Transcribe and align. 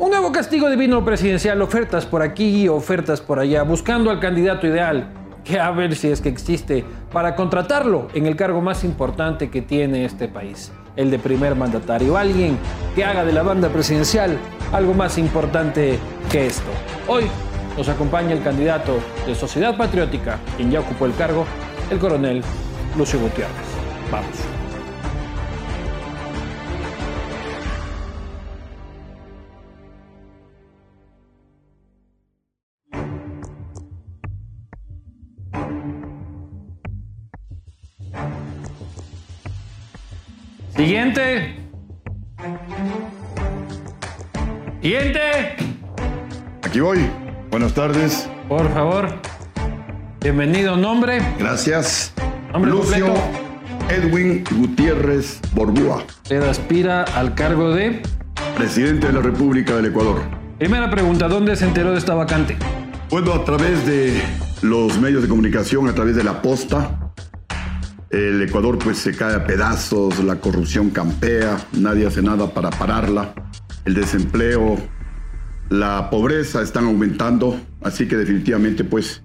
Un 0.00 0.08
nuevo 0.08 0.32
castigo 0.32 0.70
divino 0.70 1.04
presidencial, 1.04 1.60
ofertas 1.60 2.06
por 2.06 2.22
aquí, 2.22 2.66
ofertas 2.68 3.20
por 3.20 3.38
allá, 3.38 3.64
buscando 3.64 4.10
al 4.10 4.18
candidato 4.18 4.66
ideal, 4.66 5.10
que 5.44 5.60
a 5.60 5.70
ver 5.72 5.94
si 5.94 6.08
es 6.08 6.22
que 6.22 6.30
existe, 6.30 6.86
para 7.12 7.36
contratarlo 7.36 8.08
en 8.14 8.24
el 8.24 8.34
cargo 8.34 8.62
más 8.62 8.82
importante 8.82 9.50
que 9.50 9.60
tiene 9.60 10.06
este 10.06 10.26
país, 10.26 10.72
el 10.96 11.10
de 11.10 11.18
primer 11.18 11.54
mandatario. 11.54 12.16
Alguien 12.16 12.56
que 12.94 13.04
haga 13.04 13.26
de 13.26 13.34
la 13.34 13.42
banda 13.42 13.68
presidencial 13.68 14.38
algo 14.72 14.94
más 14.94 15.18
importante 15.18 15.98
que 16.32 16.46
esto. 16.46 16.70
Hoy 17.06 17.24
nos 17.76 17.90
acompaña 17.90 18.32
el 18.32 18.42
candidato 18.42 19.00
de 19.26 19.34
Sociedad 19.34 19.76
Patriótica, 19.76 20.38
quien 20.56 20.70
ya 20.70 20.80
ocupó 20.80 21.04
el 21.04 21.14
cargo, 21.14 21.44
el 21.90 21.98
coronel 21.98 22.42
Lucio 22.96 23.20
Gutiérrez. 23.20 23.52
Vamos. 24.10 24.59
Siguiente. 40.80 41.56
Siguiente. 44.80 45.20
Aquí 46.62 46.80
voy. 46.80 47.00
Buenas 47.50 47.74
tardes. 47.74 48.30
Por 48.48 48.72
favor. 48.72 49.10
Bienvenido. 50.22 50.78
Nombre. 50.78 51.20
Gracias. 51.38 52.14
Nombre 52.54 52.70
Lucio 52.70 53.12
completo. 53.12 53.30
Edwin 53.90 54.42
Gutiérrez 54.50 55.42
Borbúa, 55.52 56.02
Usted 56.22 56.42
aspira 56.44 57.02
al 57.02 57.34
cargo 57.34 57.74
de... 57.74 58.00
presidente 58.56 59.08
de 59.08 59.12
la 59.12 59.20
República 59.20 59.76
del 59.76 59.84
Ecuador. 59.84 60.22
Primera 60.58 60.88
pregunta, 60.88 61.28
¿dónde 61.28 61.56
se 61.56 61.66
enteró 61.66 61.92
de 61.92 61.98
esta 61.98 62.14
vacante? 62.14 62.56
Bueno, 63.10 63.34
a 63.34 63.44
través 63.44 63.84
de 63.84 64.22
los 64.62 64.98
medios 64.98 65.20
de 65.20 65.28
comunicación, 65.28 65.90
a 65.90 65.94
través 65.94 66.16
de 66.16 66.24
la 66.24 66.40
posta, 66.40 66.99
el 68.10 68.42
Ecuador 68.42 68.78
pues 68.78 68.98
se 68.98 69.14
cae 69.14 69.34
a 69.36 69.46
pedazos, 69.46 70.22
la 70.24 70.36
corrupción 70.36 70.90
campea, 70.90 71.58
nadie 71.72 72.06
hace 72.06 72.22
nada 72.22 72.52
para 72.52 72.70
pararla, 72.70 73.32
el 73.84 73.94
desempleo, 73.94 74.78
la 75.68 76.10
pobreza 76.10 76.60
están 76.60 76.86
aumentando, 76.86 77.58
así 77.80 78.08
que 78.08 78.16
definitivamente 78.16 78.82
pues 78.82 79.22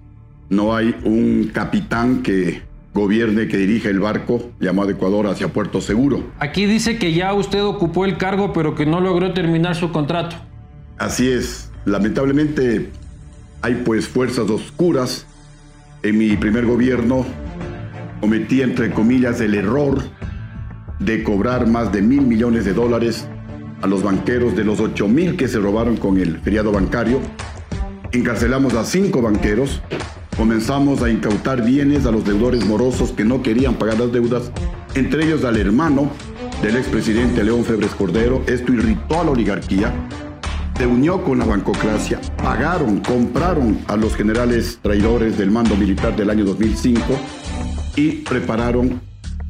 no 0.48 0.76
hay 0.76 0.94
un 1.04 1.50
capitán 1.52 2.22
que 2.22 2.62
gobierne, 2.94 3.48
que 3.48 3.56
dirija 3.56 3.90
el 3.90 3.98
barco 3.98 4.52
llamado 4.60 4.90
Ecuador 4.90 5.26
hacia 5.26 5.52
Puerto 5.52 5.80
Seguro. 5.80 6.22
Aquí 6.38 6.66
dice 6.66 6.96
que 6.96 7.12
ya 7.12 7.34
usted 7.34 7.62
ocupó 7.64 8.04
el 8.04 8.16
cargo 8.16 8.52
pero 8.52 8.76
que 8.76 8.86
no 8.86 9.00
logró 9.00 9.34
terminar 9.34 9.74
su 9.74 9.90
contrato. 9.90 10.36
Así 10.96 11.28
es, 11.28 11.72
lamentablemente 11.84 12.90
hay 13.62 13.82
pues 13.84 14.06
fuerzas 14.06 14.48
oscuras. 14.48 15.26
En 16.02 16.18
mi 16.18 16.36
primer 16.36 16.66
gobierno 16.66 17.26
cometí 18.20 18.62
entre 18.62 18.90
comillas 18.90 19.40
el 19.40 19.54
error 19.54 20.02
de 20.98 21.22
cobrar 21.22 21.66
más 21.66 21.92
de 21.92 22.02
mil 22.02 22.22
millones 22.22 22.64
de 22.64 22.72
dólares 22.72 23.28
a 23.82 23.86
los 23.86 24.02
banqueros 24.02 24.56
de 24.56 24.64
los 24.64 24.80
ocho 24.80 25.08
mil 25.08 25.36
que 25.36 25.48
se 25.48 25.58
robaron 25.58 25.96
con 25.96 26.18
el 26.18 26.38
feriado 26.40 26.72
bancario. 26.72 27.20
Encarcelamos 28.12 28.74
a 28.74 28.84
cinco 28.84 29.20
banqueros, 29.20 29.82
comenzamos 30.36 31.02
a 31.02 31.10
incautar 31.10 31.64
bienes 31.64 32.06
a 32.06 32.10
los 32.10 32.24
deudores 32.24 32.64
morosos 32.64 33.12
que 33.12 33.24
no 33.24 33.42
querían 33.42 33.74
pagar 33.74 33.98
las 33.98 34.12
deudas, 34.12 34.50
entre 34.94 35.24
ellos 35.24 35.44
al 35.44 35.56
hermano 35.58 36.10
del 36.62 36.76
expresidente 36.76 37.44
León 37.44 37.64
Febres 37.64 37.90
Cordero. 37.90 38.42
Esto 38.46 38.72
irritó 38.72 39.20
a 39.20 39.24
la 39.24 39.30
oligarquía 39.32 39.92
se 40.76 40.86
unió 40.86 41.22
con 41.24 41.38
la 41.38 41.46
bancocracia, 41.46 42.20
pagaron, 42.36 43.00
compraron 43.00 43.78
a 43.88 43.96
los 43.96 44.14
generales 44.14 44.78
traidores 44.82 45.38
del 45.38 45.50
mando 45.50 45.74
militar 45.74 46.14
del 46.14 46.28
año 46.28 46.44
2005 46.44 47.02
y 47.96 48.12
prepararon 48.22 49.00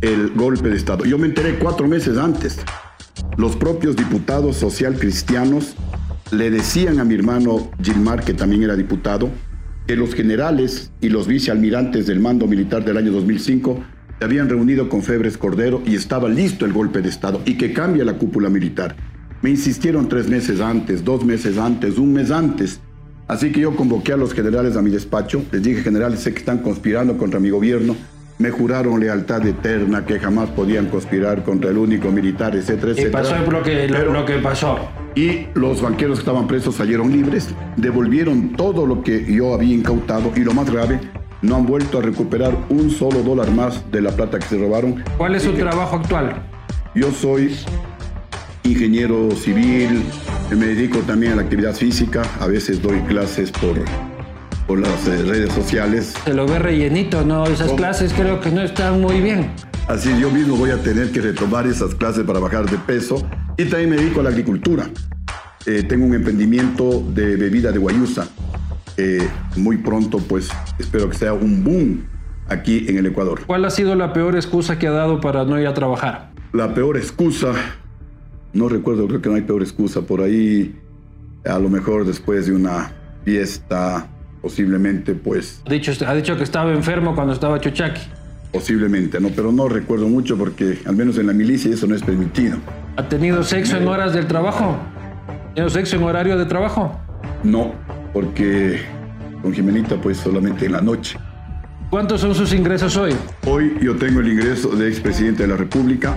el 0.00 0.30
golpe 0.30 0.70
de 0.70 0.76
Estado. 0.76 1.04
Yo 1.04 1.18
me 1.18 1.26
enteré 1.26 1.58
cuatro 1.58 1.86
meses 1.88 2.16
antes. 2.16 2.58
Los 3.36 3.56
propios 3.56 3.96
diputados 3.96 4.56
social 4.56 4.98
cristianos 4.98 5.74
le 6.30 6.50
decían 6.50 7.00
a 7.00 7.04
mi 7.04 7.14
hermano 7.14 7.70
Gilmar, 7.82 8.24
que 8.24 8.34
también 8.34 8.62
era 8.62 8.76
diputado, 8.76 9.30
que 9.86 9.96
los 9.96 10.14
generales 10.14 10.90
y 11.00 11.08
los 11.08 11.26
vicealmirantes 11.26 12.06
del 12.06 12.20
mando 12.20 12.46
militar 12.46 12.84
del 12.84 12.96
año 12.96 13.12
2005 13.12 13.84
se 14.18 14.24
habían 14.24 14.48
reunido 14.48 14.88
con 14.88 15.02
Febres 15.02 15.36
Cordero 15.36 15.82
y 15.84 15.94
estaba 15.94 16.28
listo 16.28 16.64
el 16.64 16.72
golpe 16.72 17.02
de 17.02 17.08
Estado 17.08 17.42
y 17.44 17.56
que 17.56 17.72
cambia 17.72 18.04
la 18.04 18.14
cúpula 18.14 18.48
militar. 18.48 18.96
Me 19.42 19.50
insistieron 19.50 20.08
tres 20.08 20.28
meses 20.28 20.60
antes, 20.60 21.04
dos 21.04 21.24
meses 21.24 21.58
antes, 21.58 21.98
un 21.98 22.12
mes 22.12 22.30
antes. 22.30 22.80
Así 23.28 23.52
que 23.52 23.60
yo 23.60 23.76
convoqué 23.76 24.12
a 24.12 24.16
los 24.16 24.32
generales 24.32 24.76
a 24.76 24.82
mi 24.82 24.90
despacho, 24.90 25.44
les 25.52 25.62
dije, 25.62 25.82
generales, 25.82 26.20
sé 26.20 26.32
que 26.32 26.38
están 26.38 26.58
conspirando 26.58 27.18
contra 27.18 27.38
mi 27.38 27.50
gobierno, 27.50 27.96
me 28.38 28.50
juraron 28.50 29.00
lealtad 29.00 29.46
eterna, 29.46 30.04
que 30.04 30.18
jamás 30.18 30.50
podían 30.50 30.86
conspirar 30.86 31.42
contra 31.42 31.70
el 31.70 31.78
único 31.78 32.10
militar, 32.10 32.54
etcétera, 32.54 32.88
Y 32.88 33.00
etcétera. 33.00 33.22
pasó 33.22 33.50
lo 33.50 33.62
que, 33.62 33.88
lo, 33.88 33.96
Pero- 33.96 34.12
lo 34.12 34.24
que 34.26 34.34
pasó. 34.38 34.78
y 35.14 35.46
los 35.54 35.80
banqueros 35.80 36.18
que 36.18 36.22
estaban 36.22 36.46
presos 36.46 36.74
salieron 36.74 37.10
libres, 37.10 37.48
devolvieron 37.76 38.50
todo 38.52 38.86
lo 38.86 39.02
que 39.02 39.24
yo 39.32 39.54
había 39.54 39.74
incautado 39.74 40.32
y 40.36 40.40
lo 40.40 40.52
más 40.52 40.70
grave, 40.70 41.00
no 41.42 41.56
han 41.56 41.66
vuelto 41.66 41.98
a 41.98 42.02
recuperar 42.02 42.54
un 42.68 42.90
solo 42.90 43.22
dólar 43.22 43.50
más 43.52 43.90
de 43.90 44.02
la 44.02 44.10
plata 44.10 44.38
que 44.38 44.46
se 44.46 44.58
robaron. 44.58 45.02
¿Cuál 45.16 45.34
es 45.34 45.42
su 45.42 45.50
Y 45.50 45.54
que 45.54 45.60
trabajo 45.62 45.96
actual? 45.96 46.34
Yo 46.94 47.10
soy 47.12 47.54
ingeniero 48.64 49.30
civil, 49.32 50.02
me 50.50 50.66
dedico 50.66 50.98
también 51.00 51.32
a 51.32 51.36
la 51.36 51.42
actividad 51.42 51.74
física, 51.74 52.22
a 52.40 52.46
veces 52.46 52.82
doy 52.82 52.98
clases 53.02 53.50
por, 53.52 53.76
por 54.66 54.80
las 54.80 55.06
eh, 55.06 55.22
redes 55.22 55.52
sociales. 55.52 56.14
Se 56.24 56.34
lo 56.34 56.46
ve 56.46 56.58
rellenito, 56.58 57.24
¿no? 57.24 57.46
Esas 57.46 57.68
¿Cómo? 57.68 57.76
clases 57.76 58.12
creo 58.12 58.40
que 58.40 58.50
no 58.50 58.62
están 58.62 59.00
muy 59.00 59.20
bien. 59.20 59.50
Así 59.88 60.10
yo 60.20 60.30
mismo 60.30 60.56
voy 60.56 60.70
a 60.70 60.82
tener 60.82 61.12
que 61.12 61.20
retomar 61.20 61.66
esas 61.66 61.94
clases 61.94 62.24
para 62.24 62.40
bajar 62.40 62.68
de 62.68 62.76
peso 62.78 63.24
y 63.56 63.64
también 63.66 63.90
me 63.90 63.96
dedico 63.96 64.20
a 64.20 64.24
la 64.24 64.30
agricultura. 64.30 64.88
Eh, 65.64 65.84
tengo 65.84 66.06
un 66.06 66.14
emprendimiento 66.14 67.04
de 67.14 67.36
bebida 67.36 67.70
de 67.70 67.78
guayusa. 67.78 68.28
Eh, 68.96 69.28
muy 69.56 69.76
pronto, 69.76 70.18
pues, 70.18 70.48
espero 70.78 71.08
que 71.08 71.16
sea 71.16 71.32
un 71.34 71.62
boom 71.62 72.06
aquí 72.48 72.86
en 72.88 72.98
el 72.98 73.06
Ecuador. 73.06 73.42
¿Cuál 73.46 73.64
ha 73.64 73.70
sido 73.70 73.94
la 73.94 74.12
peor 74.12 74.36
excusa 74.36 74.78
que 74.78 74.86
ha 74.86 74.92
dado 74.92 75.20
para 75.20 75.44
no 75.44 75.60
ir 75.60 75.66
a 75.66 75.74
trabajar? 75.74 76.30
La 76.52 76.72
peor 76.74 76.96
excusa, 76.96 77.52
no 78.52 78.68
recuerdo, 78.68 79.06
creo 79.06 79.20
que 79.20 79.28
no 79.28 79.34
hay 79.34 79.42
peor 79.42 79.62
excusa. 79.62 80.02
Por 80.02 80.22
ahí, 80.22 80.74
a 81.44 81.58
lo 81.58 81.68
mejor 81.68 82.06
después 82.06 82.46
de 82.46 82.54
una 82.54 82.92
fiesta, 83.24 84.08
posiblemente, 84.42 85.14
pues, 85.14 85.62
Ha 85.66 85.70
dicho, 85.70 85.92
ha 86.06 86.14
dicho 86.14 86.36
que 86.36 86.44
estaba 86.44 86.72
enfermo 86.72 87.14
cuando 87.14 87.32
estaba 87.32 87.60
Chuchaki. 87.60 88.02
posiblemente, 88.52 89.20
¿no? 89.20 89.28
Pero 89.30 89.52
no 89.52 89.68
recuerdo 89.68 90.08
mucho 90.08 90.36
porque, 90.38 90.78
al 90.86 90.96
menos 90.96 91.18
en 91.18 91.26
la 91.26 91.32
milicia, 91.32 91.72
eso 91.74 91.86
no 91.86 91.94
es 91.94 92.02
permitido. 92.02 92.56
¿Ha 92.96 93.08
tenido 93.08 93.42
sexo 93.42 93.76
en 93.76 93.86
horas 93.86 94.14
del 94.14 94.26
trabajo? 94.26 94.76
¿Ha 95.28 95.54
tenido 95.54 95.68
sexo 95.70 95.96
en 95.96 96.02
horario 96.04 96.38
de 96.38 96.46
trabajo? 96.46 96.98
No, 97.44 97.74
porque 98.14 98.80
con 99.42 99.52
Jimenita 99.52 100.00
pues 100.00 100.16
solamente 100.16 100.66
en 100.66 100.72
la 100.72 100.80
noche. 100.80 101.18
¿Cuántos 101.90 102.20
son 102.22 102.34
sus 102.34 102.52
ingresos 102.54 102.96
hoy? 102.96 103.14
Hoy 103.46 103.76
yo 103.80 103.94
tengo 103.96 104.20
el 104.20 104.28
ingreso 104.28 104.70
de 104.70 104.88
expresidente 104.88 105.42
de 105.42 105.48
la 105.48 105.56
República 105.56 106.16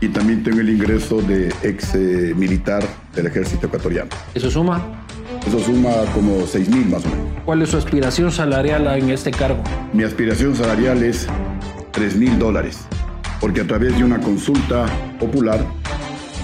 y 0.00 0.08
también 0.08 0.42
tengo 0.42 0.60
el 0.60 0.70
ingreso 0.70 1.20
de 1.22 1.52
ex 1.62 1.94
eh, 1.94 2.34
militar 2.36 2.82
del 3.14 3.26
ejército 3.26 3.66
ecuatoriano. 3.66 4.10
¿Eso 4.34 4.50
suma? 4.50 5.03
Eso 5.46 5.58
suma 5.60 5.90
como 6.14 6.46
6 6.46 6.68
mil 6.70 6.86
más 6.86 7.04
o 7.04 7.08
menos. 7.10 7.24
¿Cuál 7.44 7.62
es 7.62 7.68
su 7.70 7.76
aspiración 7.76 8.30
salarial 8.32 8.86
en 8.98 9.10
este 9.10 9.30
cargo? 9.30 9.62
Mi 9.92 10.02
aspiración 10.02 10.56
salarial 10.56 11.02
es 11.02 11.26
3 11.92 12.16
mil 12.16 12.38
dólares, 12.38 12.78
porque 13.40 13.60
a 13.60 13.66
través 13.66 13.96
de 13.96 14.04
una 14.04 14.20
consulta 14.20 14.86
popular 15.20 15.60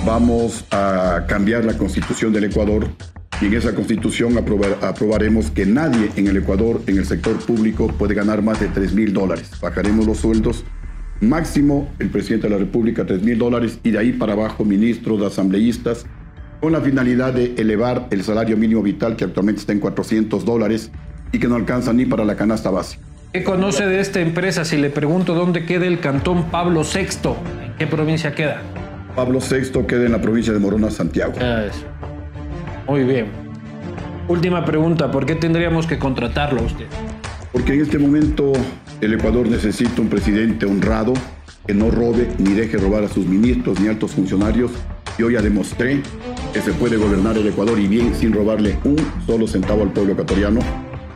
vamos 0.05 0.65
a 0.71 1.25
cambiar 1.27 1.65
la 1.65 1.75
constitución 1.77 2.33
del 2.33 2.45
Ecuador 2.45 2.87
y 3.41 3.47
en 3.47 3.55
esa 3.55 3.75
constitución 3.75 4.35
aprobar- 4.37 4.77
aprobaremos 4.83 5.51
que 5.51 5.65
nadie 5.65 6.11
en 6.17 6.27
el 6.29 6.37
Ecuador, 6.37 6.83
en 6.87 6.99
el 6.99 7.07
sector 7.07 7.39
público, 7.39 7.89
puede 7.89 8.15
ganar 8.15 8.43
más 8.43 8.61
de 8.61 8.69
3 8.69 8.93
mil 8.93 9.13
dólares. 9.15 9.51
Bajaremos 9.63 10.07
los 10.07 10.19
sueldos. 10.19 10.65
Máximo 11.23 11.89
el 11.99 12.09
presidente 12.11 12.49
de 12.49 12.55
la 12.55 12.59
República 12.59 13.05
3 13.07 13.23
mil 13.23 13.39
dólares 13.39 13.79
y 13.83 13.91
de 13.91 13.99
ahí 13.99 14.13
para 14.13 14.33
abajo 14.35 14.65
ministros, 14.65 15.21
asambleístas, 15.23 16.07
con 16.61 16.73
la 16.73 16.81
finalidad 16.81 17.33
de 17.33 17.55
elevar 17.57 18.07
el 18.11 18.23
salario 18.23 18.57
mínimo 18.57 18.83
vital 18.83 19.17
que 19.17 19.25
actualmente 19.25 19.61
está 19.61 19.73
en 19.73 19.81
400 19.81 20.45
dólares 20.45 20.91
y 21.33 21.39
que 21.39 21.49
no 21.49 21.55
alcanza 21.57 21.93
ni 21.93 22.05
para 22.07 22.25
la 22.25 22.37
canasta 22.37 22.71
básica. 22.71 23.03
¿Qué 23.33 23.45
conoce 23.45 23.87
de 23.87 24.01
esta 24.01 24.21
empresa? 24.21 24.65
Si 24.65 24.77
le 24.77 24.91
pregunto 24.91 25.35
dónde 25.35 25.65
queda 25.65 25.87
el 25.87 26.01
cantón 26.01 26.51
Pablo 26.51 26.83
VI, 26.83 27.31
¿en 27.65 27.77
qué 27.79 27.87
provincia 27.87 28.35
queda? 28.35 28.61
Pablo 29.15 29.39
VI 29.39 29.87
queda 29.87 30.07
en 30.07 30.13
la 30.13 30.21
provincia 30.21 30.53
de 30.53 30.59
Morona, 30.59 30.91
Santiago. 30.91 31.35
Es. 31.35 31.85
Muy 32.89 33.05
bien. 33.05 33.27
Última 34.29 34.65
pregunta, 34.65 35.11
¿por 35.11 35.27
qué 35.27 35.37
tendríamos 35.37 35.87
que 35.87 35.99
contratarlo 35.99 36.61
a 36.61 36.65
usted? 36.65 36.87
Porque 37.53 37.75
en 37.75 37.83
este 37.83 37.99
momento 37.99 38.53
el 39.01 39.15
Ecuador 39.15 39.49
necesita 39.49 40.01
un 40.01 40.09
presidente 40.09 40.67
honrado 40.67 41.15
que 41.67 41.75
no 41.75 41.91
robe 41.91 42.29
ni 42.39 42.53
deje 42.55 42.79
robar 42.79 43.05
a 43.05 43.09
sus 43.09 43.27
ministros 43.27 43.81
ni 43.81 43.89
altos 43.89 44.13
funcionarios. 44.13 44.73
Yo 45.19 45.31
ya 45.31 45.41
demostré 45.41 46.03
que 46.53 46.61
se 46.61 46.73
puede 46.73 46.97
gobernar 46.97 47.37
el 47.39 47.47
Ecuador 47.47 47.79
y 47.79 47.87
bien 47.87 48.15
sin 48.15 48.33
robarle 48.33 48.79
un 48.85 48.97
solo 49.27 49.47
centavo 49.47 49.83
al 49.83 49.93
pueblo 49.93 50.13
ecuatoriano. 50.13 50.61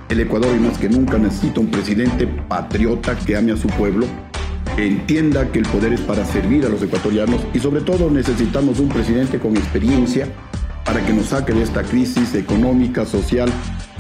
El 0.09 0.21
Ecuador 0.21 0.55
y 0.55 0.61
más 0.61 0.79
que 0.79 0.89
nunca 0.89 1.19
necesita 1.19 1.61
un 1.61 1.71
presidente 1.71 2.27
patriota 2.27 3.17
que 3.17 3.37
ame 3.37 3.53
a 3.53 3.57
su 3.57 3.69
pueblo, 3.69 4.07
entienda 4.77 5.51
que 5.51 5.61
el 5.61 5.67
poder 5.67 5.93
es 5.93 6.01
para 6.01 6.25
servir 6.25 6.65
a 6.67 6.69
los 6.69 6.83
ecuatorianos 6.83 7.41
y 7.53 7.59
sobre 7.59 7.81
todo 7.81 8.11
necesitamos 8.11 8.81
un 8.81 8.89
presidente 8.89 9.39
con 9.39 9.57
experiencia 9.57 10.29
para 10.85 11.05
que 11.05 11.13
nos 11.13 11.27
saque 11.27 11.53
de 11.53 11.63
esta 11.63 11.83
crisis 11.83 12.35
económica, 12.35 13.07
social 13.07 13.51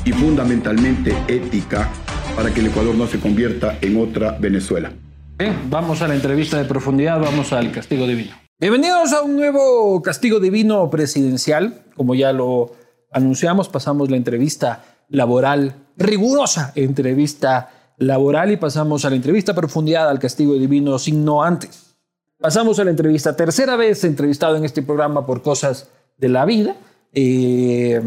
y 0.04 0.12
fundamentalmente 0.12 1.16
ética 1.28 1.88
para 2.36 2.52
que 2.52 2.60
el 2.60 2.66
Ecuador 2.66 2.94
no 2.94 3.06
se 3.06 3.18
convierta 3.18 3.78
en 3.80 3.96
otra 3.96 4.36
Venezuela. 4.38 4.92
Bien, 5.38 5.56
vamos 5.68 6.02
a 6.02 6.08
la 6.08 6.14
entrevista 6.14 6.58
de 6.58 6.64
profundidad, 6.64 7.20
vamos 7.20 7.52
al 7.52 7.72
castigo 7.72 8.06
divino. 8.06 8.43
Bienvenidos 8.64 9.12
a 9.12 9.20
un 9.20 9.36
nuevo 9.36 10.00
castigo 10.00 10.40
divino 10.40 10.88
presidencial. 10.88 11.82
Como 11.94 12.14
ya 12.14 12.32
lo 12.32 12.72
anunciamos, 13.12 13.68
pasamos 13.68 14.10
la 14.10 14.16
entrevista 14.16 14.82
laboral, 15.10 15.74
rigurosa 15.98 16.72
entrevista 16.74 17.92
laboral 17.98 18.52
y 18.52 18.56
pasamos 18.56 19.04
a 19.04 19.10
la 19.10 19.16
entrevista 19.16 19.54
profundidad 19.54 20.08
al 20.08 20.18
castigo 20.18 20.54
divino 20.54 20.98
sin 20.98 21.26
no 21.26 21.42
antes. 21.42 21.94
Pasamos 22.40 22.78
a 22.78 22.84
la 22.84 22.90
entrevista, 22.90 23.36
tercera 23.36 23.76
vez 23.76 24.02
entrevistado 24.02 24.56
en 24.56 24.64
este 24.64 24.80
programa 24.80 25.26
por 25.26 25.42
cosas 25.42 25.90
de 26.16 26.30
la 26.30 26.46
vida. 26.46 26.74
Eh, 27.12 28.00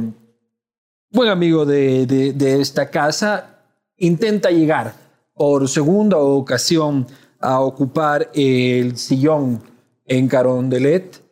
buen 1.11 1.29
amigo 1.29 1.67
de, 1.67 2.07
de, 2.07 2.61
esta 2.61 2.89
casa, 2.89 3.59
intenta 3.95 4.49
llegar 4.49 4.95
por 5.35 5.69
segunda 5.69 6.17
ocasión 6.17 7.05
a 7.39 7.59
ocupar 7.59 8.31
el 8.33 8.97
sillón 8.97 9.76
en 10.07 10.27
Carondelet. 10.27 11.23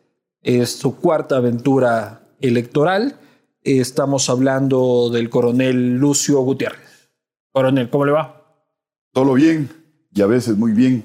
Es 0.42 0.76
su 0.76 0.96
cuarta 0.96 1.38
aventura 1.38 2.22
electoral. 2.40 3.16
Estamos 3.62 4.30
hablando 4.30 5.10
del 5.10 5.28
coronel 5.28 5.96
Lucio 5.96 6.40
Gutiérrez. 6.40 7.10
Coronel, 7.52 7.90
¿cómo 7.90 8.04
le 8.04 8.12
va? 8.12 8.44
Todo 9.12 9.34
bien 9.34 9.68
y 10.14 10.22
a 10.22 10.26
veces 10.26 10.56
muy 10.56 10.72
bien, 10.72 11.04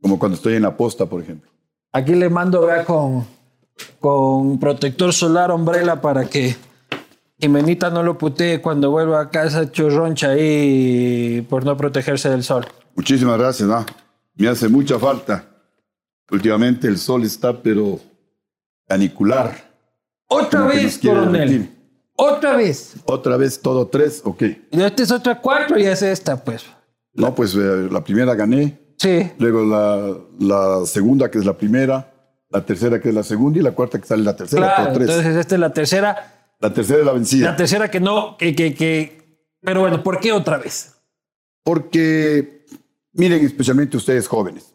como 0.00 0.18
cuando 0.18 0.36
estoy 0.36 0.54
en 0.54 0.62
la 0.62 0.76
posta, 0.76 1.06
por 1.06 1.22
ejemplo. 1.22 1.50
Aquí 1.92 2.14
le 2.14 2.28
mando 2.30 2.66
vea, 2.66 2.84
con, 2.84 3.26
con 4.00 4.58
protector 4.58 5.12
solar 5.12 5.50
umbrella 5.50 6.00
para 6.00 6.24
que 6.24 6.56
Jimenita 7.38 7.90
no 7.90 8.02
lo 8.02 8.16
putee 8.16 8.60
cuando 8.62 8.90
vuelva 8.90 9.20
a 9.20 9.30
casa 9.30 9.70
chorroncha 9.70 10.30
ahí 10.30 11.46
por 11.48 11.64
no 11.64 11.76
protegerse 11.76 12.30
del 12.30 12.42
sol. 12.42 12.66
Muchísimas 12.94 13.38
gracias, 13.38 13.68
¿no? 13.68 13.84
Me 14.36 14.48
hace 14.48 14.68
mucha 14.68 14.98
falta. 14.98 15.53
Últimamente 16.30 16.88
el 16.88 16.98
sol 16.98 17.24
está, 17.24 17.62
pero 17.62 18.00
canicular. 18.86 19.72
Otra 20.28 20.66
vez, 20.66 20.98
coronel. 20.98 21.70
Otra 22.16 22.56
vez. 22.56 22.94
Otra 23.04 23.36
vez, 23.36 23.60
todo 23.60 23.86
tres, 23.88 24.22
ok. 24.24 24.42
Y 24.70 24.82
esta 24.82 25.02
es 25.02 25.10
otra 25.10 25.40
cuatro 25.40 25.78
y 25.78 25.84
es 25.84 26.02
esta, 26.02 26.42
pues. 26.42 26.64
No, 27.12 27.34
pues 27.34 27.54
eh, 27.54 27.88
la 27.90 28.02
primera 28.02 28.34
gané. 28.34 28.78
Sí. 28.96 29.30
Luego 29.38 29.64
la, 29.64 30.16
la 30.38 30.86
segunda, 30.86 31.30
que 31.30 31.38
es 31.38 31.44
la 31.44 31.56
primera. 31.56 32.10
La 32.50 32.64
tercera, 32.64 33.00
que 33.00 33.08
es 33.08 33.14
la 33.14 33.22
segunda. 33.22 33.58
Y 33.58 33.62
la 33.62 33.72
cuarta, 33.72 34.00
que 34.00 34.06
sale 34.06 34.22
la 34.22 34.36
tercera. 34.36 34.74
Claro, 34.74 35.00
entonces 35.00 35.36
esta 35.36 35.54
es 35.54 35.60
la 35.60 35.72
tercera 35.72 36.34
la 36.64 36.72
tercera 36.72 37.00
es 37.00 37.04
la 37.06 37.12
vencida. 37.12 37.50
La 37.50 37.56
tercera 37.56 37.90
que 37.90 38.00
no, 38.00 38.36
que, 38.38 38.54
que, 38.54 38.74
que... 38.74 39.38
Pero 39.60 39.80
bueno, 39.80 40.02
¿por 40.02 40.18
qué 40.18 40.32
otra 40.32 40.58
vez? 40.58 40.94
Porque, 41.62 42.64
miren, 43.12 43.44
especialmente 43.44 43.96
ustedes 43.96 44.26
jóvenes, 44.26 44.73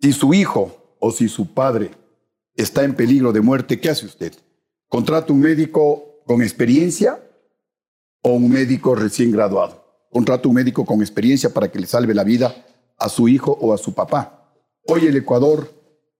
si 0.00 0.12
su 0.12 0.32
hijo 0.34 0.96
o 1.00 1.10
si 1.10 1.28
su 1.28 1.52
padre 1.52 1.90
está 2.54 2.84
en 2.84 2.94
peligro 2.94 3.32
de 3.32 3.40
muerte, 3.40 3.80
¿qué 3.80 3.90
hace 3.90 4.06
usted? 4.06 4.32
¿Contrata 4.88 5.32
un 5.32 5.40
médico 5.40 6.22
con 6.26 6.42
experiencia 6.42 7.22
o 8.22 8.30
un 8.30 8.50
médico 8.50 8.94
recién 8.94 9.30
graduado? 9.30 9.84
Contrata 10.10 10.48
un 10.48 10.54
médico 10.54 10.84
con 10.84 11.00
experiencia 11.00 11.52
para 11.52 11.70
que 11.70 11.78
le 11.78 11.86
salve 11.86 12.14
la 12.14 12.24
vida 12.24 12.64
a 12.96 13.08
su 13.08 13.28
hijo 13.28 13.56
o 13.60 13.72
a 13.74 13.78
su 13.78 13.94
papá. 13.94 14.54
Hoy 14.86 15.06
el 15.06 15.16
Ecuador 15.16 15.72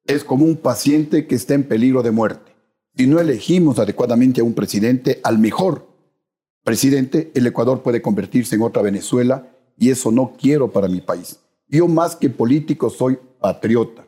es 0.04 0.24
como 0.24 0.44
un 0.44 0.56
paciente 0.56 1.26
que 1.26 1.34
está 1.34 1.54
en 1.54 1.64
peligro 1.64 2.02
de 2.02 2.10
muerte. 2.10 2.52
Si 2.96 3.06
no 3.06 3.20
elegimos 3.20 3.78
adecuadamente 3.78 4.40
a 4.40 4.44
un 4.44 4.54
presidente, 4.54 5.20
al 5.22 5.38
mejor 5.38 5.88
presidente, 6.64 7.30
el 7.34 7.46
Ecuador 7.46 7.82
puede 7.82 8.02
convertirse 8.02 8.56
en 8.56 8.62
otra 8.62 8.82
Venezuela 8.82 9.48
y 9.76 9.90
eso 9.90 10.10
no 10.10 10.34
quiero 10.38 10.70
para 10.70 10.88
mi 10.88 11.00
país. 11.00 11.38
Yo 11.68 11.86
más 11.86 12.16
que 12.16 12.30
político 12.30 12.90
soy 12.90 13.18
patriota. 13.40 14.06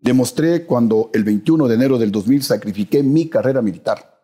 Demostré 0.00 0.64
cuando 0.64 1.10
el 1.12 1.24
21 1.24 1.68
de 1.68 1.74
enero 1.74 1.98
del 1.98 2.10
2000 2.10 2.42
sacrifiqué 2.42 3.02
mi 3.02 3.28
carrera 3.28 3.62
militar. 3.62 4.20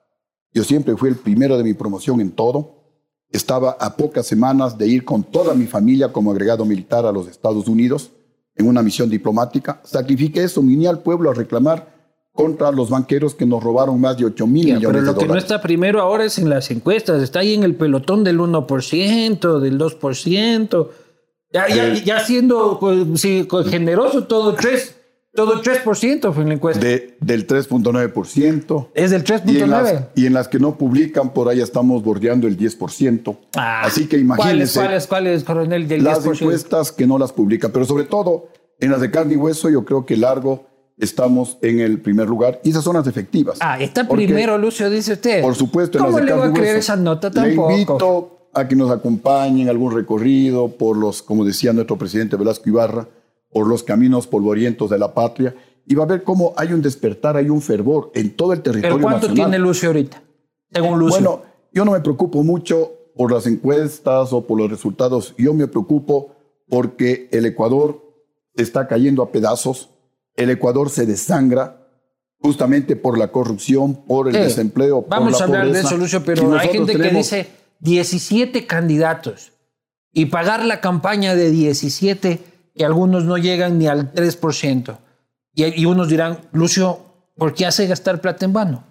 Yo 0.52 0.64
siempre 0.64 0.96
fui 0.96 1.08
el 1.08 1.16
primero 1.16 1.56
de 1.56 1.64
mi 1.64 1.74
promoción 1.74 2.20
en 2.20 2.32
todo. 2.32 2.74
Estaba 3.30 3.76
a 3.78 3.96
pocas 3.96 4.26
semanas 4.26 4.78
de 4.78 4.86
ir 4.86 5.04
con 5.04 5.22
toda 5.22 5.54
mi 5.54 5.66
familia 5.66 6.12
como 6.12 6.30
agregado 6.32 6.64
militar 6.64 7.04
a 7.04 7.12
los 7.12 7.28
Estados 7.28 7.68
Unidos 7.68 8.10
en 8.56 8.66
una 8.66 8.82
misión 8.82 9.08
diplomática. 9.08 9.80
Sacrifiqué 9.84 10.42
eso, 10.42 10.62
vine 10.62 10.88
al 10.88 11.00
pueblo 11.00 11.30
a 11.30 11.34
reclamar 11.34 11.98
contra 12.32 12.70
los 12.70 12.90
banqueros 12.90 13.34
que 13.34 13.44
nos 13.44 13.62
robaron 13.62 14.00
más 14.00 14.16
de 14.16 14.24
8 14.24 14.46
mil 14.46 14.66
millones 14.66 14.80
de 14.80 14.86
dólares. 14.86 15.02
Pero 15.02 15.12
lo 15.12 15.18
que 15.18 15.26
no 15.26 15.36
está 15.36 15.60
primero 15.60 16.00
ahora 16.00 16.24
es 16.24 16.38
en 16.38 16.48
las 16.48 16.70
encuestas, 16.70 17.22
está 17.22 17.40
ahí 17.40 17.54
en 17.54 17.64
el 17.64 17.74
pelotón 17.74 18.22
del 18.22 18.38
1%, 18.38 19.58
del 19.58 19.78
2%, 19.78 20.88
ya, 21.52 21.68
ya, 21.68 21.94
ya 21.94 22.20
siendo 22.20 22.78
pues, 22.78 23.22
generoso 23.68 24.24
todo 24.24 24.56
3%. 24.56 24.94
Todo 25.34 25.62
3% 25.62 26.32
fue 26.32 26.42
en 26.42 26.48
la 26.48 26.54
encuesta. 26.54 26.84
del 26.84 27.46
3.9%. 27.46 28.88
Es 28.92 29.10
del 29.12 29.22
3.9%. 29.22 30.08
Y, 30.16 30.26
en 30.26 30.34
las 30.34 30.48
que 30.48 30.58
no 30.58 30.76
publican, 30.76 31.32
por 31.32 31.48
ahí 31.48 31.60
estamos 31.60 32.02
bordeando 32.02 32.48
el 32.48 32.58
10%. 32.58 33.38
Ah, 33.54 33.82
Así 33.84 34.08
que 34.08 34.18
imagínense. 34.18 34.80
¿Cuáles, 34.80 35.06
cuáles, 35.06 35.44
coronel, 35.44 35.86
del 35.86 36.02
las 36.02 36.26
encuestas 36.26 36.90
que 36.90 37.06
no 37.06 37.18
las 37.18 37.32
publican. 37.32 37.70
Pero 37.70 37.84
sobre 37.84 38.04
todo, 38.04 38.48
en 38.80 38.90
las 38.90 39.00
de 39.00 39.12
carne 39.12 39.34
y 39.34 39.36
hueso, 39.36 39.70
yo 39.70 39.84
creo 39.84 40.04
que 40.04 40.16
largo 40.16 40.66
estamos 40.96 41.58
en 41.62 41.78
el 41.78 42.00
primer 42.00 42.26
lugar 42.26 42.60
y 42.64 42.70
esas 42.70 42.82
son 42.82 42.96
las 42.96 43.06
efectivas. 43.06 43.58
Ah, 43.60 43.78
está 43.80 44.08
primero, 44.08 44.58
Lucio, 44.58 44.90
dice 44.90 45.12
usted. 45.12 45.42
Por 45.42 45.54
supuesto. 45.54 45.98
¿Cómo 46.00 46.18
le 46.18 46.32
va 46.32 46.46
a 46.46 46.52
creer 46.52 46.76
esa 46.76 46.96
nota 46.96 47.30
tampoco? 47.30 47.68
Le 47.68 47.74
invito 47.74 48.37
a 48.60 48.68
que 48.68 48.76
nos 48.76 48.90
acompañen 48.90 49.68
algún 49.68 49.94
recorrido 49.94 50.68
por 50.68 50.96
los, 50.96 51.22
como 51.22 51.44
decía 51.44 51.72
nuestro 51.72 51.96
presidente 51.96 52.36
Velasco 52.36 52.68
Ibarra, 52.68 53.08
por 53.50 53.66
los 53.66 53.82
caminos 53.82 54.26
polvorientos 54.26 54.90
de 54.90 54.98
la 54.98 55.14
patria 55.14 55.54
y 55.86 55.94
va 55.94 56.04
a 56.04 56.06
ver 56.06 56.22
cómo 56.22 56.52
hay 56.56 56.72
un 56.72 56.82
despertar, 56.82 57.36
hay 57.36 57.48
un 57.48 57.62
fervor 57.62 58.10
en 58.14 58.36
todo 58.36 58.52
el 58.52 58.60
territorio 58.60 58.96
¿Pero 58.96 59.08
cuánto 59.08 59.32
tiene 59.32 59.58
Lucio 59.58 59.88
ahorita? 59.88 60.22
Según 60.70 60.98
Lucio. 60.98 61.20
Bueno, 61.20 61.42
yo 61.72 61.84
no 61.84 61.92
me 61.92 62.00
preocupo 62.00 62.42
mucho 62.42 62.92
por 63.16 63.32
las 63.32 63.46
encuestas 63.46 64.32
o 64.32 64.46
por 64.46 64.58
los 64.58 64.70
resultados. 64.70 65.34
Yo 65.38 65.54
me 65.54 65.66
preocupo 65.66 66.34
porque 66.68 67.28
el 67.32 67.46
Ecuador 67.46 68.02
está 68.54 68.86
cayendo 68.86 69.22
a 69.22 69.32
pedazos 69.32 69.88
el 70.38 70.50
Ecuador 70.50 70.88
se 70.88 71.04
desangra 71.04 71.84
justamente 72.40 72.94
por 72.94 73.18
la 73.18 73.32
corrupción, 73.32 74.04
por 74.06 74.28
el 74.28 74.34
desempleo, 74.34 75.04
Vamos 75.08 75.32
por 75.32 75.40
la 75.40 75.44
a 75.44 75.60
hablar 75.60 75.72
de 75.74 75.80
eso, 75.80 75.96
Lucio, 75.96 76.22
pero 76.24 76.56
hay 76.56 76.68
gente 76.68 76.96
que 76.96 77.10
dice 77.10 77.48
17 77.80 78.66
candidatos 78.66 79.52
y 80.12 80.26
pagar 80.26 80.64
la 80.64 80.80
campaña 80.80 81.34
de 81.34 81.50
17 81.50 82.40
que 82.74 82.84
algunos 82.84 83.24
no 83.24 83.38
llegan 83.38 83.78
ni 83.78 83.86
al 83.86 84.12
3%. 84.12 84.98
Y, 85.54 85.80
y 85.80 85.86
unos 85.86 86.08
dirán, 86.08 86.38
Lucio, 86.52 86.98
¿por 87.36 87.54
qué 87.54 87.66
hace 87.66 87.86
gastar 87.86 88.20
plata 88.20 88.44
en 88.44 88.52
vano? 88.52 88.84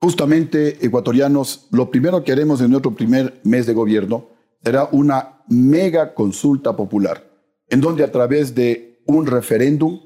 Justamente, 0.00 0.84
ecuatorianos, 0.84 1.66
lo 1.70 1.90
primero 1.90 2.24
que 2.24 2.32
haremos 2.32 2.60
en 2.60 2.70
nuestro 2.70 2.94
primer 2.94 3.40
mes 3.44 3.66
de 3.66 3.74
gobierno 3.74 4.28
será 4.62 4.88
una 4.92 5.42
mega 5.48 6.14
consulta 6.14 6.74
popular, 6.74 7.24
en 7.68 7.80
donde 7.80 8.04
a 8.04 8.10
través 8.10 8.54
de 8.54 9.02
un 9.06 9.26
referéndum 9.26 10.00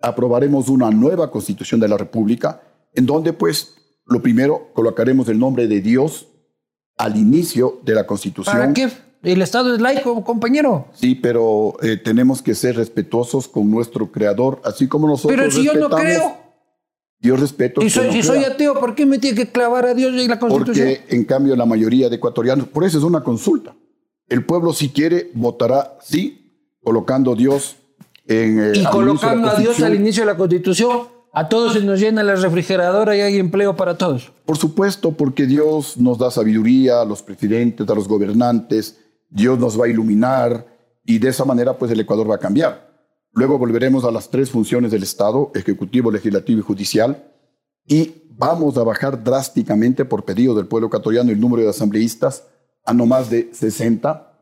aprobaremos 0.00 0.68
una 0.68 0.90
nueva 0.90 1.30
constitución 1.30 1.80
de 1.80 1.88
la 1.88 1.96
República, 1.96 2.62
en 2.94 3.06
donde 3.06 3.32
pues 3.32 3.74
lo 4.06 4.22
primero 4.22 4.68
colocaremos 4.72 5.28
el 5.28 5.38
nombre 5.38 5.66
de 5.66 5.80
Dios 5.80 6.28
al 7.00 7.16
inicio 7.16 7.80
de 7.82 7.94
la 7.94 8.06
constitución. 8.06 8.54
¿Para 8.54 8.72
qué? 8.74 8.90
El 9.22 9.40
Estado 9.42 9.74
es 9.74 9.80
laico, 9.80 10.22
compañero. 10.22 10.88
Sí, 10.94 11.14
pero 11.14 11.76
eh, 11.82 11.96
tenemos 11.96 12.42
que 12.42 12.54
ser 12.54 12.76
respetuosos 12.76 13.48
con 13.48 13.70
nuestro 13.70 14.12
creador, 14.12 14.60
así 14.64 14.86
como 14.86 15.08
nosotros. 15.08 15.38
Pero 15.38 15.50
si 15.50 15.64
yo 15.64 15.74
no 15.74 15.88
creo. 15.90 16.36
Yo 17.22 17.36
respeto. 17.36 17.82
Y 17.82 17.90
soy, 17.90 18.12
si 18.12 18.22
soy 18.22 18.44
ateo, 18.44 18.80
¿por 18.80 18.94
qué 18.94 19.04
me 19.04 19.18
tiene 19.18 19.36
que 19.36 19.50
clavar 19.50 19.84
a 19.84 19.94
Dios 19.94 20.12
y 20.14 20.26
la 20.26 20.38
constitución? 20.38 20.88
Porque 20.88 21.14
en 21.14 21.24
cambio 21.24 21.54
la 21.54 21.66
mayoría 21.66 22.08
de 22.08 22.16
ecuatorianos, 22.16 22.66
por 22.68 22.84
eso 22.84 22.96
es 22.96 23.04
una 23.04 23.22
consulta. 23.22 23.74
El 24.26 24.44
pueblo 24.44 24.72
si 24.72 24.88
quiere 24.88 25.30
votará 25.34 25.98
sí, 26.02 26.76
colocando 26.82 27.34
Dios 27.34 27.76
eh, 28.26 28.72
y 28.74 28.84
colocando 28.84 29.50
a 29.50 29.54
Dios 29.56 29.82
al 29.82 29.94
inicio 29.94 30.22
de 30.22 30.26
la 30.26 30.36
Constitución, 30.36 31.08
a 31.32 31.48
todos 31.48 31.74
se 31.74 31.80
nos 31.80 32.00
llena 32.00 32.22
la 32.22 32.34
refrigeradora 32.34 33.16
y 33.16 33.20
hay 33.20 33.38
empleo 33.38 33.76
para 33.76 33.96
todos. 33.96 34.32
Por 34.44 34.58
supuesto, 34.58 35.12
porque 35.12 35.46
Dios 35.46 35.96
nos 35.96 36.18
da 36.18 36.30
sabiduría 36.30 37.00
a 37.00 37.04
los 37.04 37.22
presidentes, 37.22 37.88
a 37.88 37.94
los 37.94 38.08
gobernantes, 38.08 38.98
Dios 39.28 39.58
nos 39.58 39.80
va 39.80 39.86
a 39.86 39.88
iluminar 39.88 40.66
y 41.04 41.18
de 41.18 41.28
esa 41.28 41.44
manera 41.44 41.78
pues 41.78 41.90
el 41.92 42.00
Ecuador 42.00 42.28
va 42.30 42.34
a 42.34 42.38
cambiar. 42.38 42.90
Luego 43.32 43.58
volveremos 43.58 44.04
a 44.04 44.10
las 44.10 44.28
tres 44.28 44.50
funciones 44.50 44.90
del 44.90 45.04
Estado, 45.04 45.52
ejecutivo, 45.54 46.10
legislativo 46.10 46.60
y 46.60 46.64
judicial, 46.64 47.24
y 47.86 48.24
vamos 48.30 48.76
a 48.76 48.82
bajar 48.82 49.22
drásticamente 49.22 50.04
por 50.04 50.24
pedido 50.24 50.54
del 50.54 50.66
pueblo 50.66 50.88
ecuatoriano 50.88 51.30
el 51.30 51.40
número 51.40 51.62
de 51.62 51.70
asambleístas 51.70 52.44
a 52.84 52.92
no 52.92 53.06
más 53.06 53.30
de 53.30 53.50
60, 53.52 54.32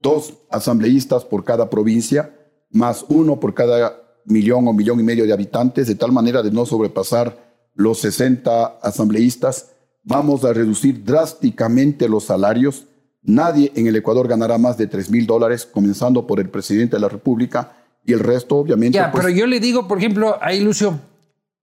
dos 0.00 0.34
asambleístas 0.50 1.24
por 1.24 1.42
cada 1.42 1.68
provincia, 1.68 2.36
más 2.70 3.04
uno 3.08 3.40
por 3.40 3.54
cada 3.54 4.05
millón 4.26 4.68
o 4.68 4.72
millón 4.72 5.00
y 5.00 5.02
medio 5.02 5.24
de 5.24 5.32
habitantes, 5.32 5.86
de 5.86 5.94
tal 5.94 6.12
manera 6.12 6.42
de 6.42 6.50
no 6.50 6.66
sobrepasar 6.66 7.36
los 7.74 7.98
60 8.00 8.78
asambleístas. 8.82 9.70
Vamos 10.02 10.44
a 10.44 10.52
reducir 10.52 11.04
drásticamente 11.04 12.08
los 12.08 12.24
salarios. 12.24 12.86
Nadie 13.22 13.72
en 13.74 13.86
el 13.86 13.96
Ecuador 13.96 14.28
ganará 14.28 14.58
más 14.58 14.76
de 14.78 14.86
3 14.86 15.10
mil 15.10 15.26
dólares, 15.26 15.66
comenzando 15.66 16.26
por 16.26 16.40
el 16.40 16.48
presidente 16.48 16.96
de 16.96 17.00
la 17.00 17.08
República 17.08 17.72
y 18.04 18.12
el 18.12 18.20
resto, 18.20 18.56
obviamente. 18.56 18.96
Ya, 18.96 19.10
pues, 19.10 19.24
pero 19.24 19.34
yo 19.34 19.46
le 19.46 19.58
digo, 19.58 19.88
por 19.88 19.98
ejemplo, 19.98 20.38
a 20.40 20.52
Ilusión. 20.52 21.00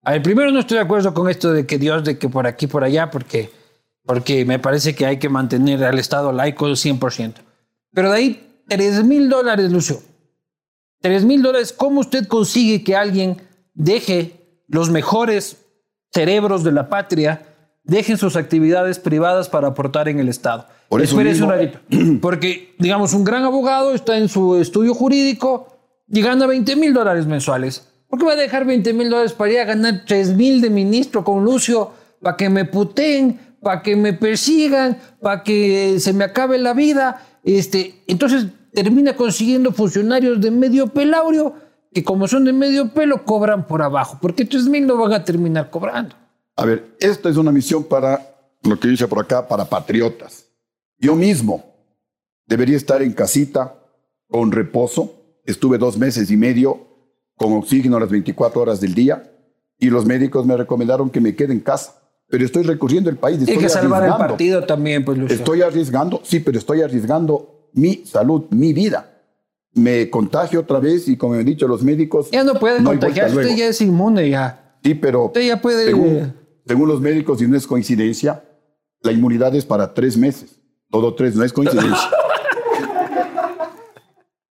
A 0.04 0.12
ver, 0.12 0.22
primero 0.22 0.52
no 0.52 0.60
estoy 0.60 0.78
de 0.78 0.84
acuerdo 0.84 1.14
con 1.14 1.30
esto 1.30 1.54
de 1.54 1.66
que 1.66 1.78
Dios, 1.78 2.04
de 2.04 2.18
que 2.18 2.28
por 2.28 2.46
aquí, 2.46 2.68
por 2.68 2.84
allá, 2.84 3.10
porque, 3.10 3.50
porque 4.06 4.44
me 4.44 4.60
parece 4.60 4.94
que 4.94 5.06
hay 5.06 5.18
que 5.18 5.30
mantener 5.30 5.84
al 5.86 5.98
Estado 5.98 6.34
laico 6.34 6.68
100%. 6.68 7.36
Pero 7.94 8.12
de 8.12 8.18
ahí, 8.18 8.62
3 8.68 9.06
mil 9.06 9.30
dólares, 9.30 9.72
Lucio. 9.72 10.02
3 11.04 11.26
mil 11.26 11.42
dólares, 11.42 11.74
¿cómo 11.74 12.00
usted 12.00 12.28
consigue 12.28 12.82
que 12.84 12.96
alguien 12.96 13.38
deje 13.74 14.64
los 14.68 14.90
mejores 14.90 15.58
cerebros 16.14 16.64
de 16.64 16.72
la 16.72 16.88
patria, 16.88 17.42
dejen 17.84 18.18
sus 18.18 18.38
actividades 18.38 19.00
privadas 19.00 19.50
para 19.50 19.68
aportar 19.68 20.08
en 20.08 20.20
el 20.20 20.30
Estado? 20.30 20.66
Por 20.88 21.02
eso 21.02 21.18
mismo- 21.18 21.48
un 21.48 21.52
ratito. 21.52 21.80
Porque, 22.22 22.74
digamos, 22.80 23.14
un 23.14 23.26
gran 23.26 23.44
abogado 23.44 23.94
está 23.94 24.18
en 24.18 24.30
su 24.30 24.56
estudio 24.56 24.94
jurídico 24.94 25.68
y 26.08 26.22
gana 26.22 26.48
20 26.48 26.76
mil 26.78 26.94
dólares 26.94 27.26
mensuales. 27.28 27.86
¿Por 28.08 28.20
qué 28.20 28.26
va 28.26 28.32
a 28.34 28.36
dejar 28.38 28.64
20 28.66 28.94
mil 28.94 29.10
dólares 29.10 29.34
para 29.34 29.52
ir 29.52 29.60
a 29.60 29.66
ganar 29.66 30.04
3 30.08 30.36
mil 30.36 30.62
de 30.62 30.70
ministro 30.70 31.24
con 31.26 31.44
Lucio? 31.44 31.92
Para 32.22 32.38
que 32.38 32.50
me 32.50 32.64
puteen, 32.64 33.40
para 33.62 33.82
que 33.82 33.98
me 33.98 34.14
persigan, 34.14 34.98
para 35.22 35.44
que 35.44 36.00
se 36.00 36.14
me 36.14 36.24
acabe 36.24 36.58
la 36.60 36.74
vida. 36.74 37.26
Este, 37.44 38.04
entonces 38.08 38.46
termina 38.74 39.16
consiguiendo 39.16 39.72
funcionarios 39.72 40.42
de 40.42 40.52
medio 40.52 40.88
pelaurio 40.88 41.56
que 41.94 42.04
como 42.04 42.28
son 42.28 42.44
de 42.44 42.54
medio 42.54 42.92
pelo 42.94 43.24
cobran 43.24 43.68
por 43.68 43.82
abajo. 43.82 44.18
Porque 44.22 44.46
3 44.46 44.68
mil 44.68 44.88
no 44.88 44.98
van 44.98 45.14
a 45.14 45.24
terminar 45.24 45.70
cobrando. 45.70 46.16
A 46.56 46.66
ver, 46.66 46.96
esta 47.00 47.30
es 47.30 47.38
una 47.38 47.52
misión 47.52 47.84
para, 47.84 48.20
lo 48.64 48.80
que 48.80 48.88
dice 48.88 49.08
por 49.08 49.20
acá, 49.20 49.48
para 49.48 49.66
patriotas. 49.66 50.48
Yo 50.98 51.16
mismo 51.16 51.64
debería 52.48 52.78
estar 52.78 53.02
en 53.02 53.14
casita 53.14 53.76
con 54.28 54.52
reposo. 54.52 55.40
Estuve 55.46 55.78
dos 55.78 55.98
meses 55.98 56.32
y 56.32 56.38
medio 56.38 56.88
con 57.36 57.54
oxígeno 57.54 58.00
las 58.00 58.10
24 58.10 58.62
horas 58.62 58.82
del 58.82 58.94
día 58.94 59.32
y 59.78 59.90
los 59.90 60.06
médicos 60.06 60.46
me 60.46 60.56
recomendaron 60.56 61.10
que 61.10 61.22
me 61.22 61.36
quede 61.36 61.54
en 61.54 61.60
casa. 61.60 62.02
Pero 62.30 62.46
estoy 62.46 62.64
recorriendo 62.64 63.10
el 63.10 63.18
país. 63.18 63.48
Hay 63.48 63.58
que 63.58 63.70
salvar 63.70 64.04
el 64.06 64.14
partido 64.14 64.64
también, 64.64 65.06
pues 65.06 65.18
Lucio. 65.18 65.36
Estoy 65.36 65.62
arriesgando, 65.62 66.22
sí, 66.24 66.40
pero 66.40 66.58
estoy 66.58 66.82
arriesgando 66.82 67.53
mi 67.74 68.04
salud, 68.06 68.44
mi 68.52 68.74
vida. 68.74 69.10
Me 69.76 70.10
contagio 70.10 70.60
otra 70.62 70.80
vez 70.80 71.08
y 71.08 71.18
como 71.18 71.34
me 71.34 71.40
han 71.40 71.46
dicho 71.46 71.68
los 71.68 71.84
médicos... 71.84 72.30
Ya 72.32 72.44
no 72.44 72.54
puede 72.56 72.80
no 72.80 72.92
contagiarse, 72.92 73.36
usted 73.38 73.56
ya 73.56 73.68
es 73.68 73.82
inmune 73.82 74.30
ya. 74.30 74.78
Sí, 74.84 74.94
pero 74.94 75.26
Usted 75.26 75.48
ya 75.48 75.62
puede... 75.62 75.86
según, 75.86 76.34
según 76.66 76.88
los 76.90 77.02
médicos, 77.02 77.42
y 77.42 77.48
no 77.48 77.58
es 77.58 77.66
coincidencia, 77.66 78.44
la 79.02 79.12
inmunidad 79.12 79.56
es 79.56 79.66
para 79.66 79.94
tres 79.94 80.16
meses. 80.16 80.60
Todo 80.92 81.16
tres, 81.16 81.36
no 81.36 81.44
es 81.44 81.52
coincidencia. 81.52 81.98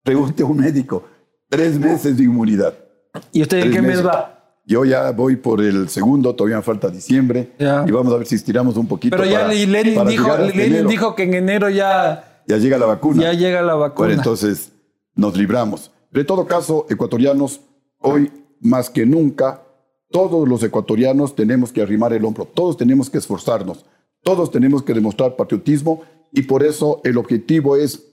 Pregunte 0.03 0.43
a 0.43 0.45
un 0.45 0.57
médico. 0.57 1.03
Tres 1.49 1.79
meses 1.79 2.17
de 2.17 2.23
inmunidad. 2.23 2.73
¿Y 3.31 3.41
usted 3.41 3.59
en 3.59 3.71
qué 3.71 3.81
mes 3.81 4.05
va? 4.05 4.31
Yo 4.65 4.83
ya 4.83 5.11
voy 5.11 5.35
por 5.35 5.61
el 5.61 5.89
segundo, 5.89 6.33
todavía 6.35 6.61
falta 6.61 6.89
diciembre. 6.89 7.51
Ya. 7.59 7.85
Y 7.87 7.91
vamos 7.91 8.13
a 8.13 8.17
ver 8.17 8.27
si 8.27 8.35
estiramos 8.35 8.77
un 8.77 8.87
poquito. 8.87 9.15
Pero 9.15 9.29
ya 9.29 9.41
para- 9.41 9.53
Lenin, 9.53 10.05
dijo, 10.07 10.37
Lenin 10.37 10.87
dijo 10.87 11.15
que 11.15 11.23
en 11.23 11.35
enero 11.35 11.69
ya, 11.69 12.34
Ya 12.47 12.57
llega 12.57 12.77
la 12.77 12.85
vacuna. 12.85 13.23
ya 13.23 13.33
llega 13.33 13.61
la 13.61 13.75
vacuna. 13.75 14.07
Bueno, 14.07 14.21
entonces 14.21 14.71
nos 15.15 15.37
libramos. 15.37 15.91
En 16.13 16.25
todo 16.25 16.45
caso, 16.45 16.85
ecuatorianos, 16.89 17.61
hoy 17.99 18.31
más 18.61 18.89
que 18.89 19.05
nunca, 19.05 19.63
todos 20.11 20.47
los 20.47 20.63
ecuatorianos 20.63 21.35
tenemos 21.35 21.71
que 21.71 21.81
arrimar 21.81 22.13
el 22.13 22.23
hombro, 22.23 22.45
todos 22.45 22.77
tenemos 22.77 23.09
que 23.09 23.17
esforzarnos, 23.17 23.85
todos 24.23 24.51
tenemos 24.51 24.83
que 24.83 24.93
demostrar 24.93 25.35
patriotismo 25.35 26.03
y 26.31 26.43
por 26.43 26.63
eso 26.63 27.01
el 27.03 27.17
objetivo 27.17 27.75
es 27.75 28.03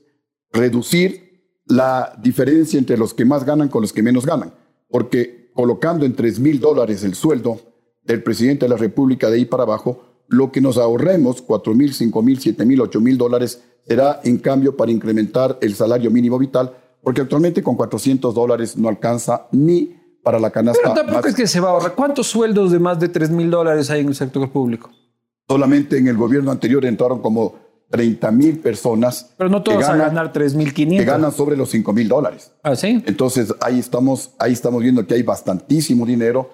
reducir 0.53 1.33
la 1.67 2.19
diferencia 2.21 2.79
entre 2.79 2.97
los 2.97 3.15
que 3.15 3.25
más 3.25 3.45
ganan 3.45 3.69
con 3.69 3.83
los 3.83 3.93
que 3.93 4.03
menos 4.03 4.27
ganan. 4.27 4.53
Porque 4.89 5.51
colocando 5.55 6.05
en 6.05 6.15
3 6.15 6.41
mil 6.41 6.61
dólares 6.61 7.05
el 7.05 7.15
sueldo 7.15 7.61
del 8.03 8.23
presidente 8.23 8.65
de 8.65 8.71
la 8.71 8.77
República 8.77 9.31
de 9.31 9.37
ahí 9.37 9.45
para 9.45 9.63
abajo, 9.63 10.03
lo 10.29 10.51
que 10.51 10.61
nos 10.61 10.79
ahorremos, 10.79 11.43
4 11.43 11.75
mil, 11.75 11.93
5 11.93 12.23
mil, 12.23 12.41
7 12.41 12.65
mil, 12.65 12.81
8 12.81 13.01
mil 13.01 13.19
dólares, 13.19 13.63
será 13.87 14.21
en 14.25 14.39
cambio 14.39 14.77
para 14.77 14.91
incrementar 14.91 15.59
el 15.61 15.75
salario 15.75 16.11
mínimo 16.11 16.39
vital, 16.39 16.73
porque 17.03 17.21
actualmente 17.21 17.63
con 17.63 17.77
400 17.77 18.35
dólares 18.35 18.77
no 18.77 18.89
alcanza 18.89 19.47
ni 19.53 19.97
para 20.23 20.39
la 20.39 20.51
canasta. 20.51 20.81
Pero 20.83 20.95
tampoco 21.07 21.29
es 21.29 21.35
que 21.35 21.47
se 21.47 21.61
va 21.61 21.69
a 21.69 21.73
ahorrar. 21.73 21.95
¿Cuántos 21.95 22.29
sueldos 22.29 22.71
de 22.71 22.79
más 22.79 23.01
de 23.01 23.09
3 23.09 23.31
mil 23.31 23.51
dólares 23.51 23.91
hay 23.91 24.01
en 24.01 24.09
el 24.09 24.15
sector 24.15 24.49
público? 24.51 24.91
Solamente 25.49 25.99
en 25.99 26.07
el 26.09 26.17
gobierno 26.17 26.51
anterior 26.53 26.85
entraron 26.85 27.21
como 27.21 27.57
30 27.91 28.31
mil 28.31 28.59
personas 28.59 29.35
Pero 29.37 29.51
no 29.51 29.59
que 29.63 29.71
todos 29.71 29.83
van 29.83 29.91
a 29.91 29.93
ganan, 29.99 30.15
ganar 30.15 30.33
3 30.33 30.55
mil 30.55 30.69
que 30.69 30.85
500. 30.87 31.07
ganan 31.07 31.33
sobre 31.33 31.57
los 31.57 31.69
5 31.71 31.93
mil 31.93 32.09
dólares. 32.09 32.53
¿Ah, 32.63 32.75
sí? 32.75 33.03
Entonces 33.05 33.53
ahí 33.61 33.79
estamos, 33.79 34.31
ahí 34.39 34.53
estamos 34.53 34.83
viendo 34.83 35.07
que 35.07 35.15
hay 35.15 35.23
bastantísimo 35.23 36.07
dinero, 36.07 36.49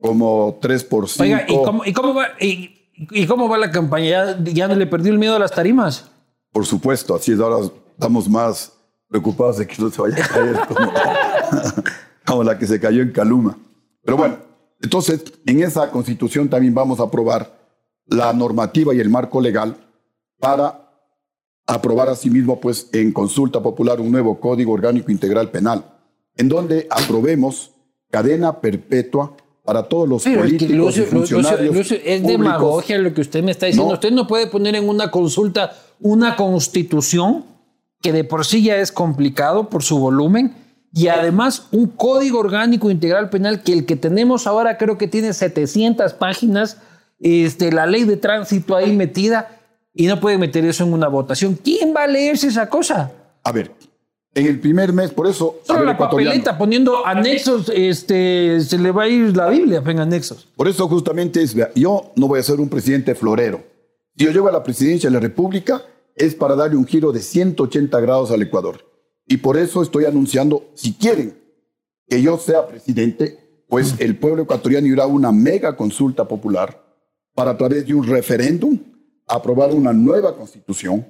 como 0.00 0.58
3 0.60 0.84
por 0.84 1.08
5. 1.08 1.22
Oiga, 1.24 1.44
¿y 1.48 1.54
cómo, 1.56 1.84
y 1.84 1.92
cómo 1.92 2.14
va, 2.14 2.26
y, 2.40 2.70
y 3.10 3.26
cómo 3.26 3.48
va 3.48 3.58
la 3.58 3.70
campaña? 3.72 4.38
¿Ya, 4.44 4.68
le 4.68 4.86
perdió 4.86 5.12
el 5.12 5.18
miedo 5.18 5.34
a 5.34 5.38
las 5.40 5.50
tarimas? 5.50 6.10
Por 6.52 6.64
supuesto, 6.66 7.14
así 7.14 7.32
es, 7.32 7.40
ahora 7.40 7.66
estamos 7.92 8.28
más 8.28 8.72
preocupados 9.08 9.58
de 9.58 9.66
que 9.66 9.80
no 9.80 9.90
se 9.90 10.02
vaya 10.02 10.24
a 10.24 10.28
caer 10.28 10.56
como, 10.66 10.92
como 12.26 12.44
la 12.44 12.58
que 12.58 12.66
se 12.66 12.80
cayó 12.80 13.02
en 13.02 13.12
Caluma. 13.12 13.56
Pero 14.02 14.16
bueno, 14.16 14.38
entonces 14.80 15.22
en 15.46 15.62
esa 15.62 15.90
constitución 15.90 16.48
también 16.48 16.74
vamos 16.74 17.00
a 17.00 17.04
aprobar 17.04 17.56
la 18.06 18.32
normativa 18.32 18.94
y 18.94 19.00
el 19.00 19.08
marco 19.08 19.40
legal 19.40 19.76
para 20.38 20.86
aprobar 21.66 22.08
asimismo 22.08 22.60
pues 22.60 22.88
en 22.92 23.12
consulta 23.12 23.60
popular 23.60 24.00
un 24.00 24.12
nuevo 24.12 24.38
código 24.38 24.72
orgánico 24.72 25.10
integral 25.10 25.50
penal, 25.50 25.84
en 26.36 26.48
donde 26.48 26.86
aprobemos 26.90 27.72
cadena 28.10 28.60
perpetua 28.60 29.36
para 29.66 29.82
todos 29.82 30.08
los 30.08 30.22
Pero 30.22 30.44
es 30.44 30.52
que 30.52 30.58
políticos 30.58 30.76
Lucio, 30.76 31.02
y 31.02 31.06
funcionarios 31.06 31.74
Lucio, 31.74 31.96
Lucio, 31.96 31.96
es 31.96 32.22
públicos. 32.22 32.30
demagogia 32.30 32.98
lo 32.98 33.12
que 33.12 33.20
usted 33.20 33.42
me 33.42 33.50
está 33.50 33.66
diciendo. 33.66 33.88
No. 33.88 33.94
Usted 33.94 34.12
no 34.12 34.26
puede 34.26 34.46
poner 34.46 34.76
en 34.76 34.88
una 34.88 35.10
consulta 35.10 35.76
una 36.00 36.36
constitución 36.36 37.44
que 38.00 38.12
de 38.12 38.24
por 38.24 38.46
sí 38.46 38.62
ya 38.62 38.76
es 38.76 38.92
complicado 38.92 39.68
por 39.68 39.82
su 39.82 39.98
volumen 39.98 40.54
y 40.92 41.08
además 41.08 41.66
un 41.72 41.88
código 41.88 42.38
orgánico 42.38 42.90
integral 42.90 43.28
penal 43.28 43.62
que 43.62 43.72
el 43.72 43.84
que 43.84 43.96
tenemos 43.96 44.46
ahora 44.46 44.78
creo 44.78 44.96
que 44.96 45.08
tiene 45.08 45.34
700 45.34 46.14
páginas, 46.14 46.78
este, 47.20 47.70
la 47.72 47.86
ley 47.86 48.04
de 48.04 48.16
tránsito 48.16 48.76
ahí 48.76 48.96
metida 48.96 49.58
y 49.92 50.06
no 50.06 50.20
puede 50.20 50.38
meter 50.38 50.64
eso 50.64 50.84
en 50.84 50.92
una 50.92 51.08
votación. 51.08 51.58
¿Quién 51.62 51.94
va 51.94 52.04
a 52.04 52.06
leerse 52.06 52.46
esa 52.46 52.68
cosa? 52.68 53.12
A 53.42 53.52
ver, 53.52 53.72
en 54.36 54.46
el 54.46 54.60
primer 54.60 54.92
mes, 54.92 55.12
por 55.12 55.26
eso... 55.26 55.60
Solo 55.62 55.82
la 55.86 55.96
papeleta 55.96 56.58
poniendo 56.58 57.06
anexos, 57.06 57.72
este, 57.74 58.60
se 58.60 58.76
le 58.76 58.90
va 58.90 59.04
a 59.04 59.08
ir 59.08 59.34
la 59.34 59.48
Biblia 59.48 59.82
en 59.84 59.98
anexos. 59.98 60.46
Por 60.54 60.68
eso 60.68 60.86
justamente 60.88 61.42
es, 61.42 61.54
vea, 61.54 61.70
yo 61.74 62.12
no 62.16 62.28
voy 62.28 62.40
a 62.40 62.42
ser 62.42 62.60
un 62.60 62.68
presidente 62.68 63.14
florero. 63.14 63.64
Si 64.14 64.26
yo 64.26 64.32
llego 64.32 64.48
a 64.48 64.52
la 64.52 64.62
presidencia 64.62 65.08
de 65.08 65.14
la 65.14 65.20
República 65.20 65.82
es 66.14 66.34
para 66.34 66.54
darle 66.54 66.76
un 66.76 66.86
giro 66.86 67.12
de 67.12 67.20
180 67.20 67.98
grados 68.00 68.30
al 68.30 68.42
Ecuador. 68.42 68.84
Y 69.26 69.38
por 69.38 69.56
eso 69.56 69.80
estoy 69.80 70.04
anunciando, 70.04 70.68
si 70.74 70.92
quieren 70.92 71.38
que 72.06 72.20
yo 72.20 72.36
sea 72.36 72.66
presidente, 72.66 73.64
pues 73.70 73.94
el 74.00 74.18
pueblo 74.18 74.42
ecuatoriano 74.42 74.86
irá 74.86 75.04
a 75.04 75.08
una 75.08 75.32
mega 75.32 75.74
consulta 75.78 76.28
popular 76.28 76.84
para 77.34 77.52
a 77.52 77.56
través 77.56 77.86
de 77.86 77.94
un 77.94 78.04
referéndum 78.04 78.78
aprobar 79.26 79.72
una 79.72 79.94
nueva 79.94 80.36
constitución, 80.36 81.06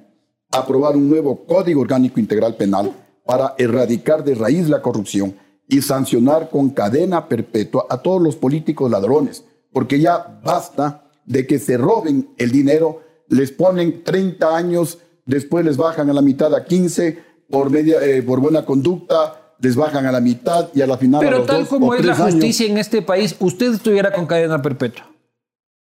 aprobar 0.49 0.95
un 0.95 1.09
nuevo 1.09 1.45
código 1.45 1.81
orgánico 1.81 2.21
integral 2.21 2.55
penal 2.55 2.93
para 3.27 3.53
erradicar 3.59 4.23
de 4.23 4.33
raíz 4.35 4.67
la 4.69 4.81
corrupción 4.81 5.35
y 5.67 5.81
sancionar 5.81 6.49
con 6.49 6.69
cadena 6.71 7.27
perpetua 7.27 7.85
a 7.89 7.97
todos 8.01 8.21
los 8.21 8.35
políticos 8.37 8.89
ladrones, 8.89 9.43
porque 9.73 9.99
ya 9.99 10.39
basta 10.43 11.03
de 11.25 11.45
que 11.45 11.59
se 11.59 11.77
roben 11.77 12.29
el 12.37 12.51
dinero, 12.51 13.01
les 13.27 13.51
ponen 13.51 14.03
30 14.03 14.55
años, 14.55 14.97
después 15.25 15.65
les 15.65 15.75
bajan 15.75 16.09
a 16.09 16.13
la 16.13 16.21
mitad 16.21 16.55
a 16.55 16.63
15 16.63 17.19
por, 17.49 17.69
media, 17.69 17.97
eh, 18.01 18.23
por 18.23 18.39
buena 18.39 18.63
conducta, 18.65 19.53
les 19.59 19.75
bajan 19.75 20.05
a 20.05 20.11
la 20.13 20.21
mitad 20.21 20.69
y 20.73 20.81
a 20.81 20.87
la 20.87 20.97
final 20.97 21.19
a 21.21 21.25
Pero 21.25 21.37
los 21.39 21.47
tal 21.47 21.59
dos 21.61 21.67
como 21.69 21.93
es 21.93 21.99
la 22.05 22.13
tres 22.13 22.19
años. 22.25 22.33
justicia 22.35 22.67
en 22.67 22.77
este 22.77 23.01
país, 23.01 23.35
usted 23.39 23.73
estuviera 23.73 24.13
con 24.13 24.25
cadena 24.25 24.61
perpetua. 24.61 25.11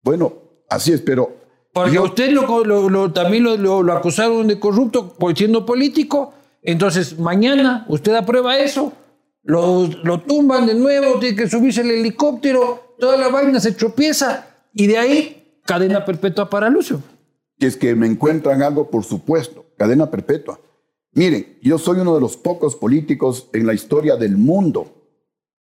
Bueno, 0.02 0.32
así 0.68 0.92
es, 0.92 1.00
pero 1.00 1.30
Porque 1.72 1.92
yo- 1.92 2.04
usted 2.04 2.30
lo, 2.32 2.64
lo- 2.64 2.88
lo- 2.90 3.12
también 3.12 3.44
lo, 3.44 3.92
acusaron 3.92 4.48
de 4.48 4.58
corrupto 4.58 5.14
por 5.14 5.36
siendo 5.36 5.64
político. 5.64 6.32
Entonces, 6.68 7.18
mañana 7.18 7.86
usted 7.88 8.14
aprueba 8.14 8.58
eso, 8.58 8.92
lo, 9.42 9.86
lo 10.04 10.20
tumban 10.20 10.66
de 10.66 10.74
nuevo, 10.74 11.18
tiene 11.18 11.34
que 11.34 11.48
subirse 11.48 11.80
el 11.80 11.90
helicóptero, 11.90 12.94
toda 12.98 13.16
la 13.16 13.28
vaina 13.28 13.58
se 13.58 13.72
tropieza. 13.72 14.46
Y 14.74 14.86
de 14.86 14.98
ahí, 14.98 15.60
cadena 15.64 16.04
perpetua 16.04 16.50
para 16.50 16.68
Lucio. 16.68 17.00
Si 17.58 17.64
es 17.64 17.74
que 17.74 17.94
me 17.94 18.06
encuentran 18.06 18.62
algo, 18.62 18.90
por 18.90 19.02
supuesto, 19.02 19.64
cadena 19.78 20.10
perpetua. 20.10 20.60
Miren, 21.12 21.58
yo 21.62 21.78
soy 21.78 22.00
uno 22.00 22.14
de 22.14 22.20
los 22.20 22.36
pocos 22.36 22.76
políticos 22.76 23.48
en 23.54 23.66
la 23.66 23.72
historia 23.72 24.16
del 24.16 24.36
mundo, 24.36 24.92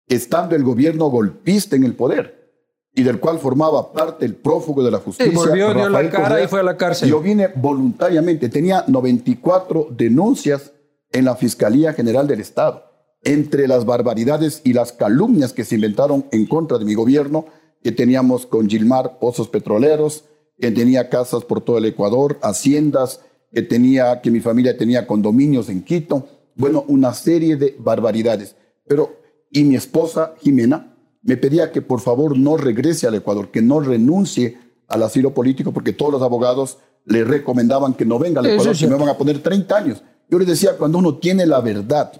estando 0.09 0.57
el 0.57 0.63
gobierno 0.63 1.05
golpista 1.05 1.77
en 1.77 1.85
el 1.85 1.93
poder, 1.93 2.51
y 2.93 3.03
del 3.03 3.21
cual 3.21 3.39
formaba 3.39 3.93
parte 3.93 4.25
el 4.25 4.35
prófugo 4.35 4.83
de 4.83 4.91
la 4.91 4.97
justicia. 4.97 5.31
Sí, 5.31 5.37
volvió, 5.37 5.73
dio 5.73 5.87
la 5.87 6.09
cara 6.09 6.27
Correa. 6.27 6.43
y 6.43 6.47
fue 6.49 6.59
a 6.59 6.63
la 6.63 6.75
cárcel. 6.75 7.07
Yo 7.07 7.21
vine 7.21 7.47
voluntariamente, 7.55 8.49
tenía 8.49 8.83
94 8.89 9.87
denuncias 9.91 10.73
en 11.11 11.25
la 11.25 11.35
Fiscalía 11.35 11.93
General 11.93 12.27
del 12.27 12.41
Estado. 12.41 12.83
Entre 13.23 13.67
las 13.67 13.85
barbaridades 13.85 14.61
y 14.63 14.73
las 14.73 14.93
calumnias 14.93 15.53
que 15.53 15.65
se 15.65 15.75
inventaron 15.75 16.25
en 16.31 16.45
contra 16.45 16.77
de 16.77 16.85
mi 16.85 16.93
gobierno, 16.93 17.45
que 17.83 17.91
teníamos 17.91 18.45
con 18.45 18.69
Gilmar 18.69 19.19
pozos 19.19 19.49
petroleros, 19.49 20.25
que 20.59 20.71
tenía 20.71 21.09
casas 21.09 21.43
por 21.43 21.61
todo 21.61 21.77
el 21.77 21.85
Ecuador, 21.85 22.39
haciendas, 22.41 23.21
que 23.51 23.61
tenía, 23.61 24.21
que 24.21 24.31
mi 24.31 24.39
familia 24.39 24.77
tenía 24.77 25.07
condominios 25.07 25.69
en 25.69 25.83
Quito. 25.83 26.27
Bueno, 26.55 26.83
una 26.87 27.13
serie 27.13 27.55
de 27.55 27.75
barbaridades. 27.79 28.55
Pero, 28.87 29.19
y 29.51 29.63
mi 29.63 29.75
esposa 29.75 30.33
Jimena 30.41 30.95
me 31.21 31.37
pedía 31.37 31.71
que 31.71 31.81
por 31.81 31.99
favor 31.99 32.37
no 32.37 32.57
regrese 32.57 33.07
al 33.07 33.15
Ecuador, 33.15 33.49
que 33.51 33.61
no 33.61 33.79
renuncie 33.79 34.57
al 34.87 35.03
asilo 35.03 35.33
político, 35.33 35.71
porque 35.71 35.93
todos 35.93 36.11
los 36.11 36.21
abogados 36.21 36.77
le 37.05 37.23
recomendaban 37.23 37.93
que 37.93 38.05
no 38.05 38.19
venga 38.19 38.39
al 38.39 38.47
Ecuador, 38.47 38.77
que 38.77 38.87
me 38.87 38.95
van 38.95 39.09
a 39.09 39.17
poner 39.17 39.39
30 39.39 39.77
años. 39.77 40.03
Yo 40.29 40.39
les 40.39 40.47
decía, 40.47 40.77
cuando 40.77 40.97
uno 40.97 41.15
tiene 41.17 41.45
la 41.45 41.61
verdad, 41.61 42.11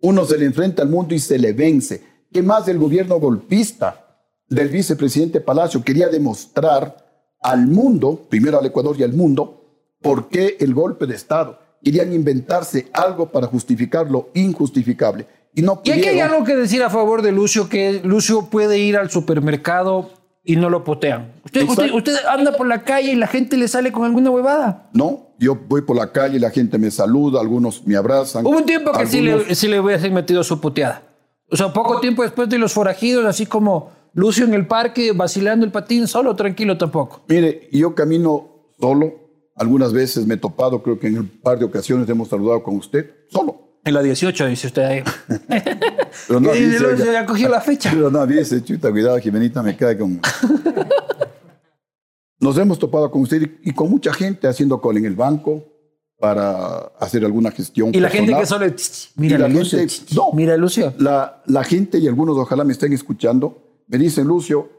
uno 0.00 0.24
se 0.24 0.36
le 0.38 0.46
enfrenta 0.46 0.82
al 0.82 0.88
mundo 0.88 1.14
y 1.14 1.18
se 1.18 1.38
le 1.38 1.52
vence. 1.52 2.02
¿Qué 2.32 2.42
más 2.42 2.66
del 2.66 2.78
gobierno 2.78 3.18
golpista 3.20 4.04
del 4.48 4.68
vicepresidente 4.68 5.40
Palacio 5.40 5.82
quería 5.82 6.08
demostrar 6.08 6.96
al 7.40 7.66
mundo, 7.66 8.26
primero 8.28 8.58
al 8.58 8.66
Ecuador 8.66 8.96
y 8.98 9.02
al 9.04 9.12
mundo, 9.12 9.62
por 10.02 10.28
qué 10.28 10.56
el 10.60 10.74
golpe 10.74 11.06
de 11.06 11.14
Estado? 11.14 11.58
Querían 11.82 12.12
inventarse 12.12 12.88
algo 12.92 13.30
para 13.30 13.46
justificar 13.46 14.10
lo 14.10 14.30
injustificable. 14.34 15.26
Y 15.54 15.62
no 15.62 15.80
Y 15.84 15.90
aquí 15.90 16.00
hay 16.02 16.08
pudieron. 16.08 16.32
algo 16.32 16.44
que 16.44 16.56
decir 16.56 16.82
a 16.82 16.90
favor 16.90 17.22
de 17.22 17.32
Lucio, 17.32 17.68
que 17.68 18.00
Lucio 18.02 18.46
puede 18.50 18.78
ir 18.78 18.96
al 18.96 19.08
supermercado 19.10 20.10
y 20.44 20.56
no 20.56 20.68
lo 20.68 20.84
potean. 20.84 21.32
Usted, 21.44 21.64
usted 21.92 22.14
anda 22.28 22.52
por 22.56 22.66
la 22.66 22.82
calle 22.82 23.12
y 23.12 23.16
la 23.16 23.26
gente 23.26 23.56
le 23.56 23.68
sale 23.68 23.92
con 23.92 24.04
alguna 24.04 24.30
huevada. 24.30 24.90
No, 24.92 25.25
yo 25.38 25.54
voy 25.68 25.82
por 25.82 25.96
la 25.96 26.12
calle 26.12 26.36
y 26.36 26.40
la 26.40 26.50
gente 26.50 26.78
me 26.78 26.90
saluda, 26.90 27.40
algunos 27.40 27.86
me 27.86 27.96
abrazan. 27.96 28.46
Hubo 28.46 28.56
un 28.56 28.64
tiempo 28.66 28.92
que 28.92 29.06
sí 29.06 29.18
algunos- 29.18 29.48
le, 29.48 29.54
sí 29.54 29.68
le 29.68 29.80
hubiese 29.80 30.10
metido 30.10 30.42
su 30.44 30.60
puteada. 30.60 31.02
O 31.50 31.56
sea, 31.56 31.72
poco 31.72 32.00
tiempo 32.00 32.22
después 32.22 32.48
de 32.48 32.58
los 32.58 32.72
forajidos, 32.72 33.24
así 33.24 33.46
como 33.46 33.92
Lucio 34.14 34.44
en 34.44 34.54
el 34.54 34.66
parque 34.66 35.12
vacilando 35.12 35.64
el 35.66 35.70
patín, 35.72 36.06
solo, 36.08 36.34
tranquilo 36.34 36.76
tampoco. 36.78 37.22
Mire, 37.28 37.68
yo 37.72 37.94
camino 37.94 38.72
solo. 38.80 39.26
Algunas 39.58 39.92
veces 39.92 40.26
me 40.26 40.34
he 40.34 40.36
topado, 40.36 40.82
creo 40.82 40.98
que 40.98 41.06
en 41.06 41.18
un 41.18 41.28
par 41.28 41.58
de 41.58 41.64
ocasiones 41.64 42.06
hemos 42.10 42.28
saludado 42.28 42.62
con 42.62 42.76
usted, 42.76 43.10
solo. 43.30 43.78
En 43.84 43.94
la 43.94 44.02
18, 44.02 44.46
dice 44.48 44.66
usted 44.66 44.82
ahí. 44.82 45.02
Pero 46.28 46.40
no 46.40 46.54
Y 46.54 46.72
se 46.72 47.12
ya 47.12 47.24
cogió 47.24 47.48
la 47.48 47.60
fecha. 47.60 47.90
Pero 47.90 48.10
no 48.10 48.20
avise, 48.20 48.62
chuta, 48.62 48.90
cuidado, 48.90 49.18
Jimenita 49.18 49.62
me 49.62 49.76
cae 49.76 49.96
con... 49.96 50.20
Nos 52.46 52.56
hemos 52.58 52.78
topado 52.78 53.10
con 53.10 53.22
usted 53.22 53.42
y, 53.64 53.70
y 53.70 53.72
con 53.74 53.90
mucha 53.90 54.12
gente 54.12 54.46
haciendo 54.46 54.80
cola 54.80 55.00
en 55.00 55.04
el 55.06 55.16
banco 55.16 55.64
para 56.18 56.76
hacer 57.00 57.24
alguna 57.24 57.50
gestión 57.50 57.90
Y 57.92 57.98
la 57.98 58.08
gente 58.08 58.34
que 58.34 58.46
solo... 58.46 58.66
Mira 59.16 59.36
la 59.36 59.48
Lucio. 59.48 59.78
gente- 59.80 59.94
no. 60.14 60.30
Mira 60.32 60.56
Lucio. 60.56 60.94
La, 60.98 61.42
la 61.46 61.64
gente 61.64 61.98
y 61.98 62.06
algunos 62.06 62.36
ojalá 62.38 62.62
me 62.62 62.72
estén 62.72 62.92
escuchando, 62.92 63.82
me 63.88 63.98
dicen, 63.98 64.26
Lucio, 64.28 64.70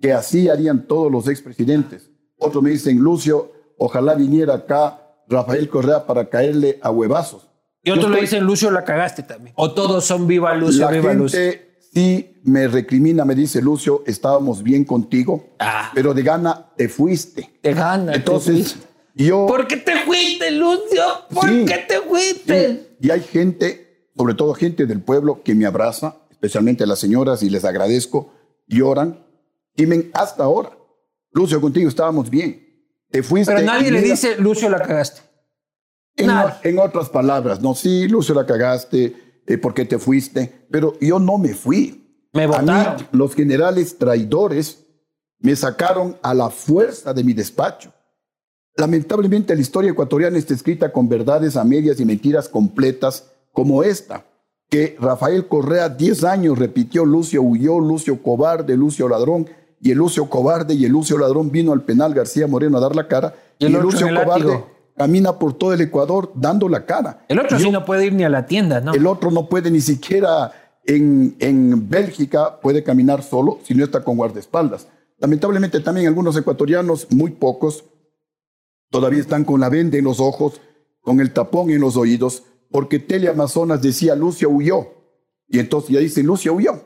que 0.00 0.12
así 0.12 0.48
harían 0.48 0.86
todos 0.88 1.10
los 1.10 1.28
expresidentes. 1.28 2.10
Otros 2.36 2.62
me 2.64 2.70
dicen, 2.70 2.98
Lucio, 2.98 3.52
ojalá 3.78 4.14
viniera 4.16 4.54
acá 4.54 5.00
Rafael 5.28 5.68
Correa 5.68 6.04
para 6.06 6.28
caerle 6.28 6.80
a 6.82 6.90
huevazos. 6.90 7.48
Y 7.84 7.90
otros 7.92 8.10
le 8.10 8.22
dicen, 8.22 8.42
Lucio, 8.44 8.70
la 8.72 8.82
cagaste 8.82 9.22
también. 9.22 9.54
O 9.56 9.72
todos 9.72 10.04
son 10.04 10.26
viva 10.26 10.52
Lucio, 10.56 10.84
La 10.84 10.90
viva 10.90 11.14
Lucio. 11.14 11.38
Sí 11.94 12.40
me 12.44 12.68
recrimina, 12.68 13.24
me 13.24 13.34
dice, 13.34 13.62
Lucio, 13.62 14.02
estábamos 14.06 14.62
bien 14.62 14.84
contigo, 14.84 15.54
Ah. 15.58 15.90
pero 15.94 16.12
de 16.12 16.22
gana 16.22 16.72
te 16.76 16.88
fuiste. 16.88 17.50
Te 17.62 17.72
gana. 17.72 18.12
te 18.12 18.18
Entonces, 18.18 18.54
fuiste. 18.74 18.86
yo... 19.14 19.46
¿Por 19.46 19.66
qué 19.66 19.76
te 19.78 19.96
fuiste, 20.00 20.50
Lucio? 20.50 21.02
¿Por 21.32 21.48
Sí. 21.48 21.64
qué 21.66 21.78
te 21.88 22.00
fuiste? 22.00 22.96
Y 23.00 23.10
hay 23.10 23.20
gente, 23.22 24.08
sobre 24.16 24.34
todo 24.34 24.54
gente 24.54 24.86
del 24.86 25.00
pueblo, 25.00 25.42
que 25.42 25.54
me 25.54 25.66
abraza, 25.66 26.16
especialmente 26.30 26.86
las 26.86 26.98
señoras, 26.98 27.42
y 27.42 27.48
les 27.50 27.64
agradezco, 27.64 28.32
lloran, 28.66 29.24
y 29.76 29.86
me 29.86 30.10
hasta 30.12 30.44
ahora. 30.44 30.70
Lucio, 31.32 31.60
contigo 31.60 31.88
estábamos 31.88 32.28
bien. 32.30 32.62
Te 33.10 33.22
fuiste. 33.22 33.54
Pero 33.54 33.64
nadie 33.66 33.88
y 33.88 33.90
le 33.92 34.00
dice, 34.02 34.36
Lucio, 34.38 34.68
la 34.68 34.80
cagaste. 34.80 35.20
En, 36.16 36.30
en 36.62 36.78
otras 36.78 37.08
palabras, 37.08 37.60
no, 37.60 37.74
sí, 37.74 38.06
Lucio, 38.08 38.34
la 38.34 38.46
cagaste, 38.46 39.16
eh, 39.46 39.58
porque 39.58 39.84
te 39.84 39.98
fuiste, 39.98 40.66
pero 40.70 40.98
yo 41.00 41.18
no 41.18 41.38
me 41.38 41.54
fui. 41.54 42.00
Me 42.32 42.46
A 42.50 42.62
mí, 42.62 42.72
votaron. 42.72 43.08
los 43.12 43.34
generales 43.34 43.96
traidores 43.98 44.84
me 45.38 45.54
sacaron 45.54 46.16
a 46.22 46.34
la 46.34 46.50
fuerza 46.50 47.12
de 47.12 47.22
mi 47.22 47.32
despacho. 47.32 47.92
Lamentablemente 48.76 49.54
la 49.54 49.60
historia 49.60 49.90
ecuatoriana 49.92 50.36
está 50.38 50.54
escrita 50.54 50.90
con 50.90 51.08
verdades 51.08 51.56
a 51.56 51.64
medias 51.64 52.00
y 52.00 52.04
mentiras 52.04 52.48
completas 52.48 53.30
como 53.52 53.84
esta, 53.84 54.24
que 54.68 54.96
Rafael 54.98 55.46
Correa 55.46 55.88
10 55.88 56.24
años 56.24 56.58
repitió 56.58 57.04
Lucio 57.04 57.42
huyó, 57.42 57.78
Lucio 57.78 58.20
cobarde, 58.20 58.76
Lucio 58.76 59.08
ladrón, 59.08 59.48
y 59.80 59.92
el 59.92 59.98
Lucio 59.98 60.28
cobarde 60.28 60.74
y 60.74 60.86
el 60.86 60.92
Lucio 60.92 61.18
ladrón 61.18 61.50
vino 61.52 61.72
al 61.72 61.82
penal 61.82 62.14
García 62.14 62.46
Moreno 62.48 62.78
a 62.78 62.80
dar 62.80 62.96
la 62.96 63.06
cara, 63.06 63.34
Y 63.58 63.64
y 63.64 63.68
el 63.68 63.74
el, 63.74 63.78
otro 63.78 63.90
Lucio 63.90 64.08
el 64.08 64.24
cobarde. 64.24 64.64
Camina 64.96 65.38
por 65.38 65.54
todo 65.54 65.72
el 65.72 65.80
Ecuador 65.80 66.32
dando 66.34 66.68
la 66.68 66.84
cara. 66.86 67.24
El 67.28 67.38
otro 67.38 67.58
Yo- 67.58 67.64
sí 67.64 67.70
no 67.70 67.84
puede 67.84 68.06
ir 68.06 68.12
ni 68.12 68.24
a 68.24 68.28
la 68.28 68.46
tienda, 68.46 68.80
¿no? 68.80 68.94
el 68.94 69.06
otro 69.06 69.30
no 69.30 69.48
puede 69.48 69.70
ni 69.70 69.80
siquiera 69.80 70.52
en, 70.84 71.36
en 71.40 71.88
Bélgica, 71.88 72.60
puede 72.60 72.82
caminar 72.82 73.22
solo 73.22 73.58
si 73.64 73.74
no 73.74 73.84
está 73.84 74.02
con 74.04 74.16
guardaespaldas. 74.16 74.88
Lamentablemente 75.18 75.80
también 75.80 76.06
algunos 76.06 76.36
ecuatorianos, 76.36 77.06
muy 77.10 77.30
pocos, 77.32 77.84
todavía 78.90 79.20
están 79.20 79.44
con 79.44 79.60
la 79.60 79.68
venda 79.68 79.96
en 79.96 80.04
los 80.04 80.20
ojos, 80.20 80.60
con 81.00 81.20
el 81.20 81.32
tapón 81.32 81.70
en 81.70 81.80
los 81.80 81.96
oídos, 81.96 82.44
porque 82.70 82.98
Teleamazonas 82.98 83.80
decía 83.82 84.14
Lucio 84.14 84.50
huyó. 84.50 84.88
Y 85.48 85.58
entonces 85.58 85.90
ya 85.90 86.00
dice 86.00 86.22
Lucio 86.22 86.54
huyó. 86.54 86.82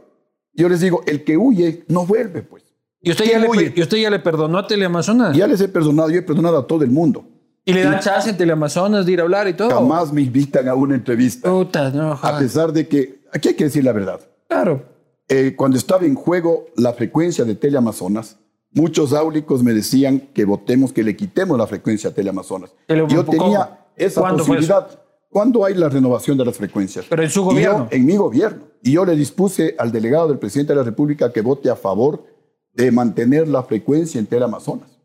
Yo 0.53 0.69
les 0.69 0.81
digo, 0.81 1.03
el 1.07 1.25
que 1.25 1.37
huye 1.37 1.85
no 1.89 2.05
vuelve, 2.07 2.43
pues. 2.43 2.65
¿Y 3.01 3.13
usted, 3.13 3.27
ya 3.27 3.41
¿Quién 3.41 3.53
le? 3.53 3.73
¿Y 3.77 3.83
usted 3.83 3.97
ya 3.97 4.11
le 4.11 4.19
perdonó 4.19 4.59
a 4.59 4.67
Teleamazonas? 4.67 5.37
Ya 5.37 5.47
les 5.47 5.61
he 5.61 5.69
perdonado, 5.69 6.11
yo 6.11 6.19
he 6.19 6.23
perdonado 6.23 6.59
a 6.59 6.67
todo 6.67 6.83
el 6.83 6.91
mundo. 6.91 7.25
¿Y 7.69 7.75
le 7.75 7.83
dan 7.83 8.01
chance 8.01 8.31
en 8.31 8.37
Teleamazonas 8.39 9.05
de 9.05 9.13
ir 9.13 9.21
a 9.21 9.25
hablar 9.25 9.47
y 9.47 9.53
todo? 9.53 9.69
Jamás 9.69 10.11
me 10.11 10.23
invitan 10.23 10.69
a 10.69 10.75
una 10.75 10.95
entrevista, 10.95 11.51
Puta, 11.51 11.91
no, 11.91 12.13
a 12.13 12.39
pesar 12.39 12.73
de 12.73 12.89
que, 12.89 13.21
aquí 13.31 13.49
hay 13.49 13.55
que 13.57 13.65
decir 13.65 13.85
la 13.85 13.93
verdad. 13.93 14.21
Claro. 14.49 14.87
Eh, 15.29 15.55
cuando 15.55 15.77
estaba 15.77 16.07
en 16.07 16.15
juego 16.15 16.65
la 16.77 16.95
frecuencia 16.95 17.45
de 17.45 17.55
Teleamazonas, 17.55 18.39
muchos 18.73 19.13
áulicos 19.13 19.63
me 19.63 19.75
decían 19.75 20.31
que 20.33 20.47
votemos, 20.47 20.95
que 20.95 21.03
le 21.03 21.15
quitemos 21.15 21.59
la 21.59 21.67
frecuencia 21.67 22.09
a 22.09 22.15
Teleamazonas. 22.15 22.75
Yo 22.89 23.27
tenía 23.27 23.81
esa 23.97 24.23
¿Cuándo 24.23 24.45
fue 24.45 24.57
posibilidad. 24.57 24.89
¿Cuándo 25.29 25.63
hay 25.63 25.75
la 25.75 25.91
renovación 25.91 26.39
de 26.39 26.47
las 26.47 26.57
frecuencias? 26.57 27.05
Pero 27.07 27.23
en 27.23 27.29
su 27.29 27.45
gobierno. 27.45 27.87
yo, 27.91 27.97
en 27.97 28.07
mi 28.07 28.17
gobierno. 28.17 28.63
Y 28.83 28.93
yo 28.93 29.05
le 29.05 29.15
dispuse 29.15 29.75
al 29.79 29.93
delegado 29.93 30.29
del 30.29 30.39
presidente 30.39 30.73
de 30.73 30.79
la 30.79 30.85
República 30.85 31.31
que 31.35 31.43
vote 31.43 31.69
a 31.69 31.77
favor 31.77 32.25
de 32.73 32.91
mantener 32.91 33.47
la 33.47 33.63
frecuencia 33.63 34.19
en 34.19 34.25
Teleamazonas. 34.25 34.98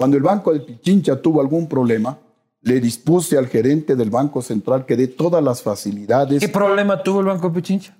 Cuando 0.00 0.16
el 0.16 0.22
Banco 0.22 0.54
de 0.54 0.60
Pichincha 0.60 1.20
tuvo 1.20 1.42
algún 1.42 1.68
problema, 1.68 2.16
le 2.62 2.80
dispuse 2.80 3.36
al 3.36 3.48
gerente 3.48 3.94
del 3.96 4.08
Banco 4.08 4.40
Central 4.40 4.86
que 4.86 4.96
dé 4.96 5.08
todas 5.08 5.44
las 5.44 5.60
facilidades 5.60 6.40
¿Qué 6.40 6.48
problema 6.48 7.02
tuvo 7.02 7.20
el 7.20 7.26
Banco 7.26 7.52
Pichincha? 7.52 7.94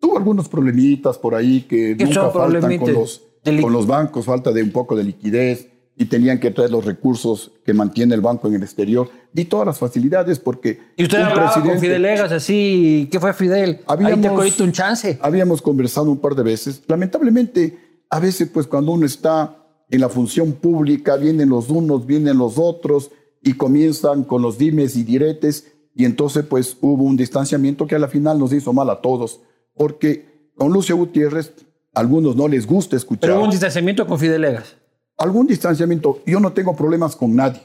Tuvo 0.00 0.16
algunos 0.16 0.48
problemitas 0.48 1.18
por 1.18 1.34
ahí 1.34 1.60
que 1.68 1.98
¿Qué 1.98 2.06
nunca 2.06 2.30
faltan 2.30 2.78
con 2.78 2.94
los, 2.94 3.22
De 3.44 3.60
con 3.60 3.74
los 3.74 3.86
bancos, 3.86 4.24
falta 4.24 4.52
de 4.52 4.62
un 4.62 4.70
poco 4.70 4.96
de 4.96 5.04
liquidez 5.04 5.68
y 5.98 6.06
tenían 6.06 6.40
que 6.40 6.50
traer 6.50 6.70
los 6.70 6.86
recursos 6.86 7.52
que 7.62 7.74
mantiene 7.74 8.14
el 8.14 8.22
banco 8.22 8.48
en 8.48 8.54
el 8.54 8.62
exterior 8.62 9.10
y 9.34 9.44
todas 9.44 9.66
las 9.66 9.78
facilidades 9.78 10.38
porque 10.38 10.80
Y 10.96 11.02
usted 11.02 11.18
un 11.18 11.24
hablaba 11.26 11.52
con 11.62 11.78
Fidel 11.78 12.06
Egas 12.06 12.32
así, 12.32 13.06
¿qué 13.12 13.20
fue 13.20 13.34
Fidel? 13.34 13.80
Ahí 13.86 13.98
te 13.98 14.12
Habíamos- 14.12 14.60
un 14.60 14.72
chance. 14.72 15.18
Habíamos 15.20 15.60
conversado 15.60 16.10
un 16.10 16.16
par 16.16 16.34
de 16.34 16.42
veces. 16.42 16.82
Lamentablemente, 16.86 18.00
a 18.08 18.18
veces 18.18 18.48
pues 18.48 18.66
cuando 18.66 18.92
uno 18.92 19.04
está 19.04 19.58
en 19.90 20.00
la 20.00 20.08
función 20.08 20.52
pública, 20.52 21.16
vienen 21.16 21.50
los 21.50 21.70
unos, 21.70 22.06
vienen 22.06 22.38
los 22.38 22.58
otros 22.58 23.10
y 23.42 23.54
comienzan 23.54 24.24
con 24.24 24.42
los 24.42 24.58
dimes 24.58 24.96
y 24.96 25.04
diretes 25.04 25.72
y 25.94 26.04
entonces 26.04 26.44
pues 26.44 26.76
hubo 26.80 27.04
un 27.04 27.16
distanciamiento 27.16 27.86
que 27.86 27.94
a 27.94 27.98
la 27.98 28.08
final 28.08 28.38
nos 28.38 28.52
hizo 28.52 28.72
mal 28.72 28.90
a 28.90 29.00
todos 29.00 29.40
porque 29.74 30.50
con 30.56 30.72
Lucio 30.72 30.96
Gutiérrez 30.96 31.52
a 31.92 32.00
algunos 32.00 32.34
no 32.36 32.48
les 32.48 32.66
gusta 32.66 32.96
escuchar. 32.96 33.22
Pero 33.22 33.36
hubo 33.36 33.44
un 33.44 33.50
distanciamiento 33.50 34.06
con 34.06 34.18
Fidel 34.18 34.44
Egas. 34.44 34.76
algún 35.16 35.46
distanciamiento. 35.46 36.20
Yo 36.26 36.40
no 36.40 36.52
tengo 36.52 36.74
problemas 36.74 37.14
con 37.14 37.36
nadie. 37.36 37.62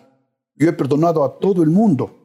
Yo 0.56 0.70
he 0.70 0.74
perdonado 0.74 1.24
a 1.24 1.40
todo 1.40 1.64
el 1.64 1.70
mundo, 1.70 2.16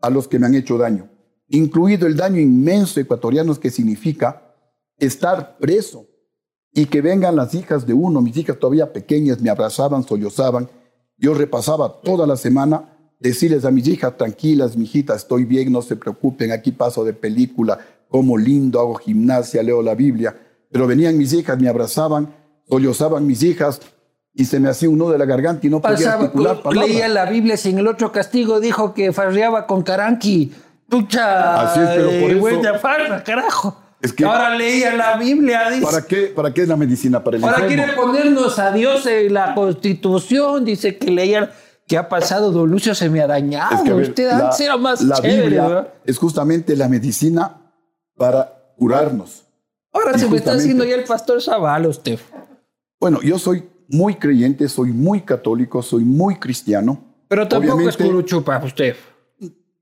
a 0.00 0.10
los 0.10 0.26
que 0.26 0.38
me 0.38 0.46
han 0.46 0.54
hecho 0.54 0.78
daño, 0.78 1.08
incluido 1.48 2.06
el 2.06 2.16
daño 2.16 2.40
inmenso 2.40 2.98
ecuatoriano 2.98 3.54
que 3.60 3.70
significa 3.70 4.54
estar 4.98 5.58
preso 5.58 6.06
y 6.76 6.84
que 6.86 7.00
vengan 7.00 7.34
las 7.36 7.54
hijas 7.54 7.86
de 7.86 7.94
uno, 7.94 8.20
mis 8.20 8.36
hijas 8.36 8.58
todavía 8.58 8.92
pequeñas, 8.92 9.40
me 9.40 9.48
abrazaban, 9.48 10.06
sollozaban. 10.06 10.68
Yo 11.16 11.32
repasaba 11.32 12.00
toda 12.02 12.26
la 12.26 12.36
semana 12.36 12.90
decirles 13.18 13.64
a 13.64 13.70
mis 13.70 13.88
hijas, 13.88 14.14
tranquilas, 14.18 14.76
mijitas, 14.76 15.22
estoy 15.22 15.46
bien, 15.46 15.72
no 15.72 15.80
se 15.80 15.96
preocupen, 15.96 16.52
aquí 16.52 16.72
paso 16.72 17.02
de 17.02 17.14
película, 17.14 17.78
como 18.10 18.36
lindo, 18.36 18.78
hago 18.78 18.94
gimnasia, 18.96 19.62
leo 19.62 19.80
la 19.80 19.94
Biblia. 19.94 20.36
Pero 20.70 20.86
venían 20.86 21.16
mis 21.16 21.32
hijas, 21.32 21.58
me 21.58 21.66
abrazaban, 21.70 22.28
sollozaban 22.68 23.26
mis 23.26 23.42
hijas, 23.42 23.80
y 24.34 24.44
se 24.44 24.60
me 24.60 24.68
hacía 24.68 24.90
un 24.90 24.98
nudo 24.98 25.12
de 25.12 25.18
la 25.18 25.24
garganta 25.24 25.66
y 25.66 25.70
no 25.70 25.80
podía 25.80 26.12
articular 26.12 26.62
palabras. 26.62 26.90
Leía 26.90 27.08
la 27.08 27.24
Biblia 27.24 27.56
sin 27.56 27.78
el 27.78 27.86
otro 27.88 28.12
castigo 28.12 28.60
dijo 28.60 28.92
que 28.92 29.14
farreaba 29.14 29.66
con 29.66 29.82
Caranqui. 29.82 30.52
Pucha, 30.90 31.62
Así 31.72 31.80
es, 31.80 31.88
pero 31.88 32.08
por 32.20 32.30
eso- 32.30 32.40
buena 32.40 32.78
farra, 32.78 33.24
carajo. 33.24 33.78
Es 34.06 34.12
que- 34.12 34.24
Ahora 34.24 34.56
leía 34.56 34.94
la 34.94 35.16
Biblia, 35.16 35.68
dice. 35.70 35.82
¿Para 35.84 36.02
qué, 36.02 36.26
¿Para 36.34 36.52
qué 36.54 36.62
es 36.62 36.68
la 36.68 36.76
medicina? 36.76 37.22
Para 37.22 37.36
el 37.36 37.44
Ahora 37.44 37.56
enfermo. 37.64 37.76
quiere 37.84 37.92
ponernos 37.94 38.58
a 38.58 38.70
Dios 38.72 39.04
en 39.06 39.34
la 39.34 39.54
Constitución. 39.54 40.64
Dice 40.64 40.96
que 40.96 41.10
leía. 41.10 41.50
¿Qué 41.88 41.96
ha 41.96 42.08
pasado? 42.08 42.50
Don 42.50 42.68
Lucio 42.68 42.94
se 42.96 43.08
me 43.08 43.20
ha 43.20 43.26
dañado. 43.28 43.76
Es 43.76 43.82
que, 43.82 43.90
a 43.90 43.94
ver, 43.94 44.08
Usted 44.08 44.28
antes 44.28 44.60
era 44.60 44.76
más 44.76 45.00
la 45.02 45.16
chévere, 45.16 45.42
Biblia 45.42 45.66
¿verdad? 45.68 45.94
es 46.04 46.18
justamente 46.18 46.74
la 46.76 46.88
medicina 46.88 47.72
para 48.16 48.52
curarnos. 48.76 49.44
Ahora 49.92 50.12
Y 50.16 50.18
se 50.18 50.28
me 50.28 50.36
está 50.38 50.52
haciendo 50.52 50.84
ya 50.84 50.96
el 50.96 51.04
pastor 51.04 51.40
Zavala, 51.40 51.88
usted. 51.88 52.18
Bueno, 52.98 53.20
yo 53.22 53.38
soy 53.38 53.68
muy 53.88 54.16
creyente, 54.16 54.68
soy 54.68 54.90
muy 54.90 55.20
católico, 55.20 55.80
soy 55.80 56.04
muy 56.04 56.36
cristiano. 56.36 57.04
Pero 57.28 57.46
tampoco 57.46 57.74
Obviamente, 57.74 58.02
es 58.02 58.08
curuchupa, 58.10 58.60
usted. 58.64 58.96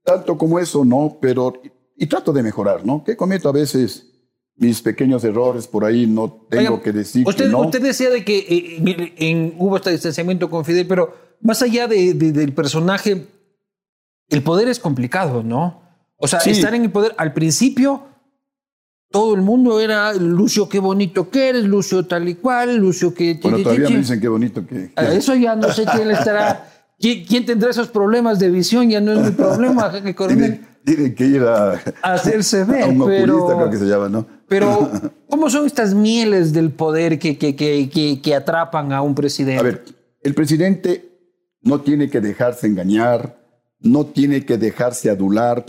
Tanto 0.05 0.37
como 0.37 0.59
eso, 0.59 0.85
no, 0.85 1.17
pero... 1.21 1.55
Y 1.97 2.07
trato 2.07 2.33
de 2.35 2.43
mejorar, 2.43 2.85
¿no? 2.85 3.03
Que 3.03 3.17
cometo 3.17 3.49
a 3.49 3.53
veces 3.53 4.11
mis 4.57 4.81
pequeños 4.83 5.25
errores 5.25 5.67
por 5.67 5.85
ahí, 5.85 6.07
no 6.07 6.47
tengo 6.49 6.75
Oiga, 6.75 6.83
que 6.83 6.93
decir 6.93 7.27
usted, 7.27 7.47
que 7.47 7.51
no. 7.51 7.61
Usted 7.63 7.83
decía 7.83 8.11
de 8.11 8.25
que 8.25 8.39
eh, 8.39 9.13
en- 9.19 9.55
hubo 9.59 9.77
este 9.77 9.91
distanciamiento 9.91 10.49
con 10.49 10.65
Fidel, 10.65 10.87
pero 10.87 11.15
más 11.41 11.61
allá 11.63 11.89
de- 11.89 12.15
de- 12.15 12.33
del 12.33 12.53
personaje, 12.53 13.27
el 14.29 14.43
poder 14.43 14.69
es 14.69 14.79
complicado, 14.79 15.43
¿no? 15.43 15.83
O 16.17 16.29
sea, 16.29 16.41
Sí. 16.41 16.51
estar 16.51 16.75
en 16.75 16.85
el 16.85 16.91
poder, 16.93 17.15
al 17.19 17.33
principio, 17.33 18.05
todo 19.11 19.35
el 19.35 19.43
mundo 19.43 19.81
era 19.81 20.13
Lucio, 20.15 20.69
qué 20.69 20.79
bonito 20.79 21.31
que 21.31 21.49
eres, 21.51 21.65
Lucio 21.65 22.05
tal 22.07 22.29
y 22.29 22.35
cual, 22.37 22.77
Lucio 22.77 23.13
que... 23.15 23.39
Bueno, 23.43 23.59
todavía 23.59 23.89
me 23.91 23.99
dicen 23.99 24.21
qué 24.21 24.29
bonito 24.29 24.67
que... 24.67 24.93
A 24.97 25.05
Eso 25.13 25.35
ya 25.35 25.55
no 25.57 25.71
sé 25.73 25.85
quién 25.95 26.11
estará... 26.11 26.71
¿Quién, 26.99 27.25
quién 27.25 27.45
tendrá 27.45 27.71
esos 27.71 27.89
problemas 27.89 28.39
de 28.39 28.51
visión? 28.51 28.89
Ya 28.89 29.01
no 29.01 29.13
es 29.13 29.19
mi 29.21 29.31
problema, 29.33 29.91
jefe 29.93 30.15
coronel. 30.15 30.65
Tienen, 30.85 31.15
que 31.15 31.27
ir 31.27 31.43
a, 31.43 31.73
A 32.03 32.13
hacerse 32.15 32.63
ver, 32.65 32.83
a 32.85 32.87
un 32.87 33.01
oculista, 33.03 33.27
pero- 33.27 33.47
creo 33.59 33.71
que 33.71 33.77
se 33.79 33.85
llama, 33.87 34.09
¿no? 34.09 34.27
Pero, 34.55 34.89
¿cómo 35.29 35.51
son 35.51 35.67
estas 35.67 35.95
mieles 35.95 36.53
del 36.53 36.71
poder 36.71 37.19
que, 37.19 37.37
que, 37.37 37.57
que, 37.57 38.21
que, 38.23 38.35
atrapan 38.37 38.93
a 38.93 39.03
un 39.03 39.13
presidente? 39.13 39.59
A 39.59 39.65
ver, 39.65 39.85
el 40.23 40.33
presidente 40.33 41.11
no 41.63 41.81
tiene 41.81 42.09
que 42.09 42.21
dejarse 42.21 42.69
engañar, 42.69 43.37
no 43.81 44.07
tiene 44.07 44.47
que 44.47 44.57
dejarse 44.57 45.11
adular. 45.11 45.67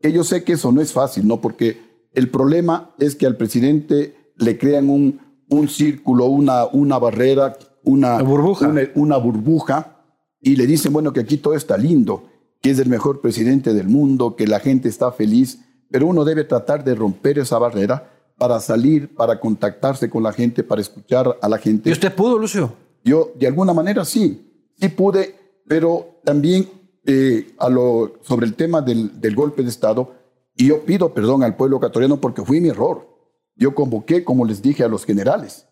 Que 0.00 0.12
yo 0.12 0.24
sé 0.24 0.42
que 0.42 0.54
eso 0.54 0.72
no 0.72 0.80
es 0.80 0.92
fácil, 0.92 1.28
¿no? 1.28 1.40
Porque 1.40 1.80
el 2.12 2.28
problema 2.28 2.92
es 2.98 3.14
que 3.14 3.26
al 3.26 3.36
presidente 3.36 4.16
le 4.36 4.58
crean 4.58 4.90
un, 4.90 5.20
un 5.48 5.68
círculo, 5.68 6.24
una, 6.24 6.64
una 6.66 6.98
barrera, 6.98 7.56
Una 7.84 8.20
burbuja. 8.20 8.66
Una, 8.66 8.82
una 8.96 9.16
burbuja 9.16 10.02
y 10.40 10.56
le 10.56 10.66
dicen, 10.66 10.92
bueno, 10.92 11.12
que 11.12 11.20
aquí 11.20 11.36
todo 11.36 11.54
está 11.54 11.76
lindo, 11.76 12.24
que 12.60 12.70
es 12.70 12.80
el 12.80 12.88
mejor 12.88 13.20
presidente 13.20 13.74
del 13.74 13.86
mundo, 13.86 14.34
que 14.34 14.48
la 14.48 14.58
gente 14.58 14.88
está 14.88 15.12
feliz, 15.12 15.60
pero 15.88 16.08
uno 16.08 16.24
debe 16.24 16.42
tratar 16.42 16.82
de 16.82 16.96
romper 16.96 17.38
esa 17.38 17.58
barrera 17.60 18.10
para 18.36 18.60
salir, 18.60 19.14
para 19.14 19.38
contactarse 19.38 20.10
con 20.10 20.22
la 20.22 20.32
gente, 20.32 20.62
para 20.62 20.80
escuchar 20.80 21.38
a 21.40 21.48
la 21.48 21.58
gente. 21.58 21.88
¿Y 21.88 21.92
usted 21.92 22.14
pudo, 22.14 22.38
Lucio? 22.38 22.72
Yo, 23.04 23.32
de 23.34 23.46
alguna 23.46 23.72
manera, 23.72 24.04
sí, 24.04 24.72
sí 24.78 24.88
pude, 24.88 25.34
pero 25.66 26.20
también 26.24 26.68
eh, 27.06 27.54
a 27.58 27.68
lo, 27.68 28.14
sobre 28.22 28.46
el 28.46 28.54
tema 28.54 28.80
del, 28.80 29.20
del 29.20 29.34
golpe 29.34 29.62
de 29.62 29.68
Estado, 29.68 30.14
y 30.56 30.68
yo 30.68 30.84
pido 30.84 31.12
perdón 31.12 31.42
al 31.42 31.56
pueblo 31.56 31.76
ecuatoriano 31.76 32.20
porque 32.20 32.42
fue 32.44 32.60
mi 32.60 32.68
error. 32.68 33.08
Yo 33.56 33.74
convoqué, 33.74 34.24
como 34.24 34.44
les 34.44 34.62
dije, 34.62 34.84
a 34.84 34.88
los 34.88 35.04
generales 35.04 35.66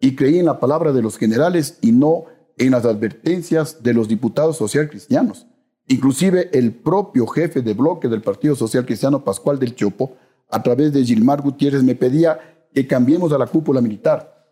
y 0.00 0.14
creí 0.14 0.38
en 0.38 0.46
la 0.46 0.60
palabra 0.60 0.92
de 0.92 1.02
los 1.02 1.18
generales 1.18 1.78
y 1.80 1.92
no 1.92 2.24
en 2.56 2.72
las 2.72 2.84
advertencias 2.84 3.82
de 3.82 3.94
los 3.94 4.08
diputados 4.08 4.56
social 4.56 4.88
cristianos. 4.88 5.46
Inclusive 5.86 6.50
el 6.52 6.72
propio 6.72 7.26
jefe 7.26 7.62
de 7.62 7.74
bloque 7.74 8.08
del 8.08 8.22
Partido 8.22 8.54
Social 8.54 8.84
Cristiano, 8.84 9.24
Pascual 9.24 9.58
del 9.58 9.74
Chopo, 9.74 10.16
a 10.50 10.62
través 10.62 10.92
de 10.92 11.04
Gilmar 11.04 11.42
Gutiérrez, 11.42 11.82
me 11.82 11.94
pedía 11.94 12.38
que 12.74 12.86
cambiemos 12.86 13.32
a 13.32 13.38
la 13.38 13.46
cúpula 13.46 13.80
militar. 13.80 14.46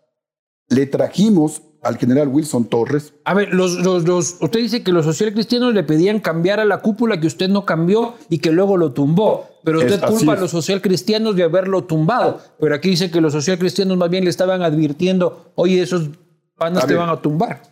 Le 0.69 0.87
trajimos 0.87 1.63
al 1.83 1.97
general 1.99 2.27
Wilson 2.29 2.65
Torres, 2.65 3.15
A 3.25 3.33
ver, 3.35 3.55
los, 3.55 3.75
los, 3.85 4.05
los- 4.09 4.37
usted 4.41 4.59
dice 4.61 4.83
que 4.83 4.91
los 4.91 5.05
socialcristianos 5.05 5.73
le 5.73 5.85
pedían 5.85 6.19
cambiar 6.19 6.59
a 6.59 6.65
la 6.65 6.79
cúpula 6.81 7.21
que 7.21 7.29
usted 7.29 7.49
no 7.49 7.65
cambió 7.65 8.15
y 8.29 8.39
que 8.39 8.51
luego 8.51 8.77
lo 8.77 8.93
tumbó. 8.93 9.47
Pero 9.63 9.79
usted 9.79 10.03
Es- 10.03 10.11
culpa 10.11 10.33
a 10.33 10.37
los 10.37 10.51
socialcristianos 10.51 11.37
de 11.37 11.45
haberlo 11.45 11.85
tumbado. 11.85 12.41
Pero 12.59 12.75
aquí 12.75 12.89
dice 12.91 13.11
que 13.13 13.21
los 13.21 13.33
socialcristianos 13.33 13.97
más 13.97 14.11
bien 14.11 14.25
le 14.25 14.31
estaban 14.31 14.63
advirtiendo, 14.63 15.53
oye, 15.55 15.81
esos 15.81 16.11
panas 16.57 16.83
A 16.83 16.87
te 16.89 16.95
ver. 16.95 17.03
van 17.03 17.11
a 17.11 17.23
tumbar. 17.23 17.63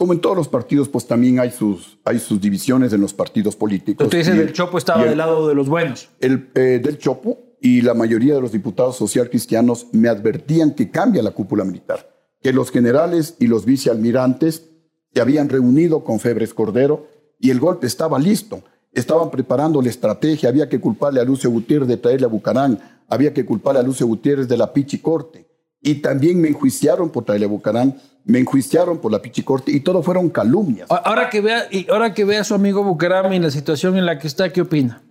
Como 0.00 0.14
en 0.14 0.20
todos 0.20 0.34
los 0.34 0.48
partidos, 0.48 0.88
pues 0.88 1.06
también 1.06 1.38
hay 1.40 1.50
sus, 1.50 1.98
hay 2.06 2.18
sus 2.18 2.40
divisiones 2.40 2.90
en 2.94 3.02
los 3.02 3.12
partidos 3.12 3.54
políticos. 3.54 4.06
Usted 4.06 4.16
dice 4.16 4.30
Y 4.30 4.34
que 4.36 4.40
el- 4.40 4.48
el 4.48 4.54
Chopo 4.54 4.78
estaba 4.78 5.04
del 5.04 5.18
lado 5.18 5.46
de 5.46 5.54
los 5.54 5.68
buenos. 5.68 6.08
el, 6.20 6.48
eh, 6.54 6.80
del 6.82 6.96
Chopo 6.96 7.38
y 7.60 7.82
la 7.82 7.92
mayoría 7.92 8.34
de 8.34 8.40
los 8.40 8.50
diputados 8.50 8.96
social 8.96 9.28
cristianos 9.28 9.88
me 9.92 10.08
advertían 10.08 10.70
que 10.74 10.90
cambia 10.90 11.22
la 11.22 11.32
cúpula 11.32 11.64
militar, 11.64 12.08
que 12.42 12.54
los 12.54 12.70
generales 12.70 13.36
y 13.40 13.46
los 13.46 13.66
vicealmirantes 13.66 14.70
se 15.12 15.20
habían 15.20 15.50
reunido 15.50 16.02
con 16.02 16.18
Febres 16.18 16.54
Cordero 16.54 17.06
y 17.38 17.50
el 17.50 17.60
golpe 17.60 17.86
estaba 17.86 18.18
listo. 18.18 18.62
Estaban 18.94 19.30
preparando 19.30 19.82
la 19.82 19.90
estrategia, 19.90 20.48
había 20.48 20.70
que 20.70 20.80
culparle 20.80 21.20
a 21.20 21.24
Lucio 21.24 21.50
Gutiérrez 21.50 21.88
de 21.88 21.98
traerle 21.98 22.24
a 22.24 22.30
Bucarán, 22.30 22.78
había 23.06 23.34
que 23.34 23.44
culparle 23.44 23.80
a 23.80 23.82
Lucio 23.82 24.06
Gutiérrez 24.06 24.48
de 24.48 24.56
la 24.56 24.72
Pichicorte. 24.72 25.46
Y 25.82 25.96
también 25.96 26.40
me 26.40 26.48
enjuiciaron 26.48 27.10
por 27.10 27.24
traerle 27.24 27.46
a 27.46 27.50
Bucarán, 27.50 27.96
me 28.24 28.38
enjuiciaron 28.38 28.98
por 28.98 29.10
la 29.12 29.20
Pichicorte 29.22 29.72
y 29.72 29.80
todo 29.80 30.02
fueron 30.02 30.28
calumnias. 30.30 30.88
Ahora 30.90 31.28
que 31.30 31.40
vea, 31.40 31.64
y 31.70 31.88
ahora 31.90 32.12
que 32.14 32.24
vea 32.24 32.40
a 32.42 32.44
su 32.44 32.54
amigo 32.54 32.82
Bucarami 32.84 33.36
en 33.36 33.42
la 33.42 33.50
situación 33.50 33.96
en 33.96 34.06
la 34.06 34.18
que 34.18 34.26
está, 34.26 34.52
¿qué 34.52 34.60
opina? 34.62 35.02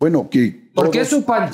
Bueno, 0.00 0.28
que... 0.30 0.70
Porque 0.74 1.00
es 1.00 1.08
su 1.08 1.24
pan. 1.24 1.50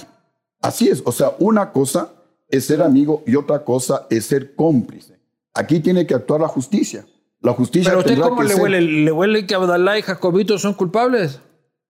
Así 0.62 0.88
es, 0.88 1.02
o 1.04 1.12
sea, 1.12 1.32
una 1.38 1.72
cosa 1.72 2.12
es 2.48 2.66
ser 2.66 2.82
amigo 2.82 3.22
y 3.26 3.36
otra 3.36 3.64
cosa 3.64 4.06
es 4.10 4.26
ser 4.26 4.54
cómplice. 4.54 5.18
Aquí 5.54 5.80
tiene 5.80 6.06
que 6.06 6.14
actuar 6.14 6.40
la 6.40 6.48
justicia. 6.48 7.06
La 7.40 7.52
justicia 7.52 7.90
Pero 7.90 8.00
usted 8.00 8.10
tendrá, 8.12 8.28
cómo 8.28 8.42
que 8.42 8.48
le 8.48 8.54
ser- 8.54 8.62
huele, 8.62 8.80
le 8.82 9.12
huele 9.12 9.46
que 9.46 9.54
Abdalá 9.54 9.98
y 9.98 10.02
Jacobito 10.02 10.58
son 10.58 10.74
culpables. 10.74 11.40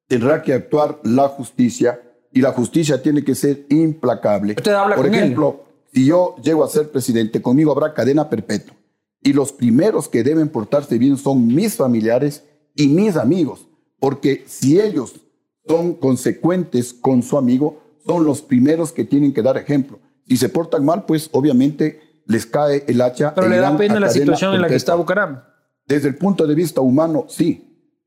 tendrá 0.06 0.42
que 0.42 0.52
actuar 0.52 0.98
la 1.04 1.28
justicia 1.28 2.00
y 2.32 2.40
la 2.40 2.52
justicia 2.52 3.02
tiene 3.02 3.24
que 3.24 3.34
ser 3.34 3.66
implacable. 3.70 4.54
Usted 4.56 4.72
habla 4.72 4.94
Por 4.96 5.06
con 5.06 5.14
él. 5.14 5.20
ejemplo, 5.20 5.64
si 5.92 6.04
yo 6.06 6.36
llego 6.42 6.62
a 6.64 6.68
ser 6.68 6.90
presidente, 6.90 7.42
conmigo 7.42 7.72
habrá 7.72 7.92
cadena 7.94 8.28
perpetua. 8.28 8.76
Y 9.22 9.32
los 9.32 9.52
primeros 9.52 10.08
que 10.08 10.22
deben 10.22 10.48
portarse 10.48 10.98
bien 10.98 11.16
son 11.16 11.46
mis 11.46 11.76
familiares 11.76 12.44
y 12.74 12.88
mis 12.88 13.16
amigos, 13.16 13.68
porque 13.98 14.44
si 14.46 14.80
ellos 14.80 15.20
son 15.66 15.94
consecuentes 15.94 16.94
con 16.94 17.22
su 17.22 17.36
amigo, 17.36 17.82
son 18.06 18.24
los 18.24 18.40
primeros 18.40 18.92
que 18.92 19.04
tienen 19.04 19.32
que 19.32 19.42
dar 19.42 19.56
ejemplo. 19.58 19.98
Si 20.26 20.36
se 20.36 20.48
portan 20.48 20.84
mal, 20.84 21.04
pues 21.04 21.28
obviamente 21.32 22.00
les 22.26 22.46
cae 22.46 22.84
el 22.86 23.00
hacha. 23.00 23.34
Pero 23.34 23.48
le 23.48 23.58
da 23.58 23.76
pena 23.76 24.00
la 24.00 24.08
situación 24.08 24.54
en 24.54 24.62
la 24.62 24.68
que 24.68 24.76
está. 24.76 24.94
Bucaram. 24.94 25.42
Desde 25.86 26.08
el 26.08 26.16
punto 26.16 26.46
de 26.46 26.54
vista 26.54 26.80
humano, 26.80 27.26
sí. 27.28 27.66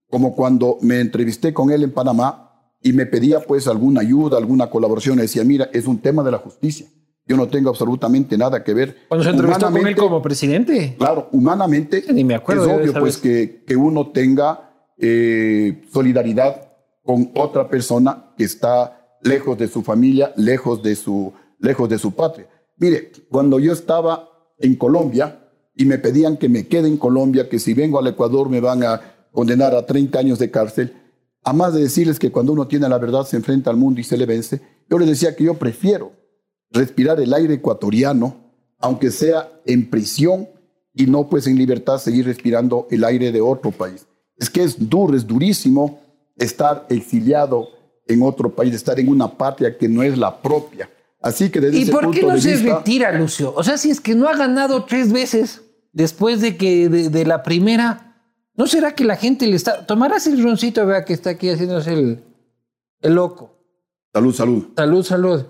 Como 0.10 0.36
cuando 0.36 0.78
me 0.82 1.00
entrevisté 1.00 1.54
con 1.54 1.72
él 1.72 1.84
en 1.84 1.92
Panamá 1.92 2.72
y 2.82 2.94
me 2.94 3.06
pedía 3.06 3.40
pues 3.42 3.68
alguna 3.68 4.02
ayuda, 4.02 4.38
alguna 4.38 4.70
colaboración, 4.70 5.18
le 5.18 5.24
decía, 5.24 5.44
mira, 5.44 5.70
es 5.74 5.86
un 5.86 6.00
tema 6.00 6.24
de 6.24 6.32
la 6.32 6.38
justicia. 6.38 6.88
Yo 7.26 7.38
no 7.38 7.48
tengo 7.48 7.70
absolutamente 7.70 8.38
nada 8.38 8.64
que 8.64 8.74
ver. 8.74 8.98
Cuando 9.08 9.24
se 9.24 9.30
entrevistó 9.30 9.72
con 9.72 9.88
él 9.88 9.96
como 9.96 10.22
presidente. 10.22 10.96
Claro, 10.98 11.30
humanamente 11.32 12.04
Ni 12.12 12.24
me 12.24 12.36
acuerdo 12.36 12.66
es 12.66 12.82
obvio 12.82 12.94
pues 13.00 13.18
que, 13.18 13.64
que 13.66 13.76
uno 13.76 14.12
tenga 14.12 14.92
eh, 14.98 15.84
solidaridad 15.92 16.74
con 17.02 17.32
otra 17.36 17.70
persona 17.70 18.34
que 18.38 18.44
está 18.44 19.18
lejos 19.22 19.58
de 19.58 19.68
su 19.68 19.84
familia, 19.84 20.34
lejos 20.36 20.84
de 20.84 20.96
su, 20.96 21.34
lejos 21.60 21.90
de 21.90 21.98
su 21.98 22.14
patria. 22.14 22.48
Mire, 22.78 23.12
cuando 23.30 23.60
yo 23.60 23.72
estaba 23.72 24.30
en 24.60 24.76
Colombia 24.76 25.50
y 25.76 25.86
me 25.86 25.98
pedían 25.98 26.38
que 26.38 26.50
me 26.50 26.68
quede 26.68 26.88
en 26.88 26.98
Colombia, 26.98 27.48
que 27.48 27.60
si 27.60 27.74
vengo 27.74 28.00
al 28.00 28.08
Ecuador 28.08 28.50
me 28.50 28.60
van 28.60 28.84
a 28.84 29.02
condenar 29.32 29.76
a 29.76 29.86
30 29.86 30.20
años 30.20 30.40
de 30.40 30.52
cárcel, 30.52 30.94
a 31.44 31.54
más 31.54 31.74
de 31.74 31.82
decirles 31.82 32.20
que 32.20 32.32
cuando 32.32 32.54
uno 32.54 32.68
tiene 32.68 32.88
la 32.88 32.98
verdad 32.98 33.26
se 33.26 33.38
enfrenta 33.38 33.70
al 33.70 33.78
mundo 33.78 34.00
y 34.00 34.04
se 34.04 34.18
le 34.18 34.26
vence, 34.26 34.62
yo 34.90 34.98
les 34.98 35.08
decía 35.08 35.36
que 35.36 35.46
yo 35.46 35.56
prefiero 35.56 36.12
respirar 36.74 37.20
el 37.20 37.34
aire 37.34 37.54
ecuatoriano, 37.54 38.36
aunque 38.80 39.12
sea 39.12 39.50
en 39.66 39.90
prisión 39.90 40.50
y 40.94 41.06
no 41.06 41.30
pues 41.30 41.48
en 41.48 41.58
libertad 41.58 42.00
seguir 42.00 42.26
respirando 42.26 42.88
el 42.92 43.04
aire 43.04 43.32
de 43.32 43.42
otro 43.42 43.72
país. 43.72 44.06
Es 44.38 44.50
que 44.50 44.64
es 44.64 44.90
duro, 44.90 45.16
es 45.16 45.26
durísimo 45.26 46.02
estar 46.36 46.86
exiliado 46.90 47.70
en 48.08 48.22
otro 48.24 48.54
país, 48.54 48.74
estar 48.74 49.00
en 49.00 49.08
una 49.08 49.32
patria 49.38 49.78
que 49.78 49.88
no 49.88 50.04
es 50.04 50.18
la 50.18 50.42
propia. 50.42 50.90
Así 51.22 51.50
que 51.50 51.62
desde 51.62 51.78
¿Y 51.78 51.84
ese 51.84 51.92
por 51.92 52.04
punto 52.04 52.20
qué 52.20 52.26
no 52.26 52.34
de 52.34 52.42
se 52.42 52.56
vista, 52.56 52.78
retira, 52.80 53.12
Lucio? 53.18 53.54
O 53.56 53.64
sea, 53.64 53.78
si 53.78 53.90
es 53.90 54.02
que 54.02 54.14
no 54.14 54.28
ha 54.28 54.36
ganado 54.36 54.84
tres 54.84 55.14
veces 55.14 55.62
después 55.94 56.42
de 56.42 56.58
que 56.58 56.90
de, 56.90 57.10
de 57.10 57.26
la 57.26 57.44
primera, 57.44 58.20
¿no 58.56 58.68
será 58.68 58.94
que 58.94 59.06
la 59.06 59.16
gente 59.16 59.48
le 59.48 59.56
está... 59.56 59.86
Tomarás 59.86 60.28
el 60.28 60.44
roncito, 60.44 60.86
vea 60.86 61.06
que 61.06 61.14
está 61.14 61.30
aquí 61.30 61.50
haciéndose 61.50 61.94
el, 61.94 62.24
el 63.02 63.14
loco. 63.14 63.56
Salud, 64.14 64.34
salud. 64.34 64.66
Salud, 64.76 65.04
salud. 65.04 65.46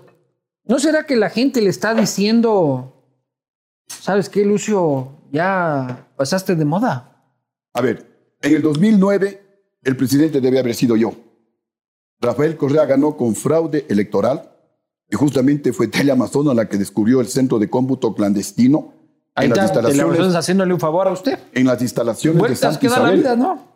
¿No 0.66 0.78
será 0.78 1.04
que 1.04 1.16
la 1.16 1.30
gente 1.30 1.60
le 1.60 1.70
está 1.70 1.94
diciendo, 1.94 3.04
¿sabes 3.86 4.28
qué, 4.28 4.44
Lucio? 4.44 5.08
Ya 5.30 6.08
pasaste 6.16 6.54
de 6.54 6.64
moda. 6.64 7.22
A 7.74 7.80
ver, 7.80 8.36
en 8.40 8.54
el 8.54 8.62
2009 8.62 9.42
el 9.82 9.96
presidente 9.96 10.40
debe 10.40 10.58
haber 10.58 10.74
sido 10.74 10.96
yo. 10.96 11.12
Rafael 12.20 12.56
Correa 12.56 12.86
ganó 12.86 13.16
con 13.16 13.34
fraude 13.34 13.84
electoral 13.88 14.50
y 15.10 15.16
justamente 15.16 15.72
fue 15.72 15.88
Teleamazona 15.88 16.54
la 16.54 16.68
que 16.68 16.78
descubrió 16.78 17.20
el 17.20 17.26
centro 17.28 17.58
de 17.58 17.68
cómputo 17.68 18.14
clandestino 18.14 18.94
Ahí 19.34 19.46
en 19.46 19.50
las, 19.50 19.58
está, 19.58 19.64
instalaciones, 19.64 19.96
Teleamazonas 19.98 20.36
haciéndole 20.36 20.72
un 20.74 20.80
favor 20.80 21.08
a 21.08 21.12
usted. 21.12 21.38
en 21.52 21.66
las 21.66 21.82
instalaciones 21.82 22.42
de 22.48 22.56
Santa 22.56 22.78
que 22.78 22.88
da 22.88 22.98
la 22.98 23.02
Isabel. 23.02 23.18
vida, 23.18 23.36
¿no? 23.36 23.68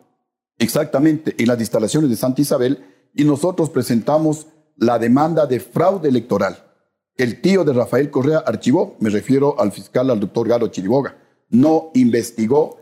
Exactamente, 0.57 1.35
en 1.37 1.47
las 1.47 1.59
instalaciones 1.59 2.09
de 2.09 2.15
Santa 2.15 2.41
Isabel 2.41 2.83
y 3.13 3.25
nosotros 3.25 3.69
presentamos 3.69 4.47
la 4.77 4.97
demanda 4.97 5.45
de 5.45 5.59
fraude 5.59 6.07
electoral. 6.09 6.57
El 7.19 7.41
tío 7.41 7.65
de 7.65 7.73
Rafael 7.73 8.09
Correa 8.09 8.37
archivó, 8.45 8.95
me 9.01 9.09
refiero 9.09 9.59
al 9.59 9.73
fiscal, 9.73 10.09
al 10.09 10.21
doctor 10.21 10.47
Galo 10.47 10.69
Chiriboga, 10.69 11.17
no 11.49 11.91
investigó 11.93 12.77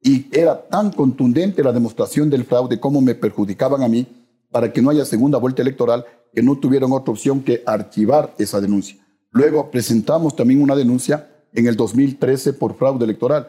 y 0.00 0.26
era 0.30 0.68
tan 0.68 0.92
contundente 0.92 1.64
la 1.64 1.72
demostración 1.72 2.30
del 2.30 2.44
fraude 2.44 2.78
como 2.78 3.00
me 3.00 3.16
perjudicaban 3.16 3.82
a 3.82 3.88
mí 3.88 4.06
para 4.48 4.72
que 4.72 4.80
no 4.80 4.90
haya 4.90 5.04
segunda 5.04 5.38
vuelta 5.38 5.62
electoral 5.62 6.04
que 6.32 6.40
no 6.40 6.56
tuvieron 6.56 6.92
otra 6.92 7.10
opción 7.10 7.40
que 7.40 7.64
archivar 7.66 8.32
esa 8.38 8.60
denuncia. 8.60 8.96
Luego 9.32 9.72
presentamos 9.72 10.36
también 10.36 10.62
una 10.62 10.76
denuncia 10.76 11.28
en 11.52 11.66
el 11.66 11.74
2013 11.74 12.52
por 12.52 12.76
fraude 12.76 13.04
electoral. 13.04 13.48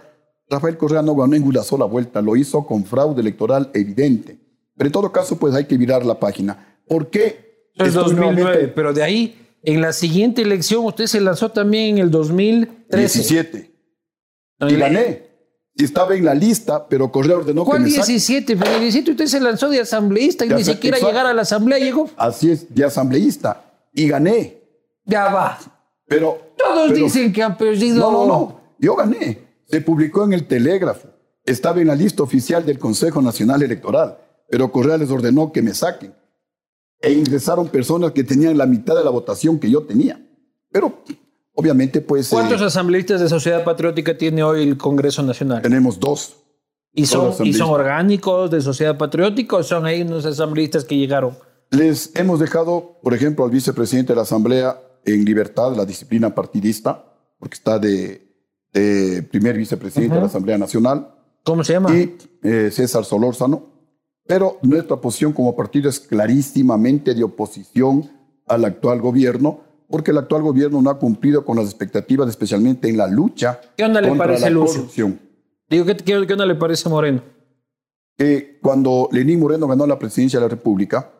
Rafael 0.49 0.75
Correa 0.75 1.03
no 1.03 1.15
ganó 1.15 1.35
en 1.35 1.43
una 1.43 1.61
sola 1.61 1.85
vuelta, 1.85 2.19
lo 2.19 2.35
hizo 2.35 2.65
con 2.65 2.83
fraude 2.83 3.21
electoral 3.21 3.69
evidente. 3.75 4.39
Pero 4.75 4.87
en 4.87 4.91
todo 4.91 5.11
caso, 5.11 5.37
pues 5.37 5.53
hay 5.53 5.65
que 5.65 5.77
virar 5.77 6.03
la 6.03 6.19
página. 6.19 6.79
¿Por 6.87 7.11
qué? 7.11 7.69
Es 7.75 7.89
estoy 7.89 8.03
2009, 8.05 8.33
nuevamente- 8.41 8.67
pero 8.69 8.91
de 8.91 9.03
ahí, 9.03 9.40
en 9.63 9.81
la 9.81 9.93
siguiente 9.93 10.41
elección, 10.41 10.85
usted 10.85 11.07
se 11.07 11.21
lanzó 11.21 11.49
también 11.49 11.97
en 11.97 12.03
el 12.03 12.11
2013. 12.11 12.97
17. 12.97 13.71
En 14.59 14.69
Y 14.69 14.75
gané. 14.75 15.31
Y 15.75 15.85
estaba 15.85 16.15
en 16.15 16.25
la 16.25 16.33
lista, 16.35 16.87
pero 16.87 17.11
Correa 17.11 17.37
ordenó 17.37 17.63
que 17.63 17.69
¿Cuál 17.69 17.81
me 17.83 17.89
saque. 17.89 18.11
17? 18.11 18.57
Pero 18.57 18.71
el 18.71 18.81
17 18.81 19.11
usted 19.11 19.25
se 19.27 19.39
lanzó 19.39 19.69
de 19.69 19.79
asambleísta 19.79 20.45
y 20.45 20.49
ni 20.49 20.63
siquiera 20.63 20.97
exacto. 20.97 21.13
llegar 21.13 21.25
a 21.27 21.33
la 21.33 21.43
asamblea 21.43 21.79
llegó. 21.79 22.09
Así 22.17 22.51
es, 22.51 22.73
de 22.73 22.83
asambleísta. 22.83 23.63
Y 23.93 24.07
gané. 24.07 24.57
Ya 25.05 25.25
va. 25.31 25.57
Pero. 26.07 26.53
Todos 26.57 26.91
pero- 26.91 27.03
dicen 27.05 27.31
que 27.31 27.41
han 27.41 27.57
perdido. 27.57 27.99
No, 27.99 28.11
no, 28.11 28.27
no. 28.27 28.61
Yo 28.79 28.95
gané. 28.95 29.39
Se 29.65 29.79
publicó 29.81 30.25
en 30.25 30.33
el 30.33 30.45
Telégrafo. 30.47 31.07
Estaba 31.45 31.79
en 31.81 31.87
la 31.87 31.95
lista 31.95 32.21
oficial 32.23 32.65
del 32.65 32.77
Consejo 32.77 33.21
Nacional 33.21 33.63
Electoral. 33.63 34.17
Pero 34.49 34.71
Correa 34.71 34.97
les 34.97 35.09
ordenó 35.09 35.51
que 35.51 35.61
me 35.61 35.73
saquen. 35.73 36.13
E 37.01 37.11
ingresaron 37.11 37.67
personas 37.67 38.11
que 38.11 38.23
tenían 38.23 38.57
la 38.57 38.65
mitad 38.65 38.95
de 38.95 39.03
la 39.03 39.09
votación 39.09 39.59
que 39.59 39.69
yo 39.69 39.83
tenía. 39.83 40.21
Pero, 40.71 41.03
obviamente, 41.53 42.01
pues. 42.01 42.27
eh, 42.27 42.35
¿Cuántos 42.35 42.61
asambleístas 42.61 43.21
de 43.21 43.29
Sociedad 43.29 43.63
Patriótica 43.63 44.17
tiene 44.17 44.43
hoy 44.43 44.63
el 44.63 44.77
Congreso 44.77 45.23
Nacional? 45.23 45.61
tenemos 45.61 45.99
dos. 45.99 46.37
¿Y 46.93 47.05
son, 47.05 47.33
¿Y 47.45 47.53
son 47.53 47.69
orgánicos 47.69 48.51
de 48.51 48.59
Sociedad 48.59 48.97
Patriótica 48.97 49.55
o 49.55 49.63
son 49.63 49.85
ahí 49.85 50.01
unos 50.01 50.25
asambleístas 50.25 50.83
que 50.83 50.97
llegaron? 50.97 51.37
Les 51.69 52.13
hemos 52.15 52.39
dejado, 52.39 52.99
por 53.01 53.13
ejemplo, 53.13 53.45
al 53.45 53.51
vicepresidente 53.51 54.11
de 54.11 54.17
la 54.17 54.23
Asamblea 54.23 54.77
en 55.05 55.23
libertad 55.23 55.73
la 55.75 55.85
disciplina 55.85 56.35
partidista, 56.35 57.05
porque 57.39 57.55
está 57.55 57.79
de, 57.79 58.27
de 58.73 59.23
primer 59.23 59.57
vicepresidente 59.57 60.15
de 60.15 60.21
la 60.21 60.27
Asamblea 60.27 60.57
Nacional, 60.57 61.15
¿Cómo 61.43 61.63
se 61.63 61.73
llama? 61.73 61.95
y 61.95 62.17
eh, 62.43 62.69
César 62.71 63.05
Solórzano. 63.05 63.80
Pero 64.31 64.59
nuestra 64.61 64.95
posición 64.95 65.33
como 65.33 65.55
partido 65.55 65.89
es 65.89 65.99
clarísimamente 65.99 67.13
de 67.13 67.21
oposición 67.21 68.09
al 68.47 68.63
actual 68.63 69.01
gobierno, 69.01 69.59
porque 69.89 70.11
el 70.11 70.19
actual 70.19 70.41
gobierno 70.41 70.81
no 70.81 70.89
ha 70.89 70.97
cumplido 70.97 71.43
con 71.43 71.57
las 71.57 71.65
expectativas, 71.65 72.29
especialmente 72.29 72.87
en 72.87 72.95
la 72.95 73.07
lucha 73.07 73.59
¿Qué 73.75 73.83
onda 73.83 73.99
le 73.99 74.07
contra 74.07 74.27
parece, 74.27 74.49
la 74.49 74.55
corrupción. 74.55 75.19
Digo, 75.69 75.85
¿qué, 75.85 75.97
qué, 75.97 76.25
qué 76.25 76.33
onda 76.33 76.45
le 76.45 76.55
parece 76.55 76.87
a 76.87 76.91
Moreno? 76.91 77.21
que 78.17 78.59
cuando 78.61 79.09
Lenín 79.11 79.39
Moreno 79.39 79.67
ganó 79.67 79.85
la 79.85 79.99
presidencia 79.99 80.39
de 80.39 80.45
la 80.45 80.49
República 80.49 81.11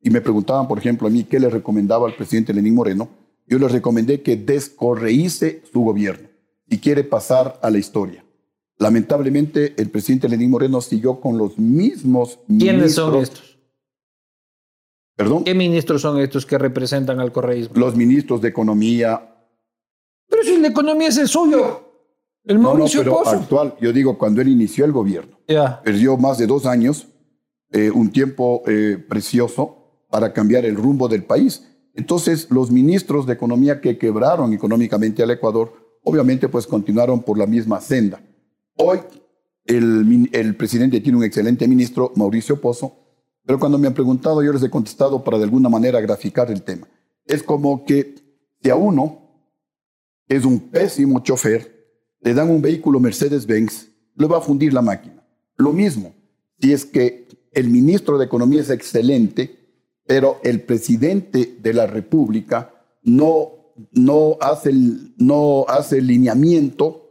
y 0.00 0.10
me 0.10 0.20
preguntaban, 0.20 0.68
por 0.68 0.78
ejemplo, 0.78 1.08
a 1.08 1.10
mí 1.10 1.24
qué 1.24 1.40
le 1.40 1.48
recomendaba 1.48 2.06
al 2.06 2.14
presidente 2.14 2.52
Lenín 2.52 2.74
Moreno, 2.74 3.08
yo 3.46 3.58
le 3.58 3.66
recomendé 3.68 4.22
que 4.22 4.36
descorreíce 4.36 5.62
su 5.72 5.80
gobierno 5.80 6.28
y 6.68 6.78
quiere 6.78 7.02
pasar 7.02 7.58
a 7.60 7.70
la 7.70 7.78
historia. 7.78 8.22
Lamentablemente, 8.78 9.74
el 9.76 9.90
presidente 9.90 10.28
Lenín 10.28 10.50
Moreno 10.50 10.80
siguió 10.80 11.20
con 11.20 11.38
los 11.38 11.58
mismos 11.58 12.38
¿Quiénes 12.48 12.94
son 12.94 13.12
ministros- 13.12 13.22
estos? 13.22 13.58
Perdón, 15.14 15.44
¿Qué 15.44 15.54
ministros 15.54 16.00
son 16.02 16.18
estos 16.18 16.46
que 16.46 16.58
representan 16.58 17.20
al 17.20 17.32
correísmo? 17.32 17.74
los 17.76 17.94
ministros 17.94 18.40
de 18.40 18.48
Economía. 18.48 19.28
Pero 20.28 20.42
si 20.42 20.56
la 20.58 20.68
economía 20.68 21.08
es 21.08 21.18
el 21.18 21.28
suyo. 21.28 21.90
El 22.44 22.56
No, 22.56 22.62
no, 22.62 22.68
Mauricio 22.74 23.00
pero 23.02 23.18
Pozo. 23.18 23.30
actual, 23.30 23.74
yo 23.80 23.92
digo, 23.92 24.18
cuando 24.18 24.40
él 24.40 24.48
inició 24.48 24.84
el 24.84 24.90
gobierno, 24.92 25.38
Ya. 25.46 25.80
perdió 25.82 26.16
más 26.16 26.38
de 26.38 26.46
dos 26.46 26.66
años, 26.66 27.06
eh, 27.70 27.90
un 27.90 28.10
tiempo 28.10 28.62
eh, 28.66 28.96
precioso 29.08 30.04
para 30.10 30.32
cambiar 30.32 30.64
el 30.64 30.74
rumbo 30.74 31.06
del 31.08 31.24
país. 31.24 31.68
Entonces, 31.94 32.50
los 32.50 32.70
ministros 32.70 33.26
de 33.26 33.34
Economía 33.34 33.80
que 33.80 33.96
quebraron 33.98 34.52
económicamente 34.54 35.22
al 35.22 35.30
Ecuador, 35.30 35.72
obviamente, 36.02 36.48
pues 36.48 36.66
continuaron 36.66 37.22
por 37.22 37.38
la 37.38 37.46
misma 37.46 37.80
senda. 37.80 38.20
Hoy, 38.76 39.00
el, 39.64 40.56
presidente 40.56 41.00
tiene 41.00 41.18
un 41.18 41.24
excelente 41.24 41.68
ministro, 41.68 42.12
Mauricio 42.16 42.60
Pozo, 42.60 42.96
pero 43.44 43.58
cuando 43.58 43.78
me 43.78 43.86
han 43.86 43.94
preguntado, 43.94 44.42
yo 44.42 44.52
les 44.52 44.62
he 44.62 44.70
contestado 44.70 45.22
para 45.22 45.38
de 45.38 45.44
alguna 45.44 45.68
manera 45.68 46.00
graficar 46.00 46.50
el 46.50 46.62
tema. 46.62 46.86
Es 47.26 47.42
como 47.42 47.84
que 47.84 48.14
si 48.62 48.70
a 48.70 48.76
uno 48.76 49.18
es 50.28 50.44
un 50.44 50.60
pésimo 50.70 51.20
chofer, 51.20 51.72
le 52.20 52.34
dan 52.34 52.50
un 52.50 52.62
vehículo 52.62 53.00
Mercedes-Benz, 53.00 53.88
le 54.14 54.26
va 54.26 54.38
a 54.38 54.42
fundir 54.42 54.72
la 54.72 54.82
máquina. 54.82 55.26
Lo 55.56 55.72
mismo, 55.72 56.14
si 56.60 56.72
es 56.72 56.84
que 56.84 57.28
el 57.52 57.68
ministro 57.68 58.16
de 58.18 58.26
Economía 58.26 58.60
es 58.60 58.70
excelente, 58.70 59.58
pero 60.06 60.40
el 60.42 60.62
presidente 60.62 61.58
de 61.60 61.74
la 61.74 61.86
República 61.86 62.72
no, 63.02 63.74
no, 63.92 64.36
hace, 64.40 64.72
no 65.16 65.64
hace 65.68 65.98
el 65.98 66.06
lineamiento, 66.06 67.10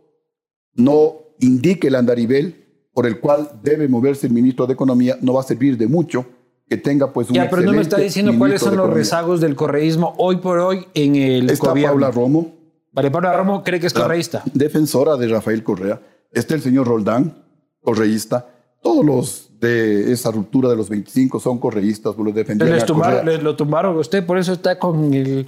no 0.74 1.21
indique 1.42 1.88
el 1.90 1.96
andarivel 1.96 2.56
por 2.94 3.06
el 3.06 3.20
cual 3.20 3.50
debe 3.64 3.88
moverse 3.88 4.28
el 4.28 4.34
ministro 4.34 4.66
de 4.68 4.74
Economía, 4.74 5.18
no 5.22 5.34
va 5.34 5.42
a 5.42 5.44
servir 5.44 5.78
de 5.78 5.88
mucho 5.88 6.26
que 6.68 6.78
tenga 6.78 7.12
pues 7.12 7.30
un 7.30 7.36
Ya, 7.36 7.50
pero 7.50 7.62
no 7.64 7.74
me 7.74 7.82
está 7.82 7.98
diciendo 7.98 8.34
cuáles 8.38 8.62
son 8.62 8.70
los 8.72 8.80
Economía. 8.80 8.98
rezagos 9.04 9.42
del 9.42 9.56
correísmo 9.56 10.14
hoy 10.18 10.38
por 10.38 10.60
hoy 10.60 10.86
en 10.94 11.16
el 11.18 11.50
Está 11.50 11.70
gobierno. 11.70 11.92
Paula 11.94 12.12
Romo, 12.12 12.56
Vale, 12.94 13.12
Paula 13.12 13.34
Romo 13.36 13.64
cree 13.64 13.80
que 13.80 13.88
es 13.88 13.94
correísta. 13.94 14.42
defensora 14.54 15.16
de 15.18 15.28
Rafael 15.28 15.64
Correa. 15.64 16.02
Está 16.32 16.56
el 16.56 16.62
señor 16.62 16.88
Roldán, 16.88 17.44
correísta. 17.82 18.48
Todos 18.82 19.06
los 19.06 19.50
de 19.60 20.12
esa 20.12 20.32
ruptura 20.32 20.70
de 20.70 20.76
los 20.76 20.90
25 20.90 21.40
son 21.40 21.60
correístas, 21.60 22.16
los 22.18 22.34
defendían 22.34 22.72
Les 22.72 22.86
tumbaron, 22.86 23.26
les 23.26 23.44
lo 23.44 23.56
tumbaron 23.56 23.96
usted, 23.98 24.26
por 24.26 24.38
eso 24.38 24.54
está 24.54 24.80
con 24.80 25.14
el. 25.14 25.48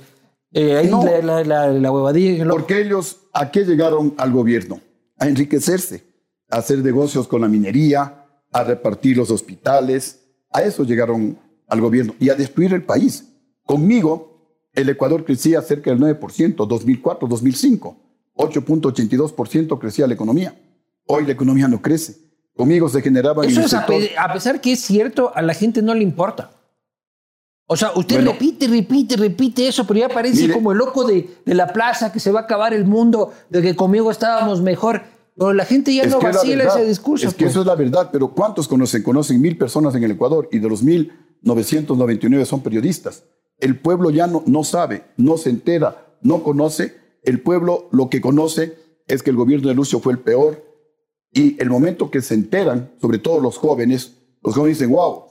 eh, 0.53 0.77
ahí 0.77 0.87
No. 0.87 1.03
la, 1.03 1.21
la, 1.21 1.43
la, 1.43 1.67
la 1.67 1.91
huevadilla. 1.91 2.45
Porque 2.47 2.79
ellos, 2.81 3.17
¿a 3.33 3.49
qué 3.51 3.65
llegaron 3.65 4.13
al 4.17 4.31
gobierno? 4.31 4.79
A 5.23 5.27
enriquecerse, 5.29 6.03
a 6.49 6.57
hacer 6.57 6.79
negocios 6.79 7.29
con 7.29 7.39
la 7.39 7.47
minería, 7.47 8.25
a 8.51 8.63
repartir 8.65 9.15
los 9.15 9.31
hospitales. 9.31 10.19
A 10.51 10.63
eso 10.63 10.83
llegaron 10.83 11.39
al 11.69 11.79
gobierno 11.79 12.13
y 12.19 12.29
a 12.29 12.35
destruir 12.35 12.73
el 12.73 12.83
país. 12.83 13.29
Conmigo, 13.65 14.67
el 14.73 14.89
Ecuador 14.89 15.23
crecía 15.23 15.61
cerca 15.61 15.91
del 15.91 15.99
9%, 16.01 16.67
2004, 16.67 17.27
2005. 17.29 17.97
8.82% 18.35 19.79
crecía 19.79 20.07
la 20.07 20.13
economía. 20.13 20.59
Hoy 21.07 21.25
la 21.25 21.31
economía 21.31 21.69
no 21.69 21.81
crece. 21.81 22.15
Conmigo 22.55 22.89
se 22.89 23.01
generaba 23.01 23.45
en 23.45 23.51
Eso 23.51 23.61
es 23.61 23.73
a, 23.73 23.85
pe- 23.85 24.11
a 24.17 24.33
pesar 24.33 24.59
que 24.59 24.73
es 24.73 24.81
cierto, 24.81 25.31
a 25.33 25.41
la 25.41 25.53
gente 25.53 25.81
no 25.81 25.93
le 25.95 26.03
importa. 26.03 26.51
O 27.65 27.77
sea, 27.77 27.91
usted 27.95 28.17
Bueno. 28.17 28.33
repite, 28.33 28.67
repite, 28.67 29.15
repite 29.15 29.67
eso, 29.69 29.87
pero 29.87 30.01
ya 30.01 30.09
parece 30.09 30.41
Mire. 30.41 30.53
como 30.53 30.73
el 30.73 30.77
loco 30.77 31.05
de, 31.05 31.29
de 31.45 31.55
la 31.55 31.71
plaza 31.71 32.11
que 32.11 32.19
se 32.19 32.31
va 32.31 32.41
a 32.41 32.43
acabar 32.43 32.73
el 32.73 32.85
mundo, 32.85 33.31
de 33.49 33.61
que 33.61 33.75
conmigo 33.75 34.11
estábamos 34.11 34.61
mejor. 34.61 35.01
Pero 35.35 35.53
la 35.53 35.65
gente 35.65 35.93
ya 35.93 36.03
no 36.03 36.17
es 36.17 36.23
la 36.23 36.31
vacila 36.31 36.63
verdad. 36.63 36.79
ese 36.79 36.87
discurso. 36.87 37.27
Es 37.27 37.33
que 37.33 37.45
pues. 37.45 37.51
eso 37.51 37.61
es 37.61 37.67
la 37.67 37.75
verdad, 37.75 38.09
pero 38.11 38.29
¿cuántos 38.29 38.67
conocen? 38.67 39.03
Conocen 39.03 39.41
mil 39.41 39.57
personas 39.57 39.95
en 39.95 40.03
el 40.03 40.11
Ecuador 40.11 40.47
y 40.51 40.59
de 40.59 40.69
los 40.69 40.83
mil, 40.83 41.11
999 41.41 42.45
son 42.45 42.61
periodistas. 42.61 43.23
El 43.59 43.79
pueblo 43.79 44.09
ya 44.09 44.27
no, 44.27 44.43
no 44.45 44.63
sabe, 44.63 45.05
no 45.17 45.37
se 45.37 45.49
entera, 45.49 46.17
no 46.21 46.43
conoce. 46.43 46.95
El 47.23 47.41
pueblo 47.41 47.89
lo 47.91 48.09
que 48.09 48.21
conoce 48.21 48.77
es 49.07 49.23
que 49.23 49.29
el 49.29 49.35
gobierno 49.35 49.69
de 49.69 49.75
Lucio 49.75 49.99
fue 49.99 50.13
el 50.13 50.19
peor 50.19 50.63
y 51.31 51.59
el 51.61 51.69
momento 51.69 52.11
que 52.11 52.21
se 52.21 52.35
enteran, 52.35 52.91
sobre 53.01 53.17
todo 53.17 53.39
los 53.39 53.57
jóvenes, 53.57 54.13
los 54.43 54.53
jóvenes 54.53 54.77
dicen, 54.77 54.93
wow, 54.93 55.25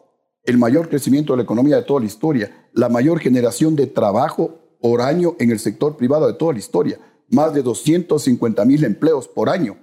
el 0.44 0.58
mayor 0.58 0.88
crecimiento 0.88 1.32
de 1.32 1.38
la 1.38 1.42
economía 1.44 1.76
de 1.76 1.82
toda 1.82 2.00
la 2.00 2.06
historia, 2.06 2.68
la 2.72 2.88
mayor 2.88 3.20
generación 3.20 3.76
de 3.76 3.86
trabajo 3.86 4.58
por 4.80 5.00
año 5.00 5.36
en 5.38 5.50
el 5.50 5.60
sector 5.60 5.96
privado 5.96 6.26
de 6.26 6.34
toda 6.34 6.52
la 6.52 6.58
historia. 6.58 6.98
Más 7.28 7.54
de 7.54 7.62
250 7.62 8.64
mil 8.64 8.84
empleos 8.84 9.28
por 9.28 9.48
año. 9.48 9.76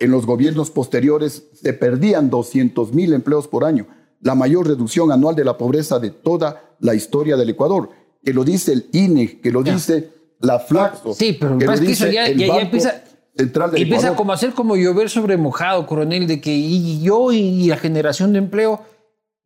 En 0.00 0.10
los 0.10 0.26
gobiernos 0.26 0.70
posteriores 0.70 1.44
se 1.54 1.72
perdían 1.74 2.30
200 2.30 2.92
mil 2.92 3.12
empleos 3.12 3.46
por 3.46 3.64
año. 3.64 3.86
La 4.20 4.34
mayor 4.34 4.66
reducción 4.66 5.12
anual 5.12 5.36
de 5.36 5.44
la 5.44 5.56
pobreza 5.56 5.98
de 5.98 6.10
toda 6.10 6.74
la 6.80 6.94
historia 6.94 7.36
del 7.36 7.50
Ecuador. 7.50 7.90
Que 8.24 8.32
lo 8.34 8.42
dice 8.44 8.72
el 8.72 8.86
INE, 8.92 9.40
que 9.40 9.50
lo 9.50 9.62
dice 9.62 10.10
la 10.40 10.58
Flaxo. 10.58 11.14
Sí, 11.14 11.36
pero 11.38 11.56
que 11.58 11.66
lo 11.66 11.72
es 11.74 11.80
que 11.80 11.86
dice 11.86 12.04
eso 12.04 12.12
ya, 12.12 12.26
el 12.26 12.36
ya- 12.38 12.46
ya 12.46 12.52
Banco 12.52 12.64
empieza, 12.64 13.04
Central 13.36 13.70
del 13.70 13.82
empieza 13.82 14.00
Ecuador. 14.08 14.16
como 14.16 14.32
a 14.32 14.36
ser 14.36 14.52
como 14.52 14.76
llover 14.76 15.08
sobre 15.10 15.36
mojado, 15.36 15.86
coronel, 15.86 16.26
de 16.26 16.40
que 16.40 16.50
y 16.54 17.00
yo 17.02 17.30
y 17.32 17.68
la 17.68 17.76
generación 17.76 18.32
de 18.32 18.38
empleo. 18.40 18.80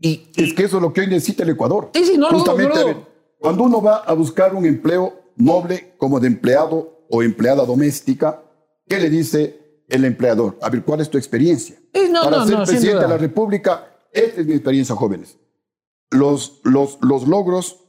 Y, 0.01 0.29
Es 0.37 0.55
que 0.55 0.65
eso 0.65 0.77
es 0.77 0.83
lo 0.83 0.93
que 0.93 1.03
hoy 1.03 1.07
necesita 1.09 1.43
el 1.45 1.51
Ecuador. 1.51 1.91
Sí, 1.95 2.05
sí, 2.05 2.19
no, 2.19 2.31
no, 2.31 2.39
Justamente, 2.39 2.75
no, 2.75 2.81
no. 2.81 2.87
ver, 2.87 2.97
cuando 3.41 3.63
uno 3.65 3.83
va 3.83 3.97
a 3.99 4.13
buscar 4.15 4.55
un 4.55 4.67
empleo 4.67 5.15
noble 5.37 5.95
como 5.99 6.19
de 6.21 6.27
empleado 6.29 7.07
o 7.11 7.23
empleada 7.23 7.65
doméstica, 7.65 8.43
¿qué 8.89 8.99
le 8.99 9.11
dice 9.11 9.61
el 9.89 10.05
empleador? 10.05 10.59
A 10.63 10.71
ver, 10.71 10.83
¿cuál 10.83 11.01
es 11.01 11.11
tu 11.11 11.19
experiencia? 11.19 11.77
No, 12.11 12.25
Para 12.25 12.39
no, 12.39 12.47
ser 12.47 12.59
no, 12.59 12.65
presidente 12.65 13.03
de 13.03 13.09
la 13.09 13.19
República, 13.19 13.89
esta 14.13 14.41
es 14.41 14.47
mi 14.47 14.55
experiencia, 14.55 14.95
jóvenes. 14.95 15.39
Los, 16.11 16.61
los, 16.65 16.99
los 17.01 17.27
logros 17.27 17.81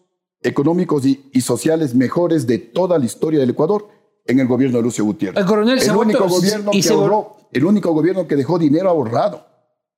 económicos 0.41 1.05
y, 1.05 1.29
y 1.31 1.41
sociales 1.41 1.95
mejores 1.95 2.47
de 2.47 2.57
toda 2.57 2.97
la 2.99 3.05
historia 3.05 3.39
del 3.39 3.51
Ecuador 3.51 3.87
en 4.25 4.39
el 4.39 4.47
gobierno 4.47 4.77
de 4.77 4.83
Lucio 4.83 5.05
Gutiérrez. 5.05 5.39
El 5.39 5.45
coronel 5.45 5.79
el 5.81 5.95
único 5.95 6.27
gobierno 6.27 6.71
y 6.73 6.81
que 6.81 6.89
ahorró, 6.89 7.37
el 7.51 7.65
único 7.65 7.91
gobierno 7.93 8.27
que 8.27 8.35
dejó 8.35 8.57
dinero 8.57 8.89
ahorrado. 8.89 9.45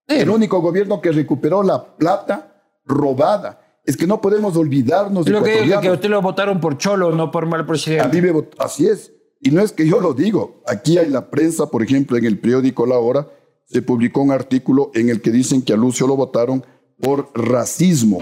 El 0.07 0.29
único 0.29 0.61
gobierno 0.61 1.01
que 1.01 1.11
recuperó 1.11 1.63
la 1.63 1.97
plata 1.97 2.63
robada. 2.85 3.61
Es 3.83 3.95
que 3.95 4.07
no 4.07 4.19
podemos 4.21 4.55
olvidarnos 4.57 5.25
de 5.25 5.31
lo 5.31 5.43
que 5.43 5.77
que 5.81 5.91
usted 5.91 6.09
lo 6.09 6.21
votaron 6.21 6.59
por 6.59 6.77
cholo, 6.77 7.11
no 7.11 7.31
por 7.31 7.45
mal 7.45 7.61
A 7.61 7.65
presidente. 7.65 8.21
mí 8.21 8.31
me 8.31 8.47
así 8.57 8.87
es. 8.87 9.11
Y 9.39 9.51
no 9.51 9.61
es 9.61 9.71
que 9.71 9.87
yo 9.87 9.99
lo 9.99 10.13
digo. 10.13 10.61
Aquí 10.65 10.97
hay 10.97 11.09
la 11.09 11.29
prensa, 11.29 11.69
por 11.69 11.83
ejemplo, 11.83 12.17
en 12.17 12.25
el 12.25 12.39
periódico 12.39 12.85
La 12.85 12.97
Hora, 12.97 13.27
se 13.65 13.81
publicó 13.81 14.21
un 14.21 14.31
artículo 14.31 14.91
en 14.93 15.09
el 15.09 15.21
que 15.21 15.31
dicen 15.31 15.61
que 15.61 15.73
a 15.73 15.77
Lucio 15.77 16.07
lo 16.07 16.15
votaron 16.15 16.65
por 16.99 17.29
racismo. 17.35 18.19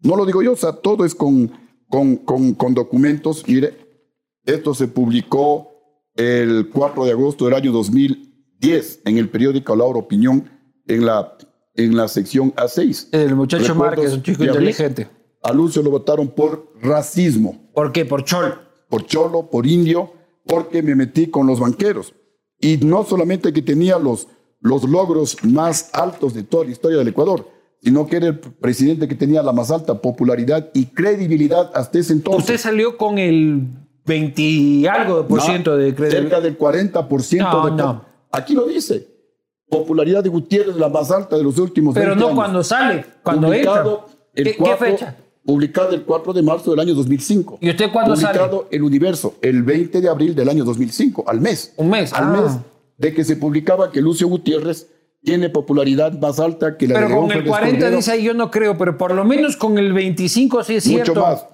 No 0.00 0.16
lo 0.16 0.24
digo 0.24 0.42
yo, 0.42 0.52
o 0.52 0.56
sea, 0.56 0.72
todo 0.72 1.04
es 1.04 1.14
con, 1.14 1.50
con, 1.88 2.16
con, 2.16 2.54
con 2.54 2.74
documentos. 2.74 3.44
Mire, 3.46 3.76
esto 4.44 4.74
se 4.74 4.88
publicó 4.88 5.68
el 6.14 6.70
4 6.72 7.04
de 7.04 7.10
agosto 7.12 7.44
del 7.44 7.54
año 7.54 7.72
2010 7.72 9.02
en 9.04 9.18
el 9.18 9.28
periódico 9.28 9.76
La 9.76 9.84
Hora 9.84 9.98
Opinión, 9.98 10.50
en 10.86 11.04
la, 11.04 11.36
en 11.74 11.96
la 11.96 12.08
sección 12.08 12.52
A6. 12.54 13.08
El 13.12 13.36
muchacho 13.36 13.74
Márquez, 13.74 14.12
un 14.12 14.22
chico 14.22 14.44
inteligente. 14.44 15.08
A 15.42 15.52
Lucio 15.52 15.82
lo 15.82 15.90
votaron 15.90 16.28
por 16.28 16.72
racismo 16.82 17.70
¿Por 17.72 17.92
qué? 17.92 18.04
Por 18.04 18.24
cholo. 18.24 18.56
por 18.88 19.06
cholo, 19.06 19.48
por 19.50 19.66
indio, 19.66 20.12
porque 20.48 20.82
me 20.82 20.96
metí 20.96 21.28
con 21.28 21.46
los 21.46 21.60
banqueros. 21.60 22.14
Y 22.60 22.78
no 22.78 23.04
solamente 23.04 23.52
que 23.52 23.62
tenía 23.62 23.98
los, 23.98 24.26
los 24.60 24.82
logros 24.82 25.36
más 25.44 25.90
altos 25.92 26.34
de 26.34 26.42
toda 26.42 26.64
la 26.64 26.72
historia 26.72 26.98
del 26.98 27.08
Ecuador, 27.08 27.46
sino 27.80 28.06
que 28.08 28.16
era 28.16 28.26
el 28.28 28.40
presidente 28.40 29.06
que 29.06 29.14
tenía 29.14 29.42
la 29.42 29.52
más 29.52 29.70
alta 29.70 30.00
popularidad 30.00 30.70
y 30.74 30.86
credibilidad 30.86 31.70
hasta 31.74 31.98
ese 32.00 32.12
entonces. 32.14 32.42
Usted 32.42 32.58
salió 32.58 32.96
con 32.96 33.18
el 33.18 33.68
20 34.04 34.42
y 34.42 34.86
algo 34.86 35.18
de 35.22 35.28
por 35.28 35.38
No, 35.38 35.44
ciento 35.44 35.76
de 35.76 35.94
credibilidad. 35.94 36.22
Cerca 36.22 36.40
del 36.40 36.58
40% 36.58 37.38
No, 37.52 37.70
de 37.70 37.76
no. 37.82 38.04
Aquí 38.32 38.54
lo 38.54 38.66
dice. 38.66 39.06
Popularidad 39.70 40.24
de 40.24 40.30
Gutiérrez 40.30 40.76
la 40.76 40.88
más 40.88 41.10
alta 41.10 41.36
de 41.36 41.44
los 41.44 41.58
últimos 41.58 41.94
Pero 41.94 42.08
20 42.16 42.20
no 42.20 42.26
años. 42.28 42.36
cuando 42.36 42.64
sale, 42.64 43.04
cuando 43.22 43.52
entra. 43.52 43.84
El 44.34 44.44
¿Qué, 44.44 44.52
qué 44.52 44.58
4 44.58 44.76
fecha? 44.78 45.16
Publicado 45.48 45.94
el 45.94 46.02
4 46.02 46.34
de 46.34 46.42
marzo 46.42 46.72
del 46.72 46.80
año 46.80 46.92
2005. 46.92 47.60
¿Y 47.62 47.70
usted 47.70 47.90
cuándo 47.90 48.14
sale? 48.16 48.38
Publicado 48.38 48.68
El 48.70 48.82
Universo 48.82 49.36
el 49.40 49.62
20 49.62 50.02
de 50.02 50.08
abril 50.10 50.34
del 50.34 50.46
año 50.46 50.62
2005, 50.62 51.24
al 51.26 51.40
mes. 51.40 51.72
Un 51.78 51.88
mes, 51.88 52.12
Al 52.12 52.24
ah. 52.24 52.42
mes 52.42 52.58
de 52.98 53.14
que 53.14 53.24
se 53.24 53.34
publicaba 53.34 53.90
que 53.90 54.02
Lucio 54.02 54.28
Gutiérrez 54.28 54.88
tiene 55.22 55.48
popularidad 55.48 56.12
más 56.20 56.38
alta 56.38 56.76
que 56.76 56.86
la 56.86 56.96
Pero 56.96 57.06
de 57.06 57.12
León 57.14 57.22
con 57.22 57.30
el 57.30 57.38
Férez 57.38 57.48
40 57.48 57.78
Cordero. 57.78 57.96
dice 57.96 58.12
ahí 58.12 58.24
yo 58.24 58.34
no 58.34 58.50
creo, 58.50 58.76
pero 58.76 58.98
por 58.98 59.14
lo 59.14 59.24
menos 59.24 59.56
con 59.56 59.78
el 59.78 59.94
25 59.94 60.64
sí 60.64 60.74
es 60.74 60.84
cierto. 60.84 61.12
Mucho 61.12 61.22
más. 61.22 61.46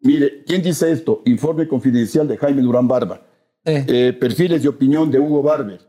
Mire, 0.00 0.42
¿quién 0.46 0.62
dice 0.62 0.90
esto? 0.90 1.20
Informe 1.26 1.68
confidencial 1.68 2.26
de 2.26 2.38
Jaime 2.38 2.62
Durán 2.62 2.88
Barba. 2.88 3.20
Eh. 3.62 3.84
Eh, 3.86 4.12
perfiles 4.18 4.62
de 4.62 4.70
opinión 4.70 5.10
de 5.10 5.20
Hugo 5.20 5.42
Barber. 5.42 5.80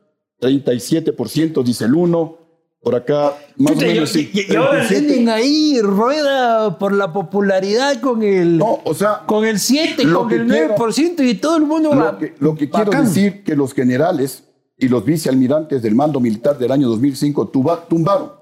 37% 0.42 1.64
dice 1.64 1.86
el 1.86 1.96
uno. 1.96 2.45
Por 2.86 2.94
acá, 2.94 3.34
más 3.58 3.74
Chuta, 3.74 3.86
o 3.86 3.90
menos. 3.90 4.16
y, 4.16 4.26
sí, 4.26 4.30
y- 4.32 4.54
y 4.54 4.56
ahora 4.56 4.72
37. 4.86 5.08
tienen 5.08 5.30
ahí 5.30 5.82
rueda 5.82 6.78
por 6.78 6.94
la 6.94 7.12
popularidad 7.12 8.00
con 8.00 8.22
el 8.22 8.60
No, 8.60 8.80
o 8.86 8.94
sea, 8.94 9.24
con 9.26 9.44
el 9.44 9.60
7, 9.60 10.04
Lo 10.04 10.20
con 10.20 10.30
que 10.30 10.36
el 10.36 10.46
quiero- 10.46 10.76
9% 10.78 11.24
y 11.24 11.34
todo 11.34 11.58
el 11.58 11.64
mundo 11.66 11.90
va 11.90 12.12
Lo 12.12 12.18
que, 12.20 12.34
lo 12.38 12.54
que 12.56 12.70
quiero 12.70 12.92
decir 12.92 13.44
que 13.44 13.56
los 13.56 13.74
generales 13.74 14.44
y 14.78 14.88
los 14.88 15.04
vicealmirantes 15.04 15.82
del 15.82 15.96
mando 15.96 16.20
militar 16.20 16.60
del 16.60 16.72
año 16.72 16.88
2005 16.88 17.48
tuba- 17.48 17.86
tumbaron 17.90 18.34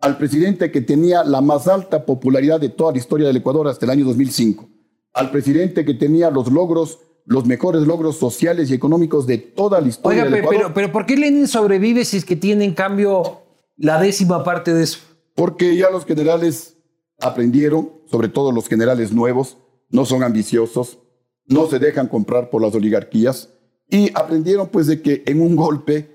al 0.00 0.18
presidente 0.18 0.70
que 0.70 0.80
tenía 0.80 1.24
la 1.24 1.40
más 1.40 1.66
alta 1.66 2.06
popularidad 2.06 2.60
de 2.60 2.68
toda 2.68 2.92
la 2.92 2.98
historia 2.98 3.26
del 3.26 3.38
Ecuador 3.38 3.66
hasta 3.66 3.86
el 3.86 3.90
año 3.90 4.04
2005, 4.04 4.68
al 5.14 5.32
presidente 5.32 5.84
que 5.84 5.94
tenía 5.94 6.30
los 6.30 6.52
logros, 6.52 7.00
los 7.26 7.44
mejores 7.44 7.82
logros 7.88 8.18
sociales 8.18 8.70
y 8.70 8.74
económicos 8.74 9.26
de 9.26 9.38
toda 9.38 9.80
la 9.80 9.88
historia 9.88 10.22
Oiga, 10.22 10.30
del 10.36 10.44
Ecuador, 10.44 10.60
pero, 10.62 10.74
pero 10.74 10.92
¿por 10.92 11.06
qué 11.06 11.16
Lenin 11.16 11.48
sobrevive 11.48 12.04
si 12.04 12.18
es 12.18 12.24
que 12.24 12.36
tiene 12.36 12.64
en 12.66 12.74
cambio 12.74 13.40
la 13.76 14.00
décima 14.00 14.44
parte 14.44 14.72
de 14.72 14.84
eso? 14.84 14.98
porque 15.34 15.76
ya 15.76 15.90
los 15.90 16.04
generales 16.04 16.76
aprendieron, 17.20 17.90
sobre 18.10 18.28
todo 18.28 18.52
los 18.52 18.68
generales 18.68 19.12
nuevos, 19.12 19.58
no 19.90 20.04
son 20.04 20.22
ambiciosos, 20.22 20.98
no 21.46 21.66
se 21.66 21.78
dejan 21.78 22.08
comprar 22.08 22.50
por 22.50 22.62
las 22.62 22.74
oligarquías 22.74 23.50
y 23.88 24.10
aprendieron 24.14 24.68
pues 24.68 24.86
de 24.86 25.02
que 25.02 25.22
en 25.26 25.40
un 25.40 25.56
golpe 25.56 26.10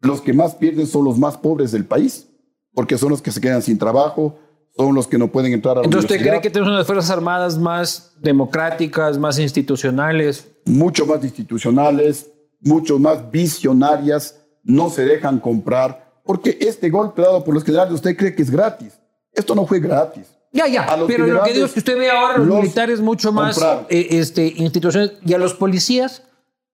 los 0.00 0.20
que 0.20 0.32
más 0.32 0.54
pierden 0.54 0.86
son 0.86 1.04
los 1.04 1.18
más 1.18 1.36
pobres 1.36 1.72
del 1.72 1.84
país, 1.84 2.28
porque 2.74 2.98
son 2.98 3.10
los 3.10 3.22
que 3.22 3.30
se 3.30 3.40
quedan 3.40 3.62
sin 3.62 3.78
trabajo, 3.78 4.38
son 4.76 4.94
los 4.94 5.06
que 5.06 5.18
no 5.18 5.30
pueden 5.30 5.52
entrar 5.52 5.78
a 5.78 5.80
la 5.80 5.84
Entonces, 5.84 6.10
¿usted 6.10 6.26
cree 6.26 6.40
que 6.40 6.50
tenemos 6.50 6.72
unas 6.72 6.86
fuerzas 6.86 7.10
armadas 7.10 7.58
más 7.58 8.12
democráticas, 8.20 9.18
más 9.18 9.38
institucionales? 9.38 10.50
mucho 10.66 11.06
más 11.06 11.22
institucionales, 11.22 12.30
mucho 12.60 12.98
más 12.98 13.30
visionarias, 13.30 14.40
no 14.62 14.88
se 14.88 15.04
dejan 15.04 15.38
comprar, 15.38 16.03
porque 16.24 16.56
este 16.60 16.90
golpe 16.90 17.22
dado 17.22 17.44
por 17.44 17.54
los 17.54 17.64
generales 17.64 17.92
usted 17.94 18.16
cree 18.16 18.34
que 18.34 18.42
es 18.42 18.50
gratis. 18.50 18.98
Esto 19.32 19.54
no 19.54 19.66
fue 19.66 19.80
gratis. 19.80 20.26
Ya, 20.52 20.68
ya, 20.68 20.84
A 20.84 21.06
pero 21.06 21.26
lo 21.26 21.42
que 21.42 21.52
digo 21.52 21.66
es 21.66 21.72
que 21.72 21.80
usted 21.80 21.98
ve 21.98 22.08
ahora 22.08 22.38
los, 22.38 22.46
los 22.46 22.58
militares 22.58 23.00
mucho 23.00 23.32
más 23.32 23.60
eh, 23.88 24.06
este, 24.10 24.46
instituciones 24.56 25.14
y 25.26 25.34
a 25.34 25.38
los 25.38 25.54
policías, 25.54 26.22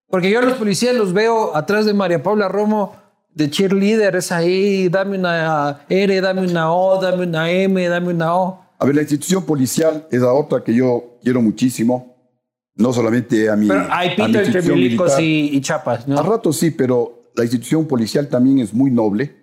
porque 0.07 0.31
yo 0.31 0.39
a 0.39 0.43
los 0.43 0.59
policías 0.59 0.95
los 0.95 1.15
veo 1.15 1.57
atrás 1.57 1.87
de 1.87 1.95
María 1.95 2.23
Paula 2.23 2.49
Romo 2.49 2.95
de 3.35 3.49
cheerleader, 3.49 4.17
es 4.17 4.33
ahí, 4.33 4.91
dame 4.91 5.17
una 5.19 5.87
R, 5.89 6.21
dame 6.21 6.43
una 6.43 6.73
O, 6.75 7.01
dame 7.01 7.25
una 7.25 7.51
M, 7.51 7.89
dame 7.89 8.13
una 8.13 8.37
O. 8.37 8.61
A 8.79 8.85
ver, 8.85 8.97
la 8.97 9.01
institución 9.01 9.45
policial 9.45 10.07
es 10.11 10.21
la 10.21 10.33
otra 10.33 10.63
que 10.63 10.75
yo 10.75 11.19
quiero 11.23 11.41
muchísimo, 11.41 12.17
no 12.75 12.93
solamente 12.93 13.49
a 13.49 13.57
mi, 13.57 13.69
Pero 13.69 13.87
hay 13.91 14.11
a 14.11 14.27
pito 14.27 14.41
entre 14.41 14.63
milicos 14.63 15.19
y, 15.19 15.57
y 15.57 15.61
chapas, 15.63 16.07
¿no? 16.07 16.19
A 16.19 16.23
rato 16.23 16.53
sí, 16.53 16.71
pero 16.71 17.31
la 17.35 17.45
institución 17.45 17.87
policial 17.87 18.29
también 18.29 18.59
es 18.59 18.75
muy 18.75 18.91
noble. 18.91 19.40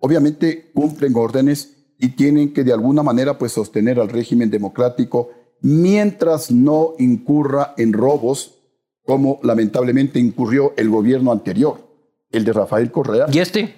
Obviamente 0.00 0.70
cumplen 0.74 1.14
órdenes 1.16 1.76
y 1.98 2.10
tienen 2.10 2.52
que 2.52 2.64
de 2.64 2.72
alguna 2.72 3.02
manera 3.02 3.38
pues 3.38 3.52
sostener 3.52 4.00
al 4.00 4.08
régimen 4.08 4.50
democrático 4.50 5.30
mientras 5.60 6.50
no 6.50 6.94
incurra 6.98 7.74
en 7.76 7.92
robos 7.92 8.56
como 9.04 9.40
lamentablemente 9.42 10.18
incurrió 10.18 10.72
el 10.76 10.88
gobierno 10.88 11.32
anterior, 11.32 11.78
el 12.30 12.44
de 12.44 12.52
Rafael 12.52 12.90
Correa. 12.90 13.26
¿Y 13.30 13.38
este? 13.38 13.74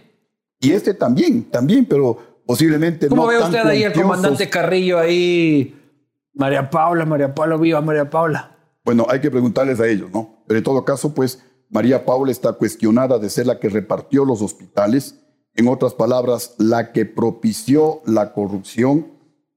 Y 0.60 0.72
este 0.72 0.94
también, 0.94 1.44
también, 1.44 1.86
pero 1.86 2.42
posiblemente 2.46 3.08
¿Cómo 3.08 3.22
no 3.22 3.28
ve 3.28 3.38
tan 3.38 3.46
usted 3.46 3.66
ahí 3.66 3.82
al 3.82 3.92
cuantiosos. 3.92 4.02
comandante 4.02 4.50
Carrillo 4.50 4.98
ahí? 4.98 5.74
María 6.34 6.70
Paula, 6.70 7.04
María 7.04 7.34
Paula, 7.34 7.56
viva 7.56 7.80
María 7.80 8.08
Paula. 8.08 8.56
Bueno, 8.84 9.06
hay 9.08 9.20
que 9.20 9.30
preguntarles 9.30 9.80
a 9.80 9.86
ellos, 9.86 10.10
¿no? 10.12 10.44
Pero 10.46 10.58
en 10.58 10.64
todo 10.64 10.84
caso, 10.84 11.14
pues 11.14 11.42
María 11.70 12.04
Paula 12.04 12.30
está 12.30 12.52
cuestionada 12.52 13.18
de 13.18 13.30
ser 13.30 13.46
la 13.46 13.58
que 13.58 13.68
repartió 13.68 14.24
los 14.24 14.42
hospitales, 14.42 15.18
en 15.54 15.68
otras 15.68 15.94
palabras, 15.94 16.54
la 16.58 16.92
que 16.92 17.04
propició 17.06 18.00
la 18.06 18.32
corrupción 18.32 19.06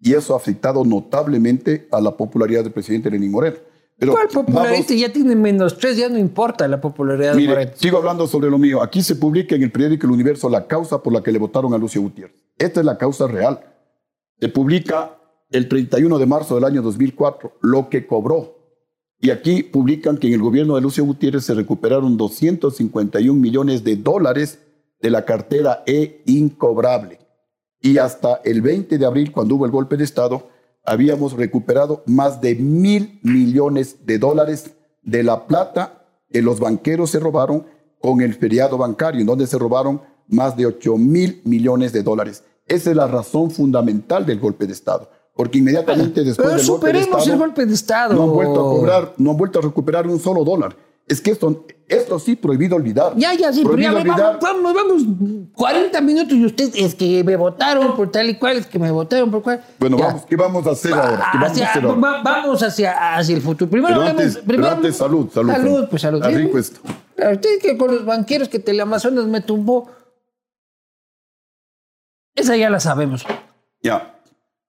y 0.02 0.14
eso 0.14 0.34
ha 0.34 0.38
afectado 0.38 0.84
notablemente 0.84 1.88
a 1.91 2.02
la 2.02 2.16
popularidad 2.18 2.64
del 2.64 2.74
presidente 2.74 3.10
Lenín 3.10 3.32
Moreno. 3.32 3.58
Pero 3.98 4.12
¿Cuál 4.12 4.28
popularidad? 4.28 4.74
vamos- 4.74 4.88
ya 5.00 5.12
tiene 5.14 5.36
menos 5.38 5.78
tres, 5.78 5.96
ya 5.96 6.10
no 6.10 6.18
importa 6.18 6.68
la 6.68 6.82
popularidad 6.82 7.34
de 7.36 7.48
Moreno. 7.48 7.72
sigo 7.76 7.98
hablando 7.98 8.28
sobre 8.28 8.50
lo 8.50 8.58
mío. 8.58 8.84
Aquí 8.84 9.02
se 9.02 9.16
publica 9.16 9.56
en 9.56 9.64
el 9.64 9.72
periódico 9.72 10.06
El 10.06 10.12
Universo 10.12 10.50
la 10.50 10.68
causa 10.68 11.02
por 11.02 11.14
la 11.14 11.24
que 11.24 11.32
le 11.32 11.39
votaron 11.39 11.74
a 11.74 11.78
Lucio 11.78 12.02
Gutiérrez. 12.02 12.36
Esta 12.58 12.82
es 12.82 12.86
la 12.86 12.98
causa 12.98 13.26
real. 13.28 13.62
Se 14.39 14.50
publica 14.50 15.18
el 15.50 15.70
31 15.70 16.20
de 16.20 16.26
marzo 16.26 16.56
del 16.56 16.66
año 16.66 16.82
2004 16.82 17.54
lo 17.62 17.88
que 17.89 18.06
cobró. 18.06 18.54
Y 19.22 19.30
aquí 19.30 19.64
publican 19.64 20.18
que 20.18 20.28
en 20.28 20.34
el 20.34 20.41
gobierno 20.41 20.76
de 20.76 20.82
Lucio 20.82 21.06
Gutiérrez 21.06 21.46
se 21.46 21.54
recuperaron 21.54 22.18
251 22.18 23.39
millones 23.39 23.84
de 23.86 23.96
dólares 23.96 24.60
de 25.06 25.12
la 25.12 25.24
cartera 25.24 25.84
E 25.86 26.24
incobrable. 26.26 27.20
Y 27.80 27.99
hasta 27.99 28.41
el 28.43 28.64
20 28.64 28.97
de 28.97 29.06
abril, 29.06 29.32
cuando 29.32 29.53
hubo 29.53 29.66
el 29.68 29.72
golpe 29.72 29.97
de 29.97 30.03
Estado, 30.03 30.49
habíamos 30.84 31.34
recuperado 31.34 32.01
más 32.08 32.41
de 32.41 32.56
mil 32.56 33.20
millones 33.22 34.08
de 34.08 34.18
dólares 34.18 34.72
de 35.03 35.22
la 35.22 35.45
plata 35.45 36.08
que 36.32 36.41
los 36.41 36.60
banqueros 36.60 37.12
se 37.12 37.20
robaron 37.20 37.68
con 38.01 38.20
el 38.22 38.34
feriado 38.34 38.80
bancario, 38.80 39.22
en 39.22 39.28
donde 39.28 39.45
se 39.45 39.60
robaron 39.60 40.01
más 40.28 40.58
de 40.58 40.66
8 40.66 40.97
mil 40.97 41.39
millones 41.43 41.93
de 41.93 42.01
dólares. 42.01 42.43
Esa 42.66 42.89
es 42.89 42.95
la 42.95 43.06
razón 43.06 43.51
fundamental 43.51 44.26
del 44.26 44.39
golpe 44.39 44.66
de 44.66 44.74
Estado. 44.74 45.08
Porque 45.36 45.60
inmediatamente 45.60 46.24
después 46.24 46.56
del 46.56 46.66
golpe 46.66 46.93
de 46.93 46.99
Estado, 47.01 47.32
el 47.32 47.38
golpe 47.38 47.66
de 47.68 47.74
Estado. 47.76 48.16
No 48.16 48.24
han 48.24 48.32
vuelto 48.32 48.60
a 48.60 48.74
cobrar, 48.76 49.14
no 49.18 49.30
han 49.30 49.38
vuelto 49.38 49.60
a 49.60 49.62
recuperar 49.62 50.08
un 50.08 50.18
solo 50.18 50.43
dólar. 50.43 50.76
Es 51.08 51.22
que 51.22 51.30
esto, 51.32 51.68
esto 51.88 52.18
sí 52.18 52.36
prohibido 52.36 52.76
olvidar. 52.76 53.14
Ya, 53.16 53.34
ya, 53.36 53.53
sí, 53.53 53.64
prohibido 53.64 53.93
pero 53.93 54.06
ya, 54.06 54.12
olvidar. 54.14 54.39
vamos, 54.41 54.74
vamos, 54.74 55.03
vamos, 55.03 55.49
40 55.53 56.01
minutos 56.01 56.34
y 56.34 56.43
usted 56.45 56.72
es 56.76 56.95
que 56.95 57.24
me 57.24 57.36
votaron 57.36 57.95
por 57.95 58.10
tal 58.12 58.28
y 58.28 58.36
cual, 58.39 58.58
es 58.58 58.66
que 58.66 58.80
me 58.80 58.89
votaron 58.89 59.30
por 59.30 59.43
cual. 59.43 59.64
Bueno, 59.78 59.97
Ya. 59.99 60.08
vamos, 60.08 60.26
¿qué 60.26 60.36
vamos 60.36 60.66
a 60.66 60.72
hacer 60.72 60.93
ahora? 60.93 61.30
¿Qué 61.32 61.38
vamos 61.38 61.51
Hacia- 61.51 61.68
a 61.68 61.70
hacer 61.70 61.86
ahora? 61.86 61.99
va- 62.01 62.22
vamos 62.24 62.64
hacia, 62.64 63.16
hacia 63.18 63.36
el 63.36 63.41
futuro. 63.43 63.70
Primero, 63.70 63.97
Pero 63.99 64.10
antes, 64.10 64.38
primero 64.39 64.64
pero 64.64 64.76
antes 64.78 64.95
salud, 64.97 65.30
salud. 65.32 65.51
Salud, 65.51 65.88
pues 65.89 66.01
salud. 66.01 66.24
Rico 66.26 66.58
esto. 66.58 66.80
Usted 67.18 67.60
que 67.62 67.78
con 67.78 67.93
los 67.93 68.03
banqueros 68.03 68.49
que 68.49 68.58
Teleamazonas 68.58 69.26
me 69.26 69.41
tumbó. 69.41 69.89
Esa 72.36 72.58
ya 72.58 72.70
la 72.72 72.80
sabemos. 72.80 73.24
Ya. 73.84 74.14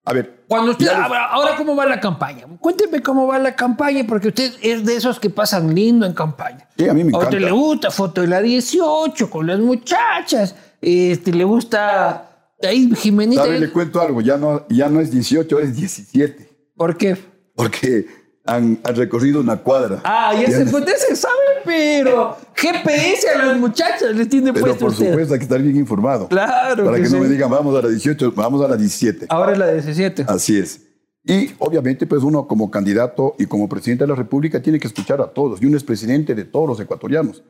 A 0.07 0.13
ver. 0.13 0.45
Cuando 0.49 0.71
usted, 0.71 0.87
ya 0.87 1.09
les- 1.09 1.19
ahora, 1.31 1.57
¿cómo 1.57 1.75
va 1.77 1.85
la 1.85 1.99
campaña? 2.01 2.47
Cuénteme 2.61 3.03
cómo 3.03 3.27
va 3.27 3.39
la 3.41 3.55
campaña, 3.57 4.05
porque 4.09 4.29
usted 4.29 4.53
es 4.63 4.85
de 4.87 4.95
esos 4.97 5.19
que 5.19 5.29
pasan 5.31 5.75
lindo 5.75 6.07
en 6.07 6.13
campaña. 6.15 6.69
Sí, 6.79 6.89
a 6.89 6.95
mí 6.95 7.03
me 7.03 7.11
A 7.13 7.19
usted 7.19 7.39
encanta. 7.39 7.47
le 7.47 7.51
gusta 7.51 7.91
foto 7.91 8.21
de 8.21 8.29
la 8.29 8.41
18 8.41 9.29
con 9.29 9.47
las 9.49 9.59
muchachas. 9.59 10.55
Este, 10.81 11.33
le 11.33 11.43
gusta 11.45 12.53
ahí 12.63 12.89
Jimenita. 12.97 13.43
¿Sabe? 13.45 13.59
Le 13.59 13.71
cuento 13.73 14.01
algo. 14.01 14.21
Ya 14.21 14.37
no, 14.37 14.65
ya 14.69 14.89
no 14.89 15.01
es 15.01 15.11
18, 15.11 15.59
es 15.59 15.75
17. 15.77 16.49
¿Por 16.77 16.97
qué? 16.97 17.17
Porque 17.57 18.07
han, 18.47 18.79
han 18.85 18.97
recorrido 18.97 19.41
una 19.41 19.57
cuadra. 19.59 20.01
Ah, 20.05 20.33
ya 20.35 20.43
Ya 20.49 20.59
se 20.59 20.65
no- 20.65 20.71
fue, 20.71 20.81
usted 20.81 20.97
se 20.97 21.17
sabe, 21.17 21.35
pero 21.65 22.37
GPS 22.55 23.29
a 23.29 23.47
las 23.47 23.59
muchachas 23.59 24.15
les 24.15 24.29
tiene 24.29 24.53
Pero 24.53 24.67
puesto 24.67 24.81
por 24.81 24.93
usted. 24.93 25.09
supuesto 25.11 25.35
hay 25.35 25.39
que 25.41 25.45
estar 25.45 25.61
bien 25.63 25.77
informado. 25.77 26.29
Claro 26.29 26.85
Para 26.85 26.97
que 26.97 27.03
que, 27.05 27.09
no 27.11 27.15
sí. 27.17 27.21
me 27.23 27.29
digan, 27.29 27.51
vamos 27.51 27.77
a 27.79 27.83
la 27.83 27.89
18, 27.89 28.33
vamos 28.37 28.65
a 28.65 28.69
la 28.69 28.77
17. 28.77 29.27
Ahora 29.29 29.53
es 29.53 29.59
la 29.59 29.73
17. 29.73 30.25
Así 30.29 30.59
es. 30.59 30.81
Y 31.25 31.51
obviamente, 31.59 32.07
pues 32.07 32.23
uno 32.23 32.47
como 32.47 32.71
candidato 32.71 33.35
y 33.39 33.47
como 33.47 33.69
presidente 33.69 34.05
de 34.05 34.09
la 34.09 34.15
República 34.15 34.63
tiene 34.63 34.79
que 34.79 34.87
escuchar 34.87 35.21
a 35.21 35.27
todos. 35.27 35.61
Y 35.61 35.67
uno 35.67 35.77
es 35.77 35.83
presidente 35.83 36.35
de 36.37 36.45
todos 36.45 36.69
los 36.69 36.79
ecuatorianos. 36.79 37.43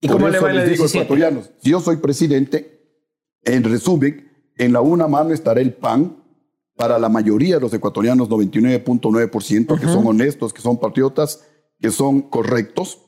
¿Y 0.00 0.08
Por 0.08 0.16
cómo 0.16 0.28
le 0.28 0.36
eso 0.38 0.44
va 0.46 0.50
en 0.50 0.56
la 0.56 0.62
les 0.62 0.70
digo, 0.70 0.84
17? 0.84 1.04
ecuatorianos, 1.04 1.50
si 1.62 1.70
yo 1.70 1.80
soy 1.80 1.96
presidente, 1.96 2.80
en 3.44 3.64
resumen, 3.64 4.30
en 4.56 4.72
la 4.72 4.80
una 4.80 5.06
mano 5.08 5.32
estará 5.34 5.60
el 5.60 5.74
PAN 5.74 6.16
para 6.82 6.98
la 6.98 7.08
mayoría 7.08 7.54
de 7.54 7.60
los 7.60 7.72
ecuatorianos, 7.72 8.28
99.9%, 8.28 9.78
que 9.78 9.86
son 9.86 10.04
honestos, 10.04 10.52
que 10.52 10.60
son 10.60 10.78
patriotas, 10.78 11.44
que 11.78 11.92
son 11.92 12.22
correctos, 12.22 12.98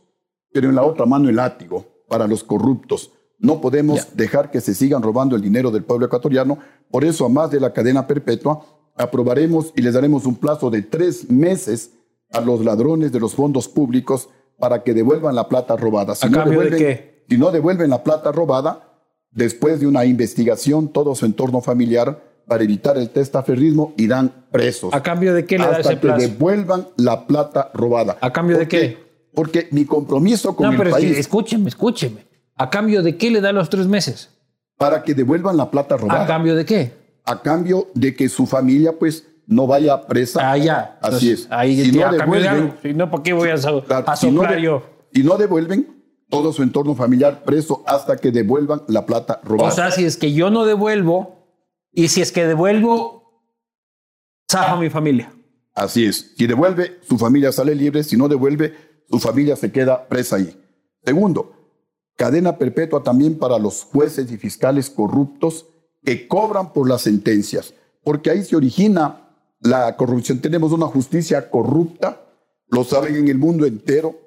pero 0.52 0.68
en 0.68 0.76
la 0.76 0.84
otra 0.84 1.06
mano 1.06 1.28
el 1.28 1.34
látigo 1.34 1.84
para 2.08 2.28
los 2.28 2.44
corruptos. 2.44 3.10
No 3.40 3.60
podemos 3.60 4.16
dejar 4.16 4.52
que 4.52 4.60
se 4.60 4.74
sigan 4.74 5.02
robando 5.02 5.34
el 5.34 5.42
dinero 5.42 5.72
del 5.72 5.82
pueblo 5.82 6.06
ecuatoriano. 6.06 6.60
Por 6.88 7.04
eso, 7.04 7.24
a 7.24 7.28
más 7.28 7.50
de 7.50 7.58
la 7.58 7.72
cadena 7.72 8.06
perpetua, 8.06 8.64
aprobaremos 8.94 9.72
y 9.74 9.82
les 9.82 9.94
daremos 9.94 10.24
un 10.24 10.36
plazo 10.36 10.70
de 10.70 10.82
tres 10.82 11.28
meses 11.28 11.90
a 12.30 12.40
los 12.40 12.64
ladrones 12.64 13.10
de 13.10 13.18
los 13.18 13.34
fondos 13.34 13.66
públicos 13.66 14.28
para 14.56 14.84
que 14.84 14.94
devuelvan 14.94 15.34
la 15.34 15.48
plata 15.48 15.74
robada. 15.74 16.14
Si 16.14 16.28
¿A 16.28 16.30
cambio 16.30 16.60
de 16.60 16.76
qué? 16.76 17.24
Si 17.28 17.36
no 17.36 17.50
devuelven 17.50 17.90
la 17.90 18.04
plata 18.04 18.30
robada, 18.30 19.00
después 19.32 19.80
de 19.80 19.88
una 19.88 20.04
investigación, 20.04 20.90
todo 20.90 21.16
su 21.16 21.26
entorno 21.26 21.60
familiar, 21.60 22.33
para 22.46 22.62
evitar 22.64 22.96
el 22.98 23.10
testaferrismo, 23.10 23.94
irán 23.96 24.32
presos. 24.50 24.92
¿A 24.92 25.02
cambio 25.02 25.32
de 25.34 25.44
qué 25.46 25.58
le 25.58 25.64
da 25.64 25.70
hasta 25.76 25.80
ese 25.80 25.94
que 25.94 26.06
plazo? 26.06 26.20
devuelvan 26.20 26.88
la 26.96 27.26
plata 27.26 27.70
robada. 27.74 28.16
¿A 28.20 28.32
cambio 28.32 28.56
de 28.58 28.64
¿Por 28.64 28.68
qué? 28.70 29.04
Porque 29.34 29.68
mi 29.72 29.84
compromiso 29.84 30.54
con 30.54 30.66
No, 30.66 30.72
el 30.72 30.78
pero 30.78 30.90
es 30.90 30.96
que 30.96 31.02
país 31.02 31.18
escúcheme, 31.18 31.68
escúcheme. 31.68 32.26
¿A 32.56 32.70
cambio 32.70 33.02
de 33.02 33.16
qué 33.16 33.30
le 33.30 33.40
da 33.40 33.52
los 33.52 33.68
tres 33.70 33.86
meses? 33.86 34.30
para 34.76 35.02
que 35.04 35.14
devuelvan 35.14 35.56
la 35.56 35.70
plata 35.70 35.96
robada. 35.96 36.24
¿A 36.24 36.26
cambio 36.26 36.54
de 36.56 36.64
qué? 36.64 36.92
a 37.26 37.40
cambio 37.40 37.88
de 37.94 38.14
que 38.14 38.28
su 38.28 38.44
familia 38.46 38.92
pues 38.98 39.24
no 39.46 39.66
vaya 39.66 40.06
presa. 40.06 40.50
Ah, 40.52 40.56
ya. 40.58 40.98
Así 41.00 41.30
Entonces, 41.30 41.40
es. 41.46 41.46
Ahí 41.50 41.84
si 41.84 41.92
no 41.92 42.12
devuelven. 42.12 42.74
Si 42.82 42.92
no, 42.92 43.10
¿para 43.10 43.22
qué 43.22 43.32
voy 43.32 43.48
a, 43.50 43.54
claro, 43.56 43.82
a 44.06 44.16
si 44.16 44.30
no 44.30 44.40
soplar 44.42 44.56
de- 44.56 44.62
yo? 44.62 44.82
y 45.12 45.22
no 45.22 45.36
devuelven 45.38 46.02
todo 46.28 46.52
su 46.52 46.62
entorno 46.62 46.94
familiar 46.94 47.44
preso 47.44 47.82
hasta 47.86 48.16
que 48.16 48.30
devuelvan 48.32 48.82
la 48.88 49.06
plata 49.06 49.40
robada. 49.44 49.68
O 49.70 49.74
sea, 49.74 49.90
si 49.90 50.04
es 50.04 50.16
que 50.16 50.32
yo 50.32 50.50
no 50.50 50.64
devuelvo 50.64 51.33
y 51.94 52.08
si 52.08 52.20
es 52.20 52.32
que 52.32 52.46
devuelvo, 52.46 53.42
zafa 54.50 54.76
mi 54.76 54.90
familia. 54.90 55.32
Así 55.74 56.04
es. 56.04 56.34
Si 56.36 56.46
devuelve, 56.46 56.98
su 57.02 57.18
familia 57.18 57.52
sale 57.52 57.74
libre. 57.74 58.04
Si 58.04 58.16
no 58.16 58.28
devuelve, 58.28 58.74
su 59.10 59.18
familia 59.18 59.56
se 59.56 59.72
queda 59.72 60.08
presa 60.08 60.36
ahí. 60.36 60.60
Segundo, 61.04 61.52
cadena 62.16 62.56
perpetua 62.56 63.02
también 63.02 63.38
para 63.38 63.58
los 63.58 63.84
jueces 63.84 64.30
y 64.30 64.36
fiscales 64.36 64.90
corruptos 64.90 65.66
que 66.04 66.28
cobran 66.28 66.72
por 66.72 66.88
las 66.88 67.02
sentencias, 67.02 67.74
porque 68.02 68.30
ahí 68.30 68.44
se 68.44 68.56
origina 68.56 69.28
la 69.60 69.96
corrupción. 69.96 70.40
Tenemos 70.40 70.72
una 70.72 70.86
justicia 70.86 71.50
corrupta, 71.50 72.24
lo 72.68 72.84
saben 72.84 73.16
en 73.16 73.28
el 73.28 73.38
mundo 73.38 73.66
entero. 73.66 74.18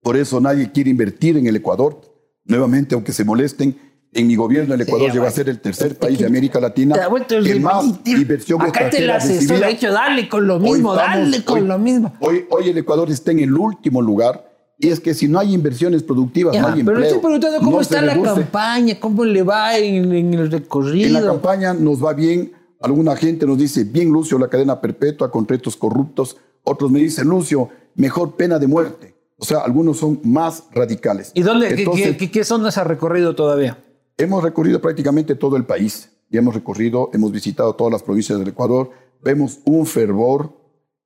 Por 0.00 0.16
eso 0.16 0.40
nadie 0.40 0.70
quiere 0.70 0.90
invertir 0.90 1.36
en 1.36 1.46
el 1.46 1.56
Ecuador. 1.56 2.00
Nuevamente, 2.44 2.94
aunque 2.94 3.12
se 3.12 3.24
molesten, 3.24 3.78
en 4.14 4.26
mi 4.26 4.36
gobierno 4.36 4.74
el 4.74 4.80
Ecuador 4.80 5.12
llegó 5.12 5.26
a 5.26 5.30
ser 5.30 5.48
el 5.48 5.60
tercer 5.60 5.98
país 5.98 6.18
de 6.18 6.26
América 6.26 6.60
Latina 6.60 6.94
que 6.94 7.60
más 7.60 7.84
ritmo. 7.84 7.98
inversión 8.06 8.62
Acá 8.62 8.88
te 8.90 9.00
la 9.00 9.16
asesor, 9.16 9.40
recibía. 9.42 9.68
he 9.68 9.72
dicho, 9.72 9.92
dale 9.92 10.28
con 10.28 10.46
lo 10.46 10.56
Hoy 10.56 10.62
mismo, 10.72 10.94
dale 10.94 11.44
con 11.44 11.58
hoy- 11.62 11.66
lo 11.68 11.78
mismo. 11.78 12.12
Hoy, 12.20 12.44
hoy 12.50 12.68
el 12.70 12.78
Ecuador 12.78 13.10
está 13.10 13.32
en 13.32 13.40
el 13.40 13.52
último 13.54 14.00
lugar 14.00 14.50
y 14.78 14.88
es 14.88 15.00
que 15.00 15.14
si 15.14 15.28
no 15.28 15.38
hay 15.38 15.52
inversiones 15.54 16.02
productivas, 16.02 16.54
Ya, 16.54 16.62
no 16.62 16.68
hay 16.68 16.82
pero 16.82 16.98
le 16.98 17.06
empleo. 17.06 17.06
estoy 17.06 17.20
preguntando 17.22 17.58
cómo 17.58 17.70
no 17.76 17.80
está 17.82 18.00
la 18.02 18.14
reduce. 18.14 18.34
campaña, 18.34 19.00
cómo 19.00 19.24
le 19.24 19.42
va 19.42 19.76
en, 19.78 20.12
en 20.12 20.34
el 20.34 20.50
recorrido. 20.50 21.06
En 21.06 21.12
la 21.12 21.22
campaña 21.22 21.74
nos 21.74 22.02
va 22.04 22.12
bien. 22.12 22.52
Alguna 22.80 23.16
gente 23.16 23.46
nos 23.46 23.56
dice, 23.58 23.84
bien 23.84 24.10
Lucio, 24.10 24.38
la 24.38 24.48
cadena 24.48 24.80
perpetua 24.80 25.30
contra 25.30 25.56
estos 25.56 25.76
corruptos. 25.76 26.36
Otros 26.64 26.90
me 26.90 26.98
dicen, 27.00 27.28
Lucio, 27.28 27.68
mejor 27.94 28.36
pena 28.36 28.58
de 28.58 28.66
muerte. 28.66 29.14
O 29.38 29.44
sea, 29.44 29.58
algunos 29.58 29.98
son 29.98 30.20
más 30.22 30.64
radicales. 30.72 31.30
¿Y 31.34 31.42
dónde, 31.42 31.68
qué- 31.68 31.74
Entonces, 31.82 32.06
qué, 32.12 32.16
qué, 32.16 32.30
qué 32.30 32.44
zonas 32.44 32.78
ha 32.78 32.84
recorrido 32.84 33.34
todavía? 33.34 33.78
Hemos 34.16 34.42
recorrido 34.42 34.80
prácticamente 34.80 35.34
todo 35.34 35.56
el 35.56 35.64
país. 35.64 36.10
Y 36.30 36.38
hemos 36.38 36.54
recorrido, 36.54 37.10
hemos 37.12 37.30
visitado 37.32 37.74
todas 37.74 37.92
las 37.92 38.02
provincias 38.02 38.38
del 38.38 38.48
Ecuador. 38.48 38.90
Vemos 39.22 39.60
un 39.64 39.86
fervor 39.86 40.52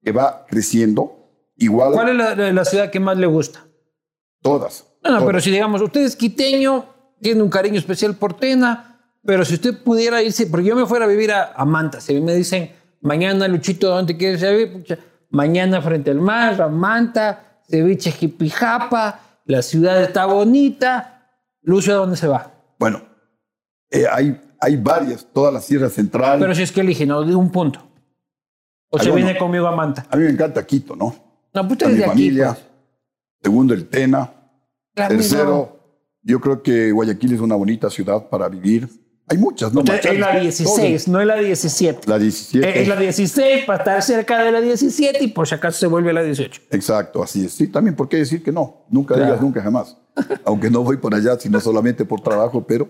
que 0.02 0.12
va 0.12 0.46
creciendo. 0.48 1.14
Igual 1.56 1.92
¿Cuál 1.92 2.20
es 2.20 2.54
la, 2.54 2.64
ciudad 2.64 2.90
que 2.90 3.00
más 3.00 3.18
le 3.18 3.26
gusta? 3.26 3.64
todas. 4.40 4.86
No, 5.02 5.10
no, 5.10 5.16
todas. 5.18 5.26
pero 5.26 5.40
si 5.40 5.50
digamos, 5.50 5.82
usted 5.82 6.02
es 6.02 6.14
quiteño, 6.14 6.84
tiene 7.20 7.42
un 7.42 7.50
cariño 7.50 7.78
especial 7.78 8.14
por 8.14 8.34
Tena, 8.34 9.00
pero 9.24 9.44
si 9.44 9.54
usted 9.54 9.82
pudiera 9.82 10.22
irse, 10.22 10.46
porque 10.46 10.66
yo 10.66 10.76
me 10.76 10.86
fuera 10.86 11.04
a 11.04 11.08
vivir 11.08 11.32
a, 11.32 11.52
a 11.52 11.64
Manta, 11.64 12.00
si 12.00 12.20
me 12.20 12.34
dicen, 12.34 12.70
mañana 13.00 13.48
Luchito, 13.48 13.88
¿dónde 13.88 14.16
quieres 14.16 14.40
vivir? 14.40 14.72
Pucha, 14.72 14.98
mañana 15.30 15.82
frente 15.82 16.12
al 16.12 16.20
mar, 16.20 16.62
a 16.62 16.68
Manta, 16.68 17.60
ceviche 17.68 18.12
jipijapa, 18.12 19.20
la 19.44 19.62
ciudad 19.62 20.02
está 20.02 20.26
bonita, 20.26 21.28
Lucio, 21.62 21.94
¿a 21.94 21.96
dónde 21.96 22.16
se 22.16 22.28
va? 22.28 22.57
Bueno, 22.78 23.02
eh, 23.90 24.04
hay, 24.10 24.40
hay 24.60 24.76
varias, 24.76 25.26
toda 25.32 25.50
la 25.52 25.60
Sierra 25.60 25.88
Central. 25.88 26.38
Pero 26.40 26.54
si 26.54 26.62
es 26.62 26.72
que 26.72 26.80
elige, 26.82 27.06
no, 27.06 27.22
de 27.24 27.34
un 27.34 27.50
punto. 27.50 27.84
O 28.90 28.98
se 28.98 29.10
viene 29.10 29.36
conmigo 29.36 29.66
a 29.66 29.74
Manta. 29.76 30.06
a 30.10 30.16
mí 30.16 30.24
me 30.24 30.30
encanta 30.30 30.64
Quito, 30.64 30.96
¿no? 30.96 31.14
No, 31.52 31.68
pues 31.68 31.82
A 31.82 31.88
mi 31.88 31.94
de 31.96 32.00
aquí, 32.04 32.08
familia. 32.10 32.46
pues. 32.54 32.64
Segundo, 33.42 33.74
el 33.74 33.88
Tena. 33.88 34.32
Claro, 34.94 35.14
Tercero, 35.14 35.78
yo 36.22 36.40
creo 36.40 36.62
que 36.62 36.90
Guayaquil 36.92 37.34
es 37.34 37.40
una 37.40 37.54
bonita 37.54 37.90
ciudad 37.90 38.28
para 38.28 38.48
vivir. 38.48 38.88
Hay 39.30 39.36
muchas, 39.36 39.74
¿no? 39.74 39.82
Es 39.82 40.18
la 40.18 40.40
16, 40.40 41.08
no 41.08 41.20
es 41.20 41.26
la 41.26 41.36
17. 41.36 42.08
La 42.08 42.18
17. 42.18 42.66
Eh, 42.66 42.82
Es 42.82 42.88
la 42.88 42.96
16 42.96 43.64
para 43.66 43.78
estar 43.80 44.02
cerca 44.02 44.42
de 44.42 44.50
la 44.52 44.60
17 44.62 45.22
y 45.22 45.28
por 45.28 45.46
si 45.46 45.54
acaso 45.54 45.78
se 45.78 45.86
vuelve 45.86 46.12
la 46.14 46.22
18. 46.22 46.62
Exacto, 46.70 47.22
así 47.22 47.44
es. 47.44 47.52
Sí, 47.52 47.68
también, 47.68 47.94
¿por 47.94 48.08
qué 48.08 48.16
decir 48.16 48.42
que 48.42 48.50
no? 48.52 48.86
Nunca 48.88 49.14
Claro. 49.14 49.26
digas 49.32 49.42
nunca 49.42 49.60
jamás. 49.62 49.98
Aunque 50.44 50.70
no 50.70 50.82
voy 50.82 50.96
por 50.96 51.14
allá, 51.14 51.38
sino 51.38 51.60
solamente 51.60 52.04
por 52.04 52.20
trabajo, 52.20 52.64
pero 52.66 52.88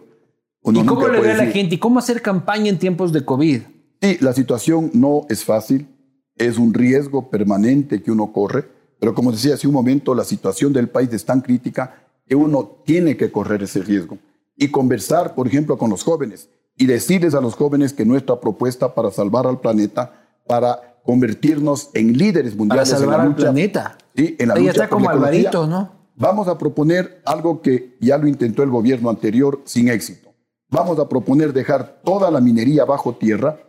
uno 0.63 0.81
¿Y 0.83 0.87
cómo 0.87 1.09
le 1.09 1.21
ve 1.21 1.31
a 1.33 1.37
la 1.37 1.45
decir- 1.45 1.53
gente? 1.53 1.75
¿Y 1.77 1.79
cómo 1.79 1.99
hacer 1.99 2.21
campaña 2.23 2.69
en 2.69 2.79
tiempos 2.79 3.13
de 3.13 3.25
COVID? 3.25 3.63
Sí, 4.03 4.17
la 4.21 4.33
situación 4.33 4.91
no 4.95 5.23
es 5.29 5.45
fácil, 5.45 5.89
es 6.37 6.59
un 6.59 6.73
riesgo 6.75 7.31
permanente 7.31 8.03
que 8.03 8.11
uno 8.11 8.33
corre, 8.33 8.69
pero 9.01 9.15
como 9.15 9.33
decía 9.33 9.55
hace 9.55 9.67
un 9.67 9.75
momento, 9.75 10.15
la 10.15 10.25
situación 10.25 10.73
del 10.73 10.89
país 10.89 11.13
es 11.13 11.25
tan 11.25 11.41
crítica 11.41 12.03
que 12.27 12.35
uno 12.35 12.83
tiene 12.85 13.17
que 13.17 13.31
correr 13.33 13.63
ese 13.63 13.83
riesgo 13.83 14.19
y 14.57 14.69
conversar, 14.71 15.35
por 15.35 15.47
ejemplo, 15.47 15.79
con 15.79 15.91
los 15.91 16.03
jóvenes 16.05 16.49
y 16.77 16.87
decirles 16.87 17.35
a 17.35 17.41
los 17.41 17.55
jóvenes 17.55 17.93
que 17.93 18.05
nuestra 18.05 18.39
propuesta 18.41 18.95
para 18.95 19.11
salvar 19.11 19.47
al 19.47 19.61
planeta, 19.61 20.13
para 20.47 20.97
convertirnos 21.05 21.91
en 21.95 22.17
líderes 22.17 22.53
Para 22.53 22.59
mundiales 22.59 22.93
en 22.93 22.99
salvar 22.99 23.17
la 23.19 23.23
al 23.25 23.29
lucha, 23.31 23.41
planeta. 23.43 23.99
Sí, 24.15 24.37
en 24.39 24.49
la 24.49 24.55
Ella 24.55 24.61
lucha 24.63 24.71
está 24.85 24.89
como 24.89 25.07
la 25.07 25.13
Alvarito, 25.13 25.67
¿no? 25.67 25.98
Vamos 26.21 26.49
a 26.49 26.59
proponer 26.59 27.23
algo 27.25 27.63
que 27.63 27.97
ya 28.01 28.19
lo 28.19 28.27
intentó 28.27 28.65
el 28.65 28.71
gobierno 28.71 29.09
anterior 29.09 29.63
sin 29.65 29.89
éxito. 29.89 30.35
Vamos 30.69 30.99
a 30.99 31.09
proponer 31.09 31.53
dejar 31.53 32.01
toda 32.05 32.29
la 32.33 32.41
minería 32.41 32.85
bajo 32.85 33.15
tierra, 33.15 33.61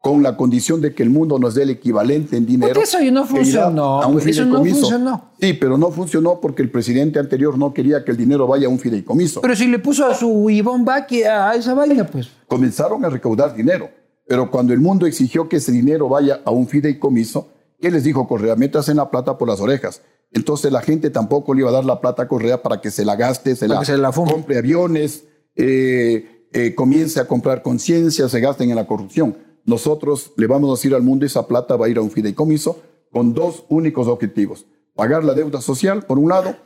con 0.00 0.22
la 0.22 0.36
condición 0.36 0.82
de 0.82 0.94
que 0.94 1.02
el 1.02 1.08
mundo 1.08 1.38
nos 1.38 1.54
dé 1.54 1.62
el 1.62 1.70
equivalente 1.70 2.36
en 2.36 2.44
dinero. 2.44 2.74
Porque 2.74 2.84
eso 2.84 2.98
no 3.10 3.24
funcionó, 3.24 4.02
a 4.02 4.06
un 4.06 4.20
eso 4.20 4.44
no 4.44 4.62
funcionó. 4.62 5.30
Sí, 5.40 5.54
pero 5.54 5.78
no 5.78 5.90
funcionó 5.90 6.40
porque 6.42 6.60
el 6.60 6.70
presidente 6.70 7.18
anterior 7.18 7.56
no 7.56 7.72
quería 7.72 8.04
que 8.04 8.10
el 8.10 8.18
dinero 8.18 8.46
vaya 8.46 8.66
a 8.66 8.70
un 8.70 8.78
fideicomiso. 8.78 9.40
Pero 9.40 9.56
si 9.56 9.66
le 9.66 9.78
puso 9.78 10.04
a 10.04 10.12
su 10.12 10.50
Ivonne 10.50 10.84
Baki 10.84 11.22
a 11.22 11.54
esa 11.54 11.72
vaina, 11.72 12.06
pues. 12.06 12.28
Comenzaron 12.46 13.02
a 13.06 13.08
recaudar 13.08 13.54
dinero, 13.54 13.88
pero 14.28 14.50
cuando 14.50 14.74
el 14.74 14.80
mundo 14.80 15.06
exigió 15.06 15.48
que 15.48 15.56
ese 15.56 15.72
dinero 15.72 16.06
vaya 16.06 16.42
a 16.44 16.50
un 16.50 16.68
fideicomiso, 16.68 17.48
¿qué 17.80 17.90
les 17.90 18.04
dijo 18.04 18.28
Correa? 18.28 18.56
Métase 18.56 18.94
la 18.94 19.10
plata 19.10 19.38
por 19.38 19.48
las 19.48 19.58
orejas. 19.62 20.02
Entonces 20.34 20.72
la 20.72 20.82
gente 20.82 21.10
tampoco 21.10 21.54
le 21.54 21.60
iba 21.60 21.70
a 21.70 21.72
dar 21.72 21.84
la 21.84 22.00
plata 22.00 22.24
a 22.24 22.28
Correa 22.28 22.60
para 22.60 22.80
que 22.80 22.90
se 22.90 23.04
la 23.04 23.14
gaste, 23.14 23.54
se 23.54 23.68
la, 23.68 23.84
se 23.84 23.94
compre 24.12 24.58
aviones, 24.58 25.24
eh, 25.54 26.48
eh, 26.52 26.74
comience 26.74 27.20
a 27.20 27.28
comprar 27.28 27.62
conciencia, 27.62 28.28
se 28.28 28.40
gasten 28.40 28.68
en 28.70 28.76
la 28.76 28.86
corrupción. 28.86 29.36
Nosotros 29.64 30.32
le 30.36 30.48
vamos 30.48 30.70
a 30.70 30.74
decir 30.74 30.94
al 30.94 31.02
mundo 31.02 31.24
esa 31.24 31.46
plata 31.46 31.76
va 31.76 31.86
a 31.86 31.88
ir 31.88 31.98
a 31.98 32.02
un 32.02 32.10
fideicomiso 32.10 32.80
con 33.12 33.32
dos 33.32 33.64
únicos 33.68 34.08
objetivos. 34.08 34.66
Pagar 34.94 35.24
la 35.24 35.34
deuda 35.34 35.60
social, 35.60 36.04
por 36.04 36.18
un 36.18 36.28
lado, 36.28 36.56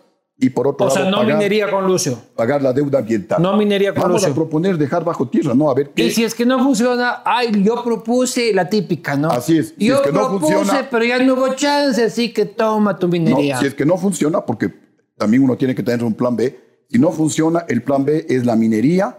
y 0.40 0.50
por 0.50 0.68
otro 0.68 0.86
O 0.86 0.88
lado, 0.88 1.00
sea, 1.00 1.10
no 1.10 1.18
pagar, 1.18 1.34
minería 1.36 1.70
con 1.70 1.86
Lucio. 1.86 2.18
pagar 2.36 2.62
la 2.62 2.72
deuda 2.72 3.00
ambiental. 3.00 3.42
No 3.42 3.56
minería 3.56 3.92
con 3.92 4.02
Vamos 4.02 4.22
a 4.22 4.28
Lucio. 4.28 4.34
proponer 4.42 4.78
dejar 4.78 5.04
bajo 5.04 5.26
tierra, 5.28 5.52
¿no? 5.54 5.68
A 5.70 5.74
ver 5.74 5.90
qué... 5.90 6.04
Y 6.06 6.10
si 6.12 6.22
es 6.24 6.34
que 6.34 6.46
no 6.46 6.62
funciona, 6.62 7.22
ay, 7.24 7.62
yo 7.64 7.82
propuse 7.82 8.52
la 8.54 8.68
típica, 8.68 9.16
¿no? 9.16 9.30
Así 9.30 9.58
es. 9.58 9.74
Si 9.76 9.86
Yo 9.86 9.96
es 9.96 10.00
que 10.02 10.12
no 10.12 10.28
propuse, 10.28 10.54
funciona- 10.54 10.88
pero 10.90 11.04
ya 11.04 11.18
no 11.18 11.34
hubo 11.34 11.54
chance, 11.54 12.04
así 12.04 12.32
que 12.32 12.44
toma 12.46 12.96
tu 12.98 13.08
No, 13.08 13.12
minería. 13.12 13.58
si 13.58 13.66
es 13.66 13.74
que 13.74 13.84
no 13.84 13.98
funciona, 13.98 14.44
porque 14.46 14.72
también 15.16 15.42
uno 15.42 15.56
tiene 15.56 15.74
que 15.74 15.82
tener 15.82 16.04
un 16.04 16.14
plan 16.14 16.36
B. 16.36 16.84
Si 16.88 16.98
no 16.98 17.10
funciona, 17.10 17.64
el 17.68 17.82
plan 17.82 18.04
B 18.04 18.24
es 18.28 18.46
la 18.46 18.54
minería 18.54 19.18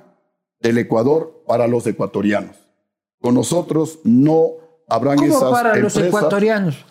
del 0.61 0.77
Ecuador 0.77 1.43
para 1.45 1.67
los 1.67 1.85
ecuatorianos. 1.85 2.55
Con 3.19 3.33
nosotros 3.35 3.99
no 4.05 4.51
habrán 4.87 5.17
¿Cómo 5.17 5.27
esas 5.27 5.51
para 5.51 5.75
los 5.75 5.97
ecuatorianos? 5.97 6.85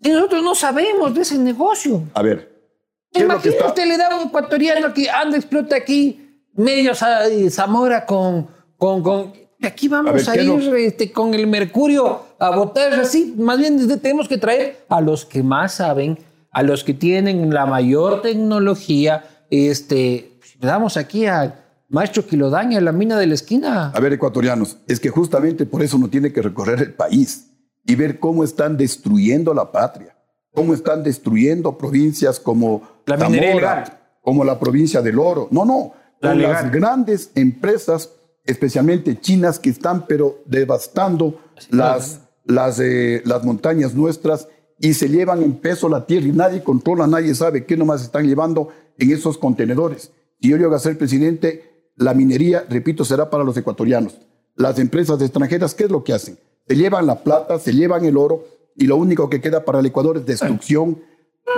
Y 0.00 0.08
nosotros 0.08 0.42
no 0.42 0.54
sabemos 0.54 1.14
de 1.14 1.20
ese 1.20 1.38
negocio. 1.38 2.02
A 2.14 2.22
ver, 2.22 2.38
¿qué 2.40 2.48
es 2.48 2.50
lo 2.54 3.02
que 3.02 3.03
Imagínate, 3.14 3.66
usted 3.66 3.86
le 3.86 3.96
da 3.96 4.08
a 4.08 4.16
un 4.16 4.28
ecuatoriano 4.28 4.92
que 4.92 5.08
anda, 5.08 5.36
explota 5.36 5.76
aquí, 5.76 6.40
medio 6.54 6.92
Zamora 6.94 8.04
con... 8.04 8.48
con, 8.76 9.02
con 9.02 9.32
aquí 9.62 9.88
vamos 9.88 10.10
A 10.10 10.12
ver, 10.12 10.28
a, 10.28 10.32
¿qué 10.32 10.40
es 10.40 10.64
ir 10.64 10.74
este, 10.74 11.12
con 11.12 11.34
el 11.34 11.46
mercurio 11.46 12.20
a 12.38 12.50
votar 12.54 12.92
así. 12.94 13.34
Más 13.38 13.58
bien 13.58 13.88
tenemos 14.00 14.28
que 14.28 14.38
traer 14.38 14.84
a 14.88 15.00
los 15.00 15.24
que 15.24 15.42
más 15.42 15.74
saben, 15.74 16.18
a 16.50 16.62
los 16.62 16.84
que 16.84 16.94
tienen 16.94 17.52
la 17.52 17.66
mayor 17.66 18.22
tecnología. 18.22 19.24
Este, 19.50 20.38
le 20.60 20.66
damos 20.66 20.96
aquí 20.96 21.26
al 21.26 21.54
maestro 21.88 22.26
Quilodaña, 22.26 22.80
la 22.80 22.92
mina 22.92 23.18
de 23.18 23.26
la 23.26 23.34
esquina. 23.34 23.90
A 23.90 24.00
ver, 24.00 24.12
ecuatorianos, 24.12 24.78
es 24.86 25.00
que 25.00 25.10
justamente 25.10 25.66
por 25.66 25.82
eso 25.82 25.96
uno 25.96 26.08
tiene 26.08 26.32
que 26.32 26.42
recorrer 26.42 26.80
el 26.80 26.94
país 26.94 27.50
y 27.86 27.94
ver 27.94 28.18
cómo 28.18 28.44
están 28.44 28.76
destruyendo 28.76 29.54
la 29.54 29.70
patria, 29.70 30.16
cómo 30.52 30.74
están 30.74 31.02
destruyendo 31.02 31.78
provincias 31.78 32.40
como 32.40 32.82
La 33.06 33.16
minería 33.16 33.52
ilegal. 33.52 33.98
como 34.22 34.44
la 34.44 34.58
provincia 34.58 35.02
del 35.02 35.18
Oro. 35.18 35.48
No, 35.50 35.64
no, 35.64 35.92
La 36.20 36.30
con 36.30 36.38
legal. 36.38 36.52
las 36.52 36.72
grandes 36.72 37.30
empresas, 37.34 38.10
especialmente 38.44 39.20
chinas, 39.20 39.58
que 39.58 39.70
están 39.70 40.06
pero 40.06 40.38
devastando 40.46 41.40
las, 41.70 42.20
las, 42.44 42.80
eh, 42.80 43.22
las 43.24 43.44
montañas 43.44 43.94
nuestras 43.94 44.48
y 44.78 44.94
se 44.94 45.08
llevan 45.08 45.42
en 45.42 45.54
peso 45.54 45.88
la 45.88 46.04
tierra 46.06 46.26
y 46.26 46.32
nadie 46.32 46.62
controla, 46.62 47.06
nadie 47.06 47.34
sabe 47.34 47.64
qué 47.64 47.76
nomás 47.76 48.02
están 48.02 48.26
llevando 48.26 48.68
en 48.98 49.12
esos 49.12 49.38
contenedores. 49.38 50.10
Si 50.40 50.48
yo 50.50 50.56
llego 50.56 50.74
a 50.74 50.78
ser 50.78 50.98
presidente, 50.98 51.90
la 51.96 52.12
minería, 52.12 52.64
repito, 52.68 53.04
será 53.04 53.30
para 53.30 53.44
los 53.44 53.56
ecuatorianos. 53.56 54.18
Las 54.56 54.78
empresas 54.78 55.20
extranjeras, 55.22 55.74
¿qué 55.74 55.84
es 55.84 55.90
lo 55.90 56.02
que 56.04 56.12
hacen? 56.12 56.38
Se 56.66 56.76
llevan 56.76 57.06
la 57.06 57.20
plata, 57.22 57.58
se 57.58 57.72
llevan 57.72 58.04
el 58.04 58.16
oro 58.16 58.44
y 58.76 58.86
lo 58.86 58.96
único 58.96 59.30
que 59.30 59.40
queda 59.40 59.64
para 59.64 59.78
el 59.80 59.86
Ecuador 59.86 60.16
es 60.16 60.26
destrucción, 60.26 60.98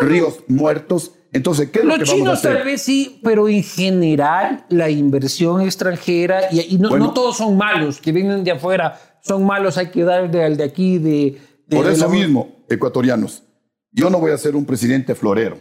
ríos 0.01 0.41
muertos. 0.49 1.13
Entonces, 1.33 1.71
¿qué 1.71 1.81
es 1.81 1.85
lo 1.85 1.97
Los 1.97 1.99
que 1.99 2.05
vamos 2.05 2.13
a 2.13 2.17
chinos 2.17 2.39
hacer? 2.39 2.55
tal 2.57 2.65
vez 2.65 2.83
sí, 2.83 3.21
pero 3.23 3.49
en 3.49 3.63
general 3.63 4.65
la 4.71 4.89
inversión 4.91 5.61
extranjera, 5.61 6.49
y, 6.51 6.75
y 6.75 6.79
no, 6.79 6.89
Bueno. 6.91 7.07
no 7.07 7.13
todos 7.13 7.37
son 7.37 7.57
malos, 7.57 8.01
que 8.01 8.13
vienen 8.13 8.43
de 8.45 8.53
afuera, 8.53 8.99
son 9.23 9.45
malos, 9.45 9.77
hay 9.77 9.89
que 9.91 10.03
darle 10.05 10.45
al 10.45 10.57
de 10.57 10.65
aquí, 10.65 10.99
de... 10.99 11.39
de- 11.67 11.77
Por 11.77 11.87
de 11.87 11.93
eso 11.93 12.07
la- 12.07 12.13
mismo, 12.13 12.65
ecuatorianos, 12.69 13.43
yo 13.91 14.09
no 14.09 14.19
voy 14.19 14.31
a 14.33 14.39
ser 14.39 14.57
un 14.57 14.65
presidente 14.65 15.15
florero. 15.15 15.59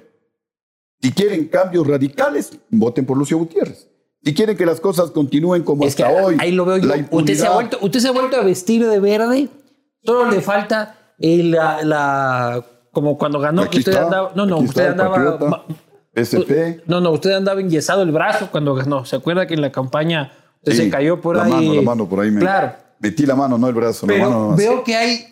Si 1.02 1.12
quieren 1.12 1.46
cambios 1.50 1.86
radicales, 1.86 2.52
voten 2.70 3.06
por 3.06 3.18
Lucio 3.18 3.38
Gutiérrez. 3.38 3.90
Si 4.24 4.34
quieren 4.34 4.56
que 4.58 4.66
las 4.66 4.80
cosas 4.80 5.12
continúen 5.12 5.64
como 5.64 5.84
Es 5.86 5.94
que 5.96 6.04
hasta 6.04 6.24
hoy, 6.24 6.36
ahí 6.40 6.52
lo 6.52 6.66
veo 6.66 6.78
yo. 6.78 6.92
Usted 7.12 7.36
se, 7.36 7.46
ha 7.46 7.52
vuelto, 7.54 7.78
usted 7.82 8.00
se 8.00 8.08
ha 8.08 8.12
vuelto 8.12 8.38
a 8.38 8.44
vestir 8.44 8.86
de 8.88 9.00
verde, 9.00 9.50
solo 10.04 10.32
le 10.32 10.42
falta 10.42 11.14
el- 11.20 11.52
la, 11.52 11.84
la- 11.84 12.66
como 12.96 13.18
cuando 13.20 13.40
ganó, 13.40 13.62
Aquí 13.64 13.78
usted 13.80 13.92
está, 13.92 14.06
andaba, 14.06 14.32
no, 14.36 14.46
no, 14.48 14.58
usted 14.58 14.88
está 14.90 14.92
andaba, 14.92 15.38
patriota, 15.38 15.66
SP, 16.16 16.82
no, 16.88 17.02
no, 17.02 17.12
usted 17.12 17.32
andaba 17.34 17.60
enyesado 17.60 18.02
el 18.02 18.12
brazo 18.12 18.48
cuando 18.50 18.74
ganó. 18.74 19.04
¿Se 19.06 19.18
acuerda 19.18 19.46
que 19.46 19.54
en 19.54 19.62
la 19.62 19.72
campaña 19.72 20.32
usted 20.60 20.72
sí, 20.72 20.78
se 20.78 20.90
cayó 20.90 21.20
por 21.20 21.36
la 21.36 21.44
ahí? 21.44 21.52
mano, 21.52 21.74
la 21.76 21.82
mano 21.82 22.10
por 22.10 22.22
ahí. 22.22 22.32
Me, 22.32 22.40
Claro. 22.40 22.72
Metí 23.00 23.26
la 23.26 23.36
mano, 23.36 23.58
no 23.58 23.68
el 23.68 23.74
brazo, 23.76 24.08
la 24.08 24.18
mano 24.18 24.56
veo 24.56 24.82
que 24.84 24.96
hay. 24.96 25.26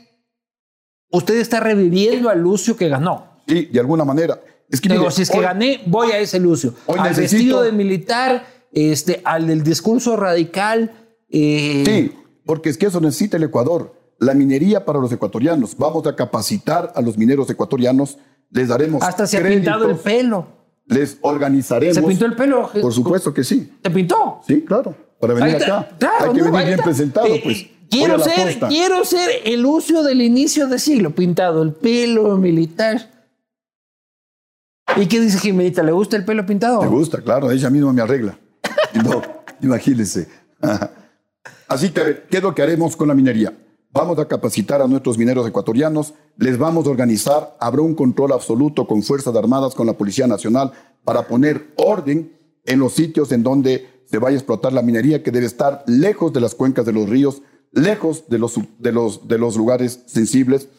Usted 1.09 1.35
está 1.39 1.59
reviviendo 1.61 2.29
al 2.29 2.39
Lucio 2.41 2.75
que 2.75 2.89
ganó. 2.89 3.39
Sí, 3.47 3.65
de 3.71 3.79
alguna 3.79 4.03
manera. 4.03 4.39
Es 4.69 4.81
que, 4.81 4.89
Digo, 4.89 5.01
mire, 5.03 5.11
si 5.13 5.21
es 5.21 5.29
que 5.29 5.37
hoy- 5.37 5.43
gané, 5.43 5.81
voy 5.85 6.11
a 6.11 6.17
ese 6.19 6.39
Lucio. 6.39 6.73
hoy 6.85 6.99
al 6.99 7.09
necesito- 7.09 7.37
vestido 7.37 7.61
de 7.61 7.71
militar, 7.71 8.45
este, 8.73 9.21
al 9.23 9.47
del 9.47 9.63
discurso 9.63 10.15
radical. 10.17 10.91
eh, 11.29 11.83
Sí, 11.85 12.11
porque 12.45 12.69
es 12.69 12.77
que 12.77 12.87
eso 12.87 12.99
necesita 12.99 13.37
el 13.37 13.43
Ecuador. 13.43 13.93
La 14.23 14.33
minería 14.33 14.85
para 14.85 14.99
los 14.99 15.11
ecuatorianos. 15.11 15.75
Vamos 15.77 16.07
a 16.07 16.15
capacitar 16.15 16.93
a 16.95 17.01
los 17.01 17.17
mineros 17.17 17.49
ecuatorianos. 17.49 18.17
Les 18.51 18.69
daremos 18.69 19.03
Hasta 19.03 19.27
se 19.27 19.37
ha 19.37 19.43
pintado 19.43 19.89
el 19.89 19.97
pelo. 19.97 20.47
Les 20.85 21.17
organizaremos. 21.21 21.95
¿Se 21.95 22.01
pintó 22.01 22.25
el 22.25 22.35
pelo? 22.35 22.69
Por 22.81 22.93
supuesto 22.93 23.33
que 23.33 23.43
sí. 23.43 23.73
¿Se 23.83 23.89
pintó? 23.89 24.41
Sí, 24.47 24.61
claro. 24.61 24.95
Para 25.19 25.33
venir 25.33 25.55
está. 25.55 25.79
acá. 25.79 25.97
Claro, 25.97 26.25
hay 26.25 26.33
que 26.33 26.41
no, 26.41 26.51
venir 26.51 26.67
bien 26.67 26.79
presentado, 26.83 27.27
Eh, 27.27 27.41
pues. 27.43 27.65
Quiero 27.89 28.17
ser, 28.19 28.59
quiero 28.69 29.05
ser 29.05 29.29
el 29.45 29.61
Lucio 29.61 30.01
del 30.01 30.21
inicio 30.21 30.67
de 30.67 30.79
siglo, 30.79 31.13
pintado 31.13 31.61
el 31.61 31.73
pelo 31.73 32.37
militar. 32.37 33.11
¿Y 34.95 35.05
qué 35.05 35.19
dice 35.19 35.37
Jimenita? 35.37 35.83
¿Le 35.83 35.91
gusta 35.91 36.15
el 36.17 36.25
pelo 36.25 36.45
pintado? 36.45 36.81
Me 36.81 36.87
gusta, 36.87 37.21
claro. 37.21 37.51
Ella 37.51 37.69
misma 37.69 37.93
me 37.93 38.01
arregla. 38.01 38.37
No, 39.03 39.21
imagínense. 39.61 40.27
Así 41.67 41.89
que, 41.89 42.23
¿qué 42.29 42.37
es 42.37 42.43
lo 42.43 42.53
que 42.53 42.61
haremos 42.61 42.95
con 42.95 43.07
la 43.07 43.15
minería? 43.15 43.51
Vamos 43.93 44.17
a 44.17 44.27
capacitar 44.27 44.81
a 44.81 44.87
nuestros 44.87 45.19
mineros 45.19 45.47
ecuatorianos, 45.47 46.15
les 46.37 46.57
vamos 46.57 46.87
a 46.87 46.89
organizar, 46.89 47.55
habrá 47.59 47.83
un 47.83 47.93
control 47.93 48.31
absoluto 48.31 48.87
con 48.87 49.03
Fuerzas 49.03 49.35
Armadas, 49.35 49.75
con 49.75 49.85
la 49.85 49.93
Policía 49.93 50.25
Nacional, 50.25 50.71
para 51.03 51.27
poner 51.27 51.67
orden 51.75 52.35
en 52.65 52.79
los 52.79 52.93
sitios 52.93 53.31
en 53.31 53.43
donde 53.43 53.87
se 54.05 54.17
vaya 54.17 54.35
a 54.35 54.39
explotar 54.39 54.73
la 54.73 54.81
minería, 54.81 55.21
que 55.21 55.29
debe 55.29 55.45
estar 55.45 55.83
lejos 55.85 56.33
de 56.33 56.41
las 56.41 56.55
cuencas 56.55 56.87
de 56.87 56.91
los 56.91 57.07
ríos, 57.07 57.43
lejos 57.71 58.23
de 58.29 58.39
los, 58.39 58.59
de 58.79 58.91
los, 58.91 59.27
de 59.27 59.37
los 59.37 59.57
lugares 59.57 60.01
sensibles. 60.07 60.69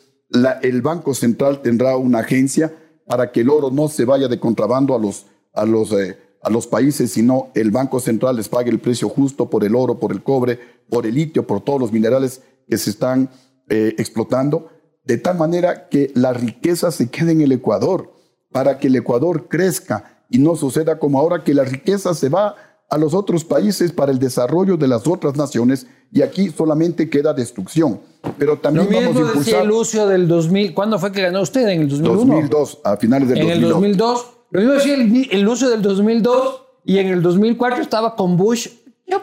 El 0.63 0.83
Banco 0.83 1.15
Central 1.15 1.63
tendrá 1.63 1.97
una 1.97 2.19
agencia 2.19 2.75
para 3.07 3.31
que 3.31 3.43
el 3.43 3.51
oro 3.51 3.71
no 3.71 3.87
se 3.87 4.05
vaya 4.07 4.27
de 4.27 4.41
contrabando 4.41 4.93
a 4.93 4.99
los, 4.99 5.27
a 5.53 5.65
los, 5.65 5.93
eh, 5.93 6.19
a 6.43 6.51
los 6.51 6.67
países, 6.67 7.13
sino 7.13 7.53
el 7.55 7.71
Banco 7.71 8.01
Central 8.01 8.35
les 8.35 8.49
pague 8.49 8.71
el 8.71 8.81
precio 8.81 9.09
justo 9.09 9.49
por 9.49 9.63
el 9.63 9.77
oro, 9.77 10.01
por 10.01 10.11
el 10.11 10.25
cobre, 10.25 10.59
por 10.89 11.07
el 11.07 11.15
litio, 11.15 11.47
por 11.47 11.61
todos 11.61 11.79
los 11.81 11.93
minerales 11.93 12.43
que 12.69 12.79
se 12.79 12.91
están 12.91 13.31
eh, 13.69 13.95
explotando, 13.99 14.69
de 15.05 15.19
tal 15.19 15.37
manera 15.37 15.89
que 15.89 16.11
la 16.15 16.33
riqueza 16.33 16.91
se 16.91 17.11
quede 17.11 17.33
en 17.33 17.41
el 17.41 17.53
Ecuador, 17.53 18.13
para 18.53 18.79
que 18.79 18.87
el 18.87 18.97
Ecuador 18.97 19.49
crezca 19.49 20.25
y 20.31 20.39
no 20.39 20.57
suceda 20.57 20.99
como 20.99 21.19
ahora 21.19 21.45
que 21.45 21.55
la 21.55 21.65
riqueza 21.65 22.15
se 22.15 22.29
va 22.29 22.55
a 22.91 22.99
los 22.99 23.15
otros 23.15 23.45
países 23.45 23.93
para 23.93 24.13
el 24.13 24.19
desarrollo 24.19 24.77
de 24.77 24.89
las 24.89 25.07
otras 25.07 25.37
naciones 25.37 25.87
y 26.13 26.23
aquí 26.23 26.51
solamente 26.51 27.11
queda 27.11 27.33
destrucción. 27.35 28.01
Pero 28.39 28.55
Lo 28.55 28.61
también 28.61 28.87
vamos 28.87 29.03
a 29.03 29.09
mismo 29.09 29.21
decía 29.21 29.31
impulsar 29.31 29.63
el 29.63 29.69
Lucio 29.69 30.07
del 30.07 30.29
2000. 30.29 30.75
¿Cuándo 30.75 30.99
fue 30.99 31.11
que 31.11 31.23
ganó 31.23 31.41
usted? 31.43 31.69
¿En 31.69 31.83
el 31.83 31.89
2001? 31.89 32.17
2002, 32.17 32.81
a 32.85 32.97
finales 32.97 33.29
del 33.29 33.39
En 33.39 33.51
el 33.51 33.61
2002. 33.61 33.73
2002. 33.73 34.27
Lo 34.51 34.61
mismo 34.61 34.75
decía 34.75 34.95
el, 34.95 35.29
el 35.33 35.41
Lucio 35.41 35.69
del 35.69 35.83
2002 35.83 36.63
y 36.85 36.99
en 36.99 37.09
el 37.09 37.23
2004 37.23 37.83
estaba 37.83 38.15
con 38.15 38.37
Bush, 38.37 38.69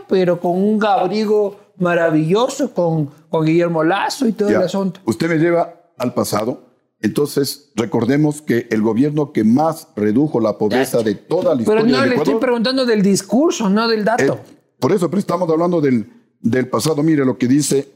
pero 0.10 0.40
con 0.40 0.62
un 0.62 0.84
abrigo 0.84 1.56
maravilloso, 1.82 2.74
con, 2.74 3.10
con 3.30 3.46
Guillermo 3.46 3.84
Lazo 3.84 4.28
y 4.28 4.32
todo 4.34 4.50
Ya. 4.50 4.58
el 4.58 4.64
asunto. 4.64 5.00
Usted 5.06 5.28
me 5.30 5.36
lleva 5.38 5.74
al 5.98 6.14
pasado. 6.14 6.70
Entonces, 7.04 7.72
recordemos 7.76 8.42
que 8.44 8.68
el 8.70 8.82
gobierno 8.84 9.32
que 9.34 9.44
más 9.44 9.88
redujo 9.96 10.40
la 10.40 10.58
pobreza 10.58 11.02
de 11.02 11.16
toda 11.16 11.56
la 11.56 11.64
Pero 11.64 11.80
historia 11.80 11.82
no, 11.82 12.02
del 12.02 12.10
le 12.10 12.16
estoy 12.16 12.22
Ecuador. 12.34 12.40
preguntando 12.40 12.86
del 12.86 13.02
discurso, 13.02 13.70
no 13.70 13.88
del 13.88 14.06
dato. 14.06 14.24
eh, 14.24 14.38
por 14.80 14.92
eso, 14.92 15.10
pero 15.10 15.20
estamos 15.20 15.50
hablando 15.50 15.82
del, 15.82 16.08
del 16.40 16.68
pasado. 16.68 17.02
Mire 17.04 17.26
lo 17.26 17.38
que 17.38 17.48
dice 17.48 17.92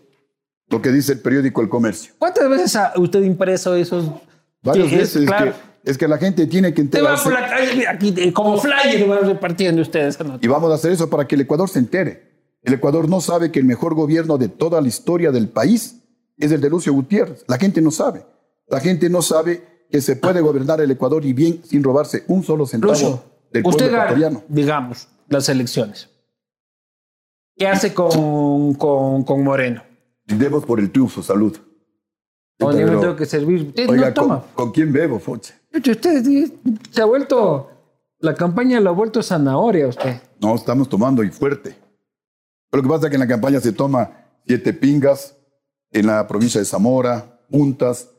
lo 0.67 0.81
que 0.81 0.91
dice 0.91 1.13
el 1.13 1.19
periódico 1.19 1.61
El 1.61 1.69
Comercio. 1.69 2.13
¿Cuántas 2.17 2.49
veces 2.49 2.75
ha 2.75 2.93
usted 2.97 3.21
impreso 3.21 3.75
esos? 3.75 4.05
Varias 4.63 4.87
que 4.89 4.95
es- 4.95 4.99
veces 5.01 5.21
es 5.21 5.27
claro. 5.27 5.51
que, 5.83 5.91
es 5.91 5.97
que 5.99 6.07
la 6.07 6.17
gente 6.17 6.47
tiene 6.47 6.73
que 6.73 6.81
Usted 6.81 7.03
va 7.03 7.11
enterarse. 7.13 7.23
por 7.23 7.33
la 7.33 7.47
calle, 7.47 7.87
aquí, 7.87 8.13
eh, 8.17 8.33
como 8.33 8.57
flyer, 8.57 9.07
van 9.07 9.27
repartiendo 9.27 9.83
ustedes. 9.83 10.17
Y 10.41 10.47
vamos 10.47 10.71
a 10.71 10.73
hacer 10.75 10.91
eso 10.91 11.07
para 11.07 11.27
que 11.27 11.35
el 11.35 11.41
Ecuador 11.41 11.69
se 11.69 11.77
entere. 11.77 12.34
El 12.65 12.73
Ecuador 12.73 13.07
no 13.07 13.21
sabe 13.21 13.51
que 13.51 13.59
el 13.59 13.65
mejor 13.65 13.93
gobierno 13.93 14.37
de 14.39 14.49
toda 14.49 14.81
la 14.81 14.87
historia 14.87 15.31
del 15.31 15.49
país 15.49 16.01
es 16.37 16.51
el 16.51 16.61
de 16.61 16.69
Lucio 16.69 16.91
Gutiérrez. 16.93 17.45
La 17.47 17.57
gente 17.59 17.79
no 17.79 17.91
sabe. 17.91 18.25
La 18.67 18.79
gente 18.79 19.07
no 19.07 19.21
sabe 19.21 19.85
que 19.91 20.01
se 20.01 20.15
puede 20.15 20.41
gobernar 20.41 20.81
el 20.81 20.89
Ecuador 20.89 21.23
y 21.25 21.33
bien 21.33 21.61
sin 21.63 21.83
robarse 21.83 22.23
un 22.27 22.43
solo 22.43 22.65
centavo 22.65 22.93
Lucio, 22.93 23.23
del 23.53 23.61
pueblo 23.61 23.69
usted 23.69 23.85
gana, 23.91 24.03
ecuatoriano. 24.05 24.43
digamos, 24.47 25.07
las 25.29 25.47
elecciones. 25.47 26.09
¿Qué 27.55 27.67
hace 27.67 27.93
con, 27.93 28.73
con, 28.73 29.23
con 29.23 29.43
Moreno? 29.43 29.83
Brindemos 30.25 30.65
por 30.65 30.79
el 30.79 30.91
triunfo, 30.91 31.21
salud. 31.21 31.55
O 32.59 32.71
yo 32.71 32.87
me 32.87 32.97
tengo 32.97 33.15
que 33.15 33.27
servir. 33.27 33.67
Usted 33.67 33.87
oiga, 33.87 34.07
no 34.07 34.13
toma. 34.13 34.41
¿con, 34.41 34.65
con 34.65 34.71
quién 34.73 34.91
bebo, 34.91 35.19
Foche? 35.19 35.53
Usted 35.71 35.91
usted 35.91 36.51
se 36.89 37.01
ha 37.01 37.05
vuelto. 37.05 37.69
La 38.19 38.33
campaña 38.33 38.79
lo 38.79 38.89
ha 38.89 38.93
vuelto 38.93 39.21
zanahoria 39.21 39.87
usted. 39.87 40.19
No, 40.41 40.55
estamos 40.55 40.89
tomando 40.89 41.23
y 41.23 41.29
fuerte. 41.29 41.75
Pero 42.75 42.83
lo 42.83 42.89
que 42.89 42.93
pasa 42.95 43.05
es 43.07 43.09
que 43.11 43.15
en 43.15 43.21
la 43.21 43.27
campaña 43.27 43.61
se 43.61 43.71
toma 43.71 44.11
siete 44.45 44.73
pingas, 44.73 45.37
en 45.91 46.07
la 46.07 46.27
provincia 46.27 46.59
de 46.59 46.65
Zamora, 46.65 47.39
puntas, 47.49 48.09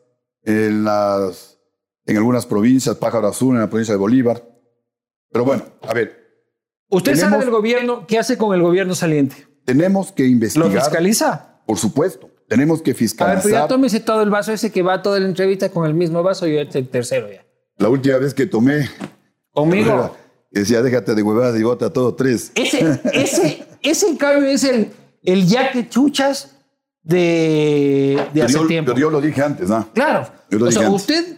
en, 0.44 0.82
las, 0.82 1.58
en 2.06 2.16
algunas 2.16 2.46
provincias, 2.46 2.96
Pájaro 2.96 3.28
Azul, 3.28 3.54
en 3.54 3.60
la 3.60 3.68
provincia 3.68 3.92
de 3.92 3.98
Bolívar. 3.98 4.42
Pero 5.30 5.44
bueno, 5.44 5.62
a 5.82 5.92
ver, 5.92 6.24
Usted 6.88 7.12
Tenemos- 7.16 7.40
del 7.40 7.50
gobierno. 7.50 8.06
¿Qué 8.06 8.18
hace 8.18 8.38
con 8.38 8.54
el 8.54 8.62
gobierno 8.62 8.94
saliente? 8.94 9.46
tenemos 9.66 10.10
que 10.12 10.22
¿Lo 10.22 10.28
investigar. 10.30 10.70
fiscaliza? 10.72 11.60
Por 11.66 11.76
supuesto, 11.76 12.30
tenemos 12.48 12.80
que 12.80 12.92
A 12.92 12.94
ver, 12.94 13.06
pero 13.10 13.26
ya 13.26 13.36
fiscalizar. 13.40 13.68
tómese 13.68 14.00
todo 14.00 14.22
el 14.22 14.30
vaso 14.30 14.52
ese 14.52 14.72
que 14.72 14.80
va 14.80 15.02
toda 15.02 15.20
la 15.20 15.26
entrevista 15.26 15.68
con 15.68 15.84
el 15.84 15.92
mismo 15.92 16.22
vaso 16.22 16.46
y 16.46 16.56
el 16.56 16.68
tercero 16.88 17.30
ya. 17.30 17.44
La 17.76 17.90
última 17.90 18.16
vez 18.16 18.32
que 18.32 18.46
tomé, 18.46 18.88
Conmigo. 19.50 20.16
Decía, 20.50 20.82
déjate 20.82 21.14
de 21.14 21.22
huevadas 21.22 21.58
y 21.58 21.62
bota 21.62 21.92
todo 21.92 22.14
tres. 22.14 22.52
Ese, 22.54 23.00
ese, 23.12 23.66
ese 23.82 24.08
en 24.08 24.16
cambio 24.16 24.48
es 24.48 24.64
el, 24.64 24.90
el 25.22 25.46
ya 25.46 25.70
que 25.72 25.88
chuchas 25.88 26.52
de, 27.02 28.20
de 28.34 28.42
hace 28.42 28.54
yo, 28.54 28.66
tiempo. 28.66 28.92
pero 28.92 29.00
yo 29.00 29.10
lo 29.10 29.20
dije 29.20 29.42
antes, 29.42 29.68
¿no? 29.68 29.88
Claro. 29.92 30.28
Yo 30.50 30.58
lo 30.58 30.66
O 30.66 30.72
sea, 30.72 30.86
antes. 30.86 31.00
usted 31.00 31.36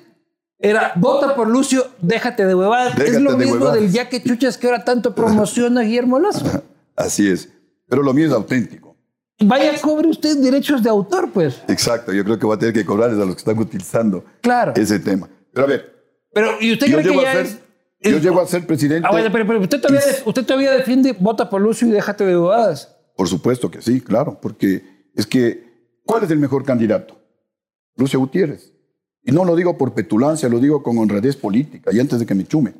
era 0.58 0.92
vota 0.96 1.34
por 1.36 1.48
Lucio, 1.48 1.86
déjate 2.00 2.44
de 2.46 2.54
huevadas. 2.54 2.98
es 2.98 3.20
lo 3.20 3.32
de 3.32 3.36
mismo 3.38 3.54
huevadas. 3.54 3.74
del 3.80 3.92
ya 3.92 4.08
que 4.08 4.22
chuchas 4.22 4.56
que 4.58 4.66
ahora 4.66 4.84
tanto 4.84 5.14
promociona 5.14 5.82
Guillermo 5.82 6.18
Lazo. 6.18 6.44
Así 6.96 7.28
es. 7.30 7.48
Pero 7.88 8.02
lo 8.02 8.12
mío 8.12 8.26
es 8.26 8.32
auténtico. 8.32 8.96
Vaya, 9.40 9.72
cobre 9.80 10.08
usted 10.08 10.36
derechos 10.38 10.82
de 10.82 10.90
autor, 10.90 11.30
pues. 11.32 11.62
Exacto, 11.68 12.12
yo 12.12 12.24
creo 12.24 12.38
que 12.38 12.46
va 12.46 12.56
a 12.56 12.58
tener 12.58 12.74
que 12.74 12.84
cobrarles 12.84 13.20
a 13.20 13.24
los 13.24 13.36
que 13.36 13.38
están 13.38 13.56
utilizando 13.58 14.24
Claro. 14.40 14.72
ese 14.74 14.98
tema. 14.98 15.28
Pero 15.52 15.66
a 15.66 15.70
ver, 15.70 15.94
Pero, 16.34 16.50
¿y 16.60 16.72
usted 16.72 16.86
cree 16.86 17.02
que 17.04 17.20
a 17.20 17.22
ya 17.22 17.40
es- 17.40 17.58
yo 18.00 18.18
llego 18.18 18.40
a 18.40 18.46
ser 18.46 18.66
presidente. 18.66 19.06
Ah, 19.06 19.10
bueno, 19.10 19.28
pero, 19.32 19.46
pero 19.46 19.60
usted, 19.60 19.80
todavía, 19.80 20.02
usted 20.24 20.44
todavía 20.44 20.70
defiende 20.72 21.12
vota 21.12 21.48
por 21.50 21.60
Lucio 21.60 21.88
y 21.88 21.90
déjate 21.90 22.24
de 22.24 22.38
huevadas. 22.38 22.96
Por 23.16 23.28
supuesto 23.28 23.70
que 23.70 23.82
sí, 23.82 24.00
claro, 24.00 24.38
porque 24.40 24.82
es 25.14 25.26
que, 25.26 25.98
¿cuál 26.04 26.24
es 26.24 26.30
el 26.30 26.38
mejor 26.38 26.64
candidato? 26.64 27.20
Lucio 27.96 28.20
Gutiérrez. 28.20 28.72
Y 29.24 29.32
no 29.32 29.44
lo 29.44 29.56
digo 29.56 29.76
por 29.76 29.92
petulancia, 29.92 30.48
lo 30.48 30.60
digo 30.60 30.82
con 30.82 30.96
honradez 30.98 31.36
política 31.36 31.90
y 31.92 31.98
antes 31.98 32.20
de 32.20 32.26
que 32.26 32.34
me 32.34 32.46
chume. 32.46 32.72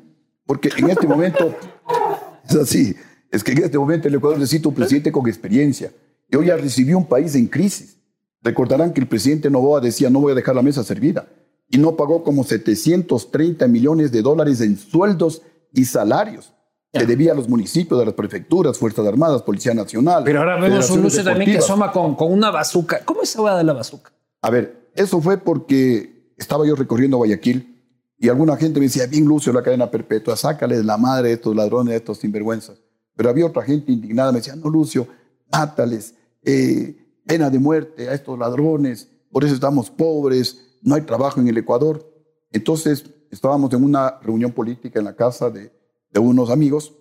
Porque 0.45 0.69
en 0.77 0.89
este 0.89 1.05
momento, 1.05 1.53
es 2.49 2.55
así, 2.55 2.95
es 3.29 3.43
que 3.43 3.51
en 3.51 3.65
este 3.65 3.77
momento 3.77 4.07
el 4.07 4.15
Ecuador 4.15 4.39
necesita 4.39 4.69
un 4.69 4.75
presidente 4.75 5.11
con 5.11 5.27
experiencia. 5.27 5.91
Y 6.31 6.35
hoy 6.35 6.47
ya 6.47 6.55
recibió 6.55 6.97
un 6.97 7.05
país 7.05 7.35
en 7.35 7.47
crisis. 7.47 7.97
Recordarán 8.41 8.93
que 8.93 9.01
el 9.01 9.07
presidente 9.07 9.49
Novoa 9.49 9.81
decía, 9.81 10.09
no 10.09 10.21
voy 10.21 10.31
a 10.31 10.35
dejar 10.35 10.55
la 10.55 10.61
mesa 10.61 10.83
servida. 10.83 11.27
Y 11.69 11.77
no 11.77 11.95
pagó 11.95 12.23
como 12.23 12.43
730 12.43 13.67
millones 13.67 14.11
de 14.11 14.21
dólares 14.21 14.61
en 14.61 14.77
sueldos 14.77 15.41
y 15.73 15.85
salarios 15.85 16.53
que 16.91 17.05
debía 17.05 17.33
a 17.33 17.35
los 17.35 17.47
municipios, 17.47 18.01
a 18.01 18.05
las 18.05 18.15
prefecturas, 18.15 18.77
Fuerzas 18.77 19.05
Armadas, 19.05 19.43
Policía 19.43 19.73
Nacional. 19.73 20.23
Pero 20.23 20.39
ahora 20.39 20.59
vemos 20.59 20.89
un 20.89 21.03
Lucio 21.03 21.23
también 21.23 21.51
que 21.51 21.57
asoma 21.59 21.91
con, 21.91 22.15
con 22.15 22.31
una 22.31 22.49
bazuca. 22.49 23.01
¿Cómo 23.05 23.21
es 23.21 23.29
esa 23.29 23.57
de 23.57 23.63
la 23.63 23.73
bazuca? 23.73 24.11
A 24.41 24.49
ver, 24.49 24.89
eso 24.95 25.21
fue 25.21 25.37
porque 25.37 26.33
estaba 26.37 26.65
yo 26.65 26.75
recorriendo 26.75 27.17
Guayaquil 27.17 27.79
y 28.17 28.27
alguna 28.27 28.57
gente 28.57 28.79
me 28.79 28.87
decía, 28.87 29.05
bien 29.05 29.25
Lucio, 29.25 29.53
la 29.53 29.61
cadena 29.61 29.89
perpetua, 29.89 30.35
sácales 30.35 30.83
la 30.83 30.97
madre 30.97 31.29
de 31.29 31.33
estos 31.35 31.55
ladrones, 31.55 31.91
de 31.91 31.97
estos 31.97 32.17
sinvergüenzas. 32.17 32.81
Pero 33.15 33.29
había 33.29 33.45
otra 33.45 33.63
gente 33.63 33.91
indignada, 33.91 34.31
me 34.31 34.39
decía, 34.39 34.55
no 34.55 34.69
Lucio, 34.69 35.07
mátales, 35.51 36.15
eh, 36.43 36.95
pena 37.25 37.49
de 37.49 37.59
muerte 37.59 38.09
a 38.09 38.13
estos 38.13 38.37
ladrones, 38.37 39.09
por 39.31 39.43
eso 39.43 39.53
estamos 39.53 39.89
pobres, 39.89 40.68
no 40.81 40.95
hay 40.95 41.01
trabajo 41.01 41.39
en 41.39 41.47
el 41.47 41.57
Ecuador. 41.57 42.05
Entonces 42.51 43.05
estábamos 43.31 43.71
en 43.73 43.83
una 43.83 44.19
reunión 44.21 44.51
política 44.51 44.99
en 44.99 45.05
la 45.05 45.15
casa 45.15 45.49
de, 45.49 45.71
de 46.11 46.19
unos 46.19 46.49
amigos 46.49 46.93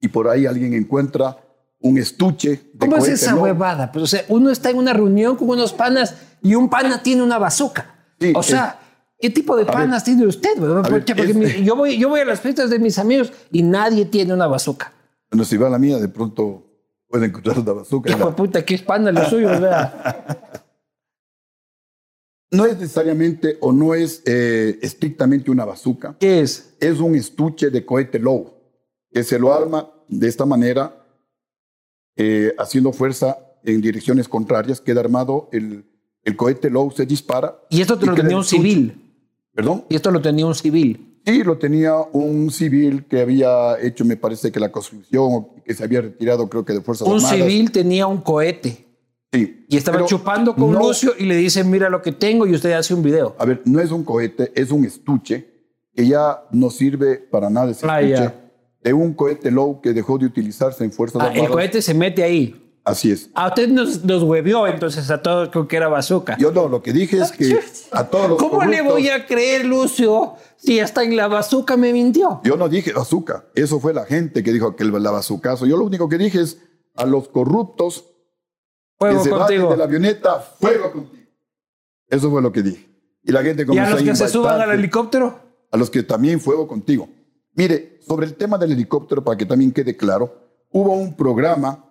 y 0.00 0.08
por 0.08 0.28
ahí 0.28 0.46
alguien 0.46 0.74
encuentra 0.74 1.36
un 1.80 1.98
estuche 1.98 2.50
de 2.74 2.78
¿Cómo 2.78 2.96
es 2.98 3.08
esa 3.08 3.32
Lobo. 3.32 3.44
huevada? 3.44 3.90
Pues, 3.90 4.04
o 4.04 4.06
sea, 4.06 4.24
uno 4.28 4.50
está 4.50 4.70
en 4.70 4.78
una 4.78 4.92
reunión 4.92 5.36
con 5.36 5.48
unos 5.50 5.72
panas 5.72 6.14
y 6.42 6.54
un 6.54 6.68
pana 6.68 7.02
tiene 7.02 7.22
una 7.22 7.38
bazuca. 7.38 7.94
Sí, 8.20 8.32
o 8.36 8.42
sea, 8.42 8.78
¿qué 9.18 9.30
tipo 9.30 9.56
de 9.56 9.64
panas 9.64 10.04
tiene 10.04 10.26
usted? 10.26 10.58
ver, 10.60 10.82
Porque 10.88 11.12
es- 11.22 11.34
mi- 11.34 11.64
yo, 11.64 11.74
voy, 11.76 11.98
yo 11.98 12.08
voy 12.08 12.20
a 12.20 12.24
las 12.24 12.40
fiestas 12.40 12.70
de 12.70 12.78
mis 12.78 12.98
amigos 12.98 13.32
y 13.50 13.62
nadie 13.62 14.04
tiene 14.04 14.32
una 14.34 14.46
bazuca. 14.46 14.92
Bueno, 15.30 15.44
si 15.44 15.56
va 15.56 15.66
a 15.68 15.70
la 15.70 15.78
mía, 15.78 15.98
de 15.98 16.08
pronto 16.08 16.66
puede 17.08 17.26
encontrar 17.26 17.58
una 17.58 17.72
bazooka. 17.72 18.10
Hijo 18.10 18.36
puta, 18.36 18.64
¿qué 18.64 18.74
es 18.74 18.82
pana 18.82 19.10
lo 19.12 19.24
suyo? 19.24 19.48
sea? 19.58 20.62
No 22.52 22.66
es 22.66 22.78
necesariamente 22.78 23.56
o 23.60 23.72
no 23.72 23.94
es 23.94 24.22
eh, 24.26 24.78
estrictamente 24.82 25.50
una 25.50 25.64
bazooka. 25.64 26.16
¿Qué 26.20 26.40
es? 26.40 26.74
Es 26.80 27.00
un 27.00 27.14
estuche 27.14 27.70
de 27.70 27.84
cohete 27.84 28.18
low 28.18 28.54
que 29.10 29.24
se 29.24 29.38
lo 29.38 29.52
arma 29.52 29.90
de 30.08 30.28
esta 30.28 30.44
manera, 30.46 31.04
eh, 32.16 32.54
haciendo 32.58 32.92
fuerza 32.92 33.38
en 33.64 33.80
direcciones 33.80 34.28
contrarias. 34.28 34.80
Queda 34.80 35.00
armado 35.00 35.48
el, 35.52 35.84
el 36.24 36.36
cohete 36.36 36.68
low, 36.70 36.90
se 36.90 37.06
dispara. 37.06 37.58
Y 37.70 37.80
esto 37.80 37.98
te 37.98 38.04
y 38.04 38.08
lo 38.08 38.14
tenía 38.14 38.36
un 38.36 38.44
civil. 38.44 38.98
¿Perdón? 39.54 39.84
Y 39.88 39.96
esto 39.96 40.10
lo 40.10 40.20
tenía 40.20 40.46
un 40.46 40.54
civil. 40.54 41.20
Sí, 41.24 41.42
lo 41.44 41.56
tenía 41.56 41.94
un 42.12 42.50
civil 42.50 43.04
que 43.04 43.20
había 43.20 43.78
hecho, 43.80 44.04
me 44.04 44.16
parece 44.16 44.50
que 44.50 44.58
la 44.58 44.72
construcción, 44.72 45.46
que 45.64 45.72
se 45.72 45.84
había 45.84 46.00
retirado, 46.00 46.48
creo 46.48 46.64
que 46.64 46.72
de 46.72 46.80
Fuerzas 46.80 47.06
Un 47.06 47.16
Armadas. 47.16 47.36
civil 47.36 47.70
tenía 47.70 48.06
un 48.06 48.20
cohete. 48.22 48.88
Sí. 49.32 49.64
Y 49.68 49.76
estaba 49.78 50.04
chupando 50.04 50.54
con 50.54 50.72
no- 50.72 50.78
Lucio 50.80 51.12
y 51.18 51.24
le 51.24 51.36
dicen, 51.36 51.70
mira 51.70 51.88
lo 51.88 52.02
que 52.02 52.12
tengo 52.12 52.46
y 52.46 52.54
usted 52.54 52.72
hace 52.72 52.92
un 52.92 53.02
video. 53.02 53.34
A 53.38 53.44
ver, 53.46 53.62
no 53.64 53.80
es 53.80 53.90
un 53.90 54.04
cohete, 54.04 54.52
es 54.54 54.70
un 54.70 54.84
estuche 54.84 55.48
que 55.94 56.06
ya 56.06 56.42
no 56.52 56.70
sirve 56.70 57.16
para 57.16 57.48
nada 57.48 57.70
ese 57.70 57.86
Ah, 57.88 58.00
estuche. 58.02 58.22
ya. 58.22 58.34
De 58.82 58.92
un 58.92 59.14
cohete 59.14 59.50
low 59.50 59.80
que 59.80 59.92
dejó 59.92 60.18
de 60.18 60.26
utilizarse 60.26 60.84
en 60.84 60.92
Fuerzas 60.92 61.22
Ah, 61.22 61.26
Armadas. 61.26 61.44
el 61.46 61.50
cohete 61.50 61.80
se 61.82 61.94
mete 61.94 62.22
ahí. 62.22 62.58
Así 62.84 63.12
es. 63.12 63.30
A 63.34 63.46
usted 63.46 63.68
nos, 63.68 64.04
nos 64.04 64.24
huevió 64.24 64.66
entonces 64.66 65.08
a 65.10 65.22
todos 65.22 65.50
con 65.50 65.68
que 65.68 65.76
era 65.76 65.86
bazooka. 65.86 66.36
Yo 66.38 66.50
no, 66.50 66.68
lo 66.68 66.82
que 66.82 66.92
dije 66.92 67.18
es 67.18 67.30
que 67.30 67.58
a 67.92 68.04
todos 68.08 68.28
los 68.30 68.38
¿Cómo 68.38 68.60
le 68.64 68.78
corruptos- 68.78 68.92
voy 68.92 69.08
a 69.08 69.24
creer, 69.24 69.64
Lucio, 69.64 70.34
si 70.56 70.80
hasta 70.80 71.04
en 71.04 71.16
la 71.16 71.28
bazooka 71.28 71.76
me 71.76 71.92
mintió? 71.92 72.40
Yo 72.42 72.56
no 72.56 72.68
dije 72.68 72.92
bazooka. 72.92 73.46
Eso 73.54 73.78
fue 73.78 73.94
la 73.94 74.04
gente 74.04 74.42
que 74.42 74.52
dijo 74.52 74.74
que 74.74 74.82
el 74.82 74.92
la 75.02 75.12
bazucazo. 75.12 75.64
Yo 75.64 75.76
lo 75.76 75.84
único 75.84 76.08
que 76.08 76.18
dije 76.18 76.40
es 76.40 76.58
a 76.96 77.06
los 77.06 77.28
corruptos 77.28 78.06
Fuego 79.02 79.18
que 79.18 79.24
se 79.24 79.30
bajen 79.30 79.46
contigo. 79.46 79.70
de 79.70 79.76
la 79.76 79.84
avioneta, 79.84 80.38
fuego 80.40 80.92
contigo. 80.92 81.22
Eso 82.08 82.30
fue 82.30 82.42
lo 82.42 82.52
que 82.52 82.62
dije. 82.62 82.88
Y 83.24 83.32
la 83.32 83.42
gente 83.42 83.62
¿Y 83.62 83.66
comenzó 83.66 83.92
a 83.92 83.94
los 83.94 84.02
que 84.02 84.16
se 84.16 84.28
suban 84.28 84.60
al 84.60 84.70
helicóptero? 84.72 85.38
a 85.70 85.76
los 85.76 85.88
que 85.90 86.02
también 86.02 86.38
fuego 86.40 86.66
contigo. 86.68 87.08
Mire, 87.54 87.98
sobre 88.06 88.26
el 88.26 88.34
tema 88.34 88.58
del 88.58 88.72
helicóptero, 88.72 89.24
para 89.24 89.36
que 89.38 89.46
también 89.46 89.72
quede 89.72 89.96
claro, 89.96 90.34
hubo 90.70 90.92
un 90.94 91.16
programa 91.16 91.84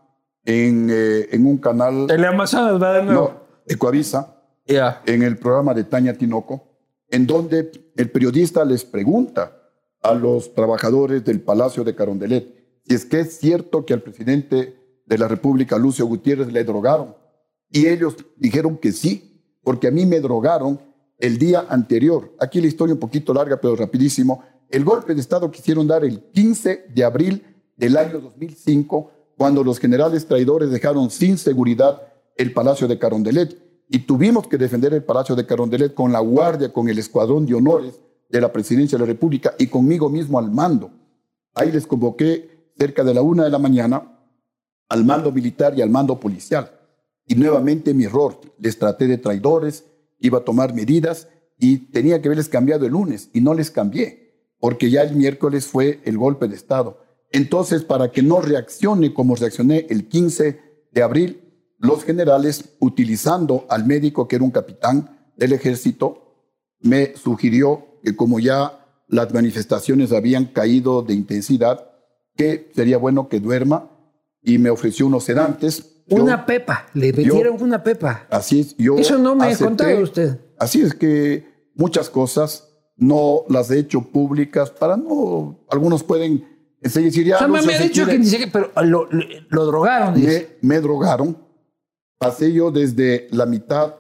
en, 0.45 0.87
eh, 0.91 1.27
en 1.31 1.45
un 1.47 1.57
canal, 1.57 2.07
El 2.09 2.23
Amazonas 2.25 2.81
va 2.81 2.93
de 2.93 3.03
nuevo. 3.03 3.21
no, 3.21 3.41
Ecoavisa, 3.67 4.35
Ya. 4.67 5.01
en 5.05 5.23
el 5.23 5.37
programa 5.37 5.73
de 5.73 5.83
Tania 5.83 6.15
Tinoco, 6.17 6.63
en 7.09 7.25
donde 7.27 7.71
el 7.95 8.11
periodista 8.11 8.63
les 8.65 8.83
pregunta 8.85 9.57
a 10.03 10.13
los 10.13 10.53
trabajadores 10.53 11.23
del 11.23 11.41
Palacio 11.41 11.83
de 11.83 11.93
Carondelet 11.95 12.81
si 12.87 12.95
es 12.95 13.05
que 13.05 13.19
es 13.21 13.37
cierto 13.37 13.85
que 13.85 13.93
al 13.93 14.01
presidente 14.01 14.75
de 15.11 15.17
la 15.17 15.27
República, 15.27 15.77
Lucio 15.77 16.05
Gutiérrez, 16.05 16.53
le 16.53 16.63
drogaron. 16.63 17.13
Y 17.69 17.87
ellos 17.87 18.15
dijeron 18.37 18.77
que 18.77 18.93
sí, 18.93 19.57
porque 19.61 19.87
a 19.87 19.91
mí 19.91 20.05
me 20.05 20.21
drogaron 20.21 20.79
el 21.17 21.37
día 21.37 21.65
anterior. 21.67 22.33
Aquí 22.39 22.61
la 22.61 22.67
historia 22.67 22.93
un 22.93 22.99
poquito 22.99 23.33
larga, 23.33 23.59
pero 23.59 23.75
rapidísimo. 23.75 24.41
El 24.69 24.85
golpe 24.85 25.13
de 25.13 25.19
Estado 25.19 25.51
quisieron 25.51 25.85
dar 25.85 26.05
el 26.05 26.31
15 26.31 26.85
de 26.95 27.03
abril 27.03 27.43
del 27.75 27.97
año 27.97 28.21
2005, 28.21 29.11
cuando 29.37 29.65
los 29.65 29.79
generales 29.79 30.25
traidores 30.25 30.71
dejaron 30.71 31.11
sin 31.11 31.37
seguridad 31.37 32.01
el 32.37 32.53
Palacio 32.53 32.87
de 32.87 32.97
Carondelet. 32.97 33.57
Y 33.89 33.99
tuvimos 33.99 34.47
que 34.47 34.57
defender 34.57 34.93
el 34.93 35.03
Palacio 35.03 35.35
de 35.35 35.45
Carondelet 35.45 35.93
con 35.93 36.13
la 36.13 36.21
guardia, 36.21 36.71
con 36.71 36.87
el 36.87 36.97
escuadrón 36.97 37.45
de 37.45 37.55
honores 37.55 37.99
de 38.29 38.39
la 38.39 38.53
Presidencia 38.53 38.97
de 38.97 39.03
la 39.03 39.11
República 39.11 39.55
y 39.59 39.67
conmigo 39.67 40.09
mismo 40.09 40.39
al 40.39 40.49
mando. 40.49 40.89
Ahí 41.53 41.69
les 41.69 41.85
convoqué 41.85 42.71
cerca 42.77 43.03
de 43.03 43.13
la 43.13 43.21
una 43.21 43.43
de 43.43 43.49
la 43.49 43.59
mañana 43.59 44.19
al 44.91 45.05
mando 45.05 45.31
militar 45.31 45.73
y 45.77 45.81
al 45.81 45.89
mando 45.89 46.19
policial. 46.19 46.69
Y 47.25 47.35
nuevamente 47.35 47.93
mi 47.93 48.03
error, 48.03 48.41
les 48.59 48.77
traté 48.77 49.07
de 49.07 49.17
traidores, 49.17 49.85
iba 50.19 50.39
a 50.39 50.43
tomar 50.43 50.73
medidas 50.73 51.29
y 51.57 51.77
tenía 51.77 52.21
que 52.21 52.27
haberles 52.27 52.49
cambiado 52.49 52.85
el 52.85 52.91
lunes 52.91 53.29
y 53.31 53.39
no 53.39 53.53
les 53.53 53.71
cambié, 53.71 54.33
porque 54.59 54.91
ya 54.91 55.03
el 55.03 55.15
miércoles 55.15 55.65
fue 55.65 56.01
el 56.03 56.17
golpe 56.17 56.49
de 56.49 56.57
Estado. 56.57 56.99
Entonces, 57.31 57.85
para 57.85 58.11
que 58.11 58.21
no 58.21 58.41
reaccione 58.41 59.13
como 59.13 59.37
reaccioné 59.37 59.87
el 59.89 60.09
15 60.09 60.59
de 60.91 61.01
abril, 61.01 61.41
los 61.77 62.03
generales, 62.03 62.75
utilizando 62.79 63.65
al 63.69 63.85
médico 63.85 64.27
que 64.27 64.35
era 64.35 64.43
un 64.43 64.51
capitán 64.51 65.31
del 65.37 65.53
ejército, 65.53 66.35
me 66.81 67.15
sugirió 67.15 67.97
que 68.03 68.17
como 68.17 68.41
ya 68.41 68.85
las 69.07 69.33
manifestaciones 69.33 70.11
habían 70.11 70.47
caído 70.47 71.01
de 71.01 71.13
intensidad, 71.13 71.91
que 72.35 72.69
sería 72.75 72.97
bueno 72.97 73.29
que 73.29 73.39
duerma 73.39 73.90
y 74.43 74.57
me 74.57 74.69
ofreció 74.69 75.07
unos 75.07 75.23
sedantes. 75.23 76.03
Una 76.09 76.45
pepa, 76.45 76.87
le 76.93 77.13
metieron 77.13 77.61
una 77.61 77.81
pepa. 77.83 78.27
Así 78.29 78.61
es, 78.61 78.75
yo. 78.77 78.97
Eso 78.97 79.17
no 79.17 79.35
me 79.35 79.53
ha 79.53 79.57
contado 79.57 80.01
usted. 80.01 80.39
Así 80.57 80.81
es 80.81 80.93
que 80.93 81.69
muchas 81.75 82.09
cosas 82.09 82.67
no 82.97 83.45
las 83.49 83.71
he 83.71 83.79
hecho 83.79 84.01
públicas 84.01 84.71
para 84.71 84.97
no. 84.97 85.63
Algunos 85.69 86.03
pueden 86.03 86.45
decir 86.81 87.25
ya. 87.25 87.35
O 87.35 87.39
sea, 87.39 87.47
me, 87.47 87.59
ha 87.59 87.79
dicho 87.79 88.05
que 88.05 88.17
dice 88.17 88.39
que 88.39 88.47
pero 88.47 88.71
lo, 88.83 89.07
lo, 89.49 89.65
drogaron. 89.65 90.21
Me, 90.21 90.47
me 90.61 90.79
drogaron. 90.81 91.37
Pasé 92.17 92.51
yo 92.51 92.71
desde 92.71 93.27
la 93.31 93.45
mitad 93.45 93.95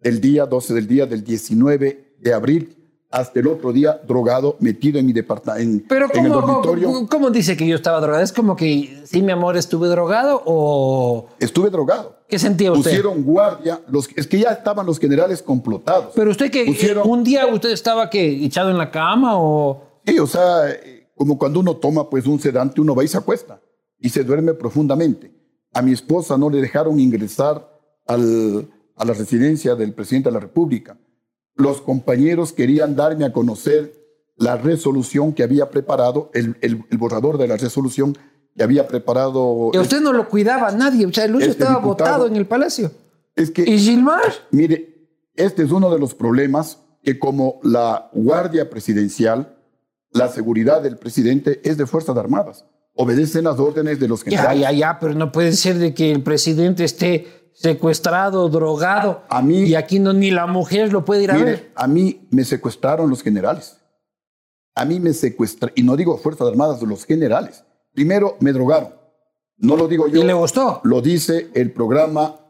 del 0.00 0.20
día, 0.20 0.44
12 0.46 0.74
del 0.74 0.86
día 0.86 1.06
del 1.06 1.24
19 1.24 2.16
de 2.20 2.34
abril 2.34 2.83
hasta 3.14 3.38
el 3.38 3.46
otro 3.46 3.72
día 3.72 4.00
drogado, 4.08 4.56
metido 4.58 4.98
en 4.98 5.06
mi 5.06 5.12
departamento, 5.12 5.86
Pero 5.88 6.08
en 6.12 6.26
el 6.26 6.32
dormitorio. 6.32 6.88
¿cómo, 6.88 7.08
¿cómo, 7.08 7.30
dice 7.30 7.56
que 7.56 7.64
yo 7.64 7.76
estaba 7.76 8.00
drogado? 8.00 8.24
¿Es 8.24 8.32
como 8.32 8.56
que, 8.56 9.02
sí, 9.04 9.22
mi 9.22 9.30
amor, 9.30 9.56
estuve 9.56 9.86
drogado 9.86 10.42
o...? 10.44 11.28
Estuve 11.38 11.70
drogado. 11.70 12.16
¿Qué 12.28 12.40
sentía 12.40 12.72
usted? 12.72 12.90
Pusieron 12.90 13.22
guardia, 13.22 13.80
los, 13.88 14.08
es 14.16 14.26
que 14.26 14.40
ya 14.40 14.50
estaban 14.50 14.84
los 14.84 14.98
generales 14.98 15.42
complotados. 15.42 16.12
Pero 16.16 16.32
usted 16.32 16.50
que 16.50 16.64
un 17.04 17.22
día 17.22 17.46
usted 17.46 17.70
estaba 17.70 18.10
que 18.10 18.44
echado 18.44 18.70
en 18.70 18.78
la 18.78 18.90
cama 18.90 19.38
o... 19.38 20.00
Sí, 20.04 20.18
o 20.18 20.26
sea, 20.26 20.76
como 21.14 21.38
cuando 21.38 21.60
uno 21.60 21.76
toma 21.76 22.10
pues 22.10 22.26
un 22.26 22.40
sedante, 22.40 22.80
uno 22.80 22.96
va 22.96 23.04
y 23.04 23.08
se 23.08 23.18
acuesta 23.18 23.60
y 24.00 24.08
se 24.08 24.24
duerme 24.24 24.54
profundamente. 24.54 25.32
A 25.72 25.82
mi 25.82 25.92
esposa 25.92 26.36
no 26.36 26.50
le 26.50 26.60
dejaron 26.60 26.98
ingresar 26.98 27.64
al, 28.08 28.68
a 28.96 29.04
la 29.04 29.12
residencia 29.12 29.76
del 29.76 29.92
presidente 29.92 30.30
de 30.30 30.34
la 30.34 30.40
República 30.40 30.96
los 31.54 31.80
compañeros 31.80 32.52
querían 32.52 32.96
darme 32.96 33.24
a 33.24 33.32
conocer 33.32 33.94
la 34.36 34.56
resolución 34.56 35.32
que 35.32 35.42
había 35.42 35.70
preparado, 35.70 36.30
el, 36.34 36.56
borrador 36.98 37.38
de 37.38 37.48
la 37.48 37.56
resolución 37.56 38.16
que 38.56 38.62
había 38.62 38.88
preparado. 38.88 39.70
Y 39.72 39.78
usted 39.78 40.00
no 40.00 40.12
lo 40.12 40.28
cuidaba 40.28 40.72
nadie, 40.72 41.06
o 41.06 41.12
sea, 41.12 41.26
Lucio 41.26 41.50
este 41.50 41.62
estaba 41.64 41.78
votado 41.78 42.26
en 42.26 42.36
el 42.36 42.46
palacio. 42.46 42.90
Es 43.36 43.50
que, 43.50 43.62
¿Y 43.62 43.78
Gilmar? 43.78 44.32
Mire, 44.50 45.08
este 45.34 45.62
es 45.62 45.72
uno 45.72 45.92
de 45.92 45.98
los 45.98 46.14
problemas 46.14 46.78
que 47.02 47.18
como 47.18 47.60
la 47.62 48.10
Guardia 48.12 48.70
Presidencial, 48.70 49.56
la 50.10 50.28
seguridad 50.28 50.82
del 50.82 50.96
presidente 50.96 51.60
es 51.64 51.76
de 51.76 51.86
Fuerzas 51.86 52.16
Armadas. 52.16 52.64
Obedecen 52.94 53.44
las 53.44 53.58
órdenes 53.58 53.98
de 53.98 54.06
los 54.06 54.22
generales. 54.22 54.60
Ya, 54.60 54.70
ya, 54.70 54.78
ya, 54.78 54.98
pero 55.00 55.14
no 55.14 55.32
puede 55.32 55.52
ser 55.52 55.78
de 55.78 55.94
que 55.94 56.12
el 56.12 56.22
presidente 56.22 56.84
esté 56.84 57.43
secuestrado, 57.54 58.48
drogado. 58.48 59.22
A 59.28 59.40
mí, 59.40 59.62
y 59.62 59.74
aquí 59.74 59.98
no, 59.98 60.12
ni 60.12 60.30
la 60.30 60.46
mujer 60.46 60.92
lo 60.92 61.04
puede 61.04 61.22
ir 61.24 61.30
a 61.30 61.36
ver. 61.36 61.72
A 61.74 61.86
mí 61.86 62.26
me 62.30 62.44
secuestraron 62.44 63.08
los 63.08 63.22
generales. 63.22 63.78
A 64.74 64.84
mí 64.84 65.00
me 65.00 65.12
secuestraron, 65.12 65.72
y 65.76 65.82
no 65.82 65.96
digo 65.96 66.18
Fuerzas 66.18 66.48
Armadas, 66.48 66.82
los 66.82 67.06
generales. 67.06 67.64
Primero 67.92 68.36
me 68.40 68.52
drogaron. 68.52 68.94
No 69.56 69.76
lo 69.76 69.88
digo 69.88 70.08
yo. 70.08 70.20
¿Y 70.20 70.24
le 70.24 70.32
gustó? 70.32 70.80
Lo 70.84 71.00
dice 71.00 71.50
el 71.54 71.72
programa. 71.72 72.40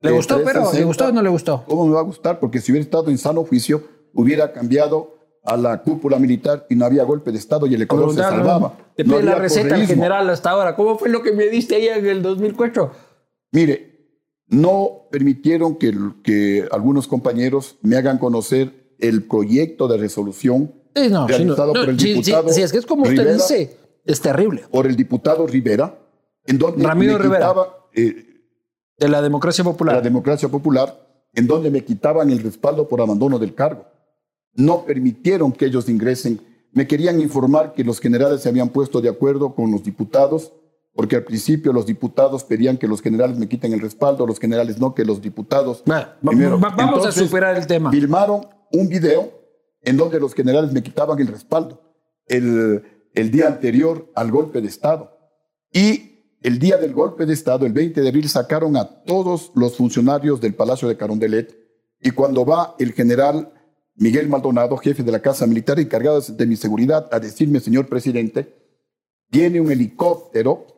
¿Le 0.00 0.12
gustó, 0.12 0.40
pero 0.44 0.72
¿le 0.72 0.84
gustó 0.84 1.08
o 1.08 1.12
no 1.12 1.20
le 1.20 1.28
gustó? 1.28 1.64
¿Cómo 1.66 1.86
me 1.86 1.94
va 1.94 2.00
a 2.00 2.04
gustar? 2.04 2.38
Porque 2.38 2.60
si 2.60 2.70
hubiera 2.70 2.84
estado 2.84 3.10
en 3.10 3.18
sano 3.18 3.44
juicio, 3.44 3.82
hubiera 4.14 4.52
cambiado 4.52 5.18
a 5.44 5.56
la 5.56 5.82
cúpula 5.82 6.18
militar 6.18 6.66
y 6.68 6.76
no 6.76 6.84
había 6.84 7.02
golpe 7.04 7.32
de 7.32 7.38
Estado 7.38 7.66
y 7.66 7.74
el 7.74 7.82
Ecuador 7.82 8.14
se 8.14 8.20
salvaba. 8.20 8.76
Te 8.94 9.04
la 9.04 9.36
receta 9.36 9.74
al 9.74 9.86
general 9.86 10.28
hasta 10.30 10.50
ahora. 10.50 10.76
¿Cómo 10.76 10.98
fue 10.98 11.08
lo 11.08 11.22
que 11.22 11.32
me 11.32 11.48
diste 11.48 11.76
ahí 11.76 11.88
en 11.88 12.06
el 12.06 12.22
2004? 12.22 12.92
Mire, 13.52 13.87
no 14.48 15.08
permitieron 15.10 15.76
que, 15.76 15.94
que 16.22 16.66
algunos 16.70 17.06
compañeros 17.06 17.76
me 17.82 17.96
hagan 17.96 18.18
conocer 18.18 18.94
el 18.98 19.24
proyecto 19.24 19.88
de 19.88 19.98
resolución 19.98 20.72
realizado 20.94 21.72
por 21.72 21.88
el 21.88 21.96
diputado. 21.96 22.48
Si 22.48 22.62
es 22.62 22.72
que 22.72 22.78
es 22.78 22.86
como 22.86 23.02
usted 23.02 23.34
dice, 23.34 23.76
es 24.04 24.20
terrible. 24.20 24.64
Por 24.70 24.86
el 24.86 24.96
diputado 24.96 25.46
Rivera, 25.46 25.98
en 26.46 26.58
donde 26.58 26.84
Ramiro 26.84 27.12
me 27.14 27.18
Rivera. 27.18 27.54
Eh, 27.94 28.24
de 28.98 29.08
la 29.08 29.22
democracia 29.22 29.62
popular. 29.62 29.94
De 29.94 30.00
la 30.00 30.04
democracia 30.04 30.48
popular, 30.48 31.26
en 31.34 31.46
donde 31.46 31.70
me 31.70 31.84
quitaban 31.84 32.30
el 32.30 32.40
respaldo 32.40 32.88
por 32.88 33.00
abandono 33.00 33.38
del 33.38 33.54
cargo. 33.54 33.86
No 34.54 34.84
permitieron 34.84 35.52
que 35.52 35.66
ellos 35.66 35.88
ingresen. 35.88 36.40
Me 36.72 36.86
querían 36.86 37.20
informar 37.20 37.74
que 37.74 37.84
los 37.84 38.00
generales 38.00 38.40
se 38.42 38.48
habían 38.48 38.70
puesto 38.70 39.00
de 39.00 39.08
acuerdo 39.08 39.54
con 39.54 39.70
los 39.70 39.84
diputados 39.84 40.52
porque 40.98 41.14
al 41.14 41.22
principio 41.22 41.72
los 41.72 41.86
diputados 41.86 42.42
pedían 42.42 42.76
que 42.76 42.88
los 42.88 43.00
generales 43.00 43.38
me 43.38 43.48
quiten 43.48 43.72
el 43.72 43.78
respaldo, 43.78 44.26
los 44.26 44.40
generales 44.40 44.80
no, 44.80 44.96
que 44.96 45.04
los 45.04 45.22
diputados... 45.22 45.84
vamos 46.60 47.06
a 47.06 47.12
superar 47.12 47.56
el 47.56 47.68
tema. 47.68 47.92
Filmaron 47.92 48.48
un 48.72 48.88
video 48.88 49.30
en 49.80 49.96
donde 49.96 50.18
los 50.18 50.34
generales 50.34 50.72
me 50.72 50.82
quitaban 50.82 51.16
el 51.20 51.28
respaldo 51.28 51.80
el, 52.26 52.82
el 53.14 53.30
día 53.30 53.46
anterior 53.46 54.10
al 54.16 54.32
golpe 54.32 54.60
de 54.60 54.66
Estado. 54.66 55.16
Y 55.72 56.34
el 56.42 56.58
día 56.58 56.78
del 56.78 56.94
golpe 56.94 57.26
de 57.26 57.32
Estado, 57.32 57.64
el 57.64 57.72
20 57.72 58.00
de 58.00 58.08
abril, 58.08 58.28
sacaron 58.28 58.76
a 58.76 59.04
todos 59.04 59.52
los 59.54 59.76
funcionarios 59.76 60.40
del 60.40 60.56
Palacio 60.56 60.88
de 60.88 60.96
Carondelet 60.96 61.56
y 62.02 62.10
cuando 62.10 62.44
va 62.44 62.74
el 62.80 62.92
general 62.92 63.52
Miguel 63.94 64.28
Maldonado, 64.28 64.76
jefe 64.76 65.04
de 65.04 65.12
la 65.12 65.22
Casa 65.22 65.46
Militar 65.46 65.78
encargado 65.78 66.20
de 66.20 66.46
mi 66.46 66.56
seguridad, 66.56 67.08
a 67.12 67.20
decirme, 67.20 67.60
señor 67.60 67.86
presidente, 67.86 68.52
viene 69.30 69.60
un 69.60 69.70
helicóptero 69.70 70.77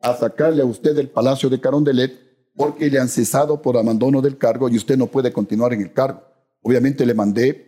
a 0.00 0.14
sacarle 0.14 0.62
a 0.62 0.64
usted 0.64 0.94
del 0.94 1.08
Palacio 1.08 1.48
de 1.48 1.60
Carondelet 1.60 2.12
porque 2.56 2.90
le 2.90 2.98
han 2.98 3.08
cesado 3.08 3.62
por 3.62 3.76
abandono 3.76 4.20
del 4.20 4.36
cargo 4.36 4.68
y 4.68 4.76
usted 4.76 4.96
no 4.96 5.06
puede 5.06 5.32
continuar 5.32 5.72
en 5.72 5.82
el 5.82 5.92
cargo. 5.92 6.22
Obviamente 6.62 7.06
le 7.06 7.14
mandé 7.14 7.66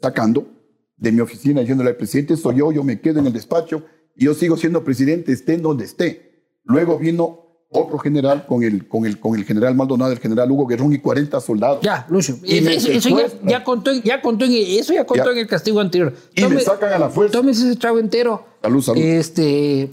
sacando 0.00 0.46
de 0.96 1.12
mi 1.12 1.20
oficina 1.20 1.60
diciéndole 1.60 1.90
al 1.90 1.96
presidente, 1.96 2.36
soy 2.36 2.56
yo, 2.56 2.72
yo 2.72 2.82
me 2.82 3.00
quedo 3.00 3.20
en 3.20 3.26
el 3.26 3.32
despacho 3.32 3.84
y 4.14 4.24
yo 4.24 4.34
sigo 4.34 4.56
siendo 4.56 4.82
presidente, 4.84 5.32
esté 5.32 5.54
en 5.54 5.62
donde 5.62 5.84
esté. 5.84 6.58
Luego 6.64 6.98
vino 6.98 7.46
otro 7.70 7.98
general 7.98 8.46
con 8.46 8.62
el, 8.62 8.88
con 8.88 9.04
el, 9.04 9.18
con 9.20 9.36
el 9.36 9.44
general 9.44 9.74
Maldonado, 9.74 10.12
el 10.12 10.18
general 10.18 10.50
Hugo 10.50 10.66
Guerrón 10.66 10.92
y 10.92 10.98
40 10.98 11.40
soldados. 11.40 11.80
Ya, 11.82 12.06
Lucio, 12.08 12.36
eso, 12.44 13.08
ya, 13.44 13.64
contó, 13.64 13.92
ya 13.92 14.22
contó 14.22 14.44
en, 14.44 14.52
eso 14.52 14.92
ya 14.94 15.04
contó 15.04 15.32
en 15.32 15.38
el 15.38 15.46
castigo 15.46 15.80
anterior. 15.80 16.14
y 16.34 16.44
me 16.44 16.60
sacan 16.60 16.92
a 16.92 16.98
la 16.98 17.10
fuerza. 17.10 17.32
Tómese 17.32 17.68
ese 17.68 17.78
trago 17.78 17.98
entero. 17.98 18.44
Salud, 18.62 18.82
salud. 18.82 19.00
Este, 19.00 19.90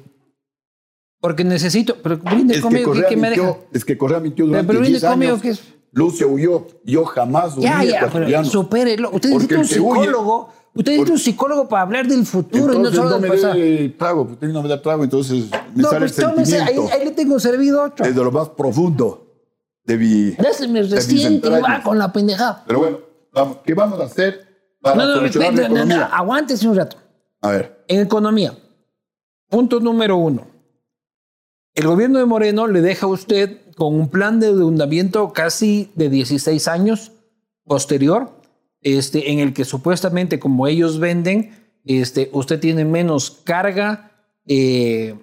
porque 1.23 1.45
necesito. 1.45 1.95
Pero 2.03 2.17
brinde 2.17 2.59
conmigo, 2.59 2.91
que, 2.91 3.05
que 3.05 3.15
me 3.15 3.29
deja. 3.29 3.55
Es 3.71 3.85
que 3.85 3.97
Correa 3.97 4.19
mintió 4.19 4.45
durante 4.45 4.67
pero, 4.67 4.79
pero 4.81 4.89
10 4.89 5.03
años. 5.05 5.41
Que 5.41 5.51
es... 5.51 5.63
Lucio 5.93 6.27
huyó. 6.27 6.67
Yo 6.83 7.05
jamás 7.05 7.55
huí 7.55 7.63
ya, 7.63 7.81
ya, 7.81 8.09
pero 8.11 8.43
supérelo. 8.43 9.09
Usted 9.09 9.29
necesita 9.29 9.59
un 9.59 9.65
psicólogo. 9.65 10.49
Usted 10.73 10.91
necesita 10.91 11.13
un 11.13 11.19
psicólogo 11.19 11.69
para 11.69 11.83
hablar 11.83 12.07
del 12.09 12.25
futuro 12.25 12.73
entonces, 12.73 12.93
y 12.93 12.97
no 12.97 13.03
solo 13.03 13.09
no 13.09 13.21
del 13.21 13.21
me 13.21 13.37
pasado. 13.37 13.53
dé 13.53 13.95
trago, 13.97 14.21
usted 14.23 14.47
no 14.49 14.63
me 14.63 14.67
da 14.67 14.81
trago, 14.81 15.03
entonces 15.05 15.49
me 15.73 15.83
no, 15.83 15.89
sale 15.89 15.99
pues 15.99 16.19
el 16.19 16.25
tómese, 16.25 16.59
ahí, 16.59 17.05
le 17.05 17.11
tengo 17.11 17.39
servido 17.39 17.83
otro. 17.83 18.05
Desde 18.05 18.21
lo 18.21 18.31
más 18.31 18.49
profundo 18.49 19.25
de 19.85 19.97
mi 19.97 20.31
Dáseme 20.31 20.81
reciente 20.81 21.47
y 21.47 21.61
va 21.61 21.81
con 21.83 21.97
la 21.97 22.11
pendejada. 22.11 22.65
Pero 22.67 22.79
bueno, 22.79 22.99
vamos, 23.31 23.57
¿qué 23.63 23.73
vamos 23.73 23.97
a 24.01 24.05
hacer 24.05 24.45
para 24.81 24.97
no, 24.97 25.21
no, 25.21 25.69
no, 25.69 25.85
no, 25.85 26.03
aguántese 26.11 26.67
un 26.67 26.75
rato. 26.75 26.97
A 27.39 27.51
ver. 27.51 27.85
En 27.87 28.01
economía, 28.01 28.57
punto 29.47 29.79
número 29.79 30.17
uno. 30.17 30.52
El 31.75 31.87
gobierno 31.87 32.19
de 32.19 32.25
Moreno 32.25 32.67
le 32.67 32.81
deja 32.81 33.07
a 33.07 33.09
usted 33.09 33.57
con 33.75 33.95
un 33.95 34.09
plan 34.09 34.39
de 34.39 34.49
endeudamiento 34.49 35.33
casi 35.33 35.91
de 35.95 36.09
16 36.09 36.67
años 36.67 37.11
posterior, 37.65 38.29
este, 38.81 39.31
en 39.31 39.39
el 39.39 39.53
que 39.53 39.65
supuestamente, 39.65 40.39
como 40.39 40.67
ellos 40.67 40.99
venden, 40.99 41.51
este, 41.85 42.29
usted 42.31 42.59
tiene 42.59 42.85
menos 42.85 43.31
carga 43.43 44.11
eh, 44.45 45.15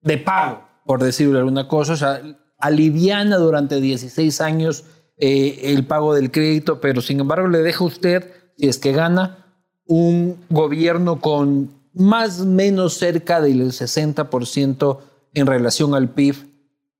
de 0.00 0.18
pago, 0.18 0.64
por 0.84 1.02
decirlo 1.02 1.34
de 1.34 1.38
alguna 1.40 1.68
cosa, 1.68 1.92
o 1.92 1.96
sea, 1.96 2.20
aliviana 2.58 3.36
durante 3.36 3.80
16 3.80 4.40
años 4.40 4.84
eh, 5.18 5.60
el 5.64 5.86
pago 5.86 6.14
del 6.14 6.32
crédito, 6.32 6.80
pero 6.80 7.00
sin 7.00 7.20
embargo 7.20 7.46
le 7.46 7.58
deja 7.58 7.84
a 7.84 7.86
usted, 7.86 8.32
si 8.58 8.66
es 8.66 8.78
que 8.78 8.92
gana, 8.92 9.54
un 9.86 10.36
gobierno 10.50 11.20
con 11.20 11.70
más 11.92 12.40
o 12.40 12.46
menos 12.46 12.94
cerca 12.94 13.40
del 13.40 13.70
60% 13.70 14.98
en 15.34 15.46
relación 15.46 15.94
al 15.94 16.08
PIB 16.10 16.36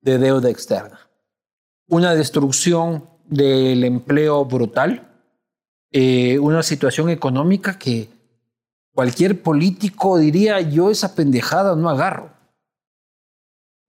de 0.00 0.18
deuda 0.18 0.50
externa. 0.50 0.98
Una 1.88 2.14
destrucción 2.14 3.08
del 3.26 3.84
empleo 3.84 4.44
brutal, 4.44 5.10
eh, 5.92 6.38
una 6.38 6.62
situación 6.62 7.08
económica 7.10 7.78
que 7.78 8.08
cualquier 8.92 9.40
político 9.42 10.18
diría 10.18 10.60
yo 10.60 10.90
esa 10.90 11.14
pendejada 11.14 11.74
no 11.76 11.88
agarro. 11.88 12.30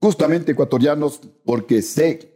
Justamente 0.02 0.52
ecuatorianos, 0.52 1.20
porque 1.44 1.82
sé 1.82 2.32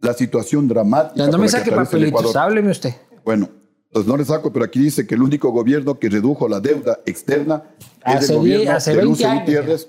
la 0.00 0.12
situación 0.12 0.68
dramática. 0.68 1.24
No, 1.26 1.32
no 1.32 1.38
me 1.38 1.48
saque 1.48 1.70
papelitos, 1.72 2.36
hábleme 2.36 2.70
usted. 2.70 2.94
Bueno, 3.24 3.48
pues 3.92 4.06
no 4.06 4.16
le 4.16 4.24
saco, 4.24 4.52
pero 4.52 4.64
aquí 4.64 4.78
dice 4.80 5.06
que 5.06 5.14
el 5.14 5.22
único 5.22 5.50
gobierno 5.50 5.98
que 5.98 6.08
redujo 6.08 6.48
la 6.48 6.60
deuda 6.60 7.00
externa 7.06 7.64
es 8.06 8.16
Hace 8.16 8.34
el 8.34 8.42
die- 8.44 8.56
gobierno 8.58 8.78
de 8.78 8.94
20 8.94 9.02
Lucio. 9.04 9.34
Gutiérrez 9.34 9.88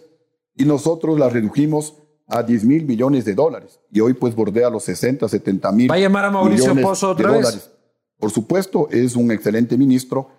y 0.61 0.65
nosotros 0.65 1.17
la 1.19 1.29
redujimos 1.29 1.95
a 2.27 2.43
10 2.43 2.63
mil 2.65 2.85
millones 2.85 3.25
de 3.25 3.33
dólares 3.35 3.79
y 3.91 3.99
hoy 3.99 4.13
pues 4.13 4.35
bordea 4.35 4.69
los 4.69 4.83
60, 4.83 5.27
70 5.27 5.71
mil. 5.71 5.91
¿Va 5.91 5.95
a 5.95 5.99
llamar 5.99 6.25
a 6.25 6.31
Mauricio 6.31 6.75
Pozo 6.81 7.09
otra 7.11 7.31
vez? 7.31 7.41
dólares. 7.41 7.71
Por 8.17 8.31
supuesto, 8.31 8.87
es 8.91 9.15
un 9.15 9.31
excelente 9.31 9.77
ministro, 9.77 10.29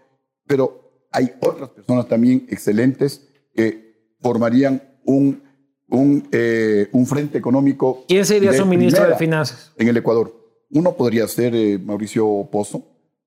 pero 0.46 1.06
hay 1.10 1.32
otras 1.40 1.70
personas 1.70 2.06
también 2.08 2.46
excelentes 2.48 3.28
que 3.54 4.14
formarían 4.20 4.82
un, 5.04 5.42
un, 5.88 6.28
eh, 6.32 6.88
un 6.92 7.06
frente 7.06 7.36
económico. 7.38 8.04
¿Quién 8.08 8.24
sería 8.24 8.52
su 8.52 8.64
ministro 8.64 9.06
de 9.08 9.16
Finanzas? 9.16 9.72
En 9.76 9.88
el 9.88 9.96
Ecuador. 9.96 10.34
Uno 10.70 10.92
podría 10.96 11.26
ser 11.28 11.54
eh, 11.54 11.78
Mauricio 11.78 12.48
Pozo, 12.50 12.82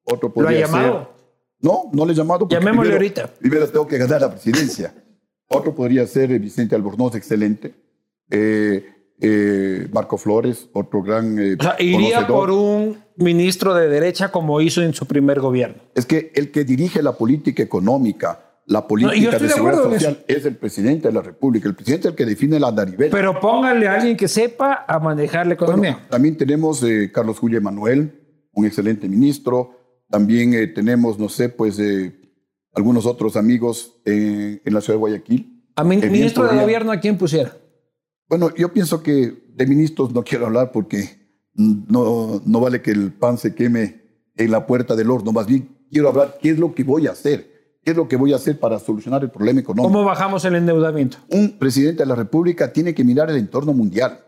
otro 0.06 0.30
¿Lo 0.30 0.32
ha 0.32 0.34
podría 0.34 0.62
llamado? 0.66 1.00
ser... 1.00 1.08
No, 1.60 1.90
no 1.94 2.06
le 2.06 2.14
he 2.14 2.16
llamado. 2.16 2.40
porque 2.40 2.56
Llamémosle 2.56 2.96
primero- 2.98 3.22
ahorita. 3.24 3.40
Primero 3.40 3.68
tengo 3.70 3.86
que 3.88 3.98
ganar 3.98 4.22
la 4.22 4.32
presidencia. 4.32 4.94
Otro 5.48 5.76
podría 5.76 6.06
ser 6.08 6.32
eh, 6.32 6.40
Vicente 6.40 6.76
Albornoz, 6.76 7.16
excelente. 7.16 7.76
Eh, 8.30 8.96
eh, 9.20 9.88
Marco 9.94 10.18
Flores, 10.18 10.68
otro 10.74 11.02
gran 11.02 11.40
eh, 11.40 11.56
O 11.58 11.64
sea, 11.64 11.76
iría 11.80 12.28
conocedor. 12.28 12.28
por 12.28 12.52
un 12.52 12.98
ministro 13.16 13.74
de 13.74 13.88
derecha 13.88 14.30
como 14.30 14.60
hizo 14.60 14.82
en 14.82 14.94
su 14.94 15.06
primer 15.06 15.40
gobierno. 15.40 15.82
Es 15.96 16.06
que 16.06 16.32
el 16.36 16.52
que 16.52 16.66
dirige 16.66 17.02
la 17.02 17.14
política 17.14 17.64
económica, 17.64 18.42
la 18.66 18.86
política 18.86 19.40
de 19.40 19.48
seguridad 19.48 19.84
social, 19.84 20.26
es 20.28 20.46
el 20.46 20.58
presidente 20.58 21.08
de 21.08 21.14
la 21.14 21.22
República. 21.22 21.70
El 21.70 21.76
presidente 21.76 22.10
es 22.10 22.12
el 22.12 22.18
que 22.18 22.26
define 22.26 22.60
la 22.60 22.68
andarivel. 22.68 23.10
Pero 23.10 23.40
póngale 23.40 23.88
a 23.88 23.94
alguien 23.94 24.18
que 24.18 24.28
sepa 24.28 24.84
a 24.86 25.00
manejar 25.00 25.48
la 25.48 25.54
economía. 25.54 25.92
Bueno, 25.92 26.08
también 26.10 26.36
tenemos 26.36 26.84
eh, 26.84 27.10
Carlos 27.14 27.40
Julio 27.40 27.58
Emanuel, 27.58 28.48
un 28.52 28.66
excelente 28.66 29.08
ministro. 29.08 30.04
También 30.10 30.74
tenemos, 30.74 31.18
no 31.18 31.30
sé, 31.30 31.48
pues 31.50 31.80
algunos 32.76 33.06
otros 33.06 33.36
amigos 33.36 33.94
eh, 34.06 34.62
en 34.64 34.74
la 34.74 34.82
ciudad 34.82 34.96
de 34.96 35.00
Guayaquil. 35.00 35.64
a 35.76 35.84
mi- 35.84 35.98
ministro 35.98 36.44
de 36.44 36.50
podría- 36.50 36.62
gobierno, 36.64 36.92
¿a 36.92 37.00
quién 37.00 37.18
pusiera? 37.18 37.56
Bueno, 38.30 38.54
yo 38.56 38.72
pienso 38.74 39.02
que 39.04 39.46
de 39.56 39.66
ministros 39.68 40.12
no 40.14 40.24
quiero 40.24 40.46
hablar 40.48 40.72
porque 40.72 41.10
no, 41.54 42.42
no 42.46 42.60
vale 42.60 42.82
que 42.82 42.92
el 42.92 43.12
pan 43.14 43.38
se 43.38 43.54
queme 43.56 44.02
en 44.36 44.52
la 44.52 44.66
puerta 44.66 44.96
del 44.96 45.10
horno. 45.12 45.32
Más 45.32 45.48
bien 45.48 45.70
quiero 45.92 46.10
hablar 46.10 46.38
qué 46.42 46.50
es 46.52 46.60
lo 46.60 46.74
que 46.74 46.84
voy 46.84 47.08
a 47.08 47.12
hacer. 47.12 47.54
¿Qué 47.84 47.92
es 47.92 47.98
lo 47.98 48.08
que 48.08 48.16
voy 48.16 48.34
a 48.34 48.38
hacer 48.38 48.60
para 48.60 48.80
solucionar 48.80 49.22
el 49.24 49.30
problema 49.30 49.60
económico? 49.60 49.94
¿Cómo 49.94 50.04
bajamos 50.04 50.44
el 50.46 50.56
endeudamiento? 50.56 51.18
Un 51.30 51.52
presidente 51.60 52.02
de 52.02 52.08
la 52.08 52.16
República 52.16 52.74
tiene 52.74 52.96
que 52.96 53.04
mirar 53.04 53.30
el 53.30 53.38
entorno 53.38 53.74
mundial 53.74 54.22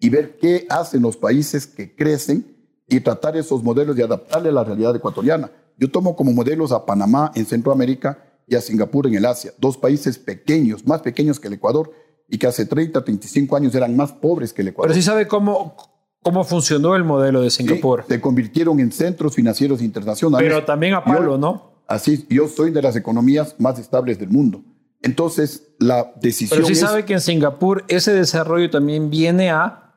y 0.00 0.08
ver 0.10 0.36
qué 0.36 0.66
hacen 0.68 1.02
los 1.02 1.16
países 1.16 1.64
que 1.68 1.94
crecen 1.94 2.56
y 2.88 2.98
tratar 2.98 3.36
esos 3.36 3.62
modelos 3.62 3.96
y 3.96 4.02
adaptarle 4.02 4.48
a 4.48 4.52
la 4.52 4.64
realidad 4.64 4.96
ecuatoriana. 4.96 5.48
Yo 5.78 5.90
tomo 5.90 6.14
como 6.16 6.32
modelos 6.32 6.72
a 6.72 6.84
Panamá 6.84 7.30
en 7.34 7.46
Centroamérica 7.46 8.18
y 8.46 8.54
a 8.56 8.60
Singapur 8.60 9.06
en 9.06 9.14
el 9.14 9.24
Asia, 9.24 9.52
dos 9.58 9.76
países 9.76 10.18
pequeños, 10.18 10.86
más 10.86 11.02
pequeños 11.02 11.38
que 11.38 11.48
el 11.48 11.54
Ecuador 11.54 11.90
y 12.28 12.36
que 12.38 12.46
hace 12.46 12.66
30, 12.66 13.04
35 13.04 13.56
años 13.56 13.74
eran 13.74 13.96
más 13.96 14.12
pobres 14.12 14.52
que 14.52 14.62
el 14.62 14.68
Ecuador. 14.68 14.88
Pero 14.90 15.00
sí 15.00 15.02
sabe 15.02 15.26
cómo, 15.28 15.76
cómo 16.22 16.44
funcionó 16.44 16.96
el 16.96 17.04
modelo 17.04 17.40
de 17.42 17.50
Sí, 17.50 17.58
Singapur. 17.58 18.04
se 18.08 18.20
convirtieron 18.20 18.80
en 18.80 18.90
centros 18.92 19.34
financieros 19.34 19.80
internacionales. 19.82 20.48
Pero 20.50 20.64
también 20.64 20.94
a 20.94 21.04
palo, 21.04 21.32
Yo- 21.32 21.38
¿no? 21.38 21.68
Así, 21.86 22.26
yo 22.28 22.48
soy 22.48 22.70
de 22.70 22.82
las 22.82 22.96
economías 22.96 23.54
más 23.58 23.78
estables 23.78 24.18
del 24.18 24.28
mundo. 24.28 24.62
Entonces, 25.00 25.68
la 25.78 26.12
decisión 26.20 26.58
Pero 26.58 26.66
sí 26.66 26.72
es... 26.74 26.80
sabe 26.80 27.04
que 27.04 27.14
en 27.14 27.20
Singapur 27.20 27.84
ese 27.88 28.12
desarrollo 28.12 28.68
también 28.68 29.08
viene 29.10 29.50
a 29.50 29.87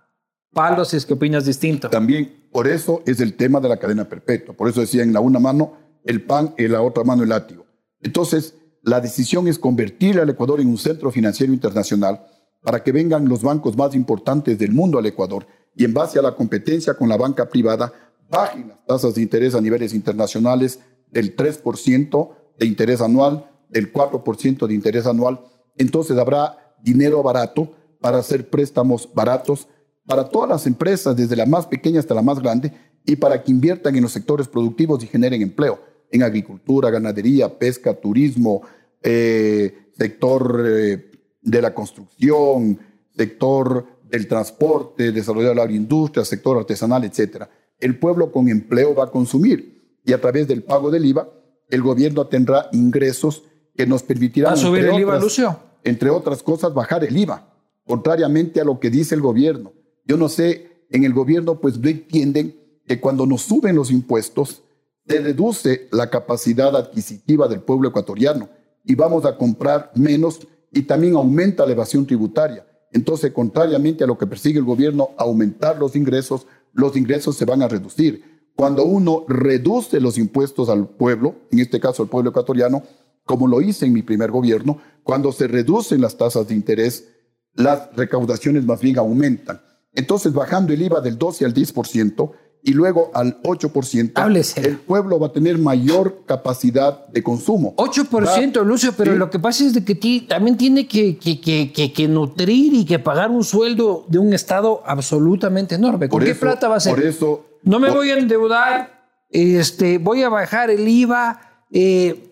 palos 0.53 0.89
si 0.89 0.97
es 0.97 1.05
que 1.05 1.13
opinas 1.13 1.45
distinto. 1.45 1.89
También, 1.89 2.47
por 2.51 2.67
eso 2.67 3.01
es 3.05 3.19
el 3.19 3.35
tema 3.35 3.59
de 3.59 3.69
la 3.69 3.77
cadena 3.77 4.07
perpetua. 4.07 4.55
Por 4.55 4.69
eso 4.69 4.81
decía 4.81 5.03
en 5.03 5.13
la 5.13 5.19
una 5.19 5.39
mano 5.39 5.73
el 6.03 6.23
pan 6.23 6.53
en 6.57 6.71
la 6.71 6.81
otra 6.81 7.03
mano 7.03 7.23
el 7.23 7.29
látigo. 7.29 7.65
Entonces, 8.01 8.55
la 8.83 8.99
decisión 8.99 9.47
es 9.47 9.59
convertir 9.59 10.19
al 10.19 10.29
Ecuador 10.29 10.59
en 10.59 10.67
un 10.67 10.77
centro 10.77 11.11
financiero 11.11 11.53
internacional 11.53 12.25
para 12.63 12.83
que 12.83 12.91
vengan 12.91 13.27
los 13.27 13.43
bancos 13.43 13.77
más 13.77 13.95
importantes 13.95 14.57
del 14.57 14.71
mundo 14.71 14.97
al 14.97 15.05
Ecuador 15.05 15.45
y 15.75 15.85
en 15.85 15.93
base 15.93 16.19
a 16.19 16.21
la 16.21 16.35
competencia 16.35 16.95
con 16.95 17.09
la 17.09 17.17
banca 17.17 17.47
privada, 17.47 17.93
bajen 18.29 18.69
las 18.69 18.85
tasas 18.85 19.15
de 19.15 19.21
interés 19.21 19.55
a 19.55 19.61
niveles 19.61 19.93
internacionales 19.93 20.79
del 21.11 21.35
3% 21.35 22.29
de 22.57 22.65
interés 22.65 23.01
anual, 23.01 23.49
del 23.69 23.91
4% 23.91 24.67
de 24.67 24.73
interés 24.73 25.05
anual. 25.05 25.41
Entonces 25.77 26.17
habrá 26.17 26.75
dinero 26.81 27.23
barato 27.23 27.73
para 27.99 28.17
hacer 28.17 28.49
préstamos 28.49 29.09
baratos 29.13 29.67
para 30.05 30.27
todas 30.29 30.49
las 30.49 30.67
empresas, 30.67 31.15
desde 31.15 31.35
la 31.35 31.45
más 31.45 31.67
pequeña 31.67 31.99
hasta 31.99 32.13
la 32.13 32.21
más 32.21 32.39
grande, 32.39 32.73
y 33.05 33.15
para 33.15 33.43
que 33.43 33.51
inviertan 33.51 33.95
en 33.95 34.03
los 34.03 34.11
sectores 34.11 34.47
productivos 34.47 35.03
y 35.03 35.07
generen 35.07 35.41
empleo, 35.41 35.79
en 36.11 36.23
agricultura, 36.23 36.89
ganadería, 36.89 37.57
pesca, 37.57 37.93
turismo, 37.93 38.61
eh, 39.01 39.91
sector 39.97 40.63
eh, 40.67 41.11
de 41.41 41.61
la 41.61 41.73
construcción, 41.73 42.79
sector 43.15 43.85
del 44.09 44.27
transporte, 44.27 45.11
desarrollar 45.11 45.55
la 45.55 45.63
agroindustria, 45.63 46.25
sector 46.25 46.57
artesanal, 46.57 47.03
etcétera. 47.03 47.49
El 47.79 47.97
pueblo 47.97 48.31
con 48.31 48.49
empleo 48.49 48.93
va 48.93 49.05
a 49.05 49.11
consumir 49.11 49.99
y 50.05 50.13
a 50.13 50.21
través 50.21 50.47
del 50.47 50.63
pago 50.63 50.91
del 50.91 51.05
IVA, 51.05 51.29
el 51.69 51.81
gobierno 51.81 52.27
tendrá 52.27 52.67
ingresos 52.73 53.43
que 53.75 53.87
nos 53.87 54.03
permitirán 54.03 54.51
¿Va 54.51 54.55
a 54.55 54.57
subir 54.57 54.85
el 54.85 54.99
IVA, 54.99 55.19
Lucio? 55.19 55.57
entre 55.83 56.09
otras 56.09 56.43
cosas, 56.43 56.73
bajar 56.73 57.03
el 57.03 57.17
IVA, 57.17 57.47
contrariamente 57.85 58.59
a 58.61 58.65
lo 58.65 58.79
que 58.79 58.89
dice 58.89 59.15
el 59.15 59.21
gobierno. 59.21 59.73
Yo 60.11 60.17
no 60.17 60.27
sé, 60.27 60.87
en 60.89 61.05
el 61.05 61.13
gobierno 61.13 61.61
pues 61.61 61.79
no 61.79 61.87
entienden 61.87 62.53
que 62.85 62.99
cuando 62.99 63.25
nos 63.25 63.43
suben 63.43 63.77
los 63.77 63.89
impuestos, 63.91 64.61
se 65.07 65.21
reduce 65.21 65.87
la 65.93 66.09
capacidad 66.09 66.75
adquisitiva 66.75 67.47
del 67.47 67.61
pueblo 67.61 67.87
ecuatoriano 67.87 68.49
y 68.83 68.93
vamos 68.95 69.23
a 69.23 69.37
comprar 69.37 69.89
menos 69.95 70.45
y 70.69 70.81
también 70.81 71.15
aumenta 71.15 71.65
la 71.65 71.71
evasión 71.71 72.05
tributaria. 72.05 72.67
Entonces, 72.91 73.31
contrariamente 73.31 74.03
a 74.03 74.07
lo 74.07 74.17
que 74.17 74.27
persigue 74.27 74.59
el 74.59 74.65
gobierno, 74.65 75.11
aumentar 75.15 75.79
los 75.79 75.95
ingresos, 75.95 76.45
los 76.73 76.97
ingresos 76.97 77.37
se 77.37 77.45
van 77.45 77.61
a 77.61 77.69
reducir. 77.69 78.51
Cuando 78.57 78.83
uno 78.83 79.23
reduce 79.29 80.01
los 80.01 80.17
impuestos 80.17 80.67
al 80.67 80.89
pueblo, 80.89 81.35
en 81.51 81.59
este 81.59 81.79
caso 81.79 82.03
al 82.03 82.09
pueblo 82.09 82.31
ecuatoriano, 82.31 82.83
como 83.23 83.47
lo 83.47 83.61
hice 83.61 83.85
en 83.85 83.93
mi 83.93 84.01
primer 84.01 84.29
gobierno, 84.29 84.77
cuando 85.03 85.31
se 85.31 85.47
reducen 85.47 86.01
las 86.01 86.17
tasas 86.17 86.49
de 86.49 86.53
interés, 86.53 87.07
las 87.53 87.95
recaudaciones 87.95 88.65
más 88.65 88.81
bien 88.81 88.97
aumentan. 88.97 89.61
Entonces, 89.93 90.33
bajando 90.33 90.73
el 90.73 90.81
IVA 90.81 91.01
del 91.01 91.17
12 91.17 91.45
al 91.45 91.53
10% 91.53 92.31
y 92.63 92.73
luego 92.73 93.09
al 93.13 93.41
8%, 93.41 94.11
Háblese. 94.15 94.61
el 94.61 94.77
pueblo 94.77 95.19
va 95.19 95.27
a 95.27 95.31
tener 95.33 95.57
mayor 95.57 96.23
capacidad 96.27 97.07
de 97.07 97.23
consumo. 97.23 97.73
8%, 97.77 98.63
Lucio, 98.63 98.93
pero 98.95 99.13
Sí. 99.13 99.17
lo 99.17 99.29
que 99.29 99.39
pasa 99.39 99.65
es 99.65 99.73
de 99.73 99.83
que 99.83 99.95
también 100.27 100.57
tiene 100.57 100.87
que, 100.87 101.17
que- 101.17 101.41
que- 101.41 101.73
que- 101.91 102.07
nutrir 102.07 102.73
y 102.73 102.85
que 102.85 102.99
pagar 102.99 103.31
un 103.31 103.43
sueldo 103.43 104.05
de 104.07 104.19
un 104.19 104.31
Estado 104.33 104.83
absolutamente 104.85 105.75
enorme. 105.75 106.07
¿Con 106.07 106.19
Por 106.19 106.23
qué 106.25 106.31
eso- 106.31 106.41
plata 106.41 106.67
va 106.67 106.75
a 106.75 106.79
ser? 106.79 106.93
Por 106.95 107.03
eso, 107.03 107.45
No 107.63 107.79
me 107.79 107.87
por- 107.87 107.97
voy 107.97 108.11
a 108.11 108.17
endeudar, 108.17 109.07
este, 109.29 109.97
voy 109.97 110.21
a 110.23 110.29
bajar 110.29 110.69
el 110.69 110.87
IVA. 110.87 111.41
eh, 111.71 112.27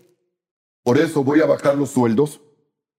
Por 0.83 0.97
eso 0.97 1.23
voy 1.23 1.41
a 1.41 1.45
bajar 1.45 1.75
los 1.77 1.89
sueldos. 1.89 2.39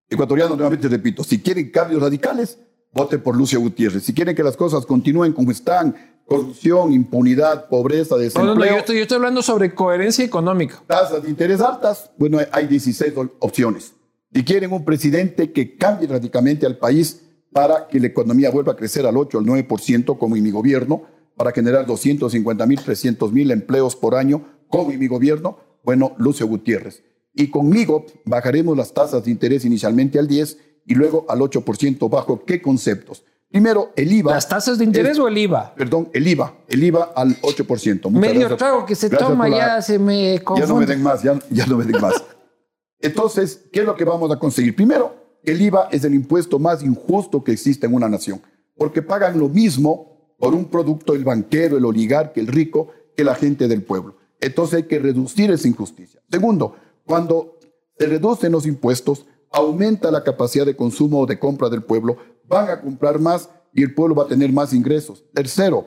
Ecuatorianos, 0.08 0.56
nuevamente 0.56 0.88
repito, 0.88 1.22
si 1.22 1.40
quieren 1.40 1.70
cambios 1.70 2.02
radicales, 2.02 2.58
voten 2.92 3.22
por 3.22 3.36
Lucio 3.36 3.60
Gutiérrez. 3.60 4.02
Si 4.04 4.12
quieren 4.14 4.34
que 4.34 4.42
las 4.42 4.56
cosas 4.56 4.86
continúen 4.86 5.32
como 5.32 5.50
están, 5.50 5.94
corrupción, 6.26 6.92
impunidad, 6.92 7.68
pobreza, 7.68 8.14
no, 8.14 8.18
no, 8.18 8.22
desempleo, 8.24 8.54
no, 8.54 8.64
yo, 8.66 8.76
estoy, 8.78 8.96
yo 8.96 9.02
estoy 9.02 9.16
hablando 9.16 9.42
sobre 9.42 9.74
coherencia 9.74 10.24
económica. 10.24 10.82
tasas 10.86 11.22
de 11.22 11.30
interés 11.30 11.60
altas, 11.60 12.10
bueno, 12.16 12.38
hay 12.52 12.66
16 12.66 13.12
o- 13.16 13.30
opciones. 13.40 13.94
Si 14.32 14.44
quieren 14.44 14.72
un 14.72 14.84
presidente 14.84 15.50
que 15.52 15.76
cambie 15.76 16.06
radicalmente 16.06 16.66
al 16.66 16.78
país 16.78 17.22
para 17.52 17.88
que 17.88 17.98
la 17.98 18.06
economía 18.06 18.50
vuelva 18.50 18.72
a 18.72 18.76
crecer 18.76 19.06
al 19.06 19.16
8 19.16 19.38
al 19.38 19.44
9%, 19.44 20.16
como 20.18 20.36
en 20.36 20.42
mi 20.44 20.52
gobierno, 20.52 21.02
para 21.36 21.50
generar 21.52 21.84
250 21.86 22.64
mil, 22.66 22.80
300 22.80 23.32
mil 23.32 23.50
empleos 23.50 23.96
por 23.96 24.14
año, 24.14 24.44
como 24.68 24.92
en 24.92 25.00
mi 25.00 25.08
gobierno, 25.08 25.58
bueno, 25.82 26.14
Lucio 26.18 26.46
Gutiérrez. 26.46 27.02
Y 27.34 27.48
conmigo 27.48 28.06
bajaremos 28.24 28.76
las 28.76 28.92
tasas 28.92 29.24
de 29.24 29.30
interés 29.32 29.64
inicialmente 29.64 30.18
al 30.20 30.28
10 30.28 30.58
y 30.90 30.94
luego 30.94 31.24
al 31.28 31.38
8%. 31.40 32.08
¿Bajo 32.10 32.44
qué 32.44 32.60
conceptos? 32.60 33.22
Primero, 33.48 33.90
el 33.96 34.12
IVA. 34.12 34.32
¿Las 34.34 34.48
tasas 34.48 34.78
de 34.78 34.84
interés 34.84 35.18
o 35.18 35.26
el 35.28 35.36
IVA? 35.38 35.74
Perdón, 35.76 36.08
el 36.12 36.26
IVA. 36.26 36.54
El 36.68 36.84
IVA 36.84 37.12
al 37.16 37.36
8%. 37.42 38.10
Muchas 38.10 38.12
Medio 38.20 38.40
gracias. 38.40 38.58
trago 38.58 38.86
que 38.86 38.94
se 38.94 39.08
Gracias 39.08 39.28
toma 39.30 39.48
la- 39.48 39.56
ya 39.56 39.82
se 39.82 39.98
me 39.98 40.34
ya 40.36 40.40
no 40.44 40.54
me 40.54 40.64
confunde. 40.66 40.86
den 40.86 41.02
más, 41.02 41.22
ya, 41.22 41.38
ya 41.50 41.66
no 41.66 41.76
me 41.76 41.84
den 41.84 42.00
más. 42.00 42.22
Entonces, 43.00 43.64
¿qué 43.72 43.80
es 43.80 43.86
lo 43.86 43.94
que 43.96 44.04
vamos 44.04 44.30
a 44.30 44.38
conseguir? 44.38 44.76
Primero, 44.76 45.14
el 45.44 45.60
IVA 45.60 45.88
es 45.90 46.04
el 46.04 46.14
impuesto 46.14 46.58
más 46.58 46.82
injusto 46.82 47.42
que 47.42 47.52
existe 47.52 47.86
en 47.86 47.94
una 47.94 48.08
nación, 48.08 48.40
porque 48.76 49.00
pagan 49.02 49.38
lo 49.38 49.48
mismo 49.48 50.34
por 50.38 50.54
un 50.54 50.66
producto 50.66 51.14
el 51.14 51.24
banquero, 51.24 51.76
el 51.78 51.84
oligarca, 51.84 52.40
el 52.40 52.46
rico, 52.46 52.88
que 53.16 53.24
la 53.24 53.34
gente 53.34 53.68
del 53.68 53.82
pueblo. 53.82 54.16
Entonces 54.40 54.76
hay 54.78 54.82
que 54.84 54.98
reducir 54.98 55.50
esa 55.50 55.66
injusticia. 55.68 56.20
Segundo, 56.30 56.74
cuando 57.06 57.58
se 57.98 58.06
reducen 58.06 58.52
los 58.52 58.66
impuestos, 58.66 59.26
aumenta 59.50 60.10
la 60.10 60.22
capacidad 60.22 60.66
de 60.66 60.76
consumo 60.76 61.20
o 61.20 61.26
de 61.26 61.38
compra 61.38 61.68
del 61.68 61.82
pueblo, 61.82 62.16
van 62.46 62.70
a 62.70 62.80
comprar 62.80 63.18
más 63.18 63.48
y 63.72 63.82
el 63.82 63.94
pueblo 63.94 64.14
va 64.14 64.24
a 64.24 64.28
tener 64.28 64.52
más 64.52 64.72
ingresos. 64.72 65.24
Tercero, 65.32 65.84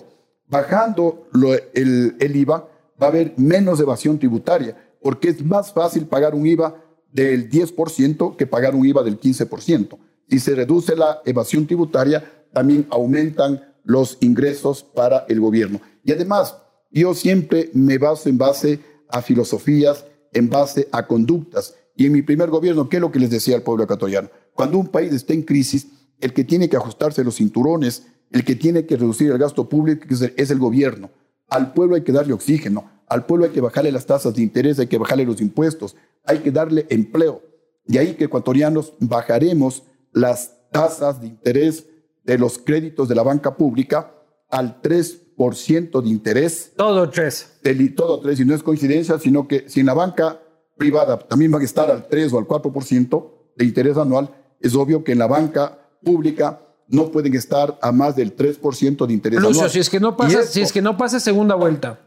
bajando 0.47 1.27
el, 1.73 2.15
el 2.19 2.35
IVA, 2.35 2.67
va 3.01 3.07
a 3.07 3.09
haber 3.09 3.33
menos 3.37 3.79
evasión 3.79 4.19
tributaria, 4.19 4.77
porque 5.01 5.29
es 5.29 5.43
más 5.43 5.73
fácil 5.73 6.05
pagar 6.05 6.35
un 6.35 6.45
IVA 6.45 6.75
del 7.11 7.49
10% 7.49 8.35
que 8.35 8.47
pagar 8.47 8.75
un 8.75 8.85
IVA 8.85 9.03
del 9.03 9.19
15%. 9.19 9.97
Si 10.29 10.39
se 10.39 10.55
reduce 10.55 10.95
la 10.95 11.21
evasión 11.25 11.67
tributaria, 11.67 12.23
también 12.51 12.87
aumentan 12.89 13.73
los 13.83 14.17
ingresos 14.21 14.83
para 14.83 15.25
el 15.27 15.39
gobierno. 15.39 15.81
Y 16.03 16.11
además, 16.11 16.57
yo 16.91 17.13
siempre 17.13 17.69
me 17.73 17.97
baso 17.97 18.29
en 18.29 18.37
base 18.37 18.79
a 19.09 19.21
filosofías, 19.21 20.05
en 20.31 20.49
base 20.49 20.87
a 20.91 21.05
conductas. 21.05 21.75
Y 21.95 22.05
en 22.05 22.11
mi 22.13 22.21
primer 22.21 22.49
gobierno, 22.49 22.89
¿qué 22.89 22.97
es 22.97 23.01
lo 23.01 23.11
que 23.11 23.19
les 23.19 23.29
decía 23.29 23.55
al 23.55 23.63
pueblo 23.63 23.83
ecuatoriano? 23.83 24.29
Cuando 24.53 24.77
un 24.77 24.87
país 24.87 25.13
está 25.13 25.33
en 25.33 25.43
crisis, 25.43 25.87
el 26.19 26.33
que 26.33 26.43
tiene 26.43 26.69
que 26.69 26.77
ajustarse 26.77 27.23
los 27.23 27.35
cinturones, 27.35 28.07
el 28.31 28.43
que 28.43 28.55
tiene 28.55 28.85
que 28.85 28.97
reducir 28.97 29.31
el 29.31 29.37
gasto 29.37 29.69
público 29.69 30.05
es 30.09 30.51
el 30.51 30.59
gobierno. 30.59 31.11
Al 31.49 31.73
pueblo 31.73 31.95
hay 31.95 32.01
que 32.01 32.11
darle 32.11 32.33
oxígeno, 32.33 32.89
al 33.07 33.25
pueblo 33.25 33.45
hay 33.45 33.51
que 33.51 33.61
bajarle 33.61 33.91
las 33.91 34.05
tasas 34.05 34.33
de 34.33 34.41
interés, 34.41 34.79
hay 34.79 34.87
que 34.87 34.97
bajarle 34.97 35.25
los 35.25 35.39
impuestos, 35.39 35.95
hay 36.25 36.39
que 36.39 36.51
darle 36.51 36.87
empleo. 36.89 37.41
De 37.85 37.99
ahí 37.99 38.15
que 38.15 38.25
ecuatorianos 38.25 38.93
bajaremos 38.99 39.83
las 40.11 40.53
tasas 40.71 41.21
de 41.21 41.27
interés 41.27 41.85
de 42.23 42.37
los 42.37 42.57
créditos 42.57 43.07
de 43.07 43.15
la 43.15 43.23
banca 43.23 43.55
pública 43.55 44.15
al 44.49 44.81
3% 44.81 46.01
de 46.01 46.09
interés. 46.09 46.71
Todo 46.75 47.09
3. 47.09 47.59
todo 47.95 48.19
3, 48.19 48.39
y 48.39 48.45
no 48.45 48.55
es 48.55 48.63
coincidencia, 48.63 49.19
sino 49.19 49.47
que 49.47 49.67
si 49.67 49.81
en 49.81 49.87
la 49.87 49.93
banca 49.93 50.39
privada 50.83 51.17
también 51.17 51.49
van 51.49 51.61
a 51.61 51.65
estar 51.65 51.89
al 51.89 52.07
3 52.07 52.33
o 52.33 52.39
al 52.39 52.45
4% 52.45 53.31
de 53.55 53.65
interés 53.65 53.97
anual, 53.97 54.29
es 54.59 54.75
obvio 54.75 55.03
que 55.03 55.13
en 55.13 55.19
la 55.19 55.27
banca 55.27 55.79
pública 56.03 56.61
no 56.89 57.09
pueden 57.09 57.33
estar 57.35 57.79
a 57.81 57.91
más 57.93 58.17
del 58.17 58.35
3% 58.35 59.05
de 59.07 59.13
interés 59.13 59.39
Lucio, 59.39 59.69
si 59.69 59.79
es 59.79 59.89
que 59.89 60.01
no 60.01 60.17
pasa, 60.17 60.43
si 60.43 60.61
es 60.61 60.73
que 60.73 60.81
no 60.81 60.97
pasa 60.97 61.21
segunda 61.21 61.55
vuelta, 61.55 62.01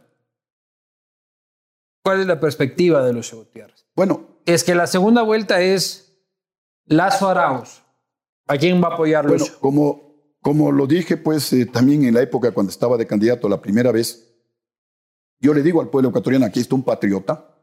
¿cuál 2.04 2.20
es 2.20 2.26
la 2.26 2.38
perspectiva 2.38 3.02
de 3.02 3.14
Lucio 3.14 3.38
Gutiérrez? 3.38 3.86
Bueno, 3.94 4.26
es 4.44 4.62
que 4.62 4.74
la 4.74 4.86
segunda 4.86 5.22
vuelta 5.22 5.62
es 5.62 6.20
Lazo 6.84 7.28
Arauz. 7.28 7.82
¿A 8.46 8.58
quién 8.58 8.80
va 8.82 8.88
a 8.88 8.94
apoyar 8.94 9.24
Lucio? 9.24 9.46
Bueno, 9.46 9.60
como, 9.60 10.36
como 10.42 10.70
lo 10.70 10.86
dije 10.86 11.16
pues 11.16 11.50
eh, 11.54 11.64
también 11.64 12.04
en 12.04 12.12
la 12.12 12.20
época 12.20 12.52
cuando 12.52 12.70
estaba 12.70 12.98
de 12.98 13.06
candidato 13.06 13.48
la 13.48 13.60
primera 13.60 13.90
vez, 13.90 14.34
yo 15.40 15.54
le 15.54 15.62
digo 15.62 15.80
al 15.80 15.88
pueblo 15.88 16.10
ecuatoriano, 16.10 16.44
aquí 16.44 16.60
está 16.60 16.74
un 16.74 16.84
patriota. 16.84 17.55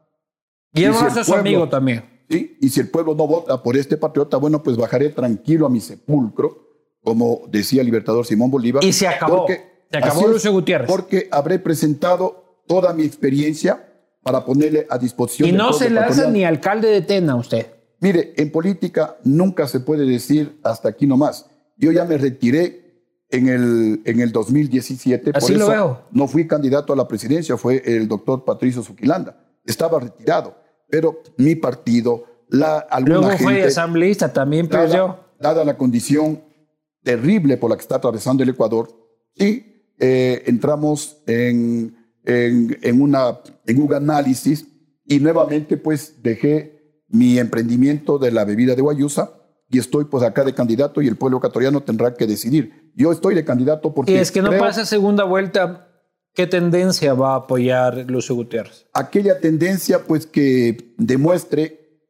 Y 0.74 0.84
él 0.84 0.92
es 0.92 1.26
su 1.26 1.34
amigo 1.34 1.68
también. 1.68 2.04
¿sí? 2.28 2.58
Y 2.60 2.68
si 2.68 2.80
el 2.80 2.88
pueblo 2.88 3.14
no 3.14 3.26
vota 3.26 3.62
por 3.62 3.76
este 3.76 3.96
patriota, 3.96 4.36
bueno, 4.36 4.62
pues 4.62 4.76
bajaré 4.76 5.10
tranquilo 5.10 5.66
a 5.66 5.70
mi 5.70 5.80
sepulcro, 5.80 6.58
como 7.02 7.42
decía 7.48 7.80
el 7.80 7.86
libertador 7.86 8.26
Simón 8.26 8.50
Bolívar. 8.50 8.84
Y 8.84 8.92
se 8.92 9.06
acabó. 9.06 9.46
se 9.46 9.96
acabó 9.96 10.26
Lucio 10.26 10.52
Gutiérrez. 10.52 10.88
Porque 10.88 11.28
habré 11.30 11.58
presentado 11.58 12.62
toda 12.66 12.92
mi 12.92 13.04
experiencia 13.04 13.88
para 14.22 14.44
ponerle 14.44 14.86
a 14.90 14.98
disposición. 14.98 15.48
Y 15.48 15.52
no 15.52 15.72
se 15.72 15.90
le 15.90 16.00
hace 16.00 16.28
ni 16.30 16.44
alcalde 16.44 16.88
de 16.88 17.02
Tena 17.02 17.36
usted. 17.36 17.66
Mire, 18.00 18.34
en 18.36 18.50
política 18.50 19.16
nunca 19.22 19.68
se 19.68 19.80
puede 19.80 20.04
decir 20.04 20.58
hasta 20.64 20.88
aquí 20.88 21.06
nomás. 21.06 21.46
Yo 21.76 21.92
ya 21.92 22.04
me 22.04 22.18
retiré 22.18 22.84
en 23.30 23.48
el, 23.48 24.02
en 24.04 24.20
el 24.20 24.32
2017. 24.32 25.32
Así 25.34 25.52
por 25.52 25.60
lo 25.60 25.68
veo. 25.68 26.00
No 26.10 26.26
fui 26.26 26.46
candidato 26.46 26.92
a 26.92 26.96
la 26.96 27.06
presidencia, 27.06 27.56
fue 27.56 27.82
el 27.84 28.08
doctor 28.08 28.44
Patricio 28.44 28.82
Zuquilanda. 28.82 29.36
Estaba 29.64 30.00
retirado 30.00 30.63
pero 30.94 31.20
mi 31.38 31.56
partido, 31.56 32.24
la, 32.50 32.78
alguna 32.78 33.18
Luego 33.18 33.38
fue 33.38 33.64
asambleísta, 33.64 34.32
también 34.32 34.68
perdió. 34.68 35.18
Dada, 35.40 35.64
la 35.64 35.76
condición 35.76 36.40
terrible 37.02 37.56
por 37.56 37.68
la 37.68 37.74
que 37.74 37.82
está 37.82 37.96
atravesando 37.96 38.44
el 38.44 38.50
Ecuador, 38.50 38.90
y 39.34 39.64
eh, 39.98 40.44
entramos 40.46 41.20
en, 41.26 41.96
en, 42.24 43.02
una, 43.02 43.40
en 43.66 43.82
un 43.82 43.92
análisis 43.92 44.68
y 45.04 45.18
nuevamente 45.18 45.76
pues 45.76 46.22
dejé 46.22 47.02
mi 47.08 47.40
emprendimiento 47.40 48.16
de 48.20 48.30
la 48.30 48.44
bebida 48.44 48.76
de 48.76 48.82
Guayusa 48.82 49.32
y 49.68 49.80
estoy 49.80 50.04
pues 50.04 50.22
acá 50.22 50.44
de 50.44 50.54
candidato 50.54 51.02
y 51.02 51.08
el 51.08 51.16
pueblo 51.16 51.38
ecuatoriano 51.38 51.82
tendrá 51.82 52.14
que 52.14 52.28
decidir. 52.28 52.92
Yo 52.94 53.10
estoy 53.10 53.34
de 53.34 53.44
candidato 53.44 53.92
porque... 53.92 54.12
Y 54.12 54.14
es 54.14 54.30
que 54.30 54.42
no 54.42 54.56
pasa 54.58 54.86
segunda 54.86 55.24
vuelta 55.24 55.88
¿Qué 56.34 56.48
tendencia 56.48 57.14
va 57.14 57.34
a 57.34 57.36
apoyar 57.36 58.06
Lucio 58.08 58.34
Gutiérrez? 58.34 58.86
Aquella 58.92 59.38
tendencia, 59.38 60.04
pues, 60.04 60.26
que 60.26 60.92
demuestre 60.98 62.00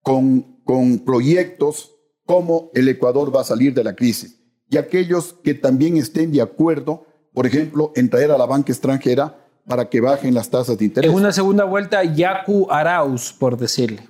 con, 0.00 0.62
con 0.64 1.00
proyectos 1.00 1.90
cómo 2.24 2.70
el 2.74 2.88
Ecuador 2.88 3.34
va 3.34 3.40
a 3.40 3.44
salir 3.44 3.74
de 3.74 3.82
la 3.82 3.96
crisis. 3.96 4.40
Y 4.70 4.76
aquellos 4.76 5.34
que 5.42 5.54
también 5.54 5.96
estén 5.96 6.30
de 6.30 6.40
acuerdo, 6.40 7.06
por 7.32 7.46
ejemplo, 7.46 7.92
en 7.96 8.08
traer 8.08 8.30
a 8.30 8.38
la 8.38 8.46
banca 8.46 8.72
extranjera 8.72 9.44
para 9.66 9.88
que 9.88 10.00
bajen 10.00 10.34
las 10.34 10.50
tasas 10.50 10.78
de 10.78 10.84
interés. 10.84 11.10
En 11.10 11.16
una 11.16 11.32
segunda 11.32 11.64
vuelta, 11.64 12.04
Yacu 12.04 12.68
Arauz, 12.70 13.32
por 13.32 13.56
decirle. 13.56 14.08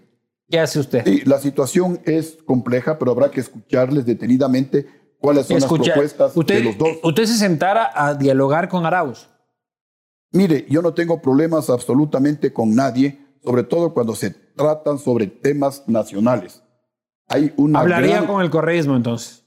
¿Qué 0.51 0.61
hace 0.61 0.79
usted? 0.79 1.05
Sí, 1.05 1.23
la 1.25 1.39
situación 1.39 2.01
es 2.05 2.37
compleja, 2.45 2.99
pero 2.99 3.12
habrá 3.12 3.31
que 3.31 3.41
escucharles 3.41 4.05
detenidamente 4.05 4.87
cuáles 5.19 5.47
son 5.47 5.61
las 5.61 5.73
propuestas 5.73 6.35
de 6.35 6.65
los 6.65 6.77
dos. 6.77 6.99
¿Usted 7.03 7.25
se 7.25 7.39
sentara 7.39 7.91
a 7.95 8.15
dialogar 8.15 8.69
con 8.69 8.85
Arauz? 8.85 9.31
Mire, 10.35 10.66
yo 10.68 10.82
no 10.82 10.93
tengo 10.95 11.22
problemas 11.22 11.70
absolutamente 11.70 12.53
con 12.53 12.74
nadie, 12.74 13.20
sobre 13.45 13.62
todo 13.62 13.95
cuando 13.95 14.16
se 14.16 14.30
tratan 14.30 14.99
sobre 14.99 15.28
temas 15.28 15.85
nacionales. 15.87 16.61
Hay 17.28 17.55
una 17.57 17.78
¿Hablaría 17.78 18.26
con 18.26 18.43
el 18.43 18.51
correísmo 18.51 18.97
entonces? 18.97 19.45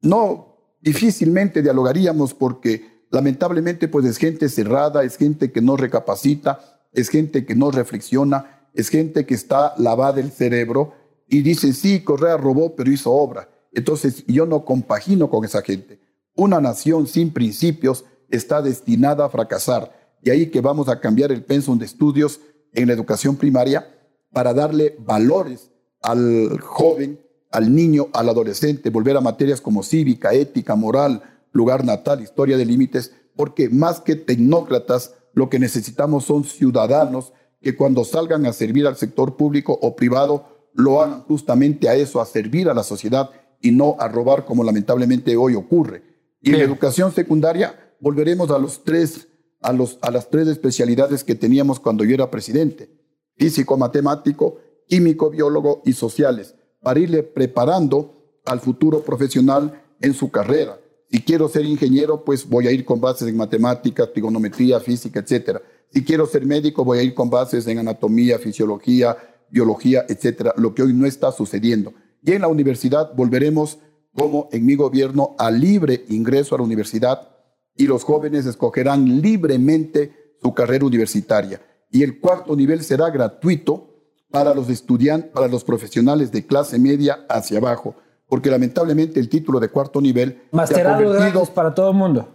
No, 0.00 0.76
difícilmente 0.80 1.60
dialogaríamos 1.60 2.34
porque 2.34 3.04
lamentablemente 3.10 3.88
pues 3.88 4.06
es 4.06 4.16
gente 4.16 4.48
cerrada, 4.48 5.02
es 5.02 5.16
gente 5.16 5.50
que 5.50 5.60
no 5.60 5.76
recapacita, 5.76 6.60
es 6.92 7.08
gente 7.08 7.44
que 7.44 7.56
no 7.56 7.72
reflexiona, 7.72 8.68
es 8.74 8.90
gente 8.90 9.26
que 9.26 9.34
está 9.34 9.74
lavada 9.76 10.20
el 10.20 10.30
cerebro 10.30 10.94
y 11.26 11.42
dice, 11.42 11.72
sí, 11.72 12.04
Correa 12.04 12.36
robó, 12.36 12.76
pero 12.76 12.92
hizo 12.92 13.10
obra. 13.10 13.48
Entonces 13.72 14.24
yo 14.28 14.46
no 14.46 14.64
compagino 14.64 15.28
con 15.28 15.44
esa 15.44 15.62
gente. 15.62 16.00
Una 16.36 16.60
nación 16.60 17.08
sin 17.08 17.32
principios 17.32 18.04
está 18.30 18.62
destinada 18.62 19.24
a 19.24 19.30
fracasar. 19.30 19.98
Y 20.22 20.30
ahí 20.30 20.50
que 20.50 20.60
vamos 20.60 20.88
a 20.88 21.00
cambiar 21.00 21.32
el 21.32 21.44
pensum 21.44 21.78
de 21.78 21.84
estudios 21.84 22.40
en 22.72 22.88
la 22.88 22.94
educación 22.94 23.36
primaria 23.36 23.94
para 24.32 24.52
darle 24.52 24.96
valores 24.98 25.70
al 26.02 26.60
joven, 26.60 27.20
al 27.50 27.74
niño, 27.74 28.08
al 28.12 28.28
adolescente, 28.28 28.90
volver 28.90 29.16
a 29.16 29.20
materias 29.20 29.60
como 29.60 29.82
cívica, 29.82 30.32
ética, 30.32 30.76
moral, 30.76 31.22
lugar 31.52 31.84
natal, 31.84 32.22
historia 32.22 32.56
de 32.56 32.66
límites, 32.66 33.12
porque 33.36 33.68
más 33.68 34.00
que 34.00 34.16
tecnócratas, 34.16 35.14
lo 35.32 35.48
que 35.48 35.58
necesitamos 35.58 36.24
son 36.24 36.44
ciudadanos 36.44 37.32
que 37.60 37.76
cuando 37.76 38.04
salgan 38.04 38.46
a 38.46 38.52
servir 38.52 38.86
al 38.86 38.96
sector 38.96 39.36
público 39.36 39.78
o 39.80 39.96
privado, 39.96 40.70
lo 40.74 41.00
hagan 41.00 41.22
justamente 41.22 41.88
a 41.88 41.94
eso, 41.94 42.20
a 42.20 42.26
servir 42.26 42.68
a 42.68 42.74
la 42.74 42.82
sociedad 42.82 43.30
y 43.60 43.70
no 43.70 43.96
a 43.98 44.08
robar 44.08 44.44
como 44.44 44.62
lamentablemente 44.62 45.36
hoy 45.36 45.54
ocurre. 45.54 46.02
Y 46.40 46.50
en 46.50 46.58
la 46.58 46.64
educación 46.64 47.12
secundaria 47.12 47.94
volveremos 48.00 48.50
a 48.50 48.58
los 48.58 48.84
tres 48.84 49.26
a, 49.60 49.72
las 49.72 50.30
tres 50.30 50.48
especialidades 50.48 51.24
que 51.24 51.34
teníamos 51.34 51.80
cuando 51.80 52.04
yo 52.04 52.14
era 52.14 52.30
presidente, 52.30 52.90
físico, 53.36 53.76
matemático, 53.76 54.58
químico, 54.86 55.30
biólogo 55.30 55.82
y 55.84 55.92
sociales, 55.92 56.54
para 56.82 57.00
irle 57.00 57.22
preparando 57.22 58.14
al 58.44 58.60
futuro 58.60 59.02
profesional 59.02 59.82
en 60.00 60.14
su 60.14 60.30
carrera. 60.30 60.78
Si 61.10 61.22
quiero 61.22 61.48
ser 61.48 61.64
ingeniero, 61.64 62.24
pues 62.24 62.48
voy 62.48 62.66
a 62.66 62.72
ir 62.72 62.84
con 62.84 63.00
bases 63.00 63.28
en 63.28 63.36
matemáticas, 63.36 64.12
trigonometría, 64.12 64.78
física, 64.80 65.20
etc. 65.20 65.58
Si 65.90 66.04
quiero 66.04 66.26
ser 66.26 66.44
médico, 66.44 66.84
voy 66.84 66.98
a 66.98 67.02
ir 67.02 67.14
con 67.14 67.30
bases 67.30 67.66
en 67.66 67.78
anatomía, 67.78 68.38
fisiología, 68.38 69.16
biología, 69.50 70.04
etc. 70.08 70.50
Lo 70.56 70.74
que 70.74 70.82
hoy 70.82 70.92
no 70.92 71.06
está 71.06 71.32
sucediendo. 71.32 71.94
Y 72.22 72.32
en 72.32 72.42
la 72.42 72.48
universidad 72.48 73.14
volveremos, 73.14 73.78
como 74.14 74.48
en 74.52 74.66
mi 74.66 74.74
gobierno, 74.74 75.34
a 75.38 75.50
libre 75.50 76.04
ingreso 76.08 76.54
a 76.54 76.58
la 76.58 76.64
universidad 76.64 77.37
y 77.78 77.86
los 77.86 78.04
jóvenes 78.04 78.44
escogerán 78.44 79.22
libremente 79.22 80.34
su 80.42 80.52
carrera 80.52 80.84
universitaria. 80.84 81.62
Y 81.90 82.02
el 82.02 82.20
cuarto 82.20 82.54
nivel 82.54 82.82
será 82.82 83.08
gratuito 83.08 83.88
para 84.30 84.52
los 84.52 84.68
estudiantes, 84.68 85.30
para 85.30 85.48
los 85.48 85.64
profesionales 85.64 86.30
de 86.30 86.44
clase 86.44 86.78
media 86.78 87.24
hacia 87.30 87.58
abajo, 87.58 87.94
porque 88.28 88.50
lamentablemente 88.50 89.20
el 89.20 89.28
título 89.28 89.60
de 89.60 89.68
cuarto 89.70 90.00
nivel 90.00 90.42
Masterado 90.50 91.08
gratis 91.08 91.50
para 91.50 91.72
todo 91.72 91.90
el 91.92 91.96
mundo. 91.96 92.28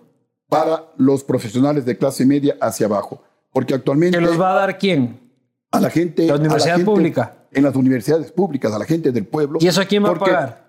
Para 0.49 0.91
los 0.97 1.23
profesionales 1.23 1.85
de 1.85 1.97
clase 1.97 2.25
media 2.25 2.55
hacia 2.61 2.87
abajo, 2.87 3.21
porque 3.51 3.73
actualmente 3.73 4.17
¿Que 4.17 4.23
los 4.23 4.39
va 4.39 4.53
a 4.53 4.55
dar 4.55 4.77
quién? 4.77 5.19
A 5.71 5.81
la 5.81 5.89
gente 5.89 6.25
la 6.25 6.35
universidad 6.35 6.83
pública. 6.83 7.47
En 7.51 7.63
las 7.63 7.75
universidades 7.75 8.31
públicas, 8.31 8.71
a 8.73 8.79
la 8.79 8.85
gente 8.85 9.11
del 9.11 9.27
pueblo. 9.27 9.59
¿Y 9.61 9.67
eso 9.67 9.81
a 9.81 9.85
quién 9.85 10.03
va 10.03 10.11
a 10.11 10.15
pagar? 10.15 10.62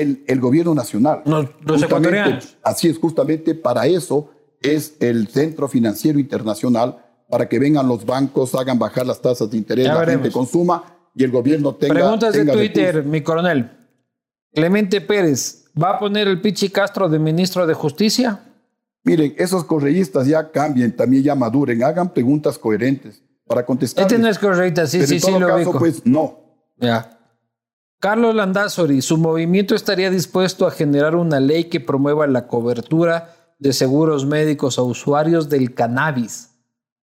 El, 0.00 0.40
gobierno 0.40 0.74
nacional. 0.74 1.22
los 1.24 1.82
ecuatorianos. 1.82 2.56
Así 2.62 2.88
es, 2.88 2.98
justamente 2.98 3.54
para 3.54 3.86
eso 3.86 4.30
es 4.60 4.96
el 5.00 5.28
Centro 5.28 5.68
Financiero 5.68 6.18
Internacional, 6.18 6.98
para 7.28 7.48
que 7.48 7.58
vengan 7.58 7.88
los 7.88 8.04
bancos, 8.04 8.54
hagan 8.54 8.78
bajar 8.78 9.06
las 9.06 9.20
tasas 9.20 9.50
de 9.50 9.56
interés, 9.56 9.86
la 9.86 10.04
gente 10.04 10.30
consuma 10.30 10.84
y 11.14 11.24
el 11.24 11.30
gobierno 11.30 11.74
tenga. 11.74 11.94
Preguntas 11.94 12.34
de 12.34 12.44
Twitter, 12.44 13.04
mi 13.04 13.22
coronel. 13.22 13.70
Clemente 14.52 15.00
Pérez, 15.00 15.66
¿va 15.80 15.90
a 15.90 15.98
poner 15.98 16.28
el 16.28 16.40
Pichi 16.40 16.70
Castro 16.70 17.08
de 17.08 17.18
ministro 17.18 17.66
de 17.66 17.74
Justicia? 17.74 18.40
Miren, 19.04 19.34
esos 19.36 19.64
correístas 19.64 20.26
ya 20.26 20.50
cambien, 20.50 20.94
también 20.96 21.22
ya 21.22 21.34
maduren, 21.34 21.82
hagan 21.82 22.12
preguntas 22.12 22.58
coherentes 22.58 23.22
para 23.46 23.64
contestar. 23.64 24.02
Este 24.02 24.18
no 24.18 24.28
es 24.28 24.38
correcta, 24.38 24.86
sí, 24.86 25.06
sí, 25.06 25.20
sí, 25.20 25.30
lo 25.38 25.46
caso, 25.46 25.72
pues 25.72 26.04
no. 26.04 26.40
Ya. 26.78 27.15
Carlos 27.98 28.34
Landazori, 28.34 29.00
su 29.00 29.16
movimiento 29.16 29.74
estaría 29.74 30.10
dispuesto 30.10 30.66
a 30.66 30.70
generar 30.70 31.16
una 31.16 31.40
ley 31.40 31.64
que 31.64 31.80
promueva 31.80 32.26
la 32.26 32.46
cobertura 32.46 33.34
de 33.58 33.72
seguros 33.72 34.26
médicos 34.26 34.78
a 34.78 34.82
usuarios 34.82 35.48
del 35.48 35.74
cannabis 35.74 36.50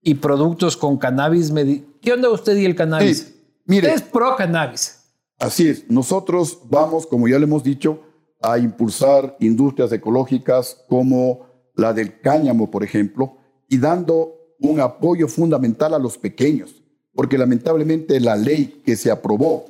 y 0.01 0.15
productos 0.15 0.75
con 0.75 0.97
cannabis. 0.97 1.53
¿Qué 2.01 2.13
onda 2.13 2.29
usted 2.29 2.57
y 2.57 2.65
el 2.65 2.75
cannabis? 2.75 3.36
mire, 3.65 3.93
es 3.93 4.01
pro 4.01 4.36
cannabis. 4.36 5.01
Así 5.38 5.69
es. 5.69 5.89
Nosotros 5.89 6.59
vamos, 6.69 7.05
como 7.05 7.27
ya 7.27 7.38
le 7.38 7.45
hemos 7.45 7.63
dicho, 7.63 8.01
a 8.41 8.57
impulsar 8.57 9.38
industrias 9.39 9.91
ecológicas 9.91 10.84
como 10.89 11.45
la 11.75 11.93
del 11.93 12.19
cáñamo, 12.21 12.71
por 12.71 12.84
ejemplo, 12.84 13.38
y 13.69 13.77
dando 13.77 14.36
un 14.59 14.79
apoyo 14.79 15.27
fundamental 15.27 15.93
a 15.93 15.99
los 15.99 16.17
pequeños, 16.17 16.84
porque 17.13 17.38
lamentablemente 17.38 18.19
la 18.19 18.36
ley 18.36 18.82
que 18.84 18.95
se 18.95 19.11
aprobó 19.11 19.65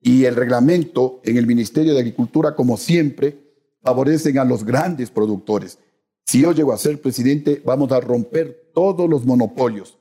y 0.00 0.24
el 0.24 0.36
reglamento 0.36 1.20
en 1.24 1.36
el 1.36 1.46
Ministerio 1.46 1.92
de 1.92 2.00
Agricultura, 2.00 2.54
como 2.54 2.76
siempre, 2.76 3.50
favorecen 3.82 4.38
a 4.38 4.44
los 4.44 4.64
grandes 4.64 5.10
productores. 5.10 5.78
Si 6.26 6.42
yo 6.42 6.52
llego 6.52 6.72
a 6.72 6.78
ser 6.78 7.00
presidente, 7.00 7.62
vamos 7.64 7.92
a 7.92 8.00
romper 8.00 8.70
todos 8.74 9.08
los 9.08 9.24
monopolios. 9.26 9.98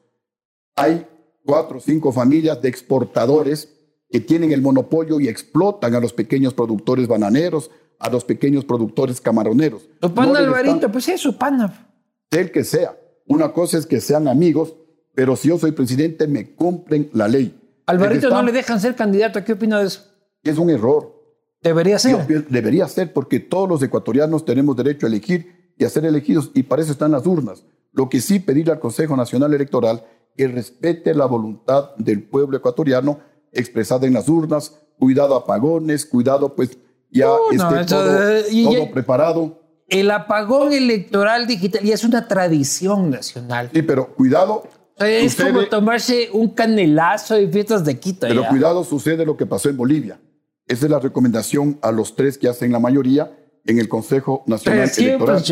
Hay 0.76 1.06
cuatro 1.45 1.80
o 1.80 1.82
cinco 1.82 2.12
familias 2.12 2.62
de 2.62 2.70
exportadores 2.70 3.70
que 4.10 4.20
tienen 4.20 4.52
el 4.52 4.62
monopolio 4.62 5.20
y 5.20 5.28
explotan 5.28 5.93
a 5.95 6.00
los 6.00 6.14
pequeños 6.14 6.54
productores 6.54 7.08
bananeros, 7.08 7.72
a 8.00 8.10
los 8.10 8.24
pequeños 8.24 8.66
productores 8.66 9.20
camaroneros. 9.20 9.89
Su 10.02 10.14
pana 10.14 10.39
Alvarito, 10.39 10.91
pues 10.91 11.10
es 11.10 11.22
su 11.22 11.38
pana. 11.38 11.91
El 12.32 12.52
que 12.52 12.64
sea. 12.64 12.97
Una 13.28 13.52
cosa 13.52 13.78
es 13.78 13.86
que 13.86 14.00
sean 14.02 14.28
amigos, 14.28 14.76
pero 15.14 15.36
si 15.36 15.50
yo 15.50 15.60
soy 15.60 15.72
presidente, 15.72 16.28
me 16.28 16.52
cumplen 16.56 17.10
la 17.14 17.28
ley. 17.28 17.59
Alvarito 17.90 18.30
no 18.30 18.42
le 18.44 18.52
dejan 18.52 18.80
ser 18.80 18.96
candidato. 18.96 19.44
¿Qué 19.44 19.54
opina 19.54 19.80
de 19.80 19.88
eso? 19.88 20.02
Es 20.44 20.58
un 20.58 20.70
error. 20.70 21.16
Debería 21.62 22.00
ser. 22.00 22.48
debería 22.48 22.88
ser 22.88 23.12
porque 23.12 23.40
todos 23.40 23.68
los 23.68 23.84
ecuatorianos 23.84 24.46
tenemos 24.46 24.78
derecho 24.78 25.06
a 25.06 25.10
elegir 25.10 25.74
y 25.78 25.84
a 25.84 25.90
ser 25.90 26.06
elegidos 26.06 26.52
y 26.54 26.64
para 26.64 26.82
eso 26.82 26.92
están 26.92 27.12
las 27.12 27.26
urnas. 27.26 27.64
Lo 27.92 28.08
que 28.08 28.22
sí 28.22 28.40
pedirle 28.40 28.72
al 28.72 28.80
Consejo 28.80 29.18
Nacional 29.18 29.54
Electoral 29.54 30.04
que 30.38 30.48
respete 30.48 31.14
la 31.14 31.26
voluntad 31.26 31.96
del 31.98 32.24
pueblo 32.24 32.58
ecuatoriano 32.58 33.20
expresada 33.52 34.08
en 34.08 34.14
las 34.14 34.30
urnas, 34.30 34.80
cuidado 34.98 35.36
apagones, 35.36 36.06
cuidado 36.06 36.56
pues 36.56 36.78
ya 37.12 37.30
esté 37.52 37.86
todo, 37.86 38.92
preparado. 38.92 39.60
El 39.88 40.12
apagón 40.12 40.72
electoral 40.72 41.48
digital 41.48 41.84
ya 41.84 41.96
es 41.96 42.04
una 42.04 42.28
tradición 42.28 43.10
nacional. 43.10 43.72
Sí, 43.74 43.82
pero 43.82 44.14
cuidado. 44.14 44.64
Es 45.00 45.36
como 45.36 45.66
tomarse 45.66 46.30
un 46.32 46.50
canelazo 46.50 47.39
y 47.39 47.47
fiestas 47.47 47.86
de 47.86 48.00
Quito. 48.00 48.28
Pero 48.28 48.45
cuidado, 48.47 48.84
sucede 48.84 49.26
lo 49.26 49.38
que 49.38 49.45
pasó 49.45 49.70
en 49.70 49.78
Bolivia. 49.78 50.20
Esa 50.68 50.86
es 50.86 50.91
la 50.91 51.00
recomendación 51.00 51.80
a 51.82 51.91
los 51.91 52.16
tres 52.16 52.38
que 52.38 52.47
hacen 52.47 52.72
la 52.72 52.80
mayoría 52.80 53.32
en 53.66 53.80
el 53.80 53.88
Consejo 53.88 54.43
Nacional 54.45 54.89
Electoral. 54.95 55.43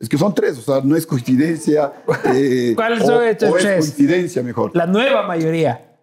Es 0.00 0.08
que 0.08 0.16
son 0.16 0.34
tres, 0.34 0.58
o 0.58 0.62
sea, 0.62 0.80
no 0.82 0.96
es 0.96 1.06
coincidencia. 1.06 1.92
Eh, 2.32 2.74
¿Cuáles 2.76 3.04
son 3.04 3.24
estos 3.24 3.52
tres? 3.52 3.64
Es 3.64 3.78
coincidencia 3.78 4.42
mejor. 4.42 4.70
La 4.74 4.86
nueva 4.86 5.26
mayoría. 5.26 5.98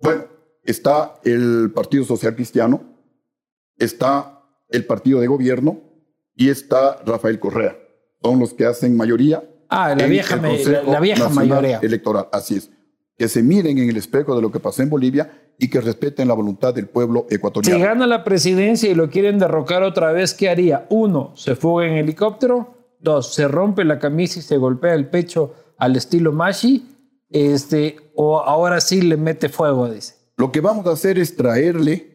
Bueno, 0.00 0.24
está 0.62 1.14
el 1.24 1.72
Partido 1.74 2.04
Social 2.04 2.34
Cristiano, 2.34 2.82
está 3.76 4.42
el 4.68 4.84
partido 4.84 5.20
de 5.20 5.26
gobierno 5.26 5.80
y 6.34 6.48
está 6.48 7.02
Rafael 7.04 7.40
Correa. 7.40 7.76
Son 8.22 8.38
los 8.38 8.54
que 8.54 8.66
hacen 8.66 8.96
mayoría. 8.96 9.42
Ah, 9.70 9.94
la 9.96 10.06
vieja, 10.06 10.36
la, 10.36 11.00
vieja 11.00 11.28
mayoría. 11.28 11.78
Electoral, 11.80 12.28
así 12.32 12.56
es. 12.56 12.70
Que 13.16 13.28
se 13.28 13.42
miren 13.42 13.78
en 13.78 13.88
el 13.88 13.96
espejo 13.96 14.34
de 14.34 14.42
lo 14.42 14.50
que 14.50 14.58
pasó 14.58 14.82
en 14.82 14.90
Bolivia 14.90 15.30
y 15.58 15.68
que 15.68 15.80
respeten 15.80 16.26
la 16.26 16.34
voluntad 16.34 16.74
del 16.74 16.88
pueblo 16.88 17.26
ecuatoriano. 17.30 17.78
Si 17.78 17.82
gana 17.82 18.06
la 18.06 18.24
presidencia 18.24 18.90
y 18.90 18.94
lo 18.94 19.08
quieren 19.10 19.38
derrocar 19.38 19.82
otra 19.82 20.10
vez, 20.10 20.34
¿qué 20.34 20.48
haría? 20.48 20.86
Uno, 20.90 21.32
se 21.36 21.54
fuga 21.54 21.86
en 21.86 21.94
helicóptero. 21.94 22.96
Dos, 22.98 23.32
se 23.32 23.46
rompe 23.46 23.84
la 23.84 23.98
camisa 23.98 24.40
y 24.40 24.42
se 24.42 24.56
golpea 24.56 24.94
el 24.94 25.08
pecho 25.08 25.54
al 25.78 25.96
estilo 25.96 26.32
Mashi. 26.32 26.88
Este, 27.28 27.96
o 28.16 28.40
ahora 28.40 28.80
sí 28.80 29.02
le 29.02 29.16
mete 29.16 29.48
fuego, 29.48 29.88
dice. 29.88 30.14
Lo 30.36 30.50
que 30.50 30.60
vamos 30.60 30.86
a 30.86 30.92
hacer 30.92 31.18
es 31.18 31.36
traerle 31.36 32.10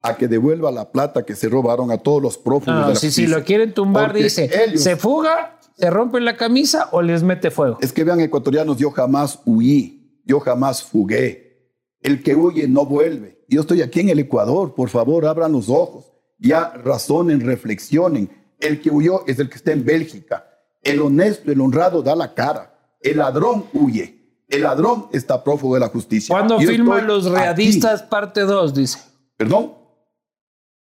a 0.00 0.16
que 0.16 0.28
devuelva 0.28 0.70
la 0.70 0.90
plata 0.90 1.24
que 1.24 1.34
se 1.34 1.48
robaron 1.48 1.90
a 1.90 1.98
todos 1.98 2.22
los 2.22 2.38
prófugos 2.38 2.86
de 2.86 2.92
la 2.92 2.96
si, 2.96 3.10
si 3.10 3.26
lo 3.26 3.44
quieren 3.44 3.72
tumbar, 3.72 4.12
dice, 4.12 4.76
se 4.76 4.96
fuga, 4.96 5.58
se 5.82 5.90
rompe 5.90 6.20
la 6.20 6.36
camisa 6.36 6.90
o 6.92 7.02
les 7.02 7.24
mete 7.24 7.50
fuego. 7.50 7.78
Es 7.80 7.92
que 7.92 8.04
vean, 8.04 8.20
ecuatorianos, 8.20 8.76
yo 8.76 8.92
jamás 8.92 9.40
huí, 9.44 10.22
yo 10.24 10.38
jamás 10.38 10.84
fugué. 10.84 11.72
El 12.00 12.22
que 12.22 12.36
huye 12.36 12.68
no 12.68 12.86
vuelve. 12.86 13.44
Yo 13.48 13.62
estoy 13.62 13.82
aquí 13.82 13.98
en 13.98 14.10
el 14.10 14.20
Ecuador, 14.20 14.76
por 14.76 14.90
favor, 14.90 15.26
abran 15.26 15.50
los 15.50 15.68
ojos. 15.68 16.12
Ya 16.38 16.70
razonen, 16.84 17.40
reflexionen. 17.40 18.30
El 18.60 18.80
que 18.80 18.90
huyó 18.90 19.26
es 19.26 19.40
el 19.40 19.48
que 19.48 19.56
está 19.56 19.72
en 19.72 19.84
Bélgica. 19.84 20.46
El 20.84 21.00
honesto, 21.00 21.50
el 21.50 21.60
honrado 21.60 22.00
da 22.00 22.14
la 22.14 22.32
cara. 22.32 22.78
El 23.00 23.16
ladrón 23.18 23.64
huye. 23.72 24.44
El 24.48 24.62
ladrón 24.62 25.08
está 25.12 25.42
prófugo 25.42 25.74
de 25.74 25.80
la 25.80 25.88
justicia. 25.88 26.32
¿Cuándo 26.32 26.60
firma 26.60 27.02
Los 27.02 27.28
Readistas 27.28 28.04
parte 28.04 28.42
2? 28.42 28.72
Dice. 28.72 29.00
¿Perdón? 29.36 29.72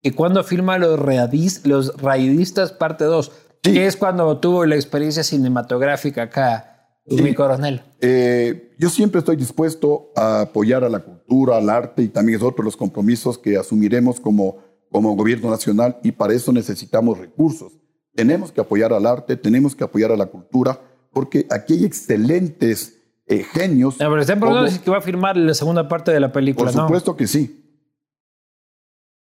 ¿Y 0.02 0.12
cuándo 0.12 0.44
firma 0.44 0.78
Los, 0.78 1.00
readis, 1.00 1.66
los 1.66 1.96
Raidistas 2.02 2.74
parte 2.74 3.06
2? 3.06 3.32
Que 3.62 3.86
es 3.86 3.96
cuando 3.96 4.40
tuvo 4.40 4.66
la 4.66 4.76
experiencia 4.76 5.24
cinematográfica 5.24 6.24
acá, 6.24 6.72
mi 7.06 7.34
coronel. 7.34 7.82
Eh, 8.00 8.74
yo 8.78 8.90
siempre 8.90 9.20
estoy 9.20 9.36
dispuesto 9.36 10.12
a 10.16 10.42
apoyar 10.42 10.84
a 10.84 10.90
la 10.90 11.00
cultura, 11.00 11.58
al 11.58 11.70
arte 11.70 12.02
y 12.02 12.08
también 12.08 12.38
es 12.38 12.44
otro 12.44 12.64
de 12.64 12.66
los 12.66 12.78
compromisos 12.78 13.38
que 13.38 13.58
asumiremos 13.58 14.20
como, 14.20 14.58
como 14.90 15.16
gobierno 15.16 15.50
nacional 15.50 16.00
y 16.04 16.12
para 16.12 16.34
eso 16.34 16.52
necesitamos 16.52 17.18
recursos. 17.18 17.74
Tenemos 18.16 18.52
que 18.52 18.62
apoyar 18.62 18.94
al 18.94 19.06
arte, 19.06 19.38
tenemos 19.38 19.76
que 19.76 19.84
apoyar 19.84 20.12
a 20.12 20.18
la 20.18 20.26
cultura, 20.26 20.80
porque 21.14 21.46
aquí 21.50 21.74
hay 21.74 21.86
excelentes 21.86 22.98
eh, 23.28 23.44
genios. 23.44 23.96
pero 23.98 24.20
está 24.20 24.36
si 24.70 24.90
va 24.90 24.98
a 24.98 25.02
firmar 25.02 25.38
la 25.38 25.54
segunda 25.54 25.88
parte 25.88 26.12
de 26.12 26.20
la 26.20 26.32
película. 26.32 26.72
Por 26.72 26.82
supuesto 26.82 27.16
que 27.16 27.28
sí. 27.28 27.58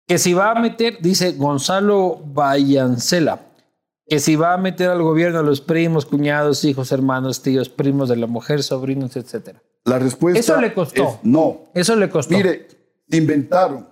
Que 0.07 0.17
si 0.17 0.33
va 0.33 0.51
a 0.51 0.59
meter, 0.59 0.99
dice 1.01 1.33
Gonzalo 1.33 2.19
Vallancela, 2.25 3.48
que 4.09 4.19
si 4.19 4.35
va 4.35 4.53
a 4.53 4.57
meter 4.57 4.89
al 4.89 5.01
gobierno 5.01 5.39
a 5.39 5.43
los 5.43 5.61
primos, 5.61 6.05
cuñados, 6.05 6.63
hijos, 6.65 6.91
hermanos, 6.91 7.41
tíos, 7.41 7.69
primos 7.69 8.09
de 8.09 8.15
la 8.17 8.27
mujer, 8.27 8.63
sobrinos, 8.63 9.15
etc. 9.15 9.57
La 9.85 9.99
respuesta 9.99 10.39
Eso 10.39 10.59
le 10.59 10.73
costó. 10.73 11.07
Es 11.07 11.13
no. 11.23 11.61
Eso 11.73 11.95
le 11.95 12.09
costó. 12.09 12.35
Mire, 12.35 12.67
inventaron. 13.11 13.87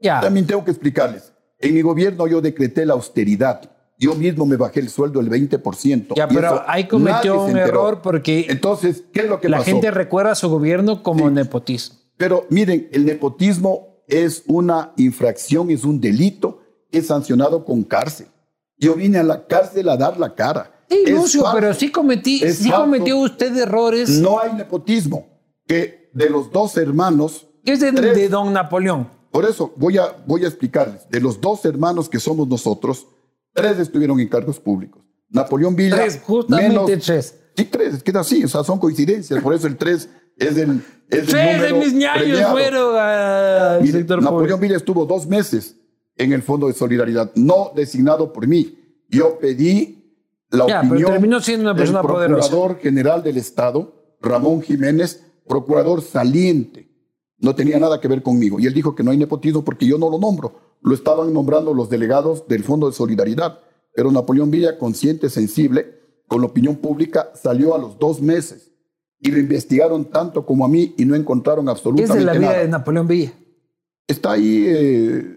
Ya. 0.00 0.20
También 0.20 0.46
tengo 0.46 0.64
que 0.64 0.70
explicarles. 0.70 1.32
En 1.58 1.74
mi 1.74 1.82
gobierno 1.82 2.26
yo 2.26 2.40
decreté 2.40 2.86
la 2.86 2.94
austeridad 2.94 3.70
yo 3.98 4.14
mismo 4.14 4.44
me 4.44 4.56
bajé 4.56 4.80
el 4.80 4.88
sueldo 4.88 5.20
el 5.20 5.30
20%. 5.30 6.14
Ya, 6.16 6.28
pero 6.28 6.62
ahí 6.66 6.84
cometió 6.84 7.42
un 7.42 7.56
error 7.56 8.02
porque. 8.02 8.46
Entonces, 8.48 9.04
¿qué 9.12 9.20
es 9.20 9.28
lo 9.28 9.40
que 9.40 9.48
la 9.48 9.62
gente 9.62 9.90
recuerda 9.90 10.32
a 10.32 10.34
su 10.34 10.48
gobierno 10.48 11.02
como 11.02 11.30
nepotismo. 11.30 11.96
Pero 12.16 12.46
miren, 12.50 12.88
el 12.92 13.04
nepotismo 13.04 14.02
es 14.06 14.42
una 14.46 14.92
infracción, 14.96 15.70
es 15.70 15.84
un 15.84 16.00
delito, 16.00 16.60
es 16.90 17.08
sancionado 17.08 17.64
con 17.64 17.82
cárcel. 17.82 18.28
Yo 18.78 18.94
vine 18.94 19.18
a 19.18 19.22
la 19.22 19.46
cárcel 19.46 19.88
a 19.88 19.96
dar 19.96 20.18
la 20.18 20.34
cara. 20.34 20.84
Sí, 20.88 21.04
Lucio, 21.10 21.44
pero 21.52 21.74
sí 21.74 21.90
cometí, 21.90 22.38
sí 22.52 22.70
cometió 22.70 23.18
usted 23.18 23.56
errores. 23.56 24.08
No 24.08 24.40
hay 24.40 24.52
nepotismo. 24.52 25.26
Que 25.66 26.10
de 26.12 26.30
los 26.30 26.50
dos 26.52 26.76
hermanos. 26.76 27.48
¿Qué 27.64 27.72
es 27.72 27.80
de, 27.80 28.28
don 28.28 28.52
Napoleón? 28.52 29.08
Por 29.32 29.44
eso 29.44 29.72
voy 29.76 29.98
a, 29.98 30.16
voy 30.26 30.44
a 30.44 30.48
explicarles. 30.48 31.08
De 31.10 31.20
los 31.20 31.40
dos 31.40 31.64
hermanos 31.64 32.08
que 32.08 32.20
somos 32.20 32.46
nosotros, 32.46 33.06
Tres 33.56 33.78
estuvieron 33.78 34.20
en 34.20 34.28
cargos 34.28 34.60
públicos. 34.60 35.02
Napoleón 35.30 35.74
Villa. 35.74 35.96
Tres, 35.96 36.20
justamente 36.22 36.98
tres. 36.98 37.34
Sí, 37.56 37.64
tres, 37.64 38.02
queda 38.02 38.20
así, 38.20 38.44
o 38.44 38.48
sea, 38.48 38.62
son 38.62 38.78
coincidencias. 38.78 39.42
Por 39.42 39.54
eso 39.54 39.66
el 39.66 39.78
tres 39.78 40.10
es 40.36 40.58
el. 40.58 40.84
Es 41.08 41.26
tres 41.26 41.62
de 41.62 41.72
mis 41.72 41.94
ñaños 41.94 42.50
fueron 42.50 42.96
a 42.98 43.78
Napoleón 44.20 44.60
Villa 44.60 44.76
estuvo 44.76 45.06
dos 45.06 45.26
meses 45.26 45.76
en 46.16 46.32
el 46.32 46.42
Fondo 46.42 46.66
de 46.66 46.72
Solidaridad, 46.72 47.32
no 47.34 47.72
designado 47.74 48.32
por 48.32 48.46
mí. 48.46 48.78
Yo 49.08 49.38
pedí 49.38 50.16
la 50.50 50.66
ya, 50.66 50.78
opinión 50.78 50.98
pero 50.98 51.10
terminó 51.12 51.40
siendo 51.40 51.62
una 51.62 51.76
persona 51.76 52.00
del 52.00 52.06
Procurador 52.06 52.78
General 52.78 53.22
del 53.22 53.36
Estado, 53.36 54.16
Ramón 54.20 54.62
Jiménez, 54.62 55.22
procurador 55.46 56.02
saliente. 56.02 56.88
No 57.38 57.54
tenía 57.54 57.78
nada 57.78 58.00
que 58.00 58.08
ver 58.08 58.22
conmigo. 58.22 58.58
Y 58.58 58.66
él 58.66 58.74
dijo 58.74 58.94
que 58.94 59.02
no 59.02 59.10
hay 59.10 59.18
nepotismo 59.18 59.62
porque 59.62 59.86
yo 59.86 59.98
no 59.98 60.08
lo 60.08 60.18
nombro 60.18 60.66
lo 60.82 60.94
estaban 60.94 61.32
nombrando 61.32 61.74
los 61.74 61.90
delegados 61.90 62.46
del 62.48 62.62
Fondo 62.62 62.86
de 62.86 62.92
Solidaridad, 62.92 63.58
pero 63.94 64.12
Napoleón 64.12 64.50
Villa, 64.50 64.78
consciente, 64.78 65.30
sensible, 65.30 66.00
con 66.28 66.40
la 66.40 66.46
opinión 66.46 66.76
pública, 66.76 67.30
salió 67.34 67.74
a 67.74 67.78
los 67.78 67.98
dos 67.98 68.20
meses 68.20 68.72
y 69.18 69.30
lo 69.30 69.38
investigaron 69.38 70.04
tanto 70.04 70.44
como 70.44 70.64
a 70.64 70.68
mí 70.68 70.94
y 70.96 71.04
no 71.04 71.14
encontraron 71.14 71.68
absolutamente 71.68 72.24
nada. 72.24 72.32
¿Qué 72.32 72.36
es 72.36 72.40
de 72.40 72.46
la 72.46 72.52
vida 72.52 72.62
de 72.62 72.68
Napoleón 72.68 73.06
Villa? 73.06 73.32
Está 74.06 74.32
ahí 74.32 74.64
eh, 74.68 75.35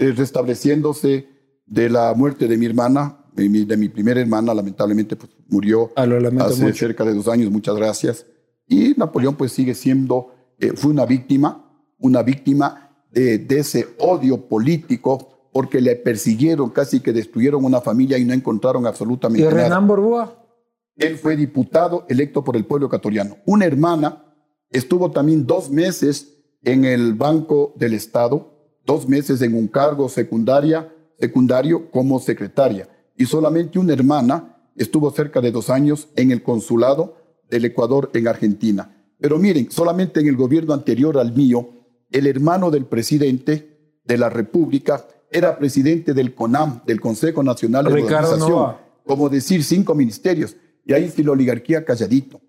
restableciéndose 0.00 1.28
de 1.66 1.88
la 1.88 2.12
muerte 2.14 2.48
de 2.48 2.56
mi 2.56 2.66
hermana, 2.66 3.18
de 3.34 3.48
mi, 3.48 3.88
primera 3.88 4.20
hermana, 4.20 4.52
lamentablemente 4.52 5.16
pues, 5.16 5.30
murió 5.48 5.92
ah, 5.96 6.06
hace 6.40 6.72
cerca 6.72 7.04
de 7.04 7.14
dos 7.14 7.28
años, 7.28 7.50
muchas 7.50 7.76
gracias. 7.76 8.26
Y 8.66 8.94
Napoleón 8.96 9.36
pues 9.36 9.52
sigue 9.52 9.74
siendo, 9.74 10.34
eh, 10.58 10.72
fue 10.74 10.90
una 10.90 11.06
víctima, 11.06 11.70
una 11.98 12.22
víctima 12.22 12.90
de, 13.10 13.46
ese 13.50 13.88
odio 13.98 14.48
político 14.48 15.48
porque 15.52 15.80
le 15.80 15.96
persiguieron, 15.96 16.70
casi 16.70 17.00
que 17.00 17.12
destruyeron 17.12 17.64
una 17.64 17.80
familia 17.80 18.18
y 18.18 18.24
no 18.24 18.32
encontraron 18.32 18.86
absolutamente 18.86 19.42
¿Y 19.42 19.48
nada. 19.48 19.64
Renan 19.64 19.86
Borbúa? 19.86 20.36
Él 20.96 21.16
fue 21.16 21.36
diputado 21.36 22.04
electo 22.08 22.44
por 22.44 22.56
el 22.56 22.64
pueblo 22.66 22.86
ecuatoriano. 22.86 23.38
Una 23.46 23.64
hermana 23.64 24.24
estuvo 24.70 25.10
también 25.10 25.46
dos 25.46 25.70
meses 25.70 26.36
en 26.62 26.84
el 26.84 27.14
Banco 27.14 27.74
del 27.76 27.94
Estado, 27.94 28.59
dos 28.84 29.08
meses 29.08 29.42
en 29.42 29.54
un 29.54 29.68
cargo 29.68 30.08
secundaria, 30.08 30.92
secundario 31.18 31.90
como 31.90 32.18
secretaria. 32.20 32.88
Y 33.16 33.26
solamente 33.26 33.78
una 33.78 33.92
hermana 33.92 34.56
estuvo 34.76 35.10
cerca 35.10 35.40
de 35.40 35.52
dos 35.52 35.70
años 35.70 36.08
en 36.16 36.30
el 36.30 36.42
consulado 36.42 37.16
del 37.48 37.64
Ecuador 37.66 38.10
en 38.14 38.28
Argentina. 38.28 38.96
Pero 39.18 39.38
miren, 39.38 39.70
solamente 39.70 40.20
en 40.20 40.28
el 40.28 40.36
gobierno 40.36 40.72
anterior 40.72 41.18
al 41.18 41.34
mío, 41.34 41.68
el 42.10 42.26
hermano 42.26 42.70
del 42.70 42.86
presidente 42.86 43.98
de 44.04 44.18
la 44.18 44.30
República 44.30 45.06
era 45.30 45.58
presidente 45.58 46.14
del 46.14 46.34
CONAM, 46.34 46.82
del 46.86 47.00
Consejo 47.00 47.42
Nacional 47.42 47.84
de 47.84 47.90
Ricardo 47.90 48.32
Organización, 48.32 48.76
como 49.04 49.28
decir 49.28 49.62
cinco 49.62 49.94
ministerios, 49.94 50.56
y 50.84 50.92
ahí 50.92 51.08
sí 51.08 51.22
la 51.22 51.32
oligarquía 51.32 51.84
calladito. 51.84 52.40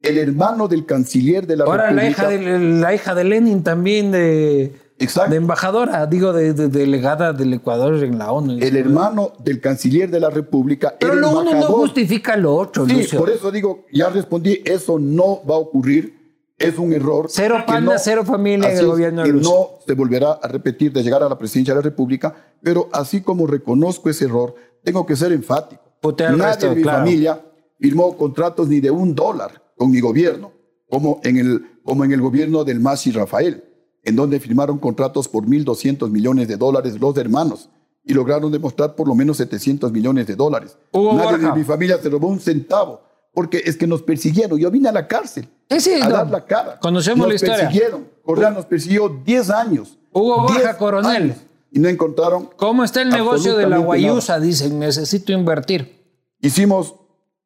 El 0.00 0.18
hermano 0.18 0.68
del 0.68 0.84
canciller 0.84 1.46
de 1.46 1.56
la 1.56 1.64
Ahora 1.64 1.90
República. 1.90 2.24
la 2.24 2.34
hija, 2.34 2.52
de, 2.52 2.58
la 2.58 2.94
hija 2.94 3.14
de 3.14 3.24
Lenin 3.24 3.62
también 3.62 4.10
de, 4.10 4.72
Exacto. 4.98 5.30
de 5.32 5.36
embajadora, 5.38 6.06
digo, 6.06 6.32
de, 6.32 6.52
de 6.52 6.68
delegada 6.68 7.32
del 7.32 7.52
Ecuador 7.52 7.94
en 8.04 8.16
la 8.18 8.30
ONU. 8.32 8.58
el 8.62 8.76
hermano 8.76 9.32
del 9.40 9.60
canciller 9.60 10.08
de 10.10 10.20
la 10.20 10.30
República. 10.30 10.94
Pero 11.00 11.16
lo 11.16 11.30
uno 11.30 11.42
no 11.44 11.50
embajador. 11.50 11.76
justifica 11.80 12.36
lo 12.36 12.54
otro, 12.54 12.86
Sí, 12.86 12.92
Lucio. 12.94 13.18
por 13.18 13.30
eso 13.30 13.50
digo, 13.50 13.84
ya 13.92 14.08
respondí, 14.10 14.60
eso 14.64 14.98
no 15.00 15.40
va 15.48 15.56
a 15.56 15.58
ocurrir, 15.58 16.22
es 16.56 16.78
un 16.78 16.92
error. 16.92 17.26
Cero 17.28 17.56
panda, 17.66 17.98
cero 17.98 18.24
familia 18.24 18.70
en 18.70 18.78
el 18.78 18.86
gobierno 18.86 19.22
de 19.24 19.32
Lucio. 19.32 19.50
no 19.50 19.68
se 19.84 19.94
volverá 19.94 20.32
a 20.40 20.46
repetir 20.46 20.92
de 20.92 21.02
llegar 21.02 21.22
a 21.24 21.28
la 21.28 21.36
presidencia 21.36 21.74
de 21.74 21.80
la 21.80 21.84
República, 21.84 22.32
pero 22.62 22.88
así 22.92 23.20
como 23.20 23.46
reconozco 23.48 24.08
ese 24.08 24.26
error, 24.26 24.54
tengo 24.84 25.04
que 25.04 25.16
ser 25.16 25.32
enfático. 25.32 25.82
Nadie 26.18 26.36
resto, 26.36 26.68
de 26.70 26.76
mi 26.76 26.82
claro. 26.82 26.98
familia 26.98 27.40
firmó 27.80 28.16
contratos 28.16 28.68
ni 28.68 28.78
de 28.78 28.90
un 28.92 29.14
dólar 29.14 29.60
con 29.76 29.90
mi 29.90 29.98
gobierno, 30.00 30.52
como 30.88 31.18
en 31.24 31.36
el, 31.38 31.66
como 31.82 32.04
en 32.04 32.12
el 32.12 32.20
gobierno 32.20 32.62
del 32.62 32.78
Masi 32.78 33.10
Rafael, 33.10 33.64
en 34.04 34.16
donde 34.16 34.38
firmaron 34.40 34.78
contratos 34.78 35.28
por 35.28 35.44
1.200 35.46 36.10
millones 36.10 36.48
de 36.48 36.56
dólares 36.56 36.98
los 37.00 37.16
hermanos 37.16 37.70
y 38.04 38.12
lograron 38.12 38.52
demostrar 38.52 38.94
por 38.94 39.08
lo 39.08 39.14
menos 39.14 39.38
700 39.38 39.90
millones 39.92 40.26
de 40.26 40.36
dólares. 40.36 40.76
Hugo 40.92 41.14
Nadie 41.14 41.30
Borja. 41.38 41.52
de 41.52 41.58
mi 41.58 41.64
familia 41.64 41.98
se 41.98 42.10
robó 42.10 42.28
un 42.28 42.38
centavo, 42.40 43.00
porque 43.32 43.62
es 43.64 43.76
que 43.76 43.86
nos 43.86 44.02
persiguieron. 44.02 44.58
Yo 44.58 44.70
vine 44.70 44.88
a 44.88 44.92
la 44.92 45.06
cárcel 45.08 45.48
Sí, 45.78 45.94
a 46.00 46.08
no. 46.08 46.14
dar 46.16 46.30
la 46.30 46.44
cara. 46.44 46.78
Conocemos 46.80 47.20
nos 47.20 47.28
la 47.28 47.34
historia. 47.34 47.56
persiguieron. 47.68 48.06
Correa 48.22 48.50
nos 48.50 48.66
persiguió 48.66 49.08
10 49.24 49.50
años. 49.50 49.98
Hugo 50.12 50.42
Borja 50.42 50.60
10 50.60 50.74
Coronel. 50.76 51.10
años, 51.22 51.36
Y 51.72 51.78
no 51.80 51.88
encontraron. 51.88 52.50
¿Cómo 52.56 52.84
está 52.84 53.00
el 53.02 53.08
negocio 53.08 53.56
de 53.56 53.66
la 53.66 53.78
guayusa? 53.78 54.38
Dicen, 54.38 54.78
necesito 54.78 55.32
invertir. 55.32 56.04
Hicimos 56.40 56.94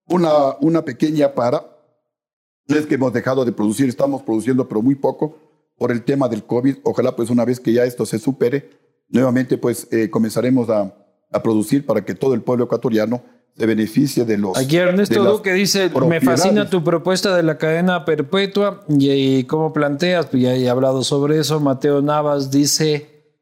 una, 0.09 0.57
una 0.61 0.85
pequeña 0.85 1.33
para. 1.35 1.65
No 2.67 2.77
es 2.77 2.85
que 2.87 2.97
hemos 2.97 3.13
dejado 3.13 3.45
de 3.45 3.53
producir, 3.53 3.89
estamos 3.89 4.23
produciendo, 4.23 4.69
pero 4.69 4.83
muy 4.83 4.95
poco 4.97 5.37
por 5.79 5.93
el 5.93 6.03
tema 6.03 6.29
del 6.29 6.45
COVID. 6.45 6.79
Ojalá 6.83 7.17
pues 7.17 7.31
una 7.31 7.45
vez 7.45 7.61
que 7.61 7.73
ya 7.73 7.85
esto 7.85 8.05
se 8.05 8.19
supere, 8.19 8.71
nuevamente 9.09 9.57
pues 9.57 9.89
eh, 9.91 10.11
comenzaremos 10.11 10.69
a, 10.69 10.95
a 11.33 11.43
producir 11.43 11.87
para 11.87 12.05
que 12.05 12.15
todo 12.15 12.35
el 12.35 12.43
pueblo 12.43 12.65
ecuatoriano 12.65 13.23
se 13.57 13.67
beneficie 13.67 14.25
de 14.25 14.39
los... 14.39 14.57
Aquí 14.57 14.77
Ernesto 14.77 15.25
Duque 15.25 15.53
dice, 15.53 15.85
me 15.85 15.91
propiedades". 15.91 16.25
fascina 16.25 16.71
tu 16.71 16.85
propuesta 16.85 17.37
de 17.37 17.43
la 17.43 17.59
cadena 17.59 18.05
perpetua 18.05 18.85
y, 18.89 19.11
y 19.11 19.45
cómo 19.45 19.73
planteas, 19.73 20.27
pues 20.27 20.43
ya 20.43 20.55
he 20.55 20.69
hablado 20.69 21.03
sobre 21.03 21.39
eso. 21.39 21.59
Mateo 21.59 22.01
Navas 22.01 22.53
dice, 22.53 23.35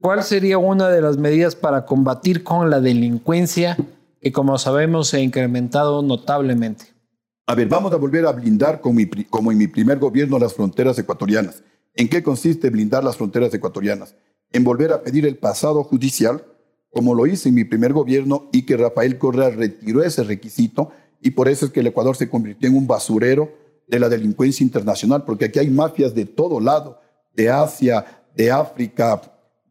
¿cuál 0.00 0.24
sería 0.24 0.58
una 0.58 0.88
de 0.88 1.00
las 1.00 1.16
medidas 1.16 1.56
para 1.56 1.86
combatir 1.86 2.42
con 2.42 2.68
la 2.68 2.80
delincuencia 2.80 3.76
que 4.20 4.30
como 4.30 4.58
sabemos 4.58 5.08
se 5.08 5.16
ha 5.18 5.20
incrementado 5.20 6.02
notablemente? 6.02 6.84
A 7.46 7.54
ver, 7.54 7.68
vamos 7.68 7.92
a 7.92 7.96
volver 7.96 8.26
a 8.26 8.32
blindar 8.32 8.80
como, 8.80 8.96
mi 8.96 9.06
como 9.06 9.50
en 9.50 9.58
mi 9.58 9.68
primer 9.68 9.98
gobierno 9.98 10.38
las 10.38 10.54
fronteras 10.54 10.98
ecuatorianas. 10.98 11.62
¿En 11.94 12.08
qué 12.08 12.22
consiste 12.22 12.70
blindar 12.70 13.04
las 13.04 13.16
fronteras 13.16 13.52
ecuatorianas? 13.52 14.14
En 14.52 14.64
volver 14.64 14.92
a 14.92 15.02
pedir 15.02 15.26
el 15.26 15.36
pasado 15.36 15.82
judicial, 15.84 16.44
como 16.90 17.14
lo 17.14 17.26
hice 17.26 17.48
en 17.48 17.54
mi 17.54 17.64
primer 17.64 17.92
gobierno 17.92 18.48
y 18.52 18.62
que 18.62 18.76
Rafael 18.76 19.18
Correa 19.18 19.50
retiró 19.50 20.02
ese 20.02 20.24
requisito 20.24 20.90
y 21.20 21.30
por 21.30 21.48
eso 21.48 21.66
es 21.66 21.72
que 21.72 21.80
el 21.80 21.86
Ecuador 21.86 22.16
se 22.16 22.28
convirtió 22.28 22.68
en 22.68 22.76
un 22.76 22.86
basurero 22.86 23.52
de 23.86 23.98
la 24.00 24.08
delincuencia 24.08 24.64
internacional, 24.64 25.24
porque 25.24 25.46
aquí 25.46 25.58
hay 25.58 25.70
mafias 25.70 26.14
de 26.14 26.24
todo 26.24 26.60
lado, 26.60 27.00
de 27.34 27.50
Asia, 27.50 28.24
de 28.34 28.50
África, 28.50 29.20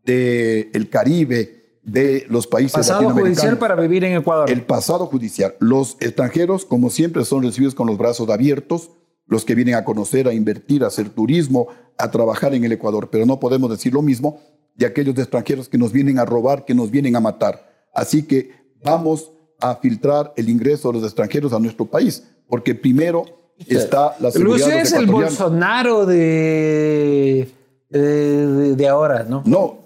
del 0.04 0.70
el 0.74 0.90
Caribe, 0.90 1.80
de 1.84 2.26
los 2.30 2.48
países 2.48 2.74
Pasado 2.74 3.02
latinoamericanos 3.02 3.40
judicial 3.40 3.58
para 3.58 3.76
vivir 3.76 4.04
en 4.04 4.18
Ecuador. 4.18 4.50
el 4.50 4.62
pasado 4.62 5.08
judicial. 5.08 5.56
Los 5.60 5.98
extranjeros, 6.00 6.66
como 6.66 6.90
siempre, 6.90 7.26
son 7.26 7.44
recibidos 7.44 7.76
con 7.76 7.88
los 7.88 7.98
brazos 7.98 8.30
abiertos, 8.30 8.92
los 9.32 9.46
que 9.46 9.56
vienen 9.56 9.76
a 9.76 9.86
conocer, 9.86 10.28
a 10.28 10.34
invertir, 10.34 10.84
a 10.84 10.88
hacer 10.88 11.08
turismo, 11.08 11.70
a 11.98 12.12
trabajar 12.12 12.54
en 12.54 12.66
el 12.66 12.74
Ecuador. 12.74 13.08
Pero 13.10 13.26
no 13.26 13.40
podemos 13.40 13.70
decir 13.70 13.94
lo 13.94 14.02
mismo 14.02 14.42
de 14.76 14.86
aquellos 14.86 15.18
extranjeros 15.18 15.70
que 15.70 15.78
nos 15.78 15.94
vienen 15.94 16.20
a 16.20 16.26
robar, 16.26 16.66
que 16.66 16.76
nos 16.76 16.92
vienen 16.92 17.16
a 17.16 17.22
matar. 17.22 17.88
Así 17.94 18.24
que 18.24 18.52
vamos 18.84 19.32
a 19.62 19.78
filtrar 19.78 20.34
el 20.36 20.50
ingreso 20.50 20.90
de 20.90 20.96
los 20.96 21.06
extranjeros 21.06 21.54
a 21.54 21.60
nuestro 21.60 21.86
país, 21.86 22.28
porque 22.50 22.76
primero 22.76 23.54
está 23.68 24.18
la 24.20 24.32
seguridad 24.32 24.66
Lucio 24.66 24.82
es 24.82 24.92
el. 24.92 25.06
Bolsonaro 25.06 26.06
de, 26.06 27.48
de, 27.90 28.76
de 28.76 28.88
ahora, 28.90 29.24
¿no? 29.24 29.44
No, 29.46 29.78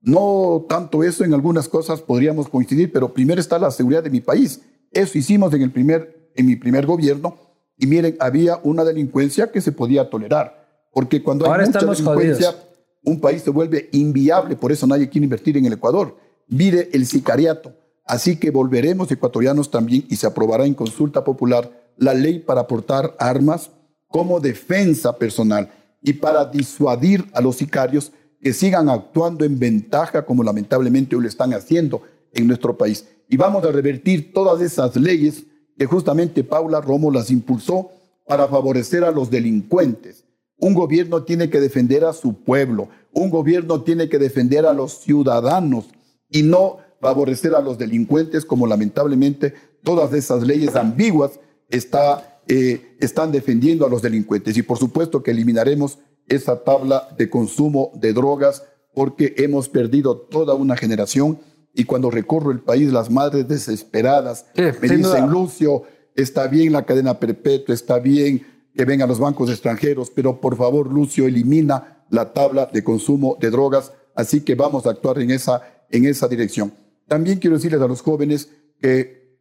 no 0.00 0.64
tanto 0.68 1.02
eso, 1.02 1.24
en 1.24 1.34
algunas 1.34 1.68
cosas 1.68 2.00
podríamos 2.00 2.48
coincidir, 2.48 2.92
pero 2.92 3.12
primero 3.12 3.40
está 3.40 3.58
la 3.58 3.72
seguridad 3.72 4.04
de 4.04 4.10
mi 4.10 4.20
país. 4.20 4.60
Eso 4.92 5.18
hicimos 5.18 5.52
en, 5.54 5.62
el 5.62 5.72
primer, 5.72 6.30
en 6.36 6.46
mi 6.46 6.54
primer 6.54 6.86
gobierno 6.86 7.51
y 7.82 7.86
miren, 7.88 8.16
había 8.20 8.60
una 8.62 8.84
delincuencia 8.84 9.50
que 9.50 9.60
se 9.60 9.72
podía 9.72 10.08
tolerar, 10.08 10.86
porque 10.92 11.20
cuando 11.20 11.46
Ahora 11.46 11.64
hay 11.64 11.66
mucha 11.66 11.80
delincuencia, 11.80 12.52
jodidos. 12.52 12.68
un 13.02 13.20
país 13.20 13.42
se 13.42 13.50
vuelve 13.50 13.88
inviable, 13.90 14.54
por 14.54 14.70
eso 14.70 14.86
nadie 14.86 15.08
quiere 15.08 15.24
invertir 15.24 15.56
en 15.56 15.66
el 15.66 15.72
Ecuador. 15.72 16.16
Mire 16.46 16.90
el 16.92 17.06
sicariato. 17.06 17.74
Así 18.04 18.36
que 18.36 18.52
volveremos 18.52 19.10
ecuatorianos 19.10 19.68
también 19.68 20.04
y 20.08 20.14
se 20.14 20.28
aprobará 20.28 20.64
en 20.64 20.74
consulta 20.74 21.24
popular 21.24 21.72
la 21.96 22.14
ley 22.14 22.38
para 22.38 22.60
aportar 22.60 23.16
armas 23.18 23.72
como 24.06 24.38
defensa 24.38 25.18
personal 25.18 25.68
y 26.00 26.12
para 26.12 26.44
disuadir 26.44 27.24
a 27.32 27.40
los 27.40 27.56
sicarios 27.56 28.12
que 28.40 28.52
sigan 28.52 28.90
actuando 28.90 29.44
en 29.44 29.58
ventaja 29.58 30.24
como 30.24 30.44
lamentablemente 30.44 31.16
hoy 31.16 31.22
lo 31.22 31.28
están 31.28 31.52
haciendo 31.52 32.02
en 32.32 32.46
nuestro 32.46 32.78
país. 32.78 33.08
Y 33.28 33.36
vamos 33.36 33.64
a 33.64 33.72
revertir 33.72 34.32
todas 34.32 34.62
esas 34.62 34.94
leyes 34.94 35.46
que 35.82 35.86
justamente 35.86 36.44
Paula 36.44 36.80
Romo 36.80 37.10
las 37.10 37.28
impulsó 37.32 37.90
para 38.24 38.46
favorecer 38.46 39.02
a 39.02 39.10
los 39.10 39.30
delincuentes. 39.30 40.22
Un 40.56 40.74
gobierno 40.74 41.24
tiene 41.24 41.50
que 41.50 41.58
defender 41.58 42.04
a 42.04 42.12
su 42.12 42.34
pueblo, 42.44 42.88
un 43.12 43.30
gobierno 43.30 43.82
tiene 43.82 44.08
que 44.08 44.20
defender 44.20 44.64
a 44.64 44.74
los 44.74 45.00
ciudadanos 45.00 45.86
y 46.30 46.44
no 46.44 46.76
favorecer 47.00 47.56
a 47.56 47.60
los 47.60 47.78
delincuentes 47.78 48.44
como 48.44 48.68
lamentablemente 48.68 49.54
todas 49.82 50.12
esas 50.12 50.46
leyes 50.46 50.76
ambiguas 50.76 51.40
está, 51.68 52.40
eh, 52.46 52.96
están 53.00 53.32
defendiendo 53.32 53.84
a 53.84 53.90
los 53.90 54.02
delincuentes. 54.02 54.56
Y 54.56 54.62
por 54.62 54.78
supuesto 54.78 55.24
que 55.24 55.32
eliminaremos 55.32 55.98
esa 56.28 56.62
tabla 56.62 57.08
de 57.18 57.28
consumo 57.28 57.90
de 57.96 58.12
drogas 58.12 58.62
porque 58.94 59.34
hemos 59.36 59.68
perdido 59.68 60.16
toda 60.16 60.54
una 60.54 60.76
generación 60.76 61.40
y 61.74 61.84
cuando 61.84 62.10
recorro 62.10 62.50
el 62.50 62.60
país 62.60 62.92
las 62.92 63.10
madres 63.10 63.48
desesperadas 63.48 64.46
Sí, 64.54 64.62
me 64.62 64.70
dicen, 64.88 65.02
duda. 65.02 65.26
Lucio, 65.26 65.82
está 66.14 66.46
bien 66.46 66.72
la 66.72 66.84
cadena 66.84 67.18
perpetua, 67.18 67.74
está 67.74 67.98
bien 67.98 68.46
que 68.74 68.84
vengan 68.84 69.08
los 69.08 69.18
bancos 69.18 69.50
extranjeros, 69.50 70.10
pero 70.10 70.40
por 70.40 70.56
favor, 70.56 70.90
Lucio, 70.92 71.26
elimina 71.26 72.04
la 72.10 72.32
tabla 72.32 72.66
de 72.72 72.82
consumo 72.84 73.36
de 73.40 73.50
drogas, 73.50 73.92
así 74.14 74.40
que 74.42 74.54
vamos 74.54 74.86
a 74.86 74.90
actuar 74.90 75.18
en 75.20 75.30
esa, 75.30 75.62
en 75.90 76.04
esa 76.06 76.28
dirección. 76.28 76.72
También 77.08 77.38
quiero 77.38 77.56
decirles 77.56 77.80
a 77.80 77.86
los 77.88 78.00
jóvenes 78.02 78.50
que 78.80 79.38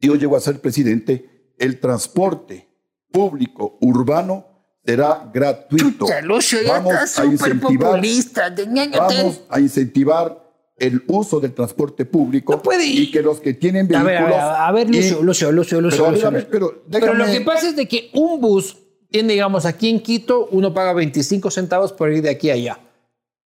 yo 0.00 0.14
llego 0.14 0.36
a 0.36 0.40
ser 0.40 0.60
presidente, 0.60 1.52
el 1.58 1.78
transporte 1.80 2.68
público 3.12 3.76
urbano 3.80 4.46
será 4.84 5.28
gratuito. 5.32 6.06
Chucha, 6.06 6.22
Lucio, 6.22 6.62
ya 6.62 6.72
Vamos 6.80 6.94
está 7.04 7.22
a 7.22 7.26
incentivar- 7.26 7.78
populista. 7.90 8.54
Vamos 8.96 9.40
a 9.48 9.60
incentivar 9.60 10.39
el 10.80 11.04
uso 11.06 11.38
del 11.40 11.52
transporte 11.54 12.04
público 12.06 12.54
No 12.54 12.62
puede 12.62 12.84
ir. 12.86 13.00
y 13.04 13.10
que 13.10 13.22
los 13.22 13.38
que 13.40 13.54
tienen 13.54 13.94
A 13.94 14.02
vehículos... 14.02 14.30
ver, 14.30 14.40
a 14.40 14.48
ver, 14.48 14.56
a 14.60 14.72
ver, 14.72 14.88
Lucio, 14.88 15.20
y- 15.20 15.22
Lucio, 15.24 15.52
Lucio, 15.52 15.80
Lucio, 15.80 15.98
Pero, 15.98 16.06
a 16.06 16.10
ver, 16.10 16.14
Lucio, 16.14 16.28
a 16.28 16.30
ver, 16.30 16.42
Lucio. 16.44 16.50
pero 16.50 16.84
Pero 16.90 17.14
lo 17.14 17.26
que 17.26 17.40
pasa 17.42 17.68
es 17.68 17.76
de 17.76 17.86
que 17.86 18.10
un 18.14 18.40
bus 18.40 18.76
tiene, 19.10 19.32
digamos, 19.34 19.66
aquí 19.66 19.88
en 19.90 20.00
Quito, 20.00 20.48
uno 20.52 20.72
paga 20.74 20.92
25 20.94 21.50
centavos 21.50 21.92
por 21.92 22.10
ir 22.12 22.22
de 22.22 22.30
aquí 22.30 22.50
a 22.50 22.54
allá. 22.54 22.80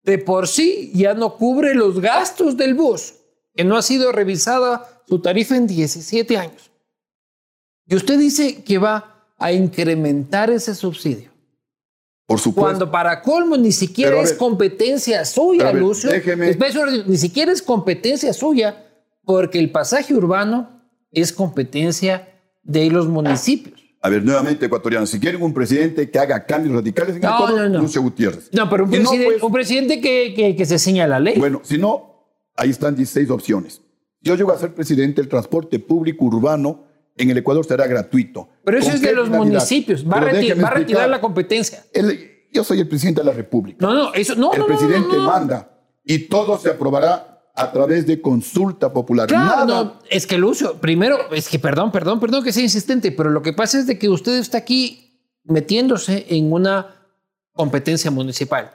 De 0.04 0.18
por 0.18 0.48
sí 0.48 0.90
ya 0.94 1.14
no 1.14 1.36
cubre 1.36 1.74
los 1.74 2.00
gastos 2.00 2.56
del 2.56 2.74
bus, 2.74 3.14
que 3.54 3.64
no 3.64 3.76
ha 3.76 3.82
sido 3.82 4.10
revisada 4.12 5.02
su 5.06 5.20
tarifa 5.20 5.56
en 5.56 5.66
17 5.66 6.36
años. 6.38 6.70
Y 7.86 7.94
usted 7.96 8.18
dice 8.18 8.62
que 8.64 8.78
va 8.78 9.26
a 9.36 9.52
incrementar 9.52 10.50
ese 10.50 10.74
subsidio. 10.74 11.30
Por 12.28 12.38
supuesto. 12.38 12.60
Cuando 12.68 12.90
para 12.90 13.22
colmo 13.22 13.56
ni 13.56 13.72
siquiera 13.72 14.16
a 14.16 14.20
es 14.20 14.30
ver, 14.32 14.38
competencia 14.38 15.24
suya, 15.24 15.72
ver, 15.72 15.76
Lucio. 15.80 16.10
déjeme- 16.10 16.54
ni 17.06 17.16
siquiera 17.16 17.50
es 17.50 17.62
competencia 17.62 18.34
suya, 18.34 18.84
porque 19.24 19.58
el 19.58 19.70
pasaje 19.70 20.12
urbano 20.14 20.68
es 21.10 21.32
competencia 21.32 22.28
de 22.62 22.90
los 22.90 23.08
municipios. 23.08 23.80
A 24.02 24.10
ver, 24.10 24.22
nuevamente, 24.22 24.66
ecuatorianos, 24.66 25.08
si 25.08 25.18
quieren 25.18 25.42
un 25.42 25.54
presidente 25.54 26.10
que 26.10 26.18
haga 26.18 26.44
cambios 26.44 26.74
radicales 26.74 27.16
en 27.16 27.22
No, 27.22 27.28
el 27.28 27.34
Ecuador, 27.34 27.60
no, 27.62 27.68
no. 27.70 27.78
Lucio 27.80 28.02
Gutiérrez. 28.02 28.50
No, 28.52 28.68
pero 28.68 28.84
un, 28.84 28.92
Si 28.92 28.98
pues, 29.24 29.42
un 29.42 29.52
presidente 29.52 29.98
que, 30.02 30.34
que, 30.36 30.54
que 30.54 30.66
se 30.66 30.78
ciña 30.78 31.04
a 31.04 31.08
la 31.08 31.20
ley. 31.20 31.34
Bueno, 31.38 31.62
si 31.64 31.78
no, 31.78 32.26
ahí 32.56 32.68
están 32.68 32.94
16 32.94 33.30
opciones. 33.30 33.80
Yo 34.20 34.34
llego 34.34 34.52
a 34.52 34.58
ser 34.58 34.74
presidente, 34.74 35.22
el 35.22 35.28
transporte 35.28 35.78
público 35.78 36.26
urbano 36.26 36.84
en 37.18 37.30
el 37.30 37.38
Ecuador 37.38 37.64
será 37.66 37.86
gratuito. 37.86 38.48
pero 38.64 38.78
eso 38.78 38.86
¿Con 38.88 38.94
es 38.96 39.02
de 39.02 39.12
los 39.12 39.26
finalidad? 39.26 39.46
municipios. 39.52 40.04
Va 40.06 40.16
a, 40.16 40.20
Pero 40.20 40.26
reti- 40.32 40.40
déjeme 40.40 40.62
va 40.62 40.68
a 40.68 40.74
retirar 40.74 41.08
la 41.10 41.20
competencia. 41.20 41.84
El- 41.92 42.30
yo 42.52 42.64
soy 42.64 42.80
el 42.80 42.88
presidente 42.88 43.20
de 43.20 43.26
la 43.26 43.32
República. 43.32 43.78
No, 43.86 43.92
no, 43.94 44.14
eso 44.14 44.34
no. 44.34 44.52
el 44.52 44.60
no, 44.60 44.66
presidente 44.66 45.08
no, 45.16 45.24
no. 45.24 45.30
manda 45.30 45.70
y 46.04 46.20
todo 46.20 46.58
se 46.58 46.70
aprobará 46.70 47.42
a 47.54 47.72
través 47.72 48.06
de 48.06 48.20
consulta 48.22 48.92
popular. 48.92 49.26
Claro, 49.28 49.66
Nada- 49.66 49.84
no, 49.84 49.98
es 50.08 50.26
que 50.26 50.38
Lucio, 50.38 50.74
primero, 50.80 51.18
es 51.32 51.48
que 51.48 51.58
perdón, 51.58 51.90
perdón, 51.92 52.20
perdón 52.20 52.42
que 52.44 52.52
sea 52.52 52.62
insistente, 52.62 53.10
pero 53.12 53.30
lo 53.30 53.42
que 53.42 53.52
pasa 53.52 53.78
es 53.80 53.86
de 53.86 53.98
que 53.98 54.08
usted 54.08 54.38
está 54.38 54.58
aquí 54.58 55.20
metiéndose 55.44 56.26
en 56.28 56.52
una 56.52 56.94
competencia 57.52 58.10
municipal. 58.10 58.70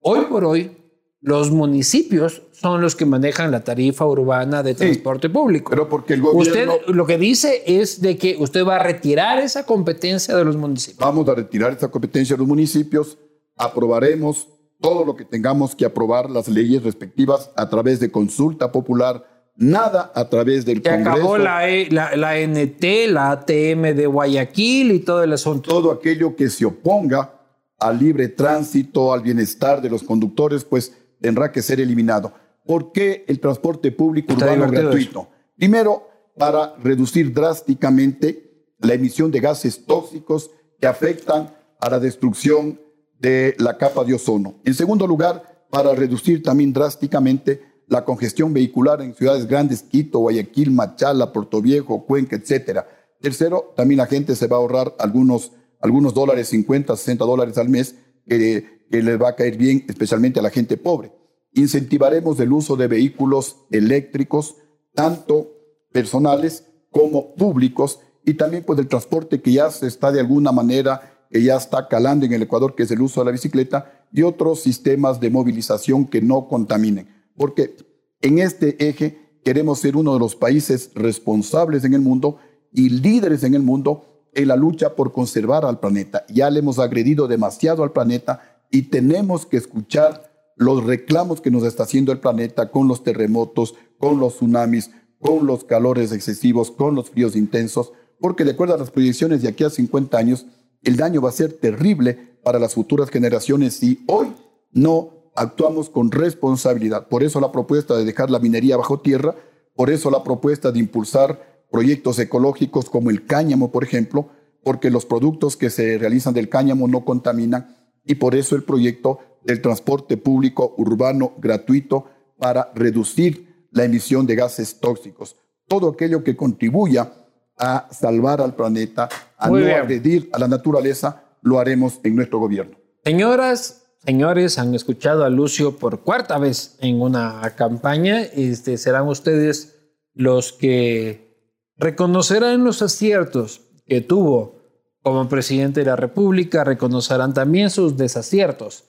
Hoy 0.00 0.26
por 0.28 0.44
hoy, 0.44 0.76
los 1.20 1.50
municipios 1.50 2.42
son 2.60 2.80
los 2.80 2.96
que 2.96 3.04
manejan 3.04 3.50
la 3.50 3.62
tarifa 3.62 4.06
urbana 4.06 4.62
de 4.62 4.74
transporte 4.74 5.28
público. 5.28 5.70
Pero 5.70 5.88
porque 5.88 6.14
el 6.14 6.22
usted 6.22 6.66
gobierno... 6.66 6.74
lo 6.94 7.06
que 7.06 7.18
dice 7.18 7.62
es 7.66 8.00
de 8.00 8.16
que 8.16 8.36
usted 8.38 8.64
va 8.64 8.76
a 8.76 8.82
retirar 8.82 9.38
esa 9.40 9.66
competencia 9.66 10.34
de 10.36 10.44
los 10.44 10.56
municipios. 10.56 10.98
Vamos 10.98 11.28
a 11.28 11.34
retirar 11.34 11.72
esta 11.72 11.88
competencia 11.88 12.34
de 12.34 12.38
los 12.38 12.48
municipios, 12.48 13.18
aprobaremos 13.56 14.48
todo 14.80 15.04
lo 15.04 15.16
que 15.16 15.24
tengamos 15.24 15.74
que 15.74 15.84
aprobar, 15.84 16.30
las 16.30 16.48
leyes 16.48 16.82
respectivas 16.82 17.50
a 17.56 17.68
través 17.68 17.98
de 18.00 18.10
consulta 18.10 18.70
popular, 18.72 19.24
nada 19.56 20.12
a 20.14 20.28
través 20.28 20.64
del 20.66 20.82
Que 20.82 20.90
Congreso. 20.90 21.10
acabó 21.12 21.38
la, 21.38 21.68
E- 21.68 21.90
la, 21.90 22.14
la 22.16 22.36
NT, 22.38 23.08
la 23.10 23.30
ATM 23.32 23.94
de 23.96 24.06
Guayaquil 24.06 24.92
y 24.92 25.00
todo 25.00 25.22
el 25.22 25.32
asunto. 25.32 25.70
todo 25.70 25.90
aquello 25.90 26.36
que 26.36 26.50
se 26.50 26.64
oponga 26.66 27.32
al 27.78 27.98
libre 27.98 28.28
tránsito, 28.28 29.12
al 29.12 29.20
bienestar 29.22 29.80
de 29.82 29.88
los 29.90 30.02
conductores, 30.02 30.64
pues 30.64 30.92
tendrá 31.20 31.50
que 31.52 31.62
ser 31.62 31.80
eliminado. 31.80 32.32
¿Por 32.66 32.92
qué 32.92 33.24
el 33.28 33.40
transporte 33.40 33.92
público 33.92 34.32
Está 34.32 34.52
urbano 34.52 34.70
gratuito? 34.70 35.28
Primero, 35.56 36.08
para 36.36 36.74
reducir 36.76 37.32
drásticamente 37.32 38.74
la 38.78 38.94
emisión 38.94 39.30
de 39.30 39.40
gases 39.40 39.84
tóxicos 39.86 40.50
que 40.78 40.86
afectan 40.86 41.54
a 41.80 41.90
la 41.90 41.98
destrucción 41.98 42.80
de 43.18 43.54
la 43.58 43.78
capa 43.78 44.04
de 44.04 44.14
ozono. 44.14 44.56
En 44.64 44.74
segundo 44.74 45.06
lugar, 45.06 45.66
para 45.70 45.94
reducir 45.94 46.42
también 46.42 46.72
drásticamente 46.72 47.62
la 47.88 48.04
congestión 48.04 48.52
vehicular 48.52 49.00
en 49.00 49.14
ciudades 49.14 49.46
grandes, 49.46 49.82
Quito, 49.82 50.18
Guayaquil, 50.18 50.70
Machala, 50.70 51.32
Puerto 51.32 51.62
Viejo, 51.62 52.04
Cuenca, 52.04 52.36
etcétera. 52.36 52.86
Tercero, 53.20 53.72
también 53.76 53.98
la 53.98 54.06
gente 54.06 54.34
se 54.34 54.46
va 54.46 54.56
a 54.56 54.60
ahorrar 54.60 54.94
algunos, 54.98 55.52
algunos 55.80 56.12
dólares, 56.12 56.48
50, 56.48 56.96
60 56.96 57.24
dólares 57.24 57.56
al 57.58 57.68
mes, 57.68 57.94
que, 58.28 58.86
que 58.90 59.02
les 59.02 59.20
va 59.20 59.30
a 59.30 59.36
caer 59.36 59.56
bien, 59.56 59.84
especialmente 59.88 60.40
a 60.40 60.42
la 60.42 60.50
gente 60.50 60.76
pobre. 60.76 61.12
Incentivaremos 61.56 62.38
el 62.38 62.52
uso 62.52 62.76
de 62.76 62.86
vehículos 62.86 63.56
eléctricos, 63.70 64.56
tanto 64.94 65.52
personales 65.90 66.66
como 66.90 67.34
públicos, 67.34 68.00
y 68.26 68.34
también 68.34 68.62
pues 68.62 68.78
el 68.78 68.88
transporte 68.88 69.40
que 69.40 69.52
ya 69.52 69.70
se 69.70 69.86
está 69.86 70.12
de 70.12 70.20
alguna 70.20 70.52
manera, 70.52 71.24
que 71.30 71.42
ya 71.42 71.56
está 71.56 71.88
calando 71.88 72.26
en 72.26 72.34
el 72.34 72.42
Ecuador, 72.42 72.74
que 72.74 72.82
es 72.82 72.90
el 72.90 73.00
uso 73.00 73.22
de 73.22 73.24
la 73.24 73.30
bicicleta, 73.32 74.04
y 74.12 74.20
otros 74.20 74.60
sistemas 74.60 75.18
de 75.18 75.30
movilización 75.30 76.04
que 76.04 76.20
no 76.20 76.46
contaminen. 76.46 77.08
Porque 77.34 77.74
en 78.20 78.38
este 78.38 78.86
eje 78.86 79.38
queremos 79.42 79.78
ser 79.78 79.96
uno 79.96 80.12
de 80.12 80.20
los 80.20 80.36
países 80.36 80.90
responsables 80.94 81.84
en 81.84 81.94
el 81.94 82.02
mundo 82.02 82.36
y 82.70 82.90
líderes 82.90 83.44
en 83.44 83.54
el 83.54 83.62
mundo 83.62 84.04
en 84.34 84.48
la 84.48 84.56
lucha 84.56 84.94
por 84.94 85.10
conservar 85.10 85.64
al 85.64 85.80
planeta. 85.80 86.26
Ya 86.28 86.50
le 86.50 86.58
hemos 86.58 86.78
agredido 86.78 87.26
demasiado 87.26 87.82
al 87.82 87.92
planeta 87.92 88.60
y 88.70 88.82
tenemos 88.82 89.46
que 89.46 89.56
escuchar 89.56 90.35
los 90.56 90.84
reclamos 90.84 91.40
que 91.40 91.50
nos 91.50 91.64
está 91.64 91.84
haciendo 91.84 92.12
el 92.12 92.18
planeta 92.18 92.70
con 92.70 92.88
los 92.88 93.04
terremotos, 93.04 93.74
con 93.98 94.18
los 94.18 94.36
tsunamis, 94.36 94.90
con 95.20 95.46
los 95.46 95.64
calores 95.64 96.12
excesivos, 96.12 96.70
con 96.70 96.94
los 96.94 97.10
fríos 97.10 97.36
intensos, 97.36 97.92
porque 98.18 98.44
de 98.44 98.52
acuerdo 98.52 98.74
a 98.74 98.78
las 98.78 98.90
proyecciones 98.90 99.42
de 99.42 99.48
aquí 99.48 99.64
a 99.64 99.70
50 99.70 100.16
años, 100.16 100.46
el 100.82 100.96
daño 100.96 101.20
va 101.20 101.28
a 101.28 101.32
ser 101.32 101.52
terrible 101.52 102.38
para 102.42 102.58
las 102.58 102.74
futuras 102.74 103.10
generaciones 103.10 103.74
si 103.74 104.02
hoy 104.06 104.32
no 104.72 105.30
actuamos 105.34 105.90
con 105.90 106.10
responsabilidad. 106.10 107.08
Por 107.08 107.22
eso 107.22 107.40
la 107.40 107.52
propuesta 107.52 107.96
de 107.96 108.04
dejar 108.04 108.30
la 108.30 108.38
minería 108.38 108.76
bajo 108.76 109.00
tierra, 109.00 109.34
por 109.74 109.90
eso 109.90 110.10
la 110.10 110.24
propuesta 110.24 110.72
de 110.72 110.78
impulsar 110.78 111.64
proyectos 111.70 112.18
ecológicos 112.18 112.88
como 112.88 113.10
el 113.10 113.26
cáñamo, 113.26 113.70
por 113.70 113.84
ejemplo, 113.84 114.30
porque 114.62 114.90
los 114.90 115.04
productos 115.04 115.56
que 115.56 115.70
se 115.70 115.98
realizan 115.98 116.34
del 116.34 116.48
cáñamo 116.48 116.88
no 116.88 117.04
contaminan 117.04 117.76
y 118.04 118.14
por 118.14 118.34
eso 118.34 118.56
el 118.56 118.62
proyecto 118.62 119.18
del 119.46 119.62
transporte 119.62 120.16
público 120.16 120.74
urbano 120.76 121.34
gratuito 121.38 122.06
para 122.38 122.70
reducir 122.74 123.66
la 123.70 123.84
emisión 123.84 124.26
de 124.26 124.34
gases 124.34 124.80
tóxicos. 124.80 125.36
Todo 125.68 125.90
aquello 125.90 126.22
que 126.24 126.36
contribuya 126.36 127.12
a 127.58 127.88
salvar 127.90 128.40
al 128.40 128.54
planeta, 128.54 129.08
a 129.38 129.48
Muy 129.48 129.60
no 129.60 129.66
bien. 129.66 129.78
agredir 129.78 130.28
a 130.32 130.38
la 130.38 130.48
naturaleza, 130.48 131.22
lo 131.42 131.58
haremos 131.58 132.00
en 132.02 132.16
nuestro 132.16 132.38
gobierno. 132.38 132.76
Señoras, 133.04 133.84
señores, 134.04 134.58
han 134.58 134.74
escuchado 134.74 135.24
a 135.24 135.30
Lucio 135.30 135.76
por 135.76 136.00
cuarta 136.00 136.38
vez 136.38 136.76
en 136.80 137.00
una 137.00 137.40
campaña. 137.56 138.22
Este, 138.22 138.76
serán 138.76 139.06
ustedes 139.08 139.76
los 140.12 140.52
que 140.52 141.52
reconocerán 141.76 142.64
los 142.64 142.82
aciertos 142.82 143.62
que 143.86 144.00
tuvo 144.00 144.56
como 145.02 145.28
presidente 145.28 145.80
de 145.80 145.86
la 145.86 145.96
República, 145.96 146.64
reconocerán 146.64 147.32
también 147.32 147.70
sus 147.70 147.96
desaciertos 147.96 148.84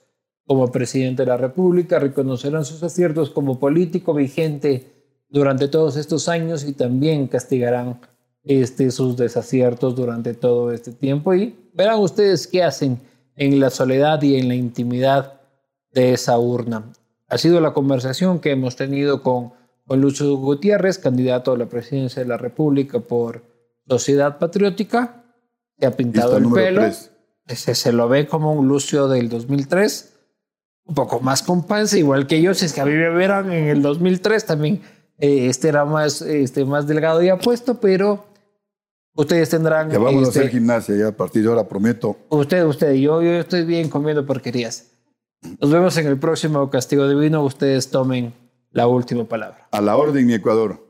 como 0.48 0.72
presidente 0.72 1.24
de 1.24 1.28
la 1.28 1.36
República, 1.36 1.98
reconocerán 1.98 2.64
sus 2.64 2.82
aciertos 2.82 3.28
como 3.28 3.60
político 3.60 4.14
vigente 4.14 4.86
durante 5.28 5.68
todos 5.68 5.98
estos 5.98 6.26
años 6.26 6.64
y 6.64 6.72
también 6.72 7.26
castigarán 7.26 8.00
este, 8.44 8.90
sus 8.90 9.18
desaciertos 9.18 9.94
durante 9.94 10.32
todo 10.32 10.72
este 10.72 10.92
tiempo 10.92 11.34
y 11.34 11.54
verán 11.74 11.98
ustedes 11.98 12.46
qué 12.46 12.64
hacen 12.64 12.98
en 13.36 13.60
la 13.60 13.68
soledad 13.68 14.22
y 14.22 14.36
en 14.36 14.48
la 14.48 14.54
intimidad 14.54 15.42
de 15.92 16.14
esa 16.14 16.38
urna. 16.38 16.92
Ha 17.28 17.36
sido 17.36 17.60
la 17.60 17.74
conversación 17.74 18.40
que 18.40 18.52
hemos 18.52 18.74
tenido 18.74 19.22
con, 19.22 19.52
con 19.86 20.00
Lucho 20.00 20.34
Gutiérrez, 20.36 20.98
candidato 20.98 21.52
a 21.52 21.58
la 21.58 21.66
presidencia 21.66 22.22
de 22.22 22.28
la 22.28 22.38
República 22.38 23.00
por 23.00 23.42
Sociedad 23.86 24.38
Patriótica. 24.38 25.24
Se 25.78 25.84
ha 25.84 25.90
pintado 25.90 26.38
el 26.38 26.50
pelo. 26.50 26.90
Se, 27.46 27.74
se 27.74 27.92
lo 27.92 28.08
ve 28.08 28.26
como 28.26 28.54
un 28.54 28.66
Lucio 28.66 29.08
del 29.08 29.28
2003. 29.28 30.14
Un 30.88 30.94
poco 30.94 31.20
más 31.20 31.42
con 31.42 31.64
panza, 31.64 31.96
igual 31.96 32.26
que. 32.26 32.54
Si 32.54 32.64
es 32.64 32.72
que 32.72 32.80
a 32.80 32.84
mí 32.84 32.92
me 32.92 33.14
vieran 33.16 33.52
en 33.52 33.68
el 33.68 33.82
2003 33.82 34.46
también, 34.46 34.80
eh, 35.18 35.48
este 35.48 35.68
era 35.68 35.84
más, 35.84 36.22
este, 36.22 36.64
más 36.64 36.88
delgado 36.88 37.22
y 37.22 37.28
apuesto, 37.28 37.78
pero 37.78 38.24
ustedes 39.14 39.50
tendrán... 39.50 39.90
Ya 39.90 39.98
vamos 39.98 40.24
a 40.24 40.28
este, 40.28 40.40
hacer 40.40 40.50
gimnasia, 40.50 40.96
ya 40.96 41.08
a 41.08 41.12
partir 41.12 41.42
de 41.42 41.50
ahora 41.50 41.68
prometo. 41.68 42.16
Usted, 42.30 42.64
usted, 42.64 42.94
yo, 42.94 43.22
yo 43.22 43.32
estoy 43.32 43.64
bien 43.64 43.88
comiendo 43.90 44.24
porquerías. 44.24 44.92
Nos 45.60 45.70
vemos 45.70 45.96
en 45.98 46.06
el 46.06 46.18
próximo 46.18 46.70
Castigo 46.70 47.08
Divino. 47.08 47.44
Ustedes 47.44 47.90
tomen 47.90 48.32
la 48.72 48.86
última 48.86 49.24
palabra. 49.24 49.68
A 49.70 49.80
la 49.80 49.96
orden, 49.96 50.26
mi 50.26 50.34
Ecuador. 50.34 50.87